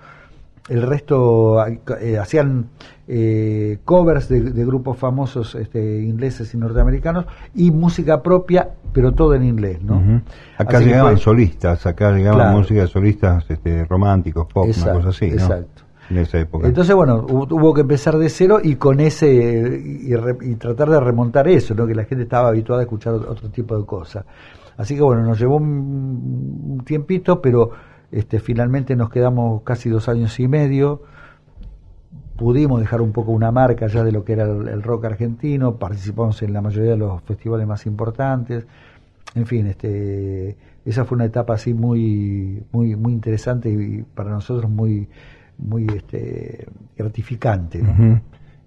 El 0.70 0.84
resto 0.84 1.66
eh, 1.99 2.18
hacían 2.18 2.68
eh, 3.07 3.80
covers 3.84 4.30
de, 4.30 4.39
grupos 4.64 4.97
famosos 4.97 5.55
este, 5.55 6.03
ingleses 6.03 6.53
y 6.53 6.57
norteamericanos 6.57 7.26
y 7.55 7.72
música 7.72 8.22
propia, 8.22 8.70
pero 8.93 9.11
todo 9.11 9.34
en 9.34 9.43
inglés, 9.43 9.82
¿no? 9.84 10.22
Acá 10.57 10.80
llegaban 10.80 11.18
solistas, 11.18 11.86
acá 11.88 12.11
llegaban 12.11 12.55
música 12.55 12.86
solistas 12.88 13.43
este, 13.49 13.86
románticos, 13.86 14.47
pop, 14.53 14.68
una 14.84 14.93
cosa 14.93 15.09
así, 15.09 15.26
Exacto 15.26 15.84
Entonces, 16.67 16.95
bueno, 16.95 17.25
hubo, 17.29 17.73
que 17.73 17.81
empezar 17.81 18.17
de 18.17 18.29
cero 18.29 18.59
y 18.61 18.75
con 18.75 18.99
ese 18.99 19.81
y, 19.83 20.55
tratar 20.55 20.89
de 20.89 20.99
remontar 20.99 21.47
eso, 21.47 21.73
¿no? 21.73 21.87
que 21.87 21.95
la 21.95 22.05
gente 22.05 22.23
estaba 22.23 22.49
habituada 22.49 22.81
a 22.81 22.83
escuchar 22.83 23.13
otro, 23.13 23.49
tipo 23.49 23.77
de 23.77 23.85
cosas. 23.85 24.25
Así 24.77 24.95
que 24.95 25.01
bueno, 25.01 25.23
nos 25.23 25.39
llevó 25.39 25.57
un, 25.57 26.83
tiempito, 26.85 27.41
pero 27.41 27.71
este, 28.11 28.39
finalmente 28.39 28.95
nos 28.95 29.09
quedamos 29.09 29.61
casi 29.63 29.89
dos 29.89 30.09
años 30.09 30.39
y 30.39 30.47
medio. 30.47 31.03
Pudimos 32.35 32.79
dejar 32.79 33.01
un 33.01 33.11
poco 33.11 33.31
una 33.31 33.51
marca 33.51 33.87
ya 33.87 34.03
de 34.03 34.11
lo 34.11 34.23
que 34.23 34.33
era 34.33 34.43
el, 34.45 34.81
rock 34.81 35.05
argentino, 35.05 35.77
participamos 35.77 36.41
en 36.41 36.53
la 36.53 36.61
mayoría 36.61 36.91
de 36.91 36.97
los 36.97 37.21
festivales 37.23 37.67
más 37.67 37.85
importantes. 37.85 38.65
En 39.35 39.45
fin, 39.45 39.67
este, 39.67 40.57
esa 40.85 41.05
fue 41.05 41.15
una 41.15 41.25
etapa 41.25 41.53
así 41.53 41.73
muy, 41.73 42.63
muy, 42.71 42.95
muy 42.95 43.13
interesante 43.13 43.69
y 43.69 44.03
para 44.03 44.31
nosotros 44.31 44.69
muy, 44.69 45.07
muy 45.66 45.88
este, 45.95 46.68
gratificante. 46.97 47.82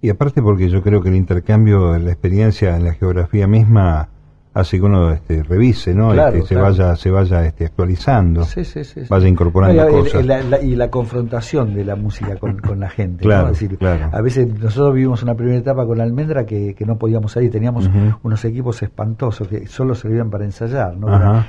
Y 0.00 0.10
aparte 0.10 0.42
porque 0.42 0.68
yo 0.68 0.82
creo 0.82 1.00
que 1.02 1.08
el 1.08 1.16
intercambio, 1.16 1.98
la 1.98 2.10
experiencia 2.10 2.76
en 2.76 2.84
la 2.84 2.92
geografía 2.94 3.46
misma 3.46 4.08
hace 4.54 4.78
que 4.78 4.84
uno 4.84 5.10
este, 5.12 5.42
revise, 5.42 5.94
¿no? 5.94 6.12
Claro, 6.12 6.36
Este, 6.36 6.48
se 6.48 6.54
claro. 6.54 6.70
vaya, 6.70 6.96
se 6.96 7.10
vaya 7.10 7.44
este, 7.44 7.66
actualizando, 7.66 8.42
Sí, 8.44 8.64
sí, 8.64 8.84
sí, 8.84 9.02
sí. 9.02 9.06
vaya 9.10 9.28
incorporando 9.28 9.82
No, 9.84 9.88
y, 9.98 10.02
cosas. 10.02 10.24
la, 10.24 10.40
la- 10.42 10.62
y 10.62 10.74
la 10.74 10.88
confrontación 10.90 11.74
de 11.74 11.84
la 11.84 11.94
música 11.94 12.36
con, 12.36 12.58
con 12.60 12.80
la 12.80 12.88
gente. 12.88 13.22
¿no? 13.24 13.28
Claro, 13.28 13.50
Es 13.50 13.60
decir. 13.60 13.78
A 14.12 14.20
veces 14.22 14.48
nosotros 14.58 14.94
vivimos 14.94 15.22
una 15.22 15.34
primera 15.34 15.58
etapa 15.58 15.84
con 15.84 15.98
la 15.98 16.04
almendra 16.04 16.46
que, 16.46 16.74
que 16.74 16.86
no 16.86 16.96
podíamos 16.96 17.32
salir, 17.32 17.50
teníamos 17.50 17.90
unos 18.22 18.44
equipos 18.46 18.82
espantosos 18.82 19.46
que 19.46 19.66
solo 19.66 19.94
servían 19.94 20.30
para 20.30 20.44
ensayar, 20.46 20.96
¿no? 20.96 21.44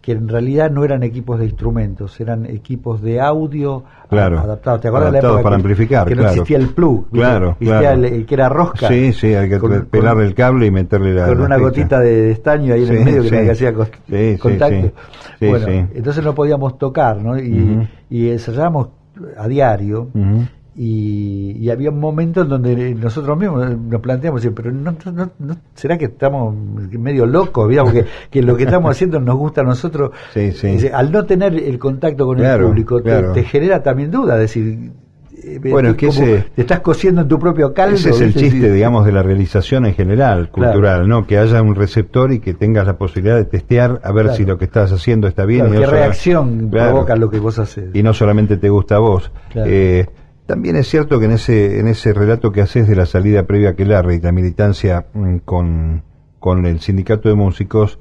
Que 0.00 0.12
en 0.12 0.28
realidad 0.28 0.70
no 0.70 0.82
eran 0.82 1.02
equipos 1.02 1.38
de 1.38 1.44
instrumentos, 1.44 2.18
eran 2.20 2.46
equipos 2.46 3.02
de 3.02 3.20
audio 3.20 3.84
Claro. 4.08 4.38
adaptados. 4.40 4.80
¿Te 4.80 4.88
acuerdas 4.88 5.08
de 5.08 5.12
la 5.12 5.18
Adaptados 5.18 5.36
época 5.40 5.42
para 5.42 5.56
que, 5.56 5.60
amplificar, 5.60 6.08
que 6.08 6.14
no 6.16 6.22
existía 6.26 6.56
el 6.56 6.68
plug? 6.70 7.10
Claro, 7.10 7.50
Existía 7.50 7.78
claro. 7.80 7.98
El, 7.98 8.04
el 8.06 8.24
que 8.26 8.34
era 8.34 8.48
rosca. 8.48 8.88
Sí, 8.88 9.12
sí, 9.12 9.34
hay 9.34 9.50
que 9.50 9.58
Con- 9.58 9.84
pelar 9.90 10.14
con- 10.14 10.24
el 10.24 10.34
cable 10.34 10.66
y 10.66 10.70
meterle 10.70 11.12
la. 11.12 11.26
con 11.26 11.42
una 11.42 11.58
gotita 11.58 12.00
de, 12.00 12.22
de 12.22 12.30
estaño 12.30 12.72
ahí 12.72 12.84
en 12.86 12.96
el 12.96 13.04
medio 13.04 13.22
que 13.24 13.28
sí. 13.28 13.34
que 13.36 13.50
hacía 13.50 13.74
contacto. 13.74 14.92
bueno, 15.40 15.66
entonces 15.94 16.24
no 16.24 16.34
podíamos 16.34 16.78
tocar, 16.78 17.18
¿no? 17.18 17.38
Y, 17.38 17.86
y 18.08 18.30
ensayábamos 18.30 18.88
a 19.36 19.46
diario. 19.48 20.08
Y, 20.76 21.56
y 21.58 21.68
había 21.70 21.90
un 21.90 21.98
momento 21.98 22.42
en 22.42 22.48
donde 22.48 22.94
nosotros 22.94 23.36
mismos 23.38 23.76
nos 23.76 24.00
planteamos, 24.00 24.46
pero 24.54 24.70
no, 24.70 24.94
no, 25.12 25.30
no- 25.38 25.56
¿será 25.74 25.98
que 25.98 26.04
estamos 26.06 26.54
medio 26.92 27.26
locos? 27.26 27.68
Porque 27.76 28.04
que 28.30 28.42
lo 28.42 28.56
que 28.56 28.64
estamos 28.64 28.90
haciendo 28.92 29.18
nos 29.20 29.36
gusta 29.36 29.62
a 29.62 29.64
nosotros. 29.64 30.12
Sí, 30.32 30.52
sí. 30.52 30.68
Es 30.68 30.72
decir, 30.74 30.92
Al 30.94 31.10
no 31.10 31.24
tener 31.26 31.54
el 31.54 31.78
contacto 31.78 32.24
con 32.24 32.38
Claro, 32.38 32.62
el 32.64 32.68
público, 32.68 32.96
te- 32.98 33.02
claro. 33.02 33.32
te, 33.32 33.42
genera 33.42 33.82
también 33.82 34.10
duda, 34.12 34.34
es 34.36 34.40
decir, 34.42 34.92
eh, 35.42 35.58
Bueno, 35.70 35.88
te- 35.88 35.90
es 35.90 35.96
que 35.96 36.06
como 36.20 36.34
ese- 36.36 36.44
te 36.54 36.60
estás 36.62 36.80
cociendo 36.80 37.22
en 37.22 37.28
tu 37.28 37.38
propio 37.38 37.74
caldo. 37.74 37.96
Ese 37.96 38.10
es 38.10 38.20
el 38.20 38.26
¿viste? 38.28 38.40
chiste, 38.50 38.72
digamos, 38.72 39.04
de 39.04 39.12
la 39.12 39.22
realización 39.24 39.86
en 39.86 39.94
general, 39.94 40.50
Claro. 40.52 40.72
cultural, 40.72 41.08
¿no? 41.08 41.26
Que 41.26 41.36
haya 41.38 41.60
un 41.62 41.74
receptor 41.74 42.30
y 42.32 42.38
que 42.38 42.54
tengas 42.54 42.86
la 42.86 42.96
posibilidad 42.96 43.36
de 43.36 43.44
testear 43.44 44.00
a 44.04 44.12
ver 44.12 44.30
si 44.34 44.44
lo 44.44 44.56
que 44.56 44.66
estás 44.66 44.92
haciendo 44.92 45.26
está 45.26 45.44
bien. 45.46 45.66
Y 45.68 45.78
¿Qué 45.78 45.86
reacción 45.86 46.68
provoca 46.70 47.16
lo 47.16 47.28
que 47.28 47.40
vos 47.40 47.58
haces? 47.58 47.90
y 47.92 48.02
no 48.04 48.14
solamente 48.14 48.56
te 48.56 48.68
gusta 48.68 48.96
a 48.96 48.98
vos. 49.00 49.32
Eh, 49.56 50.06
también 50.50 50.74
es 50.74 50.88
cierto 50.88 51.20
que 51.20 51.26
en 51.26 51.30
ese 51.30 51.78
en 51.78 51.86
ese 51.86 52.12
relato 52.12 52.50
que 52.50 52.60
haces 52.60 52.88
de 52.88 52.96
la 52.96 53.06
salida 53.06 53.44
previa 53.44 53.68
a 53.68 53.72
Aquelarre 53.74 54.16
y 54.16 54.20
la 54.20 54.32
militancia 54.32 55.06
mm, 55.14 55.36
con, 55.44 56.02
con 56.40 56.66
el 56.66 56.80
sindicato 56.80 57.28
de 57.28 57.36
músicos, 57.36 58.00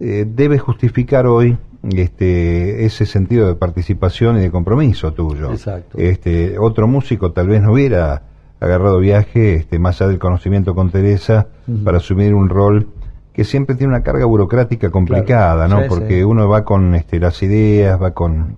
eh, 0.00 0.24
debe 0.26 0.58
justificar 0.58 1.26
hoy 1.26 1.58
este 1.94 2.86
ese 2.86 3.04
sentido 3.04 3.48
de 3.48 3.56
participación 3.56 4.38
y 4.38 4.40
de 4.40 4.50
compromiso 4.50 5.12
tuyo. 5.12 5.50
Exacto. 5.52 5.98
Este 5.98 6.58
otro 6.58 6.88
músico 6.88 7.32
tal 7.32 7.48
vez 7.48 7.60
no 7.60 7.72
hubiera 7.74 8.22
agarrado 8.60 8.98
viaje 8.98 9.56
este 9.56 9.78
más 9.78 10.00
allá 10.00 10.08
del 10.08 10.18
conocimiento 10.18 10.74
con 10.74 10.90
Teresa 10.90 11.48
para 11.84 11.98
asumir 11.98 12.32
un 12.32 12.48
rol 12.48 12.88
que 13.34 13.44
siempre 13.44 13.76
tiene 13.76 13.92
una 13.92 14.02
carga 14.02 14.24
burocrática 14.24 14.88
complicada, 14.90 15.66
Claro. 15.66 15.80
¿no? 15.80 15.82
Sí, 15.82 15.88
Porque 15.90 16.16
sí. 16.20 16.22
uno 16.22 16.48
va 16.48 16.64
con 16.64 16.94
este, 16.94 17.20
las 17.20 17.42
ideas, 17.42 18.00
va 18.00 18.12
con 18.12 18.56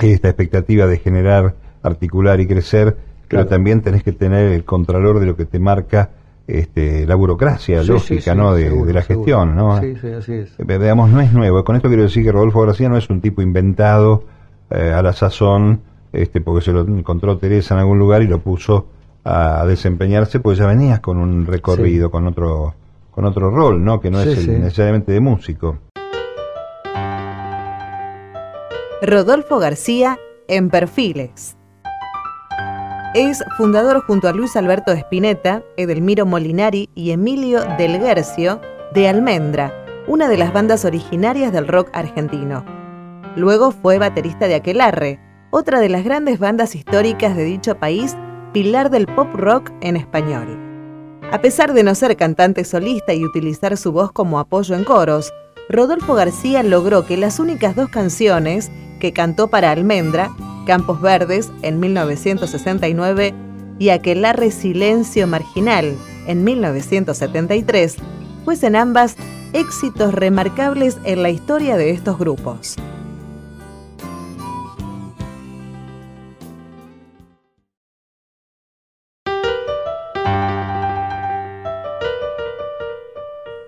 esta 0.00 0.26
expectativa 0.28 0.88
de 0.88 0.98
generar, 0.98 1.54
articular 1.88 2.40
y 2.40 2.46
crecer, 2.46 2.96
pero 3.28 3.46
también 3.46 3.82
tenés 3.82 4.02
que 4.02 4.12
tener 4.12 4.52
el 4.52 4.64
contralor 4.64 5.20
de 5.20 5.26
lo 5.26 5.36
que 5.36 5.44
te 5.44 5.58
marca 5.58 6.10
este, 6.46 7.06
la 7.06 7.14
burocracia 7.14 7.82
Sí, 7.82 7.88
lógica, 7.88 8.22
sí, 8.22 8.30
sí, 8.30 8.36
¿no? 8.36 8.54
De, 8.54 8.64
seguro, 8.68 8.86
de 8.86 8.92
la 8.94 9.02
seguro. 9.02 9.24
gestión, 9.26 9.54
¿no? 9.56 9.80
Sí, 9.80 9.94
sí, 10.00 10.08
así 10.08 10.32
es. 10.32 10.58
Eh, 10.58 10.64
Veamos, 10.78 11.10
no 11.10 11.20
es 11.20 11.32
nuevo. 11.34 11.62
Con 11.62 11.76
esto 11.76 11.88
quiero 11.88 12.04
decir 12.04 12.24
que 12.24 12.32
Rodolfo 12.32 12.62
García 12.62 12.88
no 12.88 12.96
es 12.96 13.10
un 13.10 13.20
tipo 13.20 13.42
inventado 13.42 14.24
eh, 14.70 14.92
a 14.94 15.02
la 15.02 15.12
sazón, 15.12 15.80
este, 16.12 16.40
porque 16.40 16.64
se 16.64 16.72
lo 16.72 16.80
encontró 16.88 17.36
Teresa 17.36 17.74
en 17.74 17.80
algún 17.80 17.98
lugar 17.98 18.22
y 18.22 18.28
lo 18.28 18.38
puso 18.38 18.86
a, 19.24 19.60
a 19.60 19.66
desempeñarse, 19.66 20.40
pues 20.40 20.56
ya 20.56 20.66
venías 20.66 21.00
con 21.00 21.18
un 21.18 21.44
recorrido, 21.44 22.06
Sí. 22.08 22.12
con 22.12 22.26
otro 22.26 22.74
con 23.10 23.24
otro 23.26 23.50
rol, 23.50 23.84
¿no? 23.84 24.00
Que 24.00 24.10
no 24.10 24.22
Sí, 24.22 24.30
es 24.30 24.38
el- 24.38 24.44
sí. 24.44 24.50
necesariamente 24.52 25.12
de 25.12 25.20
músico. 25.20 25.76
Rodolfo 29.02 29.58
García 29.58 30.18
en 30.48 30.70
Perfiles. 30.70 31.57
Es 33.14 33.42
fundador 33.56 34.02
junto 34.02 34.28
a 34.28 34.34
Luis 34.34 34.54
Alberto 34.54 34.92
Spinetta, 34.92 35.62
Edelmiro 35.78 36.26
Molinari 36.26 36.90
y 36.94 37.12
Emilio 37.12 37.64
Del 37.78 37.98
Guercio 37.98 38.60
de 38.92 39.08
Almendra, 39.08 39.72
una 40.06 40.28
de 40.28 40.36
las 40.36 40.52
bandas 40.52 40.84
originarias 40.84 41.50
del 41.50 41.66
rock 41.66 41.88
argentino. 41.94 42.66
Luego 43.34 43.70
fue 43.70 43.98
baterista 43.98 44.46
de 44.46 44.56
Aquelarre, 44.56 45.18
otra 45.50 45.80
de 45.80 45.88
las 45.88 46.04
grandes 46.04 46.38
bandas 46.38 46.74
históricas 46.74 47.34
de 47.34 47.44
dicho 47.44 47.78
país, 47.78 48.14
pilar 48.52 48.90
del 48.90 49.06
pop 49.06 49.28
rock 49.32 49.70
en 49.80 49.96
español. 49.96 50.46
A 51.32 51.40
pesar 51.40 51.72
de 51.72 51.84
no 51.84 51.94
ser 51.94 52.14
cantante 52.14 52.62
solista 52.64 53.14
y 53.14 53.24
utilizar 53.24 53.78
su 53.78 53.90
voz 53.90 54.12
como 54.12 54.38
apoyo 54.38 54.74
en 54.74 54.84
coros, 54.84 55.32
Rodolfo 55.68 56.14
García 56.14 56.62
logró 56.62 57.04
que 57.04 57.18
las 57.18 57.38
únicas 57.38 57.76
dos 57.76 57.90
canciones 57.90 58.70
que 59.00 59.12
cantó 59.12 59.48
para 59.48 59.70
Almendra, 59.70 60.30
Campos 60.66 61.00
Verdes 61.00 61.50
en 61.62 61.78
1969 61.78 63.34
y 63.78 63.90
Aquelarre 63.90 64.50
Silencio 64.50 65.26
Marginal 65.26 65.94
en 66.26 66.42
1973, 66.42 67.96
fuesen 68.44 68.76
ambas 68.76 69.16
éxitos 69.52 70.14
remarcables 70.14 70.96
en 71.04 71.22
la 71.22 71.30
historia 71.30 71.76
de 71.76 71.90
estos 71.90 72.18
grupos. 72.18 72.76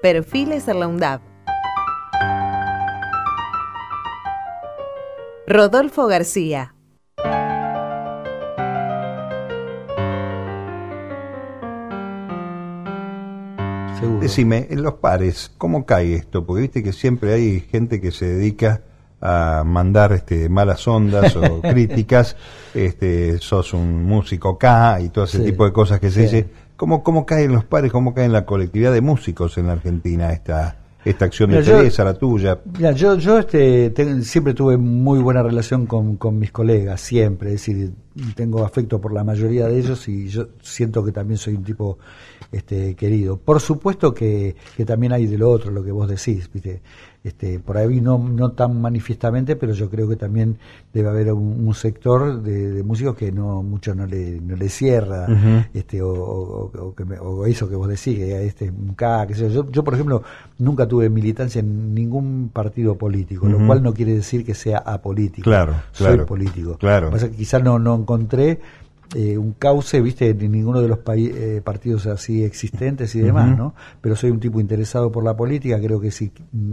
Perfiles 0.01 0.66
en 0.66 0.80
la 0.80 0.88
UNDAB. 0.88 1.29
Rodolfo 5.51 6.07
García. 6.07 6.76
Seguro. 13.98 14.20
Decime, 14.20 14.66
en 14.70 14.82
los 14.82 14.94
pares, 14.94 15.53
¿cómo 15.59 15.84
cae 15.84 16.14
esto? 16.14 16.46
Porque 16.46 16.62
viste 16.62 16.82
que 16.82 16.92
siempre 16.92 17.34
hay 17.34 17.61
gente 17.61 18.01
que 18.01 18.12
se 18.12 18.26
dedica 18.26 18.82
a 19.20 19.62
mandar 19.66 20.12
este, 20.12 20.48
malas 20.48 20.86
ondas 20.88 21.36
o 21.36 21.61
críticas, 21.62 22.36
este, 22.72 23.38
sos 23.38 23.74
un 23.74 24.05
músico 24.05 24.57
K 24.57 25.01
y 25.03 25.09
todo 25.11 25.24
ese 25.24 25.38
Sí, 25.38 25.44
tipo 25.44 25.66
de 25.66 25.72
cosas 25.72 26.01
que 26.01 26.11
se 26.11 26.14
sí. 26.28 26.36
dice. 26.36 26.48
¿Cómo, 26.76 27.03
¿Cómo 27.03 27.26
cae 27.26 27.44
en 27.44 27.53
los 27.53 27.64
pares, 27.64 27.92
cómo 27.92 28.14
cae 28.14 28.24
en 28.24 28.32
la 28.32 28.46
colectividad 28.46 28.92
de 28.92 29.03
músicos 29.03 29.59
en 29.59 29.66
la 29.66 29.74
Argentina 29.74 30.32
esta, 30.32 30.76
esta 31.05 31.24
acción 31.24 31.51
de 31.51 31.59
Mira, 31.61 31.68
yo- 31.70 31.78
Teresa, 31.78 32.05
la 32.05 32.14
tuya? 32.14 32.59
Mira, 32.76 32.92
yo, 32.92 33.16
yo 33.16 33.38
este, 33.38 33.90
ten- 33.90 34.22
siempre 34.24 34.53
tuve 34.55 34.76
muy 34.76 35.18
buena 35.20 35.42
relación 35.42 35.86
con, 35.86 36.16
con 36.16 36.38
mis 36.38 36.53
colegas, 36.53 37.01
siempre. 37.01 37.55
Es 37.55 37.66
decir, 37.66 37.92
tengo 38.34 38.64
afecto 38.64 39.01
por 39.01 39.12
la 39.12 39.24
mayoría 39.24 39.66
de 39.66 39.78
ellos 39.78 40.07
y 40.09 40.28
yo 40.28 40.48
siento 40.61 41.05
que 41.05 41.12
también 41.12 41.38
soy 41.38 41.55
un 41.55 41.64
tipo 41.64 41.98
este, 42.53 42.94
querido. 42.94 43.36
Por 43.38 43.61
supuesto 43.61 44.12
que, 44.12 44.55
que 44.76 44.84
también 44.84 45.12
hay 45.12 45.26
de 45.26 45.38
lo 45.38 45.51
otro, 45.51 45.70
lo 45.70 45.82
que 45.82 45.92
vos 45.92 46.09
decís, 46.09 46.51
¿viste? 46.53 46.82
Este, 47.22 47.58
por 47.58 47.76
ahí 47.76 48.00
no, 48.00 48.16
no 48.18 48.52
tan 48.52 48.80
manifiestamente, 48.80 49.54
pero 49.54 49.74
yo 49.74 49.90
creo 49.90 50.08
que 50.08 50.16
también 50.16 50.56
debe 50.94 51.10
haber 51.10 51.30
un, 51.34 51.66
un 51.68 51.74
sector 51.74 52.40
de, 52.42 52.70
de 52.72 52.82
músicos 52.82 53.14
que 53.14 53.30
no 53.30 53.62
mucho 53.62 53.94
no 53.94 54.06
le, 54.06 54.40
no 54.40 54.56
le 54.56 54.70
cierra, 54.70 55.26
este, 55.74 56.00
o, 56.00 56.08
o- 56.10 56.70
o 56.82 56.94
que 56.94 57.04
me- 57.04 57.18
o 57.18 57.44
eso 57.44 57.68
que 57.68 57.76
vos 57.76 57.88
decís, 57.88 58.16
que 58.16 58.46
este, 58.46 58.70
un 58.70 58.94
K, 58.94 59.26
qué 59.26 59.34
sé 59.34 59.50
yo. 59.50 59.70
yo. 59.70 59.84
Por 59.84 59.92
ejemplo, 59.94 60.22
nunca 60.58 60.88
tuve 60.88 61.10
militancia 61.10 61.58
en 61.60 61.94
ningún 61.94 62.48
partido 62.54 62.96
político, 62.96 63.46
lo 63.48 63.66
cual 63.66 63.82
no 63.82 63.92
quiere 63.92 64.14
decir 64.14 64.42
que 64.42 64.54
sea 64.54 64.78
apolítico. 64.78 65.44
Claro, 65.44 65.74
Soy 65.92 66.06
claro, 66.06 66.24
político. 66.26 66.78
claro. 66.78 67.08
Que 67.08 67.12
pasa 67.12 67.30
que 67.30 67.36
quizás 67.36 67.62
no, 67.62 67.78
no 67.78 67.96
encontré 67.96 68.60
eh, 69.14 69.36
un 69.38 69.52
cauce, 69.52 70.00
viste, 70.00 70.28
en 70.30 70.52
ninguno 70.52 70.80
de 70.80 70.88
los 70.88 71.00
eh, 71.16 71.61
partidos 71.64 72.06
así 72.06 72.44
existentes 72.44 73.14
y 73.14 73.20
demás. 73.20 73.56
¿no? 73.56 73.74
Pero 74.00 74.14
soy 74.16 74.30
un 74.30 74.40
tipo 74.40 74.61
interesado 74.61 75.11
por 75.11 75.24
la 75.24 75.36
política, 75.36 75.80
creo 75.80 76.00
que 76.00 76.11
si 76.11 76.32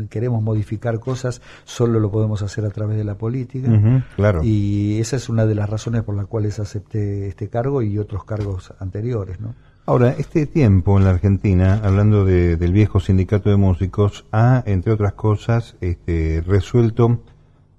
queremos 0.09 0.41
modificar 0.43 0.99
cosas, 0.99 1.41
solo 1.65 1.99
lo 1.99 2.11
podemos 2.11 2.41
hacer 2.41 2.65
a 2.65 2.69
través 2.69 2.97
de 2.97 3.03
la 3.03 3.15
política. 3.15 3.69
Claro. 4.15 4.41
Y 4.43 4.99
esa 4.99 5.15
es 5.15 5.29
una 5.29 5.45
de 5.45 5.55
las 5.55 5.69
razones 5.69 6.03
por 6.03 6.15
las 6.15 6.27
cuales 6.27 6.59
acepté 6.59 7.27
este 7.27 7.49
cargo 7.49 7.81
y 7.81 7.97
otros 7.97 8.23
cargos 8.23 8.73
anteriores, 8.79 9.39
¿no? 9.39 9.55
Ahora, 9.85 10.09
este 10.17 10.45
tiempo 10.45 10.97
en 10.97 11.05
la 11.05 11.11
Argentina, 11.11 11.79
hablando 11.81 12.25
de- 12.25 12.57
del 12.57 12.73
viejo 12.73 12.99
sindicato 12.99 13.49
de 13.49 13.55
músicos, 13.55 14.25
ha, 14.33 14.61
entre 14.65 14.91
otras 14.91 15.13
cosas, 15.13 15.77
este, 15.79 16.43
resuelto 16.45 17.21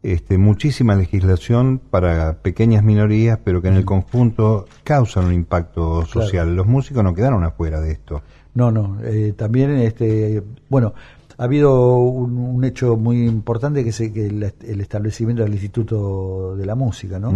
este, 0.03 0.39
muchísima 0.39 0.95
legislación 0.95 1.81
para 1.91 2.39
pequeñas 2.39 2.85
minorías, 2.85 3.39
pero 3.43 3.61
que 3.61 3.69
en 3.69 3.75
el 3.75 3.85
conjunto 3.85 4.67
causan 4.85 5.27
un 5.27 5.33
impacto 5.33 6.05
social. 6.07 6.55
Los 6.55 6.67
músicos 6.67 7.03
no 7.03 7.15
quedaron 7.15 7.45
afuera 7.45 7.81
de 7.81 7.93
esto. 7.93 8.23
No, 8.55 8.71
no. 8.71 8.99
eh, 9.05 9.35
también, 9.37 9.71
este, 9.79 10.43
bueno, 10.69 10.95
ha 11.37 11.45
habido 11.45 11.99
un, 11.99 12.37
un 12.37 12.65
hecho 12.65 12.97
muy 12.97 13.27
importante 13.27 13.85
que 13.85 13.91
es 13.91 14.01
el, 14.01 14.13
que 14.13 14.27
el, 14.27 14.53
el 14.67 14.81
establecimiento 14.81 15.45
del 15.45 15.53
Instituto 15.53 16.57
de 16.57 16.67
la 16.67 16.75
Música, 16.75 17.19
¿no? 17.21 17.33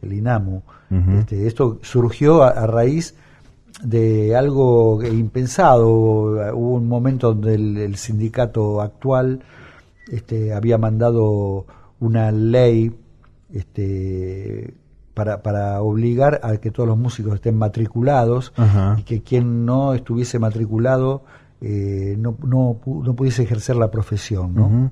El 0.00 0.12
INAMU. 0.12 0.62
Este, 1.18 1.46
esto 1.46 1.78
surgió 1.82 2.42
a, 2.44 2.50
a 2.50 2.66
raíz 2.66 3.14
de 3.82 4.36
algo 4.36 5.02
impensado. 5.04 5.88
Hubo 5.90 6.74
un 6.74 6.88
momento 6.88 7.34
donde 7.34 7.54
el, 7.54 7.96
sindicato 7.96 8.80
actual 8.80 9.40
este, 10.10 10.52
había 10.54 10.78
mandado 10.78 11.66
una 12.00 12.32
ley 12.32 12.92
este, 13.52 14.74
para, 15.14 15.42
para 15.42 15.80
obligar 15.82 16.40
a 16.42 16.56
que 16.56 16.70
todos 16.70 16.88
los 16.88 16.98
músicos 16.98 17.34
estén 17.34 17.56
matriculados 17.56 18.52
y 18.96 19.02
que 19.02 19.22
quien 19.22 19.64
no 19.64 19.94
estuviese 19.94 20.38
matriculado 20.38 21.24
eh, 21.60 22.16
no, 22.18 22.36
no, 22.42 22.80
no, 22.86 23.14
pudiese 23.14 23.42
ejercer 23.42 23.76
la 23.76 23.90
profesión. 23.90 24.54
¿no? 24.54 24.90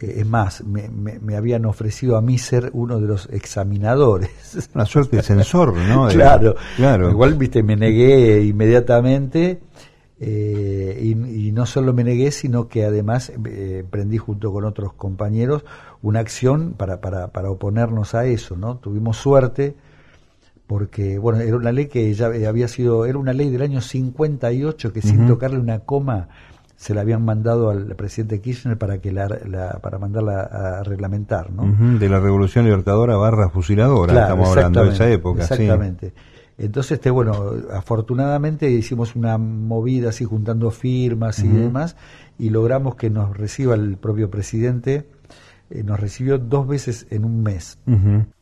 es 0.00 0.26
más, 0.26 0.64
me, 0.64 0.88
me, 0.88 1.36
habían 1.36 1.66
ofrecido 1.66 2.16
a 2.16 2.22
mí 2.22 2.38
ser 2.38 2.70
uno 2.72 2.98
de 3.00 3.06
los 3.06 3.28
examinadores. 3.30 4.30
Una 4.74 4.86
suerte 4.86 5.18
de 5.18 5.22
censor, 5.22 5.76
¿no? 5.76 6.08
claro, 6.08 6.56
claro. 6.76 7.10
Igual, 7.10 7.34
viste, 7.34 7.62
me 7.62 7.76
negué 7.76 8.42
inmediatamente. 8.42 9.60
Eh, 10.22 11.00
y, 11.02 11.52
no 11.52 11.66
solo 11.66 11.92
me 11.92 12.04
negué, 12.04 12.30
sino 12.30 12.68
que 12.68 12.84
además 12.84 13.32
eh, 13.46 13.84
prendí 13.90 14.18
junto 14.18 14.52
con 14.52 14.64
otros 14.64 14.92
compañeros 14.92 15.64
una 16.02 16.20
acción 16.20 16.74
para, 16.76 17.00
para, 17.00 17.28
para 17.28 17.50
oponernos 17.50 18.14
a 18.14 18.24
eso, 18.26 18.56
¿no? 18.56 18.76
Tuvimos 18.76 19.16
suerte 19.16 19.76
porque, 20.66 21.18
bueno, 21.18 21.40
era 21.40 21.56
una 21.56 21.72
ley 21.72 21.86
que 21.86 22.14
ya 22.14 22.26
había 22.26 22.68
sido, 22.68 23.04
era 23.04 23.18
una 23.18 23.32
ley 23.32 23.50
del 23.50 23.62
año 23.62 23.80
58 23.80 24.92
que 24.92 25.02
sin 25.02 25.26
tocarle 25.26 25.58
una 25.58 25.80
coma 25.80 26.28
se 26.76 26.94
la 26.94 27.02
habían 27.02 27.24
mandado 27.24 27.68
al 27.68 27.94
presidente 27.94 28.40
Kirchner 28.40 28.78
para 28.78 28.98
que 29.02 29.12
la, 29.12 29.28
para 29.82 29.98
mandarla 29.98 30.40
a 30.40 30.82
reglamentar, 30.82 31.50
¿no? 31.50 31.64
de 31.98 32.08
la 32.08 32.20
Revolución 32.20 32.64
Libertadora 32.64 33.16
barra 33.16 33.50
fusiladora, 33.50 34.22
estamos 34.22 34.48
hablando 34.50 34.84
de 34.84 34.92
esa 34.92 35.10
época. 35.10 35.42
Exactamente. 35.42 36.14
Entonces, 36.56 36.92
este, 36.92 37.10
bueno, 37.10 37.52
afortunadamente 37.72 38.70
hicimos 38.70 39.16
una 39.16 39.38
movida 39.38 40.10
así 40.10 40.24
juntando 40.24 40.70
firmas 40.70 41.40
y 41.40 41.48
demás 41.48 41.96
y 42.38 42.50
logramos 42.50 42.94
que 42.94 43.10
nos 43.10 43.36
reciba 43.36 43.74
el 43.74 43.96
propio 43.96 44.30
presidente. 44.30 45.06
Eh, 45.70 45.84
nos 45.84 46.00
recibió 46.00 46.38
dos 46.38 46.66
veces 46.66 47.06
en 47.10 47.24
un 47.24 47.42
mes. 47.42 47.78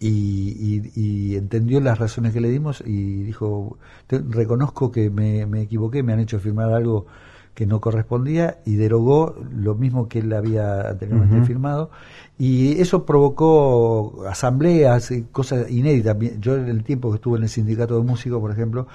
Y, 0.01 0.83
y, 0.95 1.37
entendió 1.37 1.79
las 1.81 1.99
razones 1.99 2.33
que 2.33 2.41
le 2.41 2.49
dimos 2.49 2.83
y 2.87 3.23
dijo, 3.23 3.79
reconozco 4.09 4.91
que 4.91 5.11
me, 5.11 5.45
me 5.45 5.63
equivoqué, 5.63 6.03
me 6.03 6.15
han 6.15 6.21
hecho 6.21 6.41
firmar 6.41 6.73
algo 6.73 7.07
que 7.59 7.67
no 7.67 7.81
correspondía 7.81 8.61
y 8.65 8.77
derogó 8.77 9.35
lo 9.53 9.75
mismo 9.75 10.09
que 10.09 10.21
él 10.21 10.33
había 10.33 10.91
anteriormente 10.91 11.45
firmado. 11.45 11.91
Y 12.39 12.81
eso 12.81 13.05
provocó 13.05 14.25
asambleas 14.29 15.11
y 15.11 15.25
cosas 15.25 15.71
inéditas. 15.71 16.17
Yo 16.39 16.57
en 16.57 16.69
el 16.69 16.85
tiempo 16.85 17.11
que 17.11 17.17
estuve 17.17 17.37
en 17.37 17.43
el 17.43 17.49
sindicato 17.49 17.97
de 17.97 18.07
músicos, 18.07 18.41
por 18.41 18.53
ejemplo, 18.53 18.87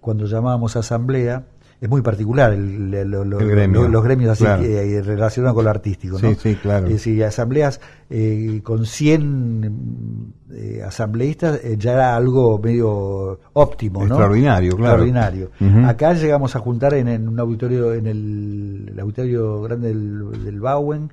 cuando 0.00 0.26
llamábamos 0.26 0.76
asamblea, 0.76 1.44
es 1.80 1.88
muy 1.88 2.00
particular 2.00 2.52
el, 2.52 3.10
los 3.10 4.04
gremios 4.04 4.40
así 4.40 4.44
eh, 4.64 5.02
relacionados 5.02 5.54
con 5.54 5.64
lo 5.64 5.70
artístico. 5.70 6.18
¿no? 6.20 6.30
Sí, 6.30 6.36
sí, 6.40 6.54
claro. 6.56 6.86
Es 6.86 6.94
decir, 6.94 7.22
asambleas 7.24 7.80
eh, 8.08 8.60
con 8.62 8.86
100 8.86 10.32
eh, 10.52 10.82
asambleístas 10.86 11.60
ya 11.76 11.92
era 11.92 12.16
algo 12.16 12.58
medio 12.58 13.40
óptimo, 13.52 14.00
¿no? 14.00 14.14
Extraordinario, 14.14 14.76
claro. 14.76 15.04
Extraordinario. 15.04 15.50
Acá 15.86 16.14
llegamos 16.14 16.56
a 16.56 16.60
juntar 16.60 16.94
en, 16.94 17.28
un 17.28 17.38
auditorio, 17.38 17.92
en 17.92 18.06
el, 18.06 18.96
auditorio 18.98 19.62
grande 19.62 19.88
del, 19.88 20.44
del 20.44 20.60
Bauen, 20.60 21.12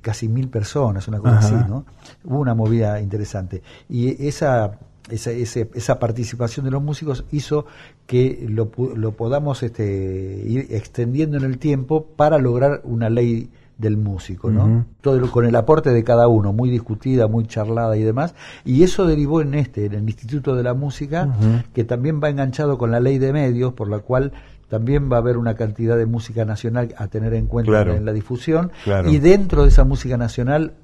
casi 0.00 0.28
mil 0.28 0.48
personas, 0.48 1.06
una 1.06 1.18
cosa 1.18 1.38
así, 1.38 1.54
¿no? 1.68 1.86
Hubo 2.24 2.40
una 2.40 2.54
movida 2.54 3.00
interesante. 3.00 3.62
Y 3.88 4.26
esa 4.26 4.78
esa, 5.10 5.30
esa, 5.30 5.98
participación 5.98 6.64
de 6.64 6.72
los 6.72 6.82
músicos 6.82 7.24
hizo 7.30 7.66
que 8.06 8.46
lo, 8.48 8.70
lo 8.94 9.12
podamos 9.12 9.62
este, 9.62 10.42
ir 10.46 10.68
extendiendo 10.70 11.36
en 11.36 11.44
el 11.44 11.58
tiempo 11.58 12.06
para 12.16 12.38
lograr 12.38 12.80
una 12.84 13.10
ley 13.10 13.50
del 13.78 13.98
músico, 13.98 14.50
¿no? 14.50 14.86
Todo 15.02 15.30
con 15.30 15.44
el 15.44 15.54
aporte 15.54 15.90
de 15.90 16.02
cada 16.02 16.28
uno, 16.28 16.52
muy 16.54 16.70
discutida, 16.70 17.26
muy 17.26 17.46
charlada 17.46 17.96
y 17.96 18.02
demás, 18.02 18.34
y 18.64 18.82
eso 18.82 19.06
derivó 19.06 19.42
en 19.42 19.54
este, 19.54 19.84
en 19.84 19.92
el 19.92 20.08
Instituto 20.08 20.54
de 20.54 20.62
la 20.62 20.72
Música, 20.72 21.28
que 21.74 21.84
también 21.84 22.20
va 22.22 22.30
enganchado 22.30 22.78
con 22.78 22.90
la 22.90 23.00
ley 23.00 23.18
de 23.18 23.32
medios, 23.34 23.74
por 23.74 23.90
la 23.90 23.98
cual 23.98 24.32
también 24.68 25.12
va 25.12 25.16
a 25.16 25.20
haber 25.20 25.36
una 25.36 25.54
cantidad 25.54 25.96
de 25.96 26.06
música 26.06 26.44
nacional 26.44 26.94
a 26.96 27.08
tener 27.08 27.34
en 27.34 27.46
cuenta 27.46 27.82
en 27.82 28.06
la 28.06 28.12
difusión, 28.12 28.70
y 29.06 29.18
dentro 29.18 29.62
de 29.62 29.68
esa 29.68 29.84
música 29.84 30.16
nacional 30.16 30.74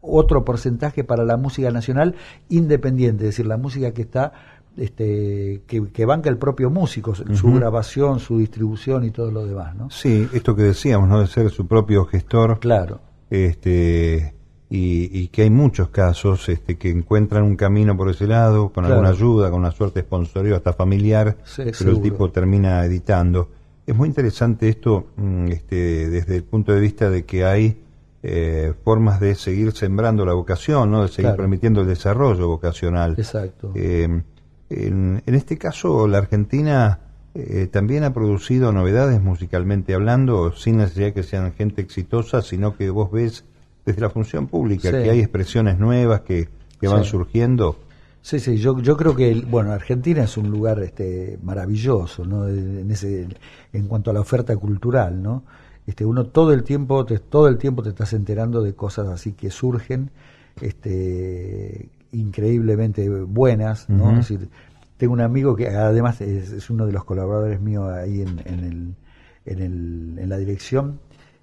otro 0.00 0.44
porcentaje 0.44 1.04
para 1.04 1.24
la 1.24 1.36
música 1.36 1.70
nacional 1.70 2.16
independiente, 2.48 3.24
es 3.24 3.30
decir, 3.30 3.46
la 3.46 3.58
música 3.58 3.92
que 3.92 4.02
está 4.02 4.32
este, 4.76 5.62
que, 5.66 6.04
banca 6.04 6.30
el 6.30 6.38
propio 6.38 6.70
músico, 6.70 7.14
su 7.14 7.52
grabación, 7.52 8.20
su 8.20 8.38
distribución 8.38 9.04
y 9.04 9.10
todo 9.10 9.30
lo 9.30 9.44
demás, 9.44 9.74
¿no? 9.74 9.90
Sí, 9.90 10.28
esto 10.32 10.54
que 10.54 10.62
decíamos, 10.62 11.08
¿no? 11.08 11.20
De 11.20 11.26
ser 11.26 11.50
su 11.50 11.66
propio 11.66 12.04
gestor. 12.06 12.58
Claro. 12.60 13.00
Este, 13.30 14.34
y, 14.68 15.28
que 15.28 15.42
hay 15.42 15.50
muchos 15.50 15.88
casos 15.90 16.48
este, 16.48 16.78
que 16.78 16.90
encuentran 16.90 17.42
un 17.42 17.56
camino 17.56 17.96
por 17.96 18.08
ese 18.08 18.26
lado, 18.26 18.70
con 18.70 18.84
alguna 18.84 19.10
ayuda, 19.10 19.50
con 19.50 19.60
una 19.60 19.72
suerte 19.72 20.00
de 20.00 20.06
sponsorio 20.06 20.56
hasta 20.56 20.72
familiar, 20.72 21.36
pero 21.56 21.90
el 21.90 22.00
tipo 22.00 22.30
termina 22.30 22.84
editando. 22.84 23.48
Es 23.86 23.96
muy 23.96 24.08
interesante 24.08 24.68
esto 24.68 25.08
mm, 25.16 25.48
este, 25.48 26.08
desde 26.08 26.36
el 26.36 26.44
punto 26.44 26.72
de 26.72 26.80
vista 26.80 27.10
de 27.10 27.24
que 27.24 27.44
hay 27.44 27.82
eh, 28.22 28.74
formas 28.84 29.18
de 29.18 29.34
seguir 29.34 29.72
sembrando 29.72 30.24
la 30.24 30.34
vocación, 30.34 30.90
¿no? 30.90 31.02
de 31.02 31.08
seguir 31.08 31.34
permitiendo 31.34 31.80
el 31.80 31.88
desarrollo 31.88 32.46
vocacional. 32.46 33.14
Exacto. 33.18 33.72
Eh, 33.74 34.22
en, 34.70 35.22
este 35.26 35.58
caso, 35.58 36.06
la 36.06 36.18
Argentina 36.18 37.00
eh, 37.34 37.68
también 37.70 38.04
ha 38.04 38.14
producido 38.14 38.72
novedades 38.72 39.20
musicalmente 39.20 39.94
hablando, 39.94 40.52
sin 40.52 40.76
necesidad 40.76 41.12
que 41.12 41.24
sean 41.24 41.52
gente 41.52 41.82
exitosa, 41.82 42.40
sino 42.40 42.76
que 42.76 42.88
vos 42.90 43.10
ves 43.10 43.44
desde 43.84 44.00
la 44.00 44.10
función 44.10 44.46
pública 44.46 44.90
que 44.90 45.10
hay 45.10 45.18
expresiones 45.18 45.78
nuevas 45.78 46.20
que, 46.20 46.48
van 46.82 47.04
surgiendo. 47.04 47.76
Sí, 48.22 48.38
sí, 48.38 48.58
yo, 48.58 48.78
yo 48.80 48.96
creo 48.96 49.16
que, 49.16 49.34
bueno, 49.48 49.72
Argentina 49.72 50.22
es 50.24 50.36
un 50.36 50.50
lugar 50.50 50.80
este, 50.82 51.38
maravilloso, 51.42 52.24
¿no? 52.24 52.46
En, 52.48 52.90
ese, 52.90 53.26
en 53.72 53.88
cuanto 53.88 54.10
a 54.10 54.14
la 54.14 54.20
oferta 54.20 54.56
cultural, 54.56 55.22
¿no? 55.22 55.42
Este, 55.86 56.04
uno 56.04 56.26
todo 56.26 56.52
el 56.52 56.62
tiempo 56.62 57.04
te, 57.04 57.18
todo 57.18 57.48
el 57.48 57.58
tiempo 57.58 57.82
te 57.82 57.88
estás 57.88 58.12
enterando 58.12 58.62
de 58.62 58.74
cosas 58.74 59.08
así 59.08 59.32
que 59.32 59.50
surgen 59.50 60.10
este 60.60 61.88
increíblemente 62.12 63.08
buenas 63.08 63.88
¿no? 63.88 64.16
decir, 64.16 64.48
tengo 64.96 65.12
un 65.12 65.20
amigo 65.20 65.56
que 65.56 65.68
además 65.68 66.20
es, 66.20 66.68
uno 66.70 66.86
de 66.86 66.92
los 66.92 67.04
colaboradores 67.04 67.60
míos 67.60 67.90
ahí 67.92 68.22
en, 68.22 68.40
en, 68.44 68.64
el, 68.64 68.94
en, 69.46 69.62
el, 69.62 70.18
en 70.18 70.28
la 70.28 70.36
dirección 70.36 71.00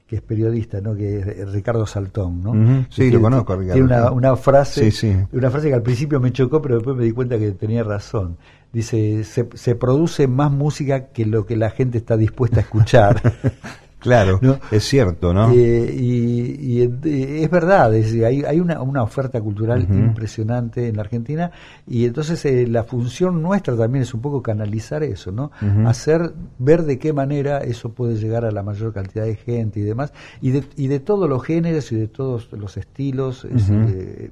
que 0.07 0.15
es 0.15 0.21
periodista, 0.21 0.79
¿no? 0.79 0.95
Que 0.95 1.19
es 1.19 1.51
Ricardo 1.51 1.85
Saltón, 1.85 2.41
¿no? 2.41 2.85
Sí, 2.89 3.11
lo 3.11 3.21
conozco, 3.21 3.57
Ricardo. 3.57 3.73
Tiene 3.73 3.87
una, 3.87 4.11
una 4.11 4.35
frase, 4.37 4.89
una 5.33 5.51
frase 5.51 5.67
que 5.67 5.73
al 5.73 5.81
principio 5.81 6.21
me 6.21 6.31
chocó, 6.31 6.61
pero 6.61 6.75
después 6.75 6.95
me 6.95 7.03
di 7.03 7.11
cuenta 7.11 7.37
que 7.37 7.51
tenía 7.51 7.83
razón. 7.83 8.37
Dice, 8.71 9.25
se, 9.25 9.49
se 9.53 9.75
produce 9.75 10.27
más 10.27 10.49
música 10.49 11.07
que 11.07 11.25
lo 11.25 11.45
que 11.45 11.57
la 11.57 11.71
gente 11.71 11.97
está 11.97 12.15
dispuesta 12.15 12.57
a 12.57 12.61
escuchar. 12.61 13.21
Claro, 13.99 14.39
es 14.69 14.83
cierto, 14.83 15.33
¿no? 15.33 15.51
Eh, 15.51 15.95
y, 15.95 16.81
es 16.81 17.49
verdad, 17.49 17.95
es 17.95 18.13
hay, 18.23 18.43
hay 18.43 18.59
una, 18.59 18.81
una, 18.81 19.01
oferta 19.01 19.41
cultural 19.41 19.87
impresionante 19.89 20.87
en 20.87 20.97
la 20.97 21.01
Argentina 21.01 21.51
y 21.87 22.05
entonces 22.05 22.45
eh, 22.45 22.67
la 22.67 22.83
función 22.83 23.41
nuestra 23.41 23.75
también 23.75 24.03
es 24.03 24.13
un 24.13 24.21
poco 24.21 24.43
canalizar 24.43 25.01
eso, 25.01 25.31
¿no? 25.31 25.51
Hacer, 25.87 26.31
ver 26.59 26.83
de 26.83 26.99
qué 26.99 27.11
manera 27.11 27.57
eso 27.59 27.89
puede 27.89 28.17
llegar 28.17 28.45
a 28.45 28.51
la 28.51 28.61
mayor 28.61 28.93
cantidad 28.93 29.25
de 29.25 29.35
gente 29.35 29.79
y 29.79 29.83
demás, 29.83 30.13
y 30.41 30.51
de, 30.51 30.63
y 30.75 30.87
de 30.87 30.99
todos 30.99 31.27
los 31.27 31.43
géneros 31.43 31.91
y 31.91 31.95
de 31.95 32.07
todos 32.07 32.51
los 32.51 32.77
estilos. 32.77 33.47
Eh, 33.49 34.29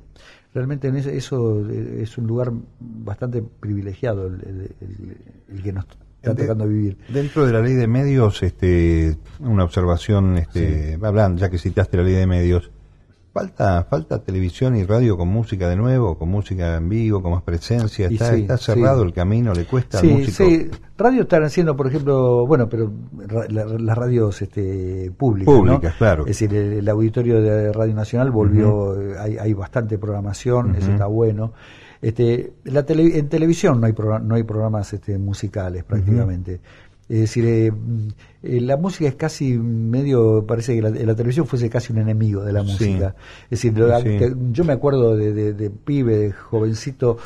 realmente 0.53 0.87
en 0.87 0.95
eso, 0.95 1.09
es 1.09 2.17
un 2.17 2.27
lugar 2.27 2.51
bastante 2.79 3.41
privilegiado 3.41 4.27
el, 4.27 4.75
el 5.49 5.63
que 5.63 5.73
nos 5.73 5.85
vivir. 6.33 6.97
Dentro 7.09 7.45
de 7.45 7.53
la 7.53 7.61
ley 7.61 7.73
de 7.73 7.87
medios, 7.87 8.43
este, 8.43 9.17
una 9.39 9.63
observación, 9.63 10.37
este, 10.37 10.97
hablando, 11.01 11.39
ya 11.39 11.49
que 11.49 11.57
citaste 11.57 11.97
la 11.97 12.03
ley 12.03 12.13
de 12.13 12.27
medios, 12.27 12.71
falta, 13.35 13.83
falta 13.83 14.23
televisión 14.23 14.77
y 14.77 14.85
radio 14.85 15.17
con 15.17 15.27
música 15.27 15.67
de 15.67 15.75
nuevo, 15.75 16.17
con 16.17 16.29
música 16.29 16.77
en 16.77 16.87
vivo, 16.87 17.21
con 17.21 17.33
más 17.33 17.43
presencia. 17.43 18.07
Está, 18.07 18.33
está 18.33 18.57
cerrado 18.57 19.03
el 19.03 19.11
camino, 19.11 19.53
le 19.53 19.65
cuesta 19.65 19.99
al 19.99 20.07
músico. 20.07 20.31
Sí, 20.31 20.71
radio 20.97 21.23
están 21.23 21.43
haciendo, 21.43 21.75
por 21.75 21.87
ejemplo, 21.87 22.47
bueno, 22.47 22.69
pero 22.69 22.93
las 23.49 23.97
radios 23.97 24.41
este, 24.41 25.11
públicas. 25.17 25.53
Públicas, 25.53 25.95
claro. 25.97 26.21
Es 26.25 26.39
decir, 26.39 26.55
el, 26.55 26.87
auditorio 26.87 27.41
de 27.41 27.73
Radio 27.73 27.93
Nacional 27.93 28.31
volvió, 28.31 28.95
hay, 29.19 29.37
hay 29.37 29.53
bastante 29.53 29.97
programación, 29.97 30.73
eso 30.75 30.91
está 30.91 31.07
bueno. 31.07 31.51
Este, 32.05 32.53
la 32.65 32.85
en 32.87 33.29
televisión 33.29 33.81
no 33.81 33.87
hay, 33.87 33.95
no 34.21 34.35
hay 34.35 34.43
programas 34.43 34.93
este, 34.93 35.17
musicales 35.17 35.83
prácticamente. 35.83 36.59
Es 37.09 37.19
decir, 37.21 37.45
eh, 37.45 37.71
eh, 38.43 38.61
la 38.61 38.77
música 38.77 39.09
es 39.09 39.15
casi 39.15 39.57
medio, 39.57 40.45
parece 40.45 40.75
que 40.75 40.83
la, 40.83 40.91
la, 40.91 41.15
televisión 41.15 41.47
fuese 41.47 41.67
casi 41.67 41.93
un 41.93 41.97
enemigo 41.97 42.43
de 42.43 42.53
la 42.53 42.61
música. 42.61 43.15
Es 43.45 43.61
decir, 43.61 43.73
yo 44.51 44.63
me 44.63 44.73
acuerdo 44.73 45.17
de, 45.17 45.53
de, 45.53 45.69
pibe, 45.71 46.17
de 46.17 46.31
jovencito, 46.31 47.17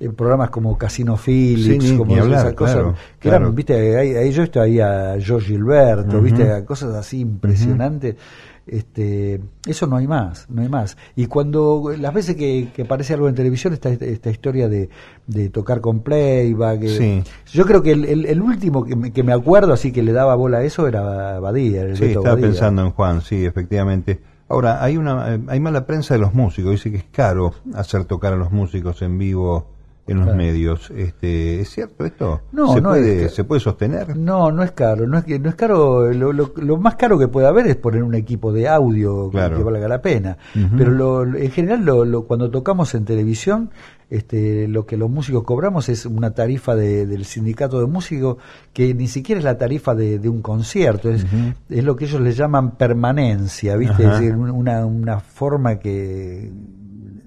en 0.00 0.16
programas 0.16 0.50
como 0.50 0.76
Casino 0.76 1.16
Phillips, 1.16 1.92
como 1.92 2.16
esas 2.16 2.54
cosas, 2.54 2.86
que 3.20 3.28
eran, 3.28 3.54
viste, 3.54 3.96
ahí, 3.96 4.32
yo 4.32 4.42
estoy 4.42 4.62
ahí 4.62 4.80
a 4.80 5.14
George 5.20 5.46
Gilberto, 5.46 6.20
viste, 6.20 6.64
cosas 6.64 6.92
así 6.96 7.20
impresionantes. 7.20 8.16
Este, 8.66 9.40
eso 9.66 9.86
no 9.86 9.96
hay 9.96 10.06
más, 10.06 10.46
no 10.48 10.62
hay 10.62 10.68
más. 10.68 10.96
Y 11.16 11.26
cuando 11.26 11.92
las 11.98 12.14
veces 12.14 12.36
que, 12.36 12.68
aparece 12.82 13.12
algo 13.12 13.28
en 13.28 13.34
televisión, 13.34 13.74
esta, 13.74 13.90
esta 13.90 14.30
historia 14.30 14.68
de, 14.68 14.88
de 15.26 15.50
tocar 15.50 15.80
con 15.80 16.00
playback, 16.00 16.80
eh, 16.82 17.24
yo 17.52 17.66
creo 17.66 17.82
que 17.82 17.92
el, 17.92 18.24
el, 18.24 18.40
último 18.40 18.84
que 18.84 18.96
me, 18.96 19.12
que 19.12 19.22
me, 19.22 19.32
acuerdo 19.32 19.74
así 19.74 19.92
que 19.92 20.02
le 20.02 20.12
daba 20.12 20.34
bola 20.34 20.58
a 20.58 20.62
eso 20.62 20.88
era 20.88 21.38
Badía. 21.40 21.94
sí, 21.94 22.06
estaba 22.06 22.36
pensando 22.36 22.82
en 22.82 22.90
Juan, 22.92 23.20
sí, 23.20 23.44
efectivamente. 23.44 24.20
Ahora, 24.48 24.82
hay 24.82 24.96
una 24.96 25.40
hay 25.46 25.60
mala 25.60 25.86
prensa 25.86 26.14
de 26.14 26.20
los 26.20 26.34
músicos, 26.34 26.72
dice 26.72 26.90
que 26.90 26.98
es 26.98 27.04
caro 27.04 27.54
hacer 27.74 28.04
tocar 28.04 28.32
a 28.32 28.36
los 28.36 28.50
músicos 28.50 29.02
en 29.02 29.18
vivo 29.18 29.73
en 30.06 30.24
los 30.24 30.36
medios. 30.36 30.90
Este, 30.90 31.60
¿Es 31.60 31.70
cierto 31.70 32.04
esto? 32.04 32.42
No, 32.52 32.74
¿Se, 32.74 32.80
no 32.80 32.90
puede, 32.90 33.28
¿Se 33.28 33.44
puede 33.44 33.60
sostener? 33.60 34.16
No, 34.16 34.52
no 34.52 34.62
es 34.62 34.72
caro. 34.72 35.06
No 35.06 35.18
es, 35.18 35.26
no 35.40 35.48
es 35.48 35.54
caro. 35.54 36.12
Lo, 36.12 36.32
lo, 36.32 36.76
más 36.76 36.96
caro 36.96 37.18
que 37.18 37.28
puede 37.28 37.46
haber 37.46 37.66
es 37.66 37.76
poner 37.76 38.02
un 38.02 38.14
equipo 38.14 38.52
de 38.52 38.68
audio 38.68 39.30
que 39.30 39.62
valga 39.62 39.88
la 39.88 40.02
pena. 40.02 40.36
Pero 40.76 40.90
lo, 40.90 41.24
en 41.24 41.50
general, 41.50 41.84
lo, 41.84 42.24
cuando 42.24 42.50
tocamos 42.50 42.94
en 42.94 43.04
televisión, 43.04 43.70
este, 44.10 44.68
lo 44.68 44.84
que 44.84 44.96
los 44.96 45.10
músicos 45.10 45.44
cobramos 45.44 45.88
es 45.88 46.04
una 46.04 46.32
tarifa 46.32 46.76
del 46.76 47.24
sindicato 47.24 47.80
de 47.80 47.86
músicos 47.86 48.36
que 48.72 48.94
ni 48.94 49.08
siquiera 49.08 49.38
es 49.38 49.44
la 49.44 49.56
tarifa 49.56 49.94
de, 49.94 50.28
un 50.28 50.42
concierto, 50.42 51.10
es, 51.10 51.24
es, 51.70 51.84
lo 51.84 51.96
que 51.96 52.04
ellos 52.04 52.20
le 52.20 52.32
llaman 52.32 52.72
permanencia, 52.76 53.76
¿viste? 53.76 54.04
Es 54.04 54.10
decir, 54.10 54.36
una, 54.36 54.84
una 54.84 55.20
forma 55.20 55.78
que, 55.78 56.52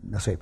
no 0.03 0.19
sé, 0.19 0.37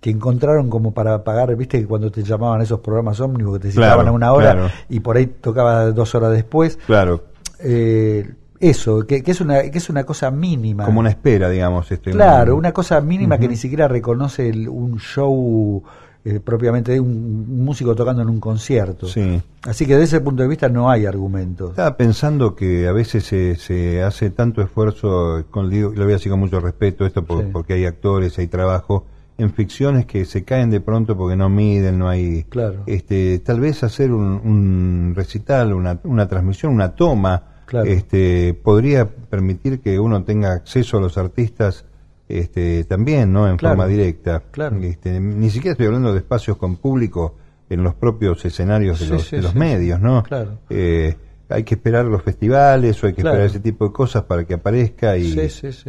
que 0.00 0.10
encontraron 0.10 0.70
como 0.70 0.92
para 0.92 1.22
pagar, 1.24 1.54
viste 1.56 1.78
que 1.78 1.86
cuando 1.86 2.10
te 2.10 2.22
llamaban 2.22 2.62
esos 2.62 2.80
programas 2.80 3.20
ómnibus 3.20 3.58
que 3.58 3.68
te 3.68 3.72
citaban 3.72 4.08
a 4.08 4.12
una 4.12 4.32
hora 4.32 4.72
y 4.88 5.00
por 5.00 5.16
ahí 5.16 5.26
tocaba 5.26 5.90
dos 5.92 6.14
horas 6.14 6.32
después. 6.32 6.78
Claro. 6.86 7.24
Eh, 7.58 8.34
eso, 8.60 9.06
que, 9.06 9.22
es 9.24 9.40
una, 9.40 9.62
que 9.62 9.78
es 9.78 9.90
una 9.90 10.04
cosa 10.04 10.30
mínima. 10.30 10.84
Como 10.84 11.00
una 11.00 11.10
espera, 11.10 11.48
digamos. 11.48 11.90
Este, 11.92 12.10
claro, 12.10 12.56
una 12.56 12.72
cosa 12.72 13.00
mínima 13.00 13.38
que 13.38 13.48
ni 13.48 13.56
siquiera 13.56 13.88
reconoce 13.88 14.50
un 14.68 14.98
show 14.98 15.82
eh, 16.24 16.40
propiamente 16.40 16.92
de 16.92 17.00
un, 17.00 17.64
músico 17.64 17.94
tocando 17.94 18.22
en 18.22 18.28
un 18.28 18.40
concierto. 18.40 19.06
Sí. 19.06 19.40
Así 19.62 19.86
que 19.86 19.94
desde 19.94 20.16
ese 20.16 20.20
punto 20.20 20.42
de 20.42 20.48
vista 20.48 20.68
no 20.68 20.90
hay 20.90 21.06
argumentos. 21.06 21.70
Estaba 21.70 21.96
pensando 21.96 22.54
que 22.54 22.86
a 22.88 22.92
veces 22.92 23.24
se, 23.24 23.56
se 23.56 24.02
hace 24.02 24.30
tanto 24.30 24.62
esfuerzo, 24.62 25.44
con, 25.50 25.70
lo 25.70 25.90
voy 25.90 26.02
a 26.02 26.16
decir 26.16 26.30
con 26.30 26.40
mucho 26.40 26.60
respeto, 26.60 27.04
esto 27.04 27.24
porque 27.24 27.74
hay 27.74 27.86
actores, 27.86 28.38
hay 28.38 28.46
trabajo 28.46 29.04
en 29.40 29.52
ficciones 29.52 30.04
que 30.06 30.24
se 30.24 30.44
caen 30.44 30.70
de 30.70 30.80
pronto 30.80 31.16
porque 31.16 31.36
no 31.36 31.48
miden, 31.48 31.98
no 31.98 32.08
hay... 32.08 32.44
Claro. 32.44 32.82
Este, 32.86 33.38
tal 33.38 33.58
vez 33.60 33.82
hacer 33.82 34.12
un, 34.12 35.14
recital, 35.16 35.72
una, 35.72 35.98
una, 36.04 36.28
transmisión, 36.28 36.74
una 36.74 36.94
toma, 36.94 37.64
este, 37.84 38.54
podría 38.54 39.08
permitir 39.08 39.80
que 39.80 39.98
uno 39.98 40.24
tenga 40.24 40.52
acceso 40.52 40.98
a 40.98 41.00
los 41.00 41.16
artistas 41.16 41.86
este, 42.28 42.84
también, 42.84 43.32
¿no? 43.32 43.48
En 43.48 43.58
forma 43.58 43.86
directa. 43.86 44.42
Claro. 44.50 44.76
Este, 44.82 45.18
ni 45.20 45.48
siquiera 45.50 45.72
estoy 45.72 45.86
hablando 45.86 46.12
de 46.12 46.18
espacios 46.18 46.56
con 46.56 46.76
público 46.76 47.36
en 47.70 47.82
los 47.82 47.94
propios 47.94 48.44
escenarios 48.44 49.00
de 49.00 49.06
los, 49.06 49.30
de 49.30 49.42
los 49.42 49.54
medios, 49.54 50.00
¿no? 50.00 50.22
Claro. 50.22 50.58
Eh, 50.68 51.16
hay 51.48 51.64
que 51.64 51.74
esperar 51.74 52.04
los 52.04 52.22
festivales 52.22 53.02
o 53.02 53.06
hay 53.06 53.14
que 53.14 53.22
esperar 53.22 53.46
ese 53.46 53.60
tipo 53.60 53.86
de 53.86 53.92
cosas 53.92 54.24
para 54.24 54.44
que 54.44 54.54
aparezca 54.54 55.16
y, 55.16 55.36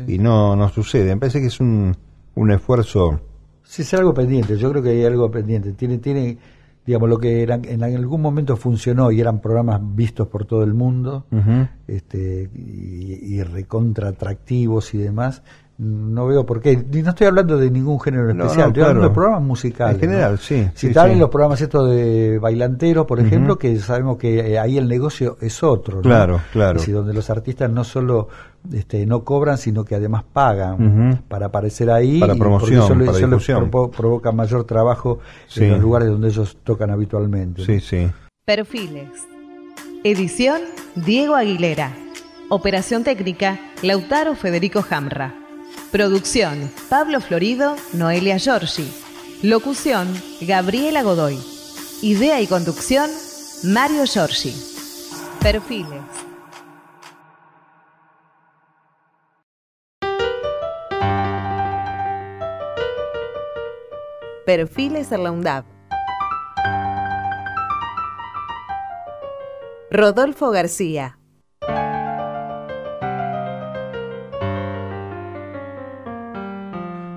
y 0.08 0.18
no, 0.18 0.56
no 0.56 0.70
sucede. 0.70 1.14
Me 1.14 1.18
parece 1.18 1.42
que 1.42 1.48
es 1.48 1.60
un, 1.60 1.96
un 2.36 2.52
esfuerzo 2.52 3.20
Sí, 3.72 3.84
es 3.84 3.94
algo 3.94 4.14
pendiente, 4.14 4.58
yo 4.58 4.70
creo 4.70 4.84
que 4.84 4.90
hay 4.90 5.06
algo 5.06 5.32
pendiente. 5.32 5.72
Tiene, 5.72 6.00
tiene 6.00 6.38
digamos, 6.86 7.08
lo 7.08 7.18
que 7.18 7.44
en 7.44 7.84
algún 7.84 8.22
momento 8.22 8.58
funcionó 8.58 9.14
y 9.14 9.22
eran 9.22 9.40
programas 9.40 9.80
vistos 9.82 10.28
por 10.28 10.44
todo 10.44 10.62
el 10.64 10.74
mundo, 10.74 11.24
este, 11.88 12.50
y, 12.54 13.36
y 13.38 13.44
recontra 13.44 14.10
atractivos 14.10 14.94
y 14.94 14.98
demás, 14.98 15.42
no 15.78 16.28
veo 16.28 16.46
por 16.46 16.60
qué. 16.60 16.74
Y 16.74 17.02
no 17.02 17.12
estoy 17.12 17.28
hablando 17.28 17.58
de 17.58 17.72
ningún 17.72 17.98
género 18.02 18.30
especial, 18.30 18.68
estoy 18.68 18.84
hablando 18.84 19.08
de 19.08 19.14
programas 19.14 19.42
musicales. 19.42 19.96
En 19.96 20.02
general, 20.02 20.38
sí. 20.38 20.68
Si 20.76 20.94
sí, 20.94 21.16
los 21.16 21.30
programas 21.30 21.62
estos 21.62 21.90
de 21.90 22.40
bailanteros, 22.40 23.06
por 23.06 23.22
ejemplo, 23.22 23.58
que 23.58 23.80
sabemos 23.80 24.18
que 24.18 24.52
eh, 24.52 24.60
ahí 24.60 24.78
el 24.78 24.90
negocio 24.90 25.38
es 25.40 25.64
otro. 25.64 26.02
Claro, 26.02 26.42
claro. 26.52 26.78
Es 26.78 26.92
donde 26.92 27.14
los 27.14 27.30
artistas 27.30 27.72
no 27.72 27.86
solo 27.86 28.28
este, 28.74 29.06
no 29.06 29.24
cobran, 29.24 29.58
sino 29.58 29.86
que 29.86 29.96
además 29.96 30.24
pagan 30.32 31.24
para 31.28 31.48
aparecer 31.48 31.90
ahí. 31.90 32.20
Para 32.20 32.36
promoción, 32.36 33.02
eso, 33.02 33.36
eso 33.36 33.92
provoca 33.92 34.32
mayor 34.32 34.64
trabajo 34.66 35.20
en 35.56 35.72
los 35.72 35.80
lugares 35.80 36.10
donde 36.10 36.30
ellos 36.30 36.58
tocan 36.64 36.92
habitualmente. 36.92 37.66
Sí, 37.66 37.80
sí. 37.80 38.10
Perfiles. 38.46 39.10
Edición 40.04 40.62
Diego 40.96 41.36
Aguilera. 41.36 41.94
Operación 42.50 43.04
técnica 43.04 43.60
Lautaro 43.82 44.36
Federico 44.36 44.82
Jamra. 44.82 45.36
Producción, 45.92 46.72
Pablo 46.90 47.22
Florido, 47.22 47.76
Noelia 47.94 48.38
Giorgi. 48.38 48.92
Locución, 49.44 50.08
Gabriela 50.42 51.04
Godoy. 51.04 51.38
Idea 52.02 52.42
y 52.42 52.48
conducción, 52.48 53.10
Mario 53.64 54.06
Giorgi. 54.06 54.54
Perfiles. 55.42 56.31
Perfiles 64.54 65.14
en 65.14 65.24
la 65.24 65.32
UNDAP. 65.32 65.64
Rodolfo 69.90 70.52
García. 70.52 71.18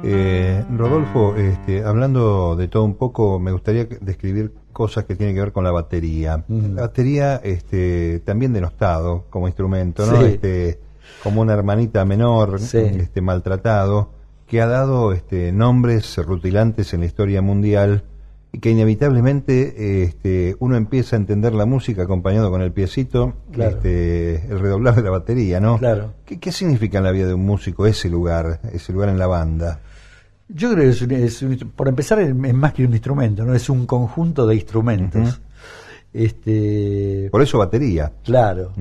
Eh, 0.05 0.65
Rodolfo, 0.77 1.35
este, 1.35 1.83
hablando 1.83 2.55
de 2.55 2.69
todo 2.69 2.85
un 2.85 2.95
poco, 2.95 3.41
me 3.41 3.51
gustaría 3.51 3.87
describir 4.01 4.53
cosas 4.73 5.05
que 5.05 5.17
tienen 5.17 5.35
que 5.35 5.41
ver 5.41 5.51
con 5.51 5.65
la 5.65 5.73
batería. 5.73 6.45
La 6.47 6.83
batería, 6.83 7.41
este, 7.43 8.21
también 8.21 8.53
denostado 8.53 9.25
como 9.29 9.49
instrumento, 9.49 10.07
¿no? 10.07 10.23
Este, 10.23 10.79
como 11.21 11.41
una 11.41 11.55
hermanita 11.55 12.05
menor, 12.05 12.61
este, 12.61 13.21
maltratado, 13.21 14.14
que 14.55 14.63
ha 14.63 14.69
dado 14.69 15.13
este, 15.13 15.51
nombres 15.51 16.17
rutilantes 16.17 16.95
en 16.95 17.01
la 17.01 17.07
historia 17.07 17.43
mundial 17.43 18.05
y 18.53 18.61
que 18.61 18.71
inevitablemente 18.71 20.05
este, 20.05 20.55
uno 20.61 20.77
empieza 20.77 21.17
a 21.17 21.19
entender 21.19 21.55
la 21.55 21.67
música 21.67 22.05
acompañado 22.05 22.53
con 22.53 22.63
el 22.63 22.71
piecito, 22.71 23.35
este, 23.53 24.47
el 24.47 24.61
redoblar 24.61 24.95
de 24.95 25.03
la 25.03 25.11
batería, 25.11 25.59
¿no? 25.59 25.77
Claro. 25.79 26.15
¿Qué, 26.25 26.39
¿Qué 26.39 26.53
significa 26.53 26.99
en 26.99 27.05
la 27.05 27.11
vida 27.11 27.27
de 27.27 27.35
un 27.35 27.45
músico 27.45 27.85
ese 27.85 28.09
lugar, 28.09 28.61
ese 28.73 28.93
lugar 28.93 29.09
en 29.09 29.19
la 29.19 29.27
banda? 29.27 29.81
Yo 30.47 30.73
creo 30.73 30.95
que 31.09 31.25
es, 31.25 31.45
por 31.75 31.89
empezar 31.89 32.21
es, 32.21 32.33
más 32.33 32.73
que 32.75 32.85
un 32.85 32.93
instrumento, 32.93 33.45
no 33.45 33.57
es 33.57 33.69
un 33.69 33.87
conjunto 33.87 34.47
de 34.47 34.55
instrumentos. 34.55 35.41
Este, 36.13 37.29
por 37.33 37.43
eso 37.43 37.59
batería. 37.59 38.13
Claro. 38.23 38.73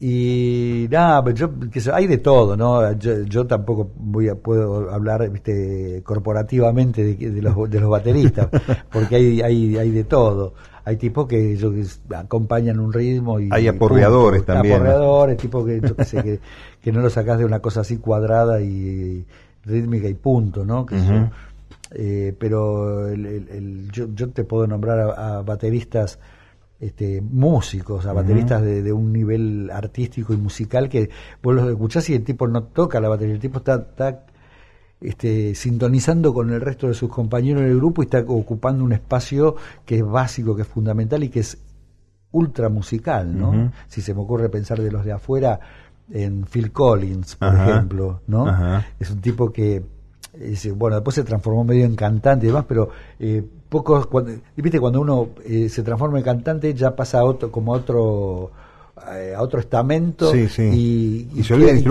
Y 0.00 0.86
nada, 0.90 1.32
yo, 1.32 1.50
hay 1.92 2.06
de 2.06 2.18
todo, 2.18 2.56
¿no? 2.56 2.92
Yo, 2.92 3.46
tampoco 3.46 3.90
voy 3.96 4.28
a, 4.28 4.36
puedo 4.36 4.90
hablar 4.92 5.28
¿viste, 5.28 6.02
corporativamente 6.04 7.16
de, 7.16 7.42
los, 7.42 7.68
de 7.68 7.80
los 7.80 7.90
bateristas, 7.90 8.48
porque 8.92 9.16
hay, 9.16 9.40
hay, 9.42 9.76
hay 9.76 9.90
de 9.90 10.04
todo. 10.04 10.54
Hay 10.84 10.96
tipos 10.96 11.26
que, 11.26 11.56
yo, 11.56 11.72
acompañan 12.16 12.78
un 12.78 12.92
ritmo 12.92 13.40
y... 13.40 13.48
Hay 13.50 13.66
aporreadores 13.66 14.44
también. 14.44 14.76
Aporreadores, 14.76 15.36
tipos 15.36 15.66
que, 15.66 15.80
que, 15.80 16.40
que, 16.80 16.92
no 16.92 17.00
lo 17.00 17.10
sacas 17.10 17.38
de 17.38 17.44
una 17.44 17.58
cosa 17.58 17.80
así 17.80 17.98
cuadrada 17.98 18.60
y 18.60 19.26
rítmica 19.64 20.08
y 20.08 20.14
punto, 20.14 20.64
¿no? 20.64 20.86
Eh, 21.90 22.34
pero 22.38 23.08
el, 23.08 23.90
yo, 23.90 24.08
yo, 24.14 24.28
te 24.30 24.44
puedo 24.44 24.66
nombrar 24.66 25.14
a, 25.18 25.42
bateristas 25.42 26.18
este, 26.80 27.20
músicos, 27.20 28.06
a 28.06 28.12
bateristas 28.12 28.62
de, 28.62 28.92
un 28.92 29.12
nivel 29.12 29.70
artístico 29.72 30.32
y 30.32 30.36
musical 30.36 30.88
que 30.88 31.10
vos 31.42 31.54
los 31.54 31.68
escuchás 31.68 32.08
y 32.10 32.14
el 32.14 32.24
tipo 32.24 32.46
no 32.46 32.64
toca 32.64 33.00
la 33.00 33.08
batería, 33.08 33.34
el 33.34 33.40
tipo 33.40 33.58
está, 33.58 33.74
está 33.76 34.26
este, 35.00 35.54
sintonizando 35.54 36.32
con 36.32 36.50
el 36.50 36.60
resto 36.60 36.88
de 36.88 36.94
sus 36.94 37.10
compañeros 37.10 37.62
del 37.62 37.76
grupo 37.76 38.02
y 38.02 38.06
está 38.06 38.20
ocupando 38.20 38.84
un 38.84 38.92
espacio 38.92 39.56
que 39.84 39.96
es 39.96 40.04
básico, 40.04 40.54
que 40.54 40.62
es 40.62 40.68
fundamental 40.68 41.24
y 41.24 41.28
que 41.28 41.40
es 41.40 41.58
ultra 42.30 42.68
musical, 42.68 43.36
¿no? 43.36 43.72
Si 43.88 44.02
se 44.02 44.14
me 44.14 44.20
ocurre 44.20 44.48
pensar 44.48 44.80
de 44.80 44.92
los 44.92 45.04
de 45.04 45.12
afuera, 45.12 45.58
en 46.10 46.44
Phil 46.44 46.72
Collins, 46.72 47.36
por 47.36 47.54
ejemplo, 47.54 48.22
¿no? 48.26 48.82
Es 48.98 49.10
un 49.10 49.20
tipo 49.20 49.52
que 49.52 49.82
bueno, 50.76 50.96
después 50.96 51.14
se 51.14 51.24
transformó 51.24 51.64
medio 51.64 51.84
en 51.84 51.96
cantante 51.96 52.46
y 52.46 52.48
demás, 52.48 52.64
pero 52.68 52.90
eh, 53.18 53.44
pocos, 53.68 54.06
cuando, 54.06 54.32
viste, 54.56 54.80
cuando 54.80 55.00
uno 55.00 55.28
eh, 55.44 55.68
se 55.68 55.82
transforma 55.82 56.18
en 56.18 56.24
cantante 56.24 56.72
ya 56.74 56.96
pasa 56.96 57.20
a 57.20 57.24
otro, 57.24 57.50
como 57.50 57.74
a 57.74 57.78
otro 57.78 58.50
eh, 59.12 59.34
a 59.36 59.42
otro 59.42 59.60
estamento 59.60 60.34
y, 60.34 61.28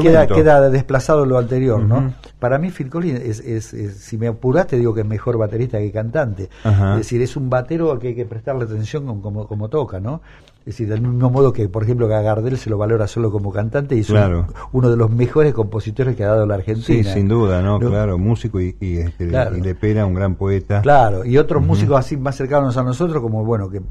queda, 0.01 0.27
queda, 0.27 0.69
desplazado 0.69 1.25
lo 1.25 1.37
anterior, 1.37 1.79
¿no? 1.79 2.13
Para 2.39 2.57
mí 2.57 2.69
Phil 2.69 2.89
Collins 2.89 3.39
es, 3.39 3.75
si 3.97 4.17
me 4.17 4.27
apuraste 4.27 4.77
digo 4.77 4.93
que 4.93 5.01
es 5.01 5.07
mejor 5.07 5.37
baterista 5.37 5.79
que 5.79 5.91
cantante. 5.91 6.49
Es 6.63 6.97
decir, 6.97 7.21
es 7.21 7.35
un 7.35 7.49
batero 7.49 7.91
al 7.91 7.99
que 7.99 8.09
hay 8.09 8.15
que 8.15 8.25
prestarle 8.25 8.65
atención 8.65 9.05
como, 9.05 9.47
como, 9.47 9.69
toca, 9.69 9.99
¿no? 9.99 10.21
Es 10.68 10.73
decir, 10.73 10.89
del 10.89 10.99
mismo 10.99 11.30
modo 11.30 11.53
que, 11.53 11.69
por 11.69 11.84
ejemplo, 11.84 12.10
Gardel 12.10 12.57
se 12.57 12.69
lo 12.69 12.77
valora 12.77 13.07
solo 13.07 13.31
como 13.31 13.53
cantante 13.53 13.95
y 13.95 14.02
es 14.02 14.10
uno 14.10 14.89
de 14.89 14.98
los 14.98 15.10
mejores 15.10 15.53
compositores 15.53 16.18
que 16.18 16.26
ha 16.26 16.27
dado 16.27 16.45
la 16.45 16.56
Argentina. 16.56 16.85
Sí, 16.85 17.06
sin 17.06 17.30
duda, 17.30 17.61
¿no? 17.61 17.80
Claro, 17.80 18.18
músico 18.18 18.60
y, 18.60 18.76
y, 18.81 18.98
este, 18.98 19.27
Le 19.27 19.76
Pera, 19.76 20.06
un 20.06 20.14
gran 20.14 20.35
poeta. 20.35 20.81
Claro, 20.81 21.23
y 21.23 21.38
otros 21.38 21.65
músicos 21.65 21.98
así 21.98 22.18
más 22.18 22.35
cercanos 22.35 22.76
a 22.76 22.84
nosotros, 22.84 23.22
como, 23.22 23.45
bueno, 23.45 23.69
que 23.69 23.81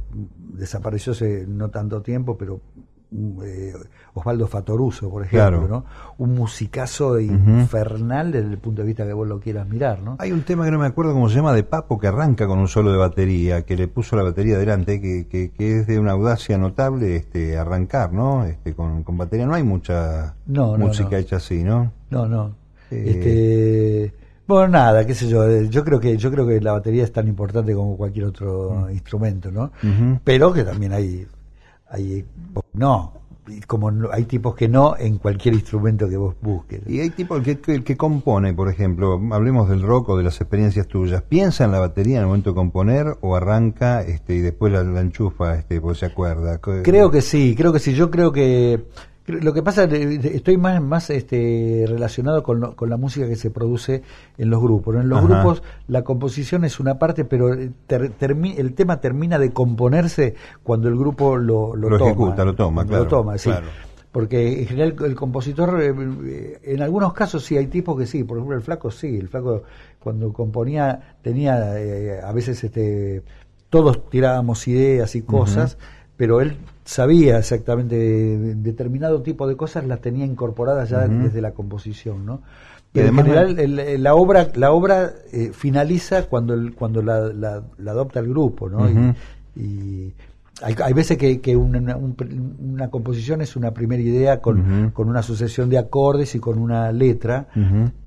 desapareció 0.52 1.12
hace 1.12 1.46
no 1.48 1.70
tanto 1.70 2.02
tiempo, 2.02 2.36
pero 2.36 2.60
eh, 3.12 3.72
Osvaldo 4.14 4.46
Fatoruso, 4.46 5.08
por 5.08 5.24
ejemplo, 5.24 5.68
¿no? 5.68 5.84
Un 6.18 6.34
musicazo 6.34 7.20
infernal 7.20 8.32
desde 8.32 8.50
el 8.50 8.58
punto 8.58 8.82
de 8.82 8.88
vista 8.88 9.06
que 9.06 9.12
vos 9.12 9.28
lo 9.28 9.38
quieras 9.38 9.68
mirar, 9.68 10.02
¿no? 10.02 10.16
Hay 10.18 10.32
un 10.32 10.42
tema 10.42 10.64
que 10.64 10.70
no 10.70 10.78
me 10.78 10.86
acuerdo 10.86 11.12
cómo 11.12 11.28
se 11.28 11.36
llama 11.36 11.52
de 11.52 11.62
Papo 11.62 11.98
que 11.98 12.08
arranca 12.08 12.46
con 12.46 12.58
un 12.58 12.68
solo 12.68 12.90
de 12.90 12.98
batería, 12.98 13.62
que 13.62 13.76
le 13.76 13.88
puso 13.88 14.16
la 14.16 14.22
batería 14.22 14.58
delante, 14.58 15.00
que, 15.00 15.26
que, 15.28 15.50
es 15.58 15.86
de 15.86 15.98
una 15.98 16.12
audacia 16.12 16.58
notable 16.58 17.16
este 17.16 17.56
arrancar, 17.56 18.12
¿no? 18.12 18.44
Este 18.44 18.74
con, 18.74 19.04
batería 19.06 19.46
no 19.46 19.54
hay 19.54 19.62
mucha 19.62 20.34
música 20.46 21.18
hecha 21.18 21.36
así, 21.36 21.62
¿no? 21.62 21.92
No, 22.10 22.26
no. 22.26 22.54
Eh, 22.90 24.10
este 24.10 24.26
bueno, 24.46 24.68
nada, 24.68 25.04
qué 25.04 25.14
sé 25.14 25.28
yo, 25.28 25.48
eh, 25.48 25.68
yo 25.68 25.84
creo 25.84 25.98
que 25.98 26.16
yo 26.16 26.30
creo 26.30 26.46
que 26.46 26.60
la 26.60 26.72
batería 26.72 27.02
es 27.02 27.12
tan 27.12 27.26
importante 27.26 27.74
como 27.74 27.96
cualquier 27.96 28.26
otro 28.26 28.88
instrumento, 28.90 29.50
¿no? 29.50 29.72
Pero 30.22 30.52
que 30.52 30.62
también 30.62 30.92
hay 30.92 31.26
hay 31.88 32.24
no 32.72 33.26
como 33.66 33.92
hay 34.12 34.24
tipos 34.24 34.56
que 34.56 34.68
no 34.68 34.96
en 34.98 35.18
cualquier 35.18 35.54
instrumento 35.54 36.08
que 36.08 36.16
vos 36.16 36.34
busques. 36.40 36.82
Y 36.86 37.00
hay 37.00 37.10
tipos 37.10 37.42
que, 37.42 37.58
el 37.68 37.84
que 37.84 37.96
compone, 37.96 38.52
por 38.52 38.68
ejemplo, 38.68 39.20
hablemos 39.30 39.68
del 39.68 39.82
rock 39.82 40.08
o 40.10 40.16
de 40.16 40.24
las 40.24 40.40
experiencias 40.40 40.88
tuyas, 40.88 41.22
¿piensa 41.22 41.64
en 41.64 41.72
la 41.72 41.78
batería 41.78 42.16
en 42.16 42.22
el 42.22 42.26
momento 42.26 42.50
de 42.50 42.56
componer 42.56 43.16
o 43.20 43.36
arranca 43.36 44.02
este, 44.02 44.34
y 44.34 44.40
después 44.40 44.72
la, 44.72 44.82
la 44.82 45.00
enchufa 45.00 45.54
este, 45.54 45.80
porque 45.80 45.98
se 45.98 46.06
acuerda? 46.06 46.58
Creo 46.58 47.10
que 47.10 47.22
sí, 47.22 47.54
creo 47.56 47.72
que 47.72 47.78
sí, 47.78 47.94
yo 47.94 48.10
creo 48.10 48.32
que 48.32 48.86
lo 49.26 49.52
que 49.52 49.62
pasa, 49.62 49.84
estoy 49.84 50.56
más, 50.56 50.80
más 50.80 51.10
este, 51.10 51.84
relacionado 51.88 52.42
con, 52.42 52.74
con 52.74 52.88
la 52.88 52.96
música 52.96 53.26
que 53.26 53.36
se 53.36 53.50
produce 53.50 54.02
en 54.38 54.50
los 54.50 54.62
grupos. 54.62 54.96
En 54.96 55.08
los 55.08 55.22
grupos 55.22 55.62
la 55.88 56.02
composición 56.02 56.64
es 56.64 56.78
una 56.78 56.98
parte, 56.98 57.24
pero 57.24 57.52
el 57.52 58.74
tema 58.74 59.00
termina 59.00 59.38
de 59.38 59.52
componerse 59.52 60.34
cuando 60.62 60.88
el 60.88 60.96
grupo 60.96 61.36
lo, 61.36 61.74
lo, 61.74 61.96
ejecuta, 61.96 62.44
lo 62.44 62.54
toma, 62.54 62.84
claro. 62.86 63.04
Lo 63.04 63.10
toma, 63.10 63.38
sí. 63.38 63.50
Porque 64.12 64.60
en 64.60 64.66
general 64.66 64.96
el 65.04 65.14
compositor, 65.14 65.78
eh, 65.82 66.60
en 66.62 66.80
algunos 66.80 67.12
casos 67.12 67.44
sí 67.44 67.56
hay 67.56 67.66
tipos 67.66 67.98
que 67.98 68.06
sí, 68.06 68.24
por 68.24 68.38
ejemplo 68.38 68.56
el 68.56 68.62
flaco 68.62 68.90
sí, 68.90 69.18
el 69.18 69.28
flaco 69.28 69.64
cuando 69.98 70.32
componía 70.32 71.16
tenía 71.20 71.78
eh, 71.78 72.20
a 72.22 72.32
veces 72.32 72.64
este 72.64 73.22
todos 73.68 74.08
tirábamos 74.08 74.66
ideas 74.68 75.16
y 75.16 75.22
cosas, 75.22 75.76
pero 76.16 76.40
él 76.40 76.56
sabía 76.86 77.38
exactamente 77.38 77.96
determinado 78.54 79.20
tipo 79.20 79.48
de 79.48 79.56
cosas 79.56 79.84
las 79.86 80.00
tenía 80.00 80.24
incorporadas 80.24 80.88
ya 80.88 81.06
desde 81.08 81.42
la 81.42 81.50
composición 81.50 82.24
no 82.24 82.42
pero 82.92 83.08
en 83.08 83.16
general 83.16 84.02
la 84.02 84.14
obra 84.14 84.48
la 84.54 84.70
obra 84.70 85.10
eh, 85.32 85.50
finaliza 85.52 86.28
cuando 86.28 86.54
el, 86.54 86.74
cuando 86.74 87.02
la, 87.02 87.32
la, 87.32 87.90
adopta 87.90 88.20
el 88.20 88.28
grupo 88.28 88.70
no 88.70 88.88
y, 89.56 90.14
hay, 90.62 90.74
hay, 90.82 90.92
veces 90.92 91.18
que, 91.18 91.40
que 91.40 91.56
una, 91.56 91.96
una, 91.96 92.88
composición 92.88 93.42
es 93.42 93.56
una 93.56 93.72
primera 93.72 94.02
idea 94.02 94.40
con, 94.40 94.90
con, 94.92 95.08
una 95.08 95.22
sucesión 95.22 95.68
de 95.68 95.78
acordes 95.78 96.34
y 96.34 96.38
con 96.38 96.58
una 96.58 96.92
letra 96.92 97.48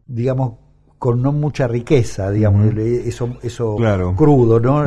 digamos 0.07 0.53
con 0.97 1.22
no 1.22 1.34
mucha 1.34 1.68
riqueza 1.68 2.31
digamos 2.31 2.73
eso 2.77 3.38
eso 3.41 3.76
crudo 4.15 4.60
no 4.60 4.85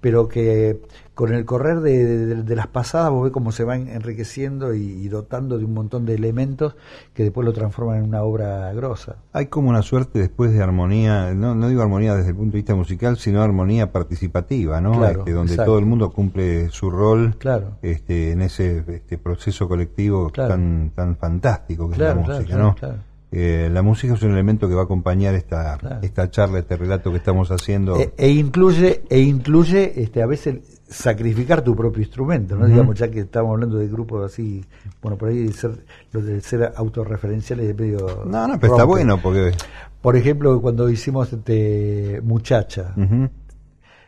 pero 0.00 0.26
que 0.26 0.80
con 1.14 1.34
el 1.34 1.44
correr 1.44 1.80
de, 1.80 2.42
las 2.56 2.66
pasadas 2.68 3.10
vos 3.10 3.24
ves 3.24 3.32
cómo 3.32 3.52
se 3.52 3.64
van 3.64 3.88
enriqueciendo 3.88 4.74
y, 4.74 5.08
dotando 5.08 5.58
de 5.58 5.64
un 5.64 5.74
montón 5.74 6.06
de 6.06 6.14
elementos 6.14 6.74
que 7.12 7.22
después 7.22 7.44
lo 7.44 7.52
transforman 7.52 7.98
en 7.98 8.04
una 8.04 8.22
obra 8.22 8.72
grosa. 8.72 9.16
Hay 9.32 9.46
como 9.46 9.68
una 9.68 9.82
suerte 9.82 10.18
después 10.18 10.52
de 10.52 10.62
armonía, 10.62 11.34
no, 11.34 11.54
no 11.54 11.68
digo 11.68 11.82
armonía 11.82 12.14
desde 12.14 12.30
el 12.30 12.36
punto 12.36 12.52
de 12.52 12.58
vista 12.58 12.74
musical, 12.74 13.18
sino 13.18 13.42
armonía 13.42 13.92
participativa, 13.92 14.80
¿no? 14.80 15.06
Este, 15.06 15.32
donde 15.32 15.56
todo 15.56 15.78
el 15.78 15.84
mundo 15.84 16.10
cumple 16.10 16.70
su 16.70 16.90
rol 16.90 17.36
claro. 17.38 17.76
este, 17.82 18.32
en 18.32 18.42
ese 18.42 18.84
este 18.88 19.18
proceso 19.18 19.68
colectivo 19.68 20.30
tan, 20.30 20.92
tan 20.94 21.16
fantástico 21.16 21.88
que 21.88 21.94
es 21.94 21.98
la 21.98 22.14
música, 22.14 22.56
¿no? 22.56 22.74
Eh, 23.34 23.70
la 23.72 23.80
música 23.80 24.12
es 24.12 24.22
un 24.22 24.32
elemento 24.32 24.68
que 24.68 24.74
va 24.74 24.82
a 24.82 24.84
acompañar 24.84 25.34
esta, 25.34 25.78
esta 26.02 26.30
charla, 26.30 26.58
este 26.58 26.76
relato 26.76 27.10
que 27.10 27.16
estamos 27.16 27.50
haciendo. 27.50 27.98
E, 27.98 28.12
e 28.18 28.28
incluye, 28.28 29.04
e 29.08 29.20
incluye 29.20 30.02
este, 30.02 30.22
a 30.22 30.26
veces 30.26 30.82
sacrificar 30.86 31.62
tu 31.62 31.74
propio 31.74 32.02
instrumento, 32.02 32.56
¿no? 32.56 32.66
Digamos, 32.66 32.98
ya 32.98 33.10
que 33.10 33.20
estamos 33.20 33.52
hablando 33.52 33.78
de 33.78 33.88
grupos 33.88 34.30
así, 34.30 34.62
bueno, 35.00 35.16
por 35.16 35.30
ahí 35.30 35.50
ser, 35.52 35.82
lo 36.12 36.20
de 36.20 36.42
ser 36.42 36.74
autorreferenciales 36.76 37.68
de 37.68 37.72
medio. 37.72 38.24
No, 38.26 38.46
no, 38.46 38.60
pero 38.60 38.74
está 38.74 38.84
bueno 38.84 39.18
porque. 39.22 39.52
Por 40.02 40.16
ejemplo, 40.16 40.60
cuando 40.60 40.90
hicimos 40.90 41.32
este 41.32 42.20
Muchacha, 42.22 42.94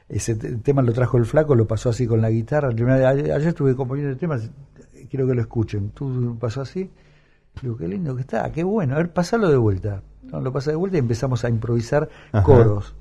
ese 0.07 0.35
tema 0.35 0.83
lo 0.83 0.93
trajo 0.93 1.17
el 1.17 1.25
flaco, 1.25 1.55
lo 1.55 1.67
pasó 1.67 1.89
así 1.89 2.07
con 2.07 2.21
la 2.21 2.29
guitarra. 2.29 2.69
Ayer, 2.69 3.33
ayer 3.33 3.49
estuve 3.49 3.75
componiendo 3.75 4.13
el 4.13 4.19
tema, 4.19 4.39
quiero 5.09 5.27
que 5.27 5.35
lo 5.35 5.41
escuchen. 5.41 5.91
¿Tú 5.91 6.37
pasó 6.39 6.61
así? 6.61 6.91
Digo, 7.63 7.77
qué 7.77 7.89
lindo 7.89 8.15
que 8.15 8.23
está, 8.23 8.51
qué 8.53 8.65
bueno. 8.65 8.95
A 8.95 8.99
ver, 8.99 9.13
pasalo 9.13 9.49
de 9.49 9.57
vuelta. 9.57 10.03
No, 10.23 10.41
lo 10.41 10.53
pasa 10.53 10.71
de 10.71 10.77
vuelta 10.77 10.97
y 10.97 11.01
empezamos 11.01 11.45
a 11.45 11.49
improvisar 11.49 12.09
coros. 12.43 12.95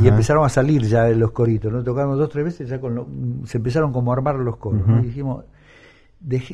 Y 0.00 0.06
empezaron 0.06 0.44
a 0.44 0.50
salir 0.50 0.82
ya 0.82 1.08
los 1.08 1.30
coritos, 1.30 1.72
¿no? 1.72 1.82
Tocamos 1.82 2.18
dos, 2.18 2.28
tres 2.28 2.44
veces, 2.44 2.68
ya 2.68 2.78
con 2.78 3.42
se 3.46 3.56
empezaron 3.56 3.90
como 3.90 4.12
a 4.12 4.16
armar 4.16 4.36
los 4.36 4.58
coros, 4.58 4.82
Y 5.00 5.06
dijimos, 5.06 5.44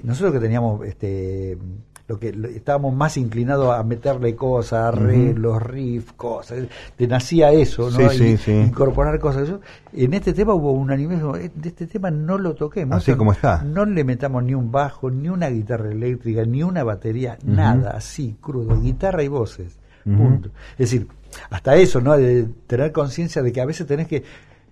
nosotros 0.05 0.33
que 0.33 0.41
teníamos 0.41 0.87
este 0.87 1.59
lo 2.07 2.19
que 2.19 2.35
estábamos 2.55 2.95
más 2.95 3.17
inclinados 3.17 3.75
a 3.75 3.83
meterle 3.83 4.37
cosas, 4.37 4.95
arreglos, 4.95 5.63
riffs, 5.63 6.13
cosas, 6.13 6.67
te 6.97 7.07
nacía 7.07 7.51
eso, 7.53 7.91
¿no? 7.91 8.13
Incorporar 8.13 9.19
cosas. 9.19 9.45
Eso. 9.45 9.61
En 9.93 10.13
este 10.13 10.35
tema 10.35 10.53
hubo 10.53 10.73
un 10.73 10.91
anime, 10.91 11.17
de 11.17 11.69
este 11.69 11.87
tema 11.87 12.11
no 12.11 12.37
lo 12.37 12.55
toquemos. 12.55 12.97
Así 12.97 13.15
como 13.15 13.33
está. 13.33 13.63
No 13.63 13.87
le 13.87 14.05
metamos 14.05 14.45
ni 14.45 14.55
un 14.55 14.71
bajo, 14.71 15.11
ni 15.11 15.31
una 15.31 15.49
guitarra 15.49 15.91
eléctrica, 15.91 16.45
ni 16.45 16.63
una 16.63 16.85
batería, 16.85 17.39
nada, 17.43 17.93
así, 17.93 18.37
crudo, 18.41 18.79
guitarra 18.81 19.23
y 19.23 19.29
voces. 19.29 19.79
Punto. 20.05 20.51
Es 20.73 20.91
decir, 20.91 21.09
hasta 21.49 21.77
eso, 21.77 22.03
¿no? 22.03 22.15
De 22.19 22.47
tener 22.67 22.93
conciencia 22.93 23.43
de 23.43 23.51
que 23.51 23.63
a 23.63 23.65
veces 23.65 23.87
tenés 23.87 24.07
que 24.07 24.23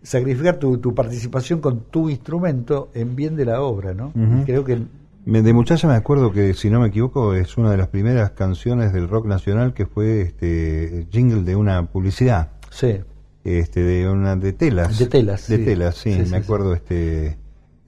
sacrificar 0.02 0.56
tu, 0.56 0.76
tu, 0.76 0.94
participación 0.94 1.60
con 1.60 1.84
tu 1.84 2.10
instrumento 2.10 2.90
en 2.92 3.16
bien 3.16 3.36
de 3.36 3.46
la 3.46 3.62
obra, 3.62 3.94
¿no? 3.94 4.12
Creo 4.44 4.64
que 4.64 4.82
de 5.24 5.53
muchacha 5.53 5.86
me 5.89 5.94
acuerdo 5.94 6.32
que, 6.32 6.55
si 6.55 6.70
no 6.70 6.81
me 6.81 6.89
equivoco, 6.89 7.35
es 7.35 7.57
una 7.57 7.70
de 7.70 7.77
las 7.77 7.89
primeras 7.89 8.32
canciones 8.32 8.93
del 8.93 9.09
rock 9.09 9.27
nacional 9.27 9.74
que 9.74 9.86
fue 9.86 10.23
este 10.23 11.07
jingle 11.11 11.43
de 11.43 11.57
una 11.57 11.86
publicidad. 11.86 12.51
Sí. 12.70 13.01
Este, 13.44 13.82
de 13.82 14.09
una 14.09 14.36
de 14.36 14.53
telas. 14.53 14.99
De 14.99 15.07
telas. 15.07 15.49
De 15.49 15.59
telas, 15.59 15.97
sí, 15.97 16.23
me 16.31 16.36
acuerdo 16.36 16.74
este 16.74 17.41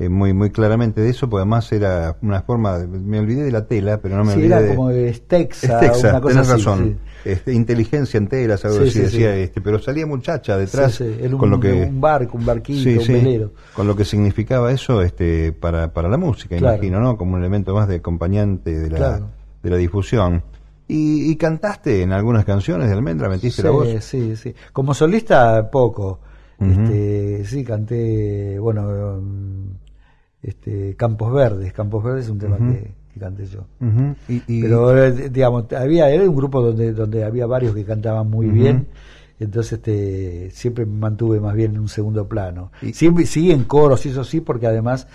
eh, 0.04 0.08
muy 0.08 0.32
muy 0.32 0.50
claramente 0.50 1.00
de 1.00 1.10
eso, 1.10 1.28
porque 1.28 1.42
además 1.42 1.70
era 1.72 2.16
una 2.22 2.42
forma, 2.42 2.78
me 2.78 3.18
olvidé 3.18 3.42
de 3.42 3.52
la 3.52 3.66
tela, 3.66 3.98
pero 4.00 4.16
no 4.16 4.24
me 4.24 4.34
olvidé 4.34 4.46
era 4.46 4.74
como 4.74 4.90
de 4.90 5.12
Stexa, 5.12 5.78
una 5.78 6.20
cosa 6.20 6.20
tenés 6.20 6.48
razón. 6.48 6.98
Este, 7.24 7.54
inteligencia 7.54 8.18
en 8.18 8.28
telas, 8.28 8.64
algo 8.66 8.84
así 8.84 8.98
decía 8.98 9.34
este, 9.34 9.62
pero 9.62 9.78
salía 9.78 10.04
muchacha 10.04 10.58
detrás 10.58 11.02
con 11.38 11.48
lo 11.48 11.58
que 11.58 11.72
un 11.72 12.00
barco, 12.00 12.36
un 12.36 12.44
barquito, 12.44 13.00
un 13.00 13.06
velero. 13.06 13.52
Con 13.74 13.86
lo 13.86 13.96
que 13.96 14.04
significaba 14.04 14.70
eso 14.72 15.00
este 15.00 15.52
para, 15.52 15.92
para 15.92 16.08
la 16.08 16.18
música, 16.18 16.56
imagino, 16.56 17.00
¿no? 17.00 17.16
Como 17.16 17.34
un 17.34 17.40
elemento 17.40 17.74
más 17.74 17.88
de 17.88 17.96
acompañante 17.96 18.78
de 18.78 18.90
la 18.90 19.20
de 19.64 19.70
la 19.70 19.76
difusión. 19.76 20.42
Y, 20.86 21.30
y, 21.30 21.36
cantaste 21.36 22.02
en 22.02 22.12
algunas 22.12 22.44
canciones 22.44 22.88
de 22.88 22.94
Almendra, 22.94 23.30
metiste 23.30 23.62
la 23.62 23.70
voz. 23.70 23.88
Sí, 24.04 24.36
sí. 24.36 24.54
Como 24.70 24.92
solista 24.92 25.70
poco. 25.70 26.20
este, 26.60 27.44
sí, 27.46 27.64
canté, 27.64 28.58
bueno, 28.58 29.22
este, 30.44 30.94
Campos 30.96 31.32
Verdes. 31.32 31.72
Campos 31.72 32.04
Verdes 32.04 32.26
es 32.26 32.30
un 32.30 32.38
tema 32.38 32.58
que, 32.58 32.92
canté 33.18 33.46
yo. 33.46 33.64
Pero, 34.46 35.04
eh, 35.04 35.30
digamos, 35.30 35.72
había, 35.72 36.10
era 36.10 36.28
un 36.28 36.36
grupo 36.36 36.60
donde, 36.60 36.92
donde 36.92 37.24
había 37.24 37.46
varios 37.46 37.74
que 37.74 37.84
cantaban 37.84 38.28
muy 38.28 38.48
bien. 38.48 38.88
Entonces 39.40 39.74
este, 39.74 40.50
siempre 40.52 40.86
me 40.86 40.96
mantuve 40.96 41.40
más 41.40 41.54
bien 41.54 41.74
en 41.74 41.80
un 41.80 41.88
segundo 41.88 42.28
plano. 42.28 42.70
Y, 42.82 42.92
siempre 42.92 43.26
sí 43.26 43.50
en 43.50 43.64
coros, 43.64 44.06
eso 44.06 44.22
sí, 44.22 44.40
porque 44.40 44.66
además 44.66 45.08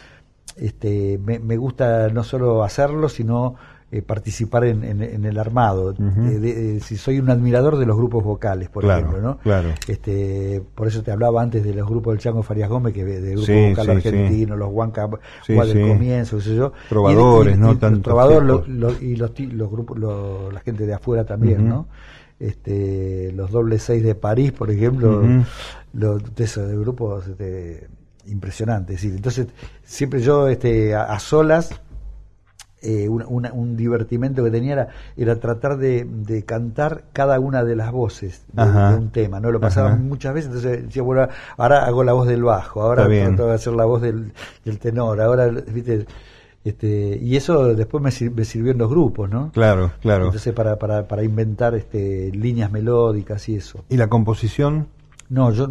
este, 0.57 1.19
me, 1.23 1.39
me 1.39 1.57
gusta 1.57 2.10
no 2.10 2.23
solo 2.23 2.64
hacerlo, 2.64 3.07
sino 3.07 3.56
eh, 3.91 4.03
participar 4.03 4.66
en, 4.66 4.84
en, 4.84 5.26
el 5.26 5.40
armado. 5.40 5.95
si 6.80 6.95
soy 6.95 7.20
un 7.20 7.32
admirador 7.32 7.76
de 7.80 7.88
los 7.88 7.98
grupos 7.98 8.24
vocales, 8.24 8.70
por 8.70 8.86
ejemplo, 8.86 9.20
¿no? 9.20 9.40
Claro. 9.40 9.70
Este, 9.88 10.61
por 10.76 10.88
eso 10.88 11.02
te 11.02 11.11
hablaba 11.11 11.41
antes 11.41 11.64
de 11.64 11.74
los 11.74 11.90
grupos 11.90 12.14
del 12.14 12.20
Chango 12.20 12.44
Farias 12.44 12.70
Gómez, 12.70 12.94
que 12.94 13.03
de 13.03 13.32
grupo 13.32 13.70
vocal 13.70 13.90
argentino, 13.98 14.56
los 14.56 14.70
Huanca 14.72 15.10
del 15.48 15.88
comienzo, 15.88 16.38
qué 16.38 16.44
sé 16.44 16.56
yo. 16.56 16.72
Trovadores, 16.88 17.57
¿no? 17.57 17.80
Tanto 17.80 18.02
trovador 18.02 18.68
y 19.02 19.16
los, 19.16 19.40
los 19.40 19.72
grupos, 19.72 19.98
la 20.53 20.60
gente 20.60 20.86
de 20.86 20.94
afuera 20.94 21.26
también, 21.26 21.68
¿no? 21.68 21.88
Este, 22.40 23.32
los 23.34 23.49
doble 23.49 23.80
seis 23.80 24.03
de 24.03 24.14
París, 24.14 24.52
por 24.52 24.70
ejemplo, 24.70 25.24
los, 25.94 26.36
de 26.36 26.44
esos 26.44 26.72
grupos 26.74 27.28
este, 27.28 27.88
impresionantes. 28.28 29.03
Entonces, 29.03 29.48
siempre 29.84 30.22
yo 30.22 30.48
este, 30.48 30.94
a 30.94 31.18
solas 31.18 31.82
eh, 32.81 33.10
un, 33.10 33.76
divertimento 33.76 34.43
que 34.43 34.51
tenía 34.51 34.88
era, 35.18 35.35
tratar 35.39 35.77
de, 35.77 36.43
cantar 36.45 37.03
cada 37.14 37.39
una 37.39 37.64
de 37.64 37.76
las 37.76 37.91
voces 37.91 38.45
de, 38.53 38.64
un 38.64 39.10
tema, 39.10 39.39
¿no? 39.39 39.51
Lo 39.51 39.60
pasaba 39.60 39.95
muchas 39.95 40.34
veces, 40.34 40.47
entonces 40.47 40.85
decía, 40.85 41.01
bueno, 41.01 41.27
ahora 41.57 41.85
hago 41.85 42.03
la 42.03 42.14
voz 42.14 42.27
del 42.27 42.43
bajo, 42.43 42.81
ahora 42.81 43.07
trato 43.07 43.47
de 43.47 43.53
hacer 43.53 43.73
la 43.73 43.85
voz 43.85 44.01
del, 44.01 44.31
tenor, 44.80 45.19
ahora, 45.22 45.47
viste, 45.47 46.06
este, 46.64 47.18
y 47.22 47.35
eso 47.35 47.73
después 47.73 48.03
me, 48.03 48.11
sirvió 48.11 48.72
en 48.72 48.77
los 48.77 48.89
grupos, 48.89 49.30
¿no? 49.30 49.51
Claro, 49.51 49.91
claro. 50.01 50.26
Entonces 50.26 50.53
para, 50.53 50.77
para, 50.77 51.07
para 51.07 51.23
inventar 51.23 51.76
este, 51.76 52.31
líneas 52.34 52.72
melódicas 52.72 53.47
y 53.49 53.56
eso. 53.56 53.84
¿Y 53.89 53.97
la 53.97 54.07
composición? 54.07 54.88
No, 55.30 55.51
yo 55.51 55.69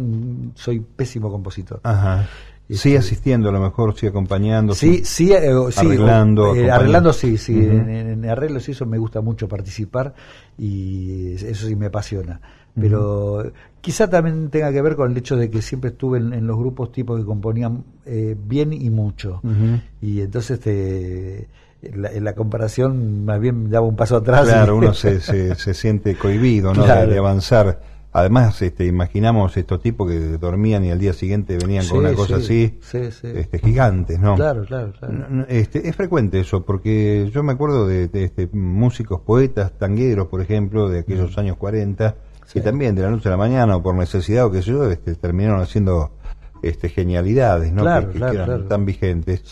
soy 0.55 0.79
pésimo 0.79 1.29
compositor. 1.29 1.81
Ajá. 1.83 2.27
Sí, 2.69 2.95
asistiendo 2.95 3.49
a 3.49 3.51
lo 3.51 3.59
mejor, 3.59 3.95
sí 3.97 4.05
acompañando. 4.05 4.75
Sí, 4.75 5.01
sí, 5.03 5.31
eh, 5.33 5.51
arreglando. 5.75 6.55
Eh, 6.55 6.69
arreglando 6.69 7.13
sí, 7.13 7.37
sí. 7.37 7.57
en, 7.57 8.29
arreglos 8.29 8.67
y 8.69 8.71
eso 8.71 8.85
me 8.85 8.99
gusta 8.99 9.21
mucho 9.21 9.47
participar 9.47 10.13
y 10.57 11.33
eso 11.33 11.67
sí 11.67 11.75
me 11.75 11.87
apasiona. 11.87 12.39
Pero 12.79 13.51
quizá 13.81 14.09
también 14.09 14.49
tenga 14.49 14.71
que 14.71 14.81
ver 14.81 14.95
con 14.95 15.11
el 15.11 15.17
hecho 15.17 15.35
de 15.35 15.49
que 15.49 15.61
siempre 15.61 15.89
estuve 15.89 16.19
en, 16.19 16.47
los 16.47 16.57
grupos 16.57 16.91
tipos 16.91 17.19
que 17.19 17.25
componían 17.25 17.83
eh, 18.05 18.37
bien 18.41 18.71
y 18.71 18.89
mucho. 18.89 19.41
Y 20.01 20.21
entonces 20.21 20.59
este, 20.59 21.49
en, 21.81 22.23
la, 22.23 22.33
comparación 22.33 23.25
más 23.25 23.39
bien 23.39 23.69
daba 23.69 23.87
un 23.87 23.95
paso 23.95 24.17
atrás. 24.17 24.47
Claro, 24.47 24.75
uno 24.77 24.93
se, 24.93 25.19
se, 25.19 25.73
siente 25.73 26.15
cohibido 26.15 26.73
¿no? 26.73 26.85
de 26.85 27.17
avanzar 27.17 27.81
Además, 28.11 28.59
este, 28.63 28.85
imaginamos 28.85 29.55
estos 29.55 29.81
tipos 29.81 30.09
que 30.09 30.17
dormían 30.39 30.83
y 30.83 30.89
al 30.89 30.97
día 30.97 31.13
siguiente 31.13 31.57
venían 31.59 31.87
con 31.87 31.99
una 31.99 32.13
cosa 32.13 32.37
así, 32.37 32.79
este, 32.91 33.59
gigantes, 33.59 34.19
¿no? 34.19 34.35
Claro, 34.35 34.65
claro, 34.65 34.93
claro. 34.97 35.45
Este, 35.47 35.87
es 35.87 35.95
frecuente 35.95 36.39
eso, 36.39 36.65
porque 36.65 37.29
yo 37.31 37.43
me 37.43 37.53
acuerdo 37.53 37.85
de, 37.87 38.09
este, 38.11 38.49
músicos, 38.51 39.21
poetas, 39.21 39.73
tangueros, 39.77 40.27
por 40.27 40.41
ejemplo, 40.41 40.89
de 40.89 40.99
aquellos 40.99 41.37
mm. 41.37 41.39
años 41.39 41.57
40, 41.57 42.15
que 42.51 42.61
también 42.61 42.95
de 42.95 43.03
la 43.03 43.11
noche 43.11 43.27
a 43.27 43.31
la 43.31 43.37
mañana 43.37 43.75
o 43.75 43.83
por 43.83 43.93
necesidad 43.93 44.45
o 44.45 44.51
qué 44.51 44.63
sé 44.63 44.71
yo, 44.71 44.89
este, 44.89 45.13
terminaron 45.13 45.61
haciendo 45.61 46.11
este, 46.63 46.89
genialidades, 46.89 47.71
¿no? 47.71 47.83
Claro, 47.83 48.11
que, 48.11 48.17
eran 48.17 48.67
tan 48.67 48.85
vigentes. 48.85 49.43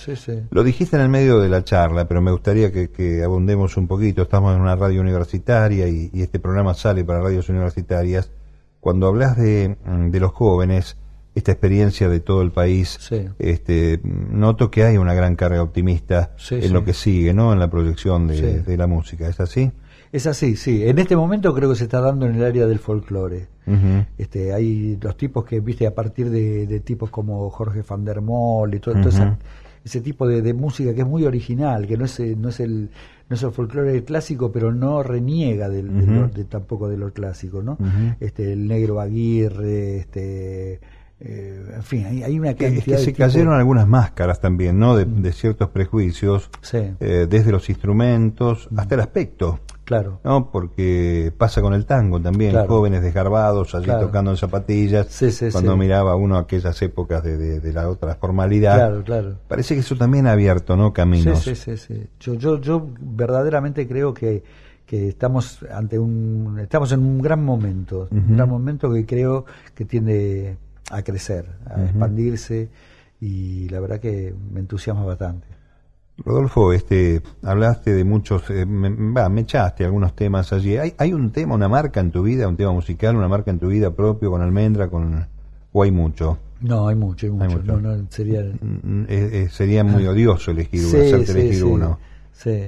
Lo 0.50 0.64
dijiste 0.64 0.96
en 0.96 1.04
el 1.04 1.10
medio 1.10 1.40
de 1.40 1.48
la 1.48 1.64
charla, 1.64 2.08
pero 2.08 2.24
me 2.24 2.32
gustaría 2.32 2.72
que, 2.72 3.22
abundemos 3.24 3.78
un 3.78 3.86
poquito. 3.86 4.24
Estamos 4.24 4.56
en 4.56 4.62
una 4.62 4.76
radio 4.76 5.00
universitaria 5.00 5.88
y, 5.88 6.10
y 6.12 6.24
este 6.24 6.40
programa 6.40 6.74
sale 6.74 7.06
para 7.06 7.22
radios 7.22 7.50
universitarias 7.50 8.32
cuando 8.88 9.08
hablas 9.08 9.36
de, 9.36 9.76
mm, 9.84 10.12
de 10.12 10.20
los 10.22 10.32
jóvenes, 10.32 10.96
esta 11.36 11.52
experiencia 11.52 12.08
de 12.08 12.22
todo 12.22 12.42
el 12.42 12.52
país, 12.52 12.98
este, 13.38 14.00
noto 14.02 14.72
que 14.72 14.86
hay 14.86 14.96
una 14.96 15.14
gran 15.14 15.36
carga 15.36 15.62
optimista 15.62 16.32
en 16.52 16.72
lo 16.72 16.86
que 16.86 16.94
sigue, 16.94 17.34
¿no? 17.34 17.52
En 17.52 17.60
la 17.60 17.70
proyección 17.70 18.28
de, 18.28 18.78
la 18.78 18.88
música. 18.88 19.28
¿Es 19.28 19.42
así? 19.42 19.74
Es 20.14 20.26
así, 20.26 20.56
sí. 20.56 20.88
En 20.88 21.00
este 21.00 21.18
momento 21.18 21.54
creo 21.54 21.70
que 21.70 21.76
se 21.76 21.84
está 21.84 22.00
dando 22.00 22.28
en 22.28 22.36
el 22.36 22.46
área 22.46 22.66
del 22.66 22.80
folclore. 22.80 23.50
este, 24.18 24.54
hay 24.54 24.98
los 25.02 25.18
tipos 25.18 25.44
que, 25.44 25.60
viste, 25.60 25.86
a 25.86 25.94
partir 25.94 26.30
de, 26.30 26.80
tipos 26.80 27.10
como 27.10 27.50
Jorge 27.50 27.84
van 27.86 28.06
der 28.06 28.22
Moll 28.22 28.74
y 28.74 28.80
todo, 28.80 28.96
ese 29.84 30.00
tipo 30.00 30.26
de, 30.30 30.54
música 30.54 30.94
que 30.94 31.02
es 31.02 31.08
muy 31.08 31.26
original, 31.26 31.88
que 31.88 31.98
no 31.98 32.06
es, 32.06 32.22
no 32.38 32.48
es 32.48 32.62
el 32.62 32.90
no 33.30 33.36
es 33.36 33.44
el 33.44 33.52
folclore 33.52 34.04
clásico, 34.04 34.52
pero 34.52 34.74
no 34.74 35.04
reniega 35.04 35.70
del, 35.70 36.32
de, 36.32 36.46
tampoco 36.46 36.88
de 36.88 36.98
lo 36.98 37.12
clásico, 37.12 37.62
¿no? 37.62 37.78
este, 38.20 38.54
el 38.54 38.68
negro 38.68 39.02
Aguirre, 39.02 39.98
este, 39.98 40.80
eh, 41.20 41.66
en 41.76 41.84
fin, 41.84 42.06
hay, 42.24 42.40
una 42.40 42.54
cantidad 42.54 42.98
que 42.98 43.04
se 43.04 43.14
cayeron 43.14 43.54
algunas 43.54 43.88
máscaras 43.88 44.40
también, 44.40 44.78
¿no? 44.80 44.96
De, 44.96 45.32
ciertos 45.32 45.70
prejuicios, 45.70 46.50
eh, 46.74 47.28
desde 47.30 47.52
los 47.52 47.70
instrumentos 47.70 48.70
hasta 48.76 48.96
el 48.96 49.02
aspecto. 49.02 49.60
Claro. 49.88 50.20
¿no? 50.26 50.52
Porque 50.52 51.32
pasa 51.38 51.62
con 51.62 51.74
el 51.74 51.86
tango 51.86 52.20
también, 52.20 52.54
jóvenes 52.68 53.02
desgarbados 53.02 53.74
allí 53.74 53.88
tocando 53.88 54.32
en 54.32 54.38
zapatillas, 54.38 55.08
cuando 55.54 55.78
miraba 55.78 56.14
uno 56.18 56.38
aquellas 56.38 56.82
épocas 56.82 57.24
de, 57.24 57.62
de, 57.62 57.74
la 57.74 57.90
otra 57.90 58.16
formalidad. 58.16 58.76
Claro, 58.76 59.04
claro. 59.06 59.36
Parece 59.48 59.76
que 59.76 59.80
eso 59.80 59.96
también 59.96 60.28
ha 60.28 60.34
abierto, 60.34 60.76
¿no? 60.76 60.92
Caminos. 60.92 61.42
Sí, 61.42 61.56
sí, 61.56 61.78
sí. 61.78 62.06
Yo, 62.20 62.34
yo, 62.34 62.60
yo 62.60 62.86
verdaderamente 63.00 63.88
creo 63.88 64.14
que, 64.14 64.44
que 64.86 65.08
estamos 65.08 65.66
ante 65.74 65.98
un, 65.98 66.60
estamos 66.60 66.92
en 66.92 67.00
un 67.00 67.22
gran 67.22 67.42
momento, 67.42 68.10
un 68.12 68.36
gran 68.36 68.50
momento 68.50 68.92
que 68.92 69.06
creo 69.06 69.46
que 69.74 69.86
tiende 69.86 70.58
a 70.92 71.02
crecer, 71.02 71.46
a 71.66 71.82
expandirse 71.82 72.68
y 73.22 73.70
la 73.70 73.80
verdad 73.80 74.02
que 74.02 74.36
me 74.52 74.60
entusiasma 74.60 75.06
bastante. 75.06 75.47
Rodolfo, 76.26 76.74
este, 76.74 77.22
hablaste 77.44 77.94
de 77.94 78.04
muchos, 78.04 78.50
eh, 78.50 78.66
me, 78.66 79.42
echaste 79.42 79.86
algunos 79.86 80.16
temas 80.16 80.52
allí. 80.52 80.78
¿Hay, 80.78 80.94
¿Hay 80.98 81.14
un 81.14 81.32
tema, 81.32 81.56
una 81.56 81.68
marca 81.68 82.00
en 82.00 82.12
tu 82.12 82.24
vida, 82.24 82.48
un 82.48 82.58
tema 82.58 82.72
musical, 82.72 83.16
una 83.16 83.28
marca 83.28 83.52
en 83.52 83.60
tu 83.60 83.68
vida 83.68 83.92
propio 83.92 84.32
con 84.32 84.42
Almendra, 84.42 84.90
con 84.90 85.28
o 85.72 85.84
hay 85.84 85.92
mucho? 85.92 86.40
No, 86.62 86.88
hay 86.88 86.96
mucho, 86.96 87.28
hay 87.28 87.32
mucho. 87.32 87.62
No, 87.64 87.80
no, 87.80 88.08
sería... 88.10 88.42
Mm, 88.42 89.02
mm, 89.02 89.06
eh, 89.10 89.30
eh, 89.32 89.50
sería 89.52 89.84
muy 89.84 90.08
odioso 90.08 90.52
elegir 90.52 90.86
uno, 90.86 91.04
hacerte 91.04 91.32
elegir 91.32 91.64
uno. 91.64 92.00
Sí. 92.32 92.64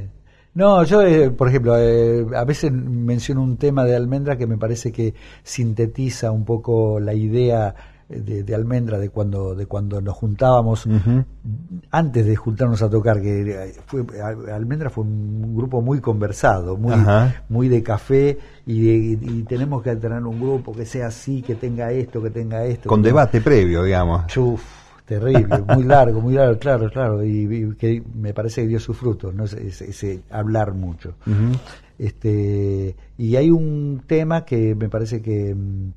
No, 0.53 0.83
yo, 0.83 1.35
por 1.35 1.47
ejemplo, 1.47 1.73
a 1.73 2.43
veces 2.43 2.71
menciono 2.71 3.41
un 3.41 3.57
tema 3.57 3.85
de 3.85 3.95
Almendra 3.95 4.37
que 4.37 4.45
me 4.45 4.57
parece 4.57 4.91
que 4.91 5.13
sintetiza 5.43 6.31
un 6.31 6.43
poco 6.43 6.99
la 6.99 7.13
idea 7.13 7.73
de, 8.09 8.55
Almendra 8.55 8.97
de 8.97 9.09
cuando 9.09 9.53
de 9.53 9.67
cuando 9.67 10.01
nos 10.01 10.15
juntábamos 10.15 10.87
antes 11.91 12.25
de 12.25 12.35
juntarnos 12.35 12.81
a 12.81 12.89
tocar 12.89 13.21
que 13.21 13.75
fue 13.85 14.03
Almendra 14.51 14.89
fue 14.89 15.03
un 15.03 15.55
grupo 15.55 15.81
muy 15.81 16.01
conversado 16.01 16.75
muy 16.75 16.95
muy 17.49 17.69
de 17.69 17.83
café 17.83 18.37
y, 18.65 19.43
tenemos 19.43 19.83
que 19.83 19.95
tener 19.95 20.23
un 20.23 20.39
grupo 20.39 20.73
que 20.73 20.85
sea 20.85 21.07
así 21.07 21.41
que 21.41 21.55
tenga 21.55 21.91
esto 21.91 22.21
que 22.21 22.29
tenga 22.29 22.65
esto. 22.65 22.89
Con 22.89 23.01
debate 23.01 23.41
previo 23.41 23.83
digamos. 23.83 24.27
Chuf, 24.27 24.61
terrible 25.05 25.63
muy 25.67 25.83
largo 25.83 26.21
muy 26.21 26.33
largo 26.33 26.57
claro 26.57 26.89
claro 26.89 27.23
y, 27.23 27.75
que 27.77 28.03
me 28.15 28.33
parece 28.33 28.63
que 28.63 28.67
dio 28.67 28.79
sus 28.79 28.97
frutos 28.97 29.35
no 29.35 29.45
ese, 29.45 30.21
hablar 30.31 30.73
mucho. 30.73 31.13
Este 31.99 32.95
y 33.17 33.35
hay 33.35 33.51
un 33.51 34.01
tema 34.07 34.45
que 34.45 34.73
me 34.73 34.89
parece 34.89 35.21
que 35.21 35.53
mm, 35.53 35.91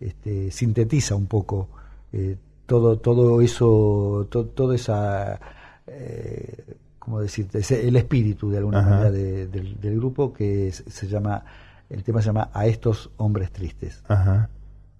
este, 0.00 0.50
sintetiza 0.50 1.14
un 1.14 1.26
poco 1.26 1.68
eh, 2.12 2.36
todo, 2.66 2.98
todo 2.98 3.40
eso, 3.40 4.26
todo, 4.30 4.72
esa, 4.72 5.38
eh, 5.86 6.76
¿cómo 6.98 7.20
decirte? 7.20 7.60
el 7.86 7.96
espíritu 7.96 8.50
de 8.50 8.58
alguna 8.58 8.82
manera 8.82 9.10
del, 9.10 9.76
grupo 9.96 10.32
que 10.32 10.72
se 10.72 11.06
llama, 11.06 11.44
el 11.90 12.02
tema 12.02 12.20
se 12.20 12.26
llama 12.26 12.50
A 12.52 12.66
estos 12.66 13.10
hombres 13.16 13.52
tristes. 13.52 14.02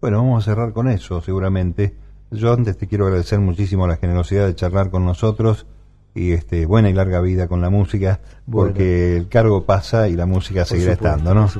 Bueno, 0.00 0.18
vamos 0.18 0.42
a 0.42 0.50
cerrar 0.50 0.72
con 0.72 0.88
eso 0.88 1.20
seguramente. 1.20 1.94
Yo 2.30 2.52
antes 2.52 2.76
te 2.76 2.86
quiero 2.86 3.06
agradecer 3.06 3.38
muchísimo 3.40 3.86
la 3.86 3.96
generosidad 3.96 4.46
de 4.46 4.54
charlar 4.54 4.90
con 4.90 5.04
nosotros 5.04 5.66
y 6.14 6.32
este 6.32 6.64
buena 6.66 6.88
y 6.88 6.92
larga 6.92 7.20
vida 7.20 7.48
con 7.48 7.60
la 7.60 7.70
música 7.70 8.20
porque 8.50 9.16
el 9.16 9.28
cargo 9.28 9.64
pasa 9.64 10.08
y 10.08 10.14
la 10.14 10.26
música 10.26 10.64
seguirá 10.64 10.92
estando 10.92 11.34
¿no? 11.34 11.50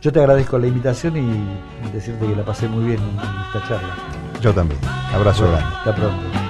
yo 0.00 0.12
te 0.12 0.18
agradezco 0.18 0.58
la 0.58 0.66
invitación 0.66 1.16
y 1.16 1.92
decirte 1.92 2.26
que 2.26 2.34
la 2.34 2.44
pasé 2.44 2.66
muy 2.68 2.84
bien 2.84 2.98
en 2.98 3.16
esta 3.18 3.68
charla. 3.68 3.94
Yo 4.40 4.54
también. 4.54 4.80
Abrazo 5.12 5.48
grande. 5.50 5.66
hasta 5.76 5.94
pronto 5.94 6.49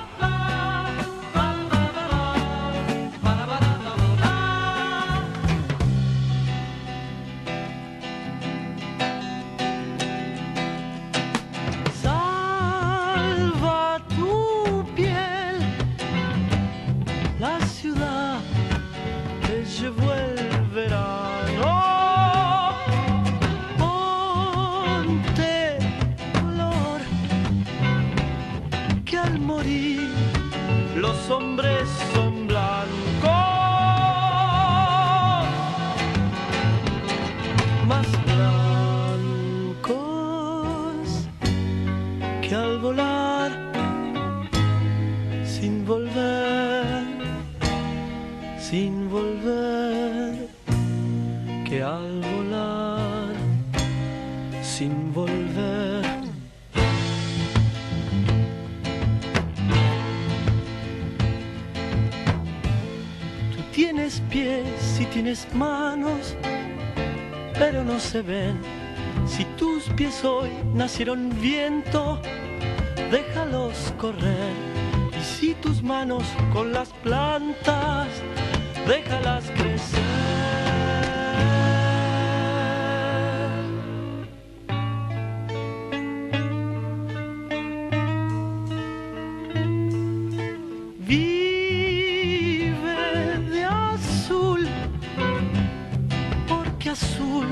azul 96.91 97.47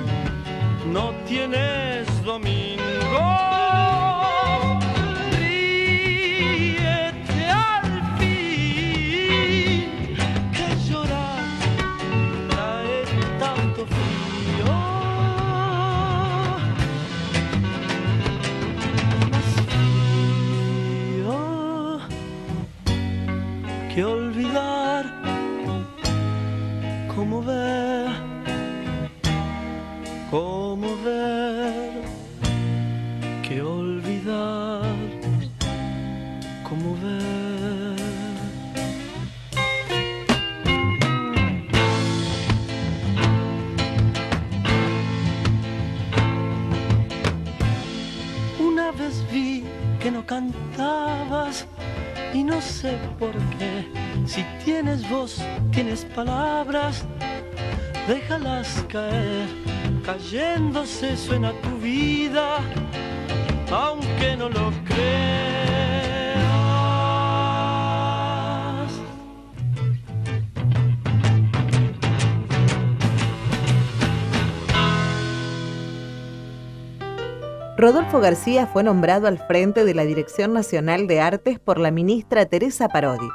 no 0.92 1.14
tienes 1.26 2.06
domingo. 2.24 3.57
Cantabas 50.38 51.66
y 52.32 52.44
no 52.44 52.60
sé 52.60 52.96
por 53.18 53.32
qué. 53.58 53.88
Si 54.24 54.44
tienes 54.64 55.08
voz, 55.10 55.42
tienes 55.72 56.04
palabras, 56.04 57.04
déjalas 58.06 58.84
caer. 58.88 59.48
Cayéndose 60.04 61.16
suena 61.16 61.52
tu 61.62 61.76
vida, 61.78 62.58
aunque 63.70 64.36
no 64.36 64.48
lo 64.48 64.70
creas. 64.86 65.47
Rodolfo 77.78 78.18
García 78.18 78.66
fue 78.66 78.82
nombrado 78.82 79.28
al 79.28 79.38
frente 79.38 79.84
de 79.84 79.94
la 79.94 80.04
Dirección 80.04 80.52
Nacional 80.52 81.06
de 81.06 81.20
Artes 81.20 81.60
por 81.60 81.78
la 81.78 81.92
ministra 81.92 82.44
Teresa 82.44 82.88
Parodi. 82.88 83.28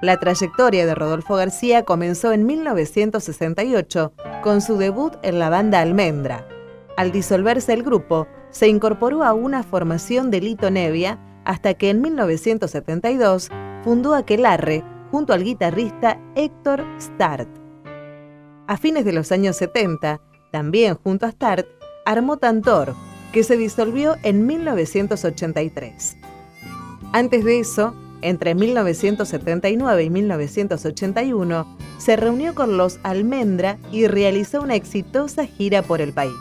La 0.00 0.18
trayectoria 0.18 0.86
de 0.86 0.94
Rodolfo 0.94 1.36
García 1.36 1.82
comenzó 1.82 2.32
en 2.32 2.46
1968 2.46 4.14
con 4.42 4.62
su 4.62 4.78
debut 4.78 5.12
en 5.22 5.38
la 5.38 5.50
banda 5.50 5.82
Almendra. 5.82 6.48
Al 6.96 7.12
disolverse 7.12 7.74
el 7.74 7.82
grupo, 7.82 8.26
se 8.48 8.68
incorporó 8.68 9.22
a 9.22 9.34
una 9.34 9.62
formación 9.62 10.30
de 10.30 10.40
Lito 10.40 10.70
Nevia 10.70 11.18
hasta 11.44 11.74
que 11.74 11.90
en 11.90 12.00
1972 12.00 13.50
fundó 13.84 14.14
Aquelarre 14.14 14.82
junto 15.10 15.34
al 15.34 15.44
guitarrista 15.44 16.18
Héctor 16.36 16.86
Start. 16.98 17.50
A 18.66 18.78
fines 18.78 19.04
de 19.04 19.12
los 19.12 19.30
años 19.30 19.56
70, 19.56 20.22
también 20.52 20.94
junto 20.94 21.26
a 21.26 21.32
Start, 21.32 21.66
armó 22.06 22.38
Tantor, 22.38 22.94
que 23.36 23.44
se 23.44 23.58
disolvió 23.58 24.16
en 24.22 24.46
1983. 24.46 26.16
Antes 27.12 27.44
de 27.44 27.60
eso, 27.60 27.94
entre 28.22 28.54
1979 28.54 30.04
y 30.04 30.08
1981, 30.08 31.76
se 31.98 32.16
reunió 32.16 32.54
con 32.54 32.78
los 32.78 32.98
Almendra 33.02 33.76
y 33.92 34.06
realizó 34.06 34.62
una 34.62 34.74
exitosa 34.74 35.44
gira 35.44 35.82
por 35.82 36.00
el 36.00 36.14
país. 36.14 36.32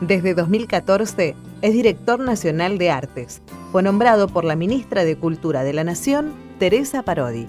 Desde 0.00 0.34
2014 0.34 1.34
es 1.60 1.72
director 1.72 2.20
nacional 2.20 2.78
de 2.78 2.90
artes. 2.92 3.42
Fue 3.72 3.82
nombrado 3.82 4.28
por 4.28 4.44
la 4.44 4.54
ministra 4.54 5.02
de 5.02 5.16
Cultura 5.16 5.64
de 5.64 5.72
la 5.72 5.82
Nación, 5.82 6.34
Teresa 6.60 7.02
Parodi. 7.02 7.48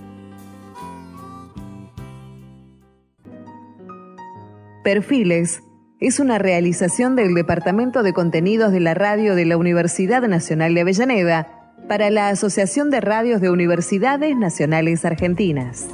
Perfiles 4.83 5.61
es 6.03 6.19
una 6.19 6.37
realización 6.37 7.15
del 7.15 7.33
Departamento 7.33 8.03
de 8.03 8.11
Contenidos 8.11 8.73
de 8.73 8.81
la 8.81 8.93
Radio 8.93 9.35
de 9.35 9.45
la 9.45 9.55
Universidad 9.55 10.21
Nacional 10.27 10.73
de 10.73 10.81
Avellaneda 10.81 11.47
para 11.87 12.09
la 12.09 12.27
Asociación 12.27 12.89
de 12.89 12.99
Radios 12.99 13.39
de 13.39 13.49
Universidades 13.49 14.35
Nacionales 14.35 15.05
Argentinas. 15.05 15.87